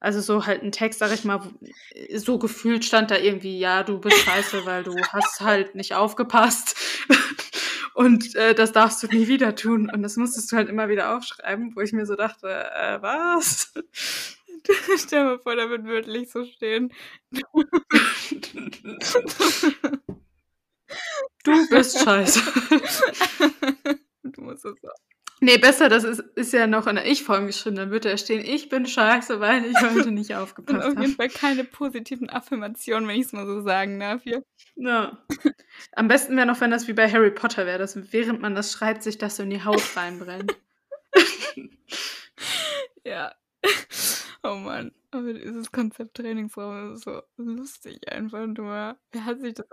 Also, 0.00 0.20
so 0.22 0.46
halt 0.46 0.62
'n 0.62 0.72
Text, 0.72 1.00
sage 1.00 1.14
ich 1.14 1.24
mal, 1.24 1.42
äh, 1.90 2.18
so 2.18 2.38
gefühlt 2.38 2.84
stand 2.86 3.10
da 3.10 3.18
irgendwie: 3.18 3.58
„Ja, 3.60 3.82
du 3.84 4.00
bist 4.00 4.20
scheiße, 4.22 4.64
weil 4.66 4.84
du 4.84 5.06
hast 5.08 5.40
halt 5.42 5.74
nicht 5.76 5.94
aufgepasst 5.94 6.76
und, 8.00 8.34
äh, 8.34 8.54
das 8.54 8.72
darfst 8.72 9.02
du 9.02 9.08
nie 9.08 9.28
wieder 9.28 9.54
tun.“ 9.54 9.90
Und 9.90 10.02
das 10.02 10.16
musstest 10.16 10.50
du 10.52 10.56
halt 10.56 10.70
immer 10.70 10.88
wieder 10.88 11.14
aufschreiben, 11.16 11.76
wo 11.76 11.80
ich 11.82 11.92
mir 11.92 12.06
so 12.06 12.16
dachte: 12.16 12.48
„Äh, 12.48 13.02
was?“ 13.02 13.74
Stell 14.98 15.24
mal 15.24 15.38
vor, 15.38 15.54
da 15.56 15.68
wird 15.68 15.84
wörtlich 15.84 16.30
so 16.30 16.44
stehen. 16.46 16.92
Du 21.44 21.68
bist 21.70 21.98
scheiße. 21.98 22.40
Du 24.24 24.42
musst 24.42 24.64
das 24.64 24.74
auch 24.84 24.94
Ne, 25.42 25.58
besser, 25.58 25.88
das 25.88 26.04
ist 26.04 26.20
ist 26.34 26.52
ja 26.52 26.66
noch 26.66 26.86
in 26.86 26.96
der 26.96 27.06
Ich-Form 27.06 27.46
geschrieben. 27.46 27.76
Dann 27.76 27.90
würde 27.90 28.10
da 28.10 28.16
stehen: 28.18 28.44
„Ich 28.44 28.68
bin 28.68 28.86
scheiße, 28.86 29.40
weil 29.40 29.64
ich 29.64 29.80
heute 29.80 30.10
nicht 30.10 30.34
aufgepasst 30.36 30.78
auf 30.78 30.88
jeden 30.98 31.02
habe.“ 31.02 31.12
Fall 31.12 31.28
keine 31.30 31.64
positiven 31.64 32.28
Affirmationen, 32.28 33.08
wenn 33.08 33.18
ich's 33.18 33.32
mal 33.32 33.46
so 33.46 33.62
sagen 33.62 33.98
darf 33.98 34.22
hier. 34.22 34.44
Ja. 34.76 35.18
Am 35.92 36.08
besten 36.08 36.36
wäre 36.36 36.46
noch, 36.46 36.60
wenn 36.60 36.70
das 36.70 36.88
wie 36.88 36.92
bei 36.92 37.10
Harry 37.10 37.30
Potter 37.30 37.64
wäre, 37.66 37.78
dass 37.78 38.12
während 38.12 38.40
man 38.40 38.54
das 38.54 38.72
schreibt, 38.72 39.02
sich 39.02 39.18
das 39.18 39.36
so 39.36 39.42
in 39.42 39.50
die 39.50 39.64
Haut 39.64 39.82
reinbrennt. 39.96 40.54
Ja. 43.04 43.32
Oh 44.42 44.56
Mann, 44.56 44.92
aber 45.12 45.32
dieses 45.34 45.72
Konzept 45.72 46.16
Trainingsraum 46.16 46.94
ist 46.94 47.04
so 47.04 47.22
lustig 47.36 48.10
einfach 48.12 48.46
nur. 48.46 48.98
Wer 49.12 49.24
hat 49.24 49.40
sich 49.40 49.54
das 49.54 49.70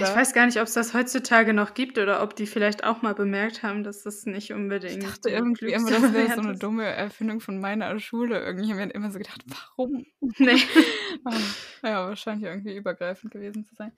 Ich 0.00 0.12
ausgedacht? 0.12 0.16
weiß 0.16 0.32
gar 0.34 0.46
nicht, 0.46 0.60
ob's 0.60 0.72
das 0.74 0.94
heutzutage 0.94 1.52
noch 1.54 1.74
gibt 1.74 1.98
oder 1.98 2.22
ob 2.22 2.34
die 2.36 2.46
vielleicht 2.46 2.82
auch 2.84 3.02
mal 3.02 3.14
bemerkt 3.14 3.62
haben, 3.62 3.82
dass 3.84 4.02
das 4.02 4.26
nicht 4.26 4.52
Ich 4.82 4.98
unbedingt 4.98 4.98
dachte 4.98 5.28
die 5.28 5.30
irgendwie 5.30 5.72
immer, 5.72 5.92
das 5.92 6.10
wäre 6.12 6.28
so 6.30 6.40
'ne 6.40 6.56
ist. 6.56 6.58
dumme 6.58 6.84
Erfindung 6.84 7.40
von 7.40 7.60
meiner 7.60 7.98
Schule. 8.00 8.40
Irgendjemand 8.40 8.86
hat 8.88 8.94
immer 8.94 9.10
so 9.10 9.18
gedacht: 9.18 9.42
„Warum?“ 9.46 10.06
Ne. 10.38 10.56
Ah, 11.24 11.54
ja, 11.82 12.02
aber 12.04 12.16
scheint 12.16 12.42
ja 12.42 12.50
irgendwie 12.50 12.74
übergreifend 12.76 13.30
gewesen 13.32 13.64
zu 13.64 13.74
sein. 13.74 13.92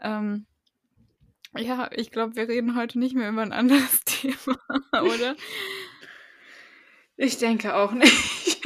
Ähm, 0.00 0.46
ja, 1.56 1.90
ich 1.92 2.10
glaube, 2.10 2.36
wir 2.36 2.48
reden 2.48 2.76
heute 2.76 2.98
nicht 2.98 3.14
mehr 3.14 3.30
über 3.30 3.42
'n 3.42 3.52
anderes 3.52 4.00
Thema, 4.04 4.56
oder? 5.04 5.36
Ich 7.16 7.36
denke 7.38 7.74
auch 7.74 7.92
nicht. 7.92 8.64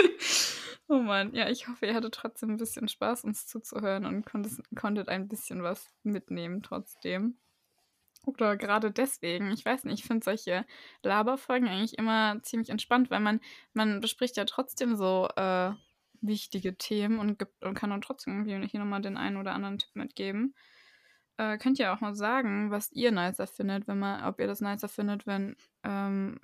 Oh 0.94 0.98
Mann, 1.00 1.34
ja, 1.34 1.48
ich 1.48 1.68
hoffe, 1.68 1.86
ihr 1.86 1.94
hattet 1.94 2.12
trotzdem 2.14 2.50
'n 2.50 2.56
bisschen 2.58 2.86
Spaß, 2.86 3.24
uns 3.24 3.46
zuzuhören 3.46 4.04
und 4.04 4.26
konntest 4.26 4.60
konntet 4.76 5.08
ein 5.08 5.26
bisschen 5.26 5.62
was 5.62 5.90
mitnehmen 6.02 6.62
trotzdem. 6.62 7.38
Oder 8.26 8.56
grade 8.56 8.90
deswegen, 8.92 9.50
ich 9.52 9.64
weiß 9.64 9.84
nicht, 9.84 10.00
ich 10.00 10.04
finde 10.06 10.24
solche 10.24 10.66
Laberfolgen 11.02 11.68
eigentlich 11.68 11.98
immer 11.98 12.40
ziemlich 12.42 12.70
entspannt, 12.70 13.10
weil 13.10 13.20
man 13.20 13.40
man 13.74 14.00
bespricht 14.00 14.36
ja 14.36 14.44
trotzdem 14.46 14.96
so, 14.96 15.28
äh, 15.36 15.72
wichtige 16.22 16.76
Themen 16.78 17.18
und 17.20 17.38
gibt 17.38 17.64
und 17.64 17.74
kann 17.74 17.90
dann 17.90 18.02
trotzdem 18.02 18.46
irgendwie 18.46 18.68
hier 18.68 18.80
noch 18.80 18.86
mal 18.86 19.00
den 19.02 19.16
einen 19.18 19.38
oder 19.38 19.54
anderen 19.54 19.78
Tipp 19.78 19.96
mitgeben. 19.96 20.54
Äh, 21.38 21.58
könnt 21.58 21.78
ihr 21.80 21.92
auch 21.94 22.00
mal 22.00 22.14
sagen, 22.14 22.70
was 22.70 22.92
ihr 22.92 23.12
nicer 23.12 23.46
findet, 23.46 23.88
wenn 23.88 23.98
man 24.00 24.24
ob 24.24 24.40
ihr 24.40 24.46
das 24.48 24.60
nicer 24.60 24.88
findet, 24.88 25.26
wenn, 25.26 25.56
ähm, 25.84 26.40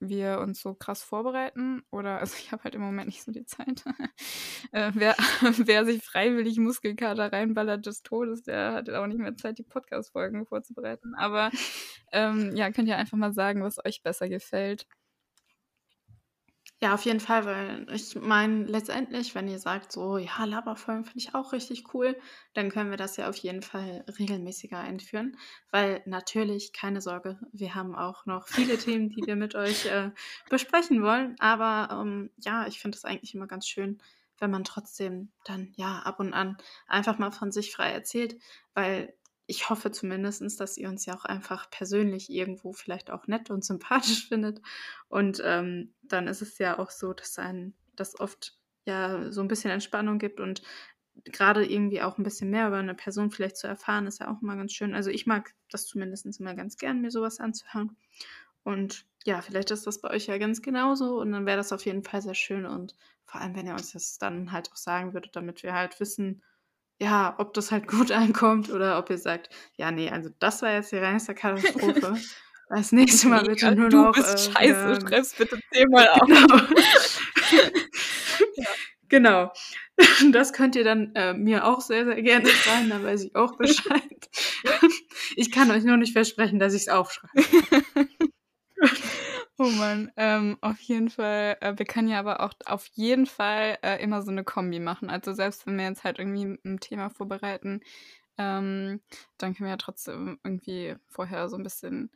wir 0.00 0.40
uns 0.40 0.60
so 0.62 0.74
krass 0.74 1.02
vorbereiten 1.02 1.82
oder 1.90 2.18
also, 2.20 2.34
ich 2.38 2.52
habe 2.52 2.64
halt 2.64 2.74
im 2.74 2.80
Moment 2.82 3.08
nicht 3.08 3.22
so 3.24 3.32
die 3.32 3.44
Zeit. 3.44 3.84
Äh, 4.72 4.92
wer 4.94 5.16
wer 5.66 5.84
sich 5.84 6.02
freiwillig 6.04 6.58
Muskelkater 6.58 7.32
reinballert 7.32 7.86
des 7.86 8.02
Todes, 8.02 8.42
der 8.44 8.72
hat 8.74 8.90
auch 8.90 9.06
nicht 9.06 9.18
mehr 9.18 9.36
Zeit, 9.36 9.58
die 9.58 9.62
Podcast-Folgen 9.64 10.46
vorzubereiten. 10.46 11.14
Aber, 11.16 11.50
ähm, 12.12 12.54
ja, 12.56 12.70
könnt 12.70 12.88
ihr 12.88 12.96
einfach 12.96 13.16
mal 13.18 13.32
sagen, 13.32 13.62
was 13.62 13.84
euch 13.84 14.02
besser 14.02 14.28
gefällt. 14.28 14.86
Ja, 16.82 16.94
auf 16.94 17.04
jeden 17.04 17.20
Fall, 17.20 17.44
weil 17.44 17.86
ich 17.94 18.14
meine, 18.16 18.64
letztendlich, 18.64 19.34
wenn 19.34 19.48
ihr 19.48 19.58
sagt 19.58 19.92
so: 19.92 20.16
„Ja, 20.16 20.44
Laberfolgen 20.44 21.04
finde 21.04 21.18
ich 21.18 21.34
auch 21.34 21.52
richtig 21.52 21.92
cool“, 21.94 22.16
dann 22.54 22.70
können 22.70 22.88
wir 22.90 22.96
das 22.96 23.16
ja 23.18 23.28
auf 23.28 23.36
jeden 23.36 23.60
Fall 23.62 24.04
regelmäßiger 24.18 24.78
einführen, 24.78 25.36
weil 25.70 26.02
natürlich, 26.06 26.72
keine 26.72 27.02
Sorge, 27.02 27.38
wir 27.52 27.74
haben 27.74 27.94
auch 27.94 28.24
noch 28.24 28.48
viele 28.48 28.78
Themen, 28.78 29.10
die 29.10 29.26
wir 29.26 29.36
mit 29.36 29.54
euch, 29.54 29.84
äh, 29.86 30.10
besprechen 30.48 31.02
wollen. 31.02 31.36
Aber, 31.38 31.88
ähm, 32.00 32.30
ja, 32.38 32.66
ich 32.66 32.80
finde 32.80 32.96
es 32.96 33.04
eigentlich 33.04 33.34
immer 33.34 33.46
ganz 33.46 33.68
schön, 33.68 34.00
wenn 34.38 34.50
man 34.50 34.64
trotzdem 34.64 35.32
dann, 35.44 35.72
ja, 35.76 35.98
ab 36.00 36.18
und 36.18 36.32
an 36.32 36.56
einfach 36.86 37.18
mal 37.18 37.30
von 37.30 37.52
sich 37.52 37.72
frei 37.74 37.90
erzählt, 37.92 38.36
weil 38.72 39.14
ich 39.50 39.70
hoffe 39.70 39.90
zumindestens, 39.92 40.56
dass 40.56 40.78
ihr 40.78 40.88
uns 40.88 41.06
ja 41.06 41.14
auch 41.16 41.24
einfach 41.26 41.70
persönlich 41.70 42.30
irgendwo 42.30 42.72
vielleicht 42.72 43.10
auch 43.10 43.26
nett 43.28 43.50
und 43.50 43.64
sympathisch 43.66 44.28
findet. 44.28 44.60
Und, 45.08 45.42
ähm, 45.44 45.94
dann 46.02 46.28
ist 46.28 46.42
es 46.42 46.58
ja 46.58 46.78
auch 46.78 46.90
so, 46.90 47.12
dass 47.12 47.38
einen 47.38 47.74
das 47.96 48.18
oft, 48.20 48.58
ja, 48.86 49.30
so 49.32 49.40
'n 49.42 49.48
bisschen 49.48 49.70
Entspannung 49.70 50.18
gibt 50.18 50.40
und 50.40 50.62
grade 51.32 51.64
irgendwie 51.66 52.02
auch 52.02 52.18
'n 52.18 52.22
bisschen 52.24 52.50
mehr 52.50 52.68
über 52.68 52.82
'ne 52.82 52.94
Person 52.94 53.30
vielleicht 53.30 53.56
zu 53.58 53.66
erfahren, 53.66 54.06
ist 54.06 54.20
ja 54.20 54.30
auch 54.32 54.42
immer 54.42 54.56
ganz 54.56 54.72
schön. 54.72 54.94
Also, 54.94 55.10
ich 55.10 55.26
mag 55.26 55.54
das 55.70 55.86
zumindestens 55.86 56.40
immer 56.40 56.54
ganz 56.54 56.76
gern, 56.78 57.00
mir 57.02 57.10
so 57.10 57.22
was 57.22 57.40
anzuhören. 57.40 57.96
Und 58.62 59.06
ja, 59.24 59.40
vielleicht 59.42 59.70
ist 59.70 59.86
das 59.86 60.00
bei 60.00 60.10
euch 60.10 60.26
ja 60.26 60.38
ganz 60.38 60.62
genauso 60.62 61.20
und 61.20 61.32
dann 61.32 61.46
wäre 61.46 61.56
das 61.56 61.72
auf 61.72 61.84
jeden 61.86 62.02
Fall 62.04 62.22
sehr 62.22 62.34
schön 62.34 62.66
und 62.66 62.94
vor 63.24 63.40
allem, 63.40 63.54
wenn 63.56 63.66
ihr 63.66 63.72
uns 63.74 63.92
das 63.92 64.18
dann 64.18 64.52
halt 64.52 64.70
auch 64.72 64.76
sagen 64.76 65.14
würdet, 65.14 65.36
damit 65.36 65.62
wir 65.62 65.72
halt 65.74 65.98
wissen, 66.00 66.42
ja, 67.00 67.34
ob 67.38 67.54
das 67.54 67.72
halt 67.72 67.88
gut 67.88 68.12
ankommt 68.12 68.70
oder 68.70 68.98
ob 68.98 69.10
ihr 69.10 69.18
sagt: 69.18 69.50
„Ja, 69.76 69.90
ne, 69.90 70.10
also 70.12 70.30
das 70.38 70.62
war 70.62 70.72
jetzt 70.72 70.92
die 70.92 70.98
reinste 70.98 71.34
Katastrophe. 71.34 72.14
Das 72.72 72.92
nächste 72.92 73.26
Mal 73.26 73.42
bitte 73.42 73.66
Mega, 73.68 73.80
nur 73.80 73.88
du 73.88 73.96
noch, 74.04 74.12
bist 74.14 74.32
äh, 74.32 74.52
scheiße, 74.52 74.90
wieder“ 74.90 75.08
schreib's 75.08 75.34
bitte 75.34 75.58
10-mal 75.74 76.08
auf. 76.12 76.20
Genau. 76.28 76.56
Ja. 78.56 78.68
Genau. 79.08 79.52
Das 80.30 80.52
könnt 80.52 80.76
ihr 80.76 80.84
dann, 80.84 81.12
äh, 81.16 81.34
mir 81.34 81.66
auch 81.66 81.80
sehr, 81.80 82.04
sehr 82.04 82.22
gerne 82.22 82.46
schreiben, 82.48 82.88
dann 82.90 83.02
weiß 83.04 83.24
ich 83.24 83.34
auch 83.34 83.56
Bescheid. 83.58 84.28
Ich 85.36 85.50
kann 85.50 85.70
euch 85.72 85.82
nur 85.84 85.96
nicht 85.96 86.12
versprechen, 86.12 86.60
dass 86.60 86.74
ich's 86.74 86.88
aufschreiben 86.88 87.44
werde. 87.70 87.84
Oh 89.62 89.68
Mann, 89.68 90.10
ähm, 90.16 90.56
auf 90.62 90.80
jeden 90.80 91.10
Fall 91.10 91.58
äh, 91.60 91.74
wir 91.76 91.84
können 91.84 92.08
ja 92.08 92.18
aber 92.18 92.40
auch 92.40 92.54
auf 92.64 92.86
jeden 92.94 93.26
Fall, 93.26 93.76
äh, 93.82 94.02
immer 94.02 94.22
so 94.22 94.30
'ne 94.30 94.42
Kombi 94.42 94.80
machen. 94.80 95.10
Also, 95.10 95.34
selbst 95.34 95.66
wenn 95.66 95.76
wir 95.76 95.84
jetzt 95.84 96.02
halt 96.02 96.18
irgendwie 96.18 96.44
'n 96.44 96.58
'n 96.64 96.80
Thema 96.80 97.10
vorbereiten, 97.10 97.82
ähm, 98.38 99.02
dann 99.38 99.54
können 99.54 99.66
wir 99.66 99.72
ja 99.72 99.76
trotzdem 99.78 100.38
irgendwie 100.44 100.96
vorher 101.08 101.48
so 101.50 101.56
'n 101.56 101.62
bisschen 101.64 102.10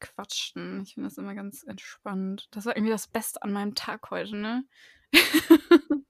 quatschen. 0.00 0.82
Ich 0.82 0.94
finde 0.94 1.08
das 1.08 1.18
immer 1.18 1.34
ganz 1.34 1.64
entspannt. 1.64 2.48
Das 2.52 2.66
war 2.66 2.76
irgendwie 2.76 2.92
das 2.92 3.08
Beste 3.08 3.42
an 3.42 3.52
meinem 3.52 3.74
Tag 3.76 4.10
heute, 4.10 4.36
ne? 4.36 4.64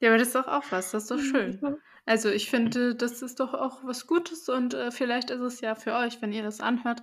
Ja, 0.00 0.10
aber 0.10 0.18
das 0.18 0.28
ist 0.28 0.34
doch 0.34 0.48
auch 0.48 0.64
was, 0.70 0.90
das 0.90 1.04
ist 1.04 1.10
doch 1.10 1.18
schön. 1.20 1.66
Also, 2.06 2.28
ich 2.30 2.50
finde, 2.50 2.94
das 2.94 3.22
ist 3.22 3.40
doch 3.40 3.54
auch 3.54 3.84
was 3.84 4.06
Gutes 4.06 4.48
und, 4.48 4.74
äh, 4.74 4.90
vielleicht 4.90 5.30
ist 5.30 5.40
es 5.40 5.60
ja 5.60 5.74
für 5.74 5.94
euch, 5.94 6.20
wenn 6.20 6.32
ihr 6.32 6.42
das 6.42 6.60
anhört, 6.60 7.02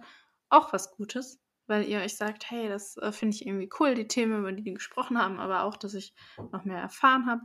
auch 0.49 0.73
was 0.73 0.91
Gutes, 0.95 1.39
weil 1.67 1.85
ihr 1.85 1.99
euch 1.99 2.15
sagt: 2.17 2.49
„Hey, 2.49 2.69
das, 2.69 2.97
äh, 2.97 3.11
finde 3.11 3.35
ich 3.35 3.45
irgendwie 3.45 3.69
cool, 3.79 3.95
die 3.95 4.07
Themen, 4.07 4.39
über 4.39 4.51
die 4.51 4.63
die 4.63 4.73
gesprochen 4.73 5.17
haben, 5.17 5.39
aber 5.39 5.63
auch, 5.63 5.77
dass 5.77 5.93
ich 5.93 6.13
noch 6.51 6.65
mehr 6.65 6.79
erfahren 6.79 7.25
habe.“ 7.27 7.41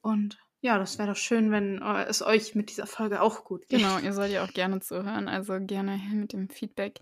Und 0.00 0.38
ja, 0.60 0.78
das 0.78 0.98
wäre 0.98 1.08
doch 1.08 1.16
schön, 1.16 1.50
wenn, 1.50 1.80
äh, 1.82 2.04
es 2.04 2.22
euch 2.22 2.54
mit 2.54 2.70
dieser 2.70 2.86
Folge 2.86 3.20
auch 3.20 3.44
gut 3.44 3.68
geht. 3.68 3.80
Genau, 3.80 3.98
ihr 3.98 4.12
sollt 4.12 4.32
ja 4.32 4.44
auch 4.44 4.52
gerne 4.52 4.80
zuhören, 4.80 5.28
also 5.28 5.58
gerne 5.60 5.98
mit 6.12 6.32
dem 6.32 6.48
Feedback. 6.48 7.00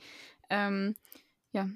Ähm, 0.48 0.96
ja, 1.52 1.68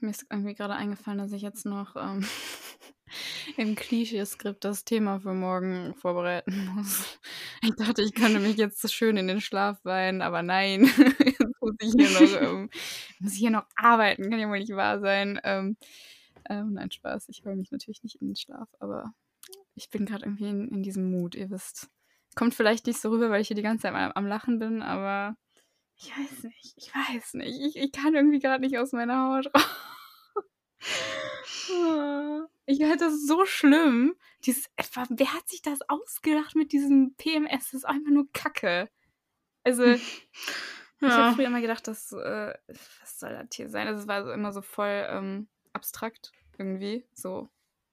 mir 0.00 0.10
ist 0.10 0.26
irgendwie 0.30 0.54
grade 0.54 0.74
eingefallen, 0.74 1.18
dass 1.18 1.32
ich 1.32 1.42
jetzt 1.42 1.66
noch, 1.66 1.96
ähm, 1.96 2.26
im 3.56 3.74
Klischeeskript 3.76 4.64
das 4.64 4.84
Thema 4.84 5.20
für 5.20 5.34
morgen 5.34 5.94
vorbereiten 5.94 6.66
muss. 6.74 7.18
Ich 7.62 7.74
dachte, 7.74 8.02
ich 8.02 8.14
könnte 8.14 8.38
mich 8.40 8.56
jetzt 8.56 8.92
schön 8.92 9.16
in 9.16 9.26
den 9.26 9.40
Schlaf 9.40 9.84
weinen, 9.84 10.22
aber 10.22 10.42
nein, 10.42 10.84
muss 11.66 11.76
ich 11.80 11.92
hier 11.96 12.10
noch, 12.10 12.32
ähm 12.42 12.70
muss 13.20 13.32
ich 13.34 13.38
hier 13.38 13.50
noch 13.50 13.66
arbeiten, 13.76 14.30
kann 14.30 14.40
ja 14.40 14.48
wohl 14.48 14.58
nicht 14.58 14.74
wahr 14.76 15.00
sein. 15.00 15.40
Ähm, 15.44 15.76
Ähm, 16.48 16.74
nein, 16.74 16.90
Spaß. 16.90 17.28
Ich 17.28 17.44
heule 17.44 17.56
mich 17.56 17.70
natürlich 17.72 18.02
nicht 18.02 18.16
in 18.20 18.28
den 18.28 18.36
Schlaf, 18.36 18.68
aber 18.80 19.12
ich 19.74 19.90
bin 19.90 20.06
gerade 20.06 20.24
irgendwie 20.26 20.48
in, 20.48 20.68
in 20.68 20.82
diesem 20.82 21.10
Mut, 21.10 21.34
ihr 21.36 21.50
wisst. 21.50 21.88
Kommt 22.36 22.54
vielleicht 22.54 22.86
nicht 22.86 23.00
so 23.00 23.10
rüber, 23.10 23.30
weil 23.30 23.40
ich 23.42 23.48
hier 23.48 23.56
die 23.56 23.62
ganze 23.62 23.82
Zeit 23.84 23.94
am, 23.94 24.12
am 24.12 24.26
Lachen 24.26 24.58
bin, 24.60 24.82
aber 24.82 25.36
ich 25.98 26.10
weiß 26.10 26.44
nicht. 26.44 26.74
Ich 26.76 26.94
weiß 26.94 27.34
nicht. 27.34 27.60
Ich, 27.60 27.76
ich 27.76 27.92
kann 27.92 28.14
irgendwie 28.14 28.40
gerade 28.40 28.62
nicht 28.64 28.78
aus 28.78 28.92
meiner 28.92 29.30
Haut 29.30 29.46
raus. 29.54 29.64
Ich 32.66 32.82
halte 32.82 33.04
das 33.06 33.26
so 33.26 33.44
schlimm. 33.46 34.14
Dieses, 34.44 34.66
wer 35.10 35.32
hat 35.34 35.48
sich 35.48 35.62
das 35.62 35.80
ausgedacht 35.88 36.54
mit 36.56 36.72
diesem 36.72 37.14
PMS? 37.16 37.66
Das 37.66 37.74
ist 37.74 37.84
einfach 37.84 38.10
nur 38.10 38.26
Kacke. 38.32 38.88
Also, 39.64 39.84
ja. 41.00 41.08
ich 41.08 41.14
habe 41.14 41.36
früher 41.36 41.46
immer 41.46 41.60
gedacht, 41.60 41.86
dass, 41.88 42.12
äh, 42.12 42.54
was 42.68 43.18
soll 43.18 43.30
das 43.30 43.48
hier 43.54 43.68
sein? 43.68 43.86
Also, 43.86 44.00
es 44.00 44.08
war 44.08 44.24
so 44.24 44.30
immer 44.32 44.52
so 44.52 44.62
voll 44.62 45.06
ähm, 45.08 45.48
abstrakt 45.72 46.32
irgendwie, 46.58 47.04
so, 47.12 47.48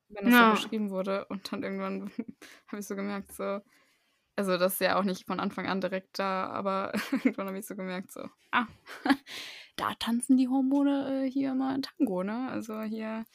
wenn 0.09 0.25
das 0.25 0.33
ja. 0.33 0.55
so 0.55 0.61
beschrieben 0.61 0.89
wurde. 0.89 1.25
Und 1.25 1.51
dann 1.51 1.63
irgendwann 1.63 2.11
habe 2.67 2.79
ich 2.79 2.87
so 2.87 2.95
gemerkt, 2.95 3.33
so, 3.33 3.59
also 4.35 4.57
das 4.57 4.73
ist 4.73 4.81
ja 4.81 4.97
auch 4.97 5.03
nicht 5.03 5.25
von 5.25 5.39
Anfang 5.39 5.67
an 5.67 5.81
direkt 5.81 6.17
da, 6.19 6.47
aber 6.47 6.93
irgendwann 7.11 7.47
habe 7.47 7.59
ich 7.59 7.65
so 7.65 7.75
gemerkt, 7.75 8.11
so, 8.11 8.27
ah, 8.51 8.67
da 9.75 9.93
tanzen 9.95 10.37
die 10.37 10.47
Hormone 10.47 11.25
äh, 11.25 11.29
hier 11.29 11.53
mal 11.53 11.79
Tango, 11.81 12.23
ne? 12.23 12.49
Also 12.49 12.81
hier 12.81 13.25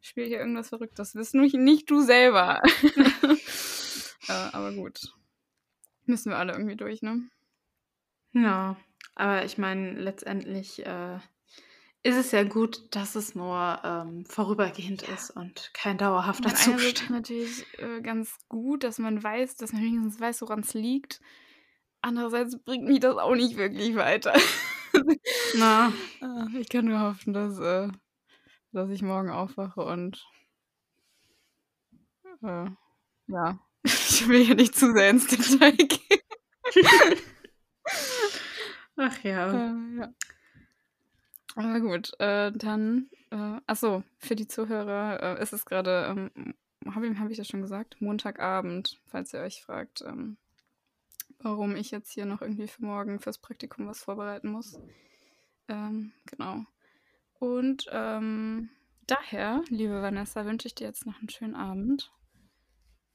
spielt 0.00 0.28
hier 0.28 0.40
irgendwas 0.40 0.70
Verrücktes. 0.70 1.12
Das 1.12 1.32
nur 1.32 1.46
nicht 1.46 1.90
du 1.90 2.00
selber. 2.02 2.60
äh, 4.28 4.32
aber 4.52 4.72
gut. 4.72 5.12
Müssen 6.06 6.30
wir 6.30 6.38
alle 6.38 6.52
irgendwie 6.52 6.76
durch, 6.76 7.02
ne? 7.02 7.28
Ja, 8.32 8.76
aber 9.14 9.44
ich 9.44 9.58
meine, 9.58 9.92
letztendlich 9.92 10.84
äh, 10.84 11.18
ist 12.02 12.16
es 12.16 12.32
ja 12.32 12.42
gut, 12.42 12.94
dass 12.94 13.14
es 13.14 13.34
nur 13.34 13.80
ähm, 13.84 14.24
vorübergehend 14.26 15.06
ja. 15.06 15.14
ist 15.14 15.30
und 15.30 15.70
kein 15.72 15.98
dauerhafter 15.98 16.48
und 16.48 16.56
Zustand. 16.56 16.82
ist 16.82 17.10
natürlich 17.10 17.66
äh, 17.78 18.00
ganz 18.00 18.38
gut, 18.48 18.82
dass 18.82 18.98
man 18.98 19.22
weiß, 19.22 19.56
dass 19.56 19.72
man 19.72 19.82
wenigstens 19.82 20.20
weiß, 20.20 20.42
woran 20.42 20.60
es 20.60 20.74
liegt. 20.74 21.20
Andererseits 22.00 22.58
bringt 22.58 22.84
mich 22.84 23.00
das 23.00 23.16
auch 23.16 23.36
nicht 23.36 23.56
wirklich 23.56 23.94
weiter. 23.94 24.34
Na. 25.56 25.92
Ah, 26.20 26.46
ich 26.58 26.68
kann 26.68 26.86
nur 26.86 27.00
hoffen, 27.00 27.32
dass, 27.32 27.58
äh, 27.60 27.88
dass 28.72 28.90
ich 28.90 29.02
morgen 29.02 29.30
aufwache 29.30 29.82
und 29.82 30.26
äh, 32.42 32.66
ja, 33.28 33.60
ich 33.84 34.26
will 34.28 34.44
hier 34.44 34.56
nicht 34.56 34.74
zu 34.74 34.92
sehr 34.92 35.10
ins 35.10 35.26
Detail 35.28 35.76
gehen. 35.76 36.20
Ach 38.96 39.22
ja. 39.24 39.52
Äh, 39.52 39.98
ja. 39.98 40.12
Aber 41.54 41.80
gut, 41.80 42.12
äh, 42.18 42.50
dann, 42.52 43.10
äh, 43.30 43.60
achso, 43.66 44.02
für 44.18 44.36
die 44.36 44.48
Zuhörer 44.48 45.38
äh, 45.38 45.42
ist 45.42 45.52
es 45.52 45.66
gerade, 45.66 46.06
ähm, 46.10 46.54
habe 46.94 47.18
hab 47.18 47.30
ich 47.30 47.36
das 47.36 47.48
schon 47.48 47.60
gesagt, 47.62 48.00
Montagabend, 48.00 49.00
falls 49.06 49.32
ihr 49.34 49.40
euch 49.40 49.62
fragt, 49.62 50.02
ähm, 50.02 50.38
warum 51.38 51.76
ich 51.76 51.90
jetzt 51.90 52.12
hier 52.12 52.26
noch 52.26 52.40
irgendwie 52.40 52.68
für 52.68 52.84
morgen 52.84 53.20
fürs 53.20 53.38
Praktikum 53.38 53.86
was 53.86 54.02
vorbereiten 54.02 54.48
muss. 54.50 54.78
Ähm, 55.68 56.12
genau. 56.26 56.64
Und 57.38 57.86
ähm, 57.90 58.70
daher, 59.06 59.62
liebe 59.68 60.00
Vanessa, 60.02 60.44
wünsche 60.46 60.68
ich 60.68 60.74
dir 60.74 60.86
jetzt 60.86 61.06
noch 61.06 61.18
einen 61.18 61.28
schönen 61.28 61.54
Abend. 61.56 62.12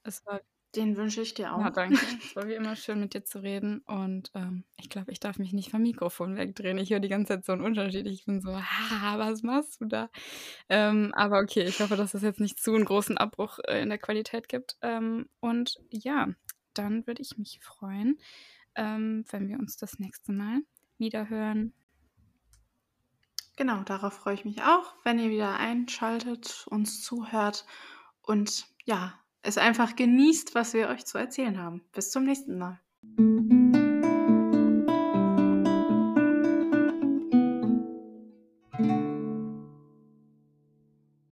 Es 0.03 0.25
war 0.25 0.41
den 0.77 0.95
wünsche 0.95 1.21
ich 1.21 1.33
dir 1.33 1.53
auch. 1.53 1.59
Ja, 1.59 1.71
danke. 1.71 1.97
Es 2.23 2.35
war 2.35 2.47
wie 2.47 2.53
immer 2.53 2.75
schön, 2.75 2.99
mit 2.99 3.13
dir 3.13 3.25
zu 3.25 3.39
reden. 3.39 3.79
Und 3.79 4.31
ähm, 4.35 4.63
ich 4.77 4.89
glaube, 4.89 5.11
ich 5.11 5.19
darf 5.19 5.39
mich 5.39 5.51
nicht 5.51 5.71
vom 5.71 5.81
Mikrofon 5.81 6.37
wegdrehen. 6.37 6.77
Ich 6.77 6.91
höre 6.91 6.99
die 6.99 7.09
ganze 7.09 7.33
Zeit 7.33 7.45
so 7.45 7.51
einen 7.51 7.63
Unterschied. 7.63 8.05
Ich 8.05 8.25
bin 8.25 8.41
so, 8.41 8.51
ah, 8.51 9.17
was 9.17 9.43
machst 9.43 9.81
du 9.81 9.85
da? 9.85 10.09
Ähm, 10.69 11.13
aber 11.15 11.39
okay, 11.39 11.63
ich 11.63 11.79
hoffe, 11.79 11.95
dass 11.95 12.13
es 12.13 12.21
jetzt 12.21 12.39
nicht 12.39 12.61
zu 12.61 12.75
einen 12.75 12.85
großen 12.85 13.17
Abbruch 13.17 13.59
äh, 13.67 13.81
in 13.81 13.89
der 13.89 13.97
Qualität 13.97 14.47
gibt. 14.47 14.77
Ähm, 14.81 15.27
und 15.39 15.77
ja, 15.89 16.29
dann 16.73 17.07
würde 17.07 17.21
ich 17.21 17.37
mich 17.37 17.59
freuen, 17.61 18.19
ähm, 18.75 19.25
wenn 19.31 19.49
wir 19.49 19.57
uns 19.57 19.77
das 19.77 19.99
nächste 19.99 20.31
Mal 20.31 20.61
wieder 20.99 21.29
hören. 21.29 21.73
Genau, 23.55 23.81
darauf 23.81 24.13
freue 24.13 24.35
ich 24.35 24.45
mich 24.45 24.61
auch, 24.61 24.93
wenn 25.03 25.17
ihr 25.17 25.31
wieder 25.31 25.57
einschaltet, 25.57 26.67
uns 26.69 27.01
zuhört 27.01 27.65
und 28.21 28.67
ja, 28.85 29.19
es 29.47 29.57
einfach 29.57 29.95
genießt, 29.95 30.55
was 30.55 30.73
wir 30.73 30.89
euch 30.89 31.05
zu 31.05 31.17
erzählen 31.17 31.57
haben. 31.57 31.81
Bis 31.93 32.11
zum 32.11 32.25
nächsten 32.25 32.57
Mal. 32.57 32.79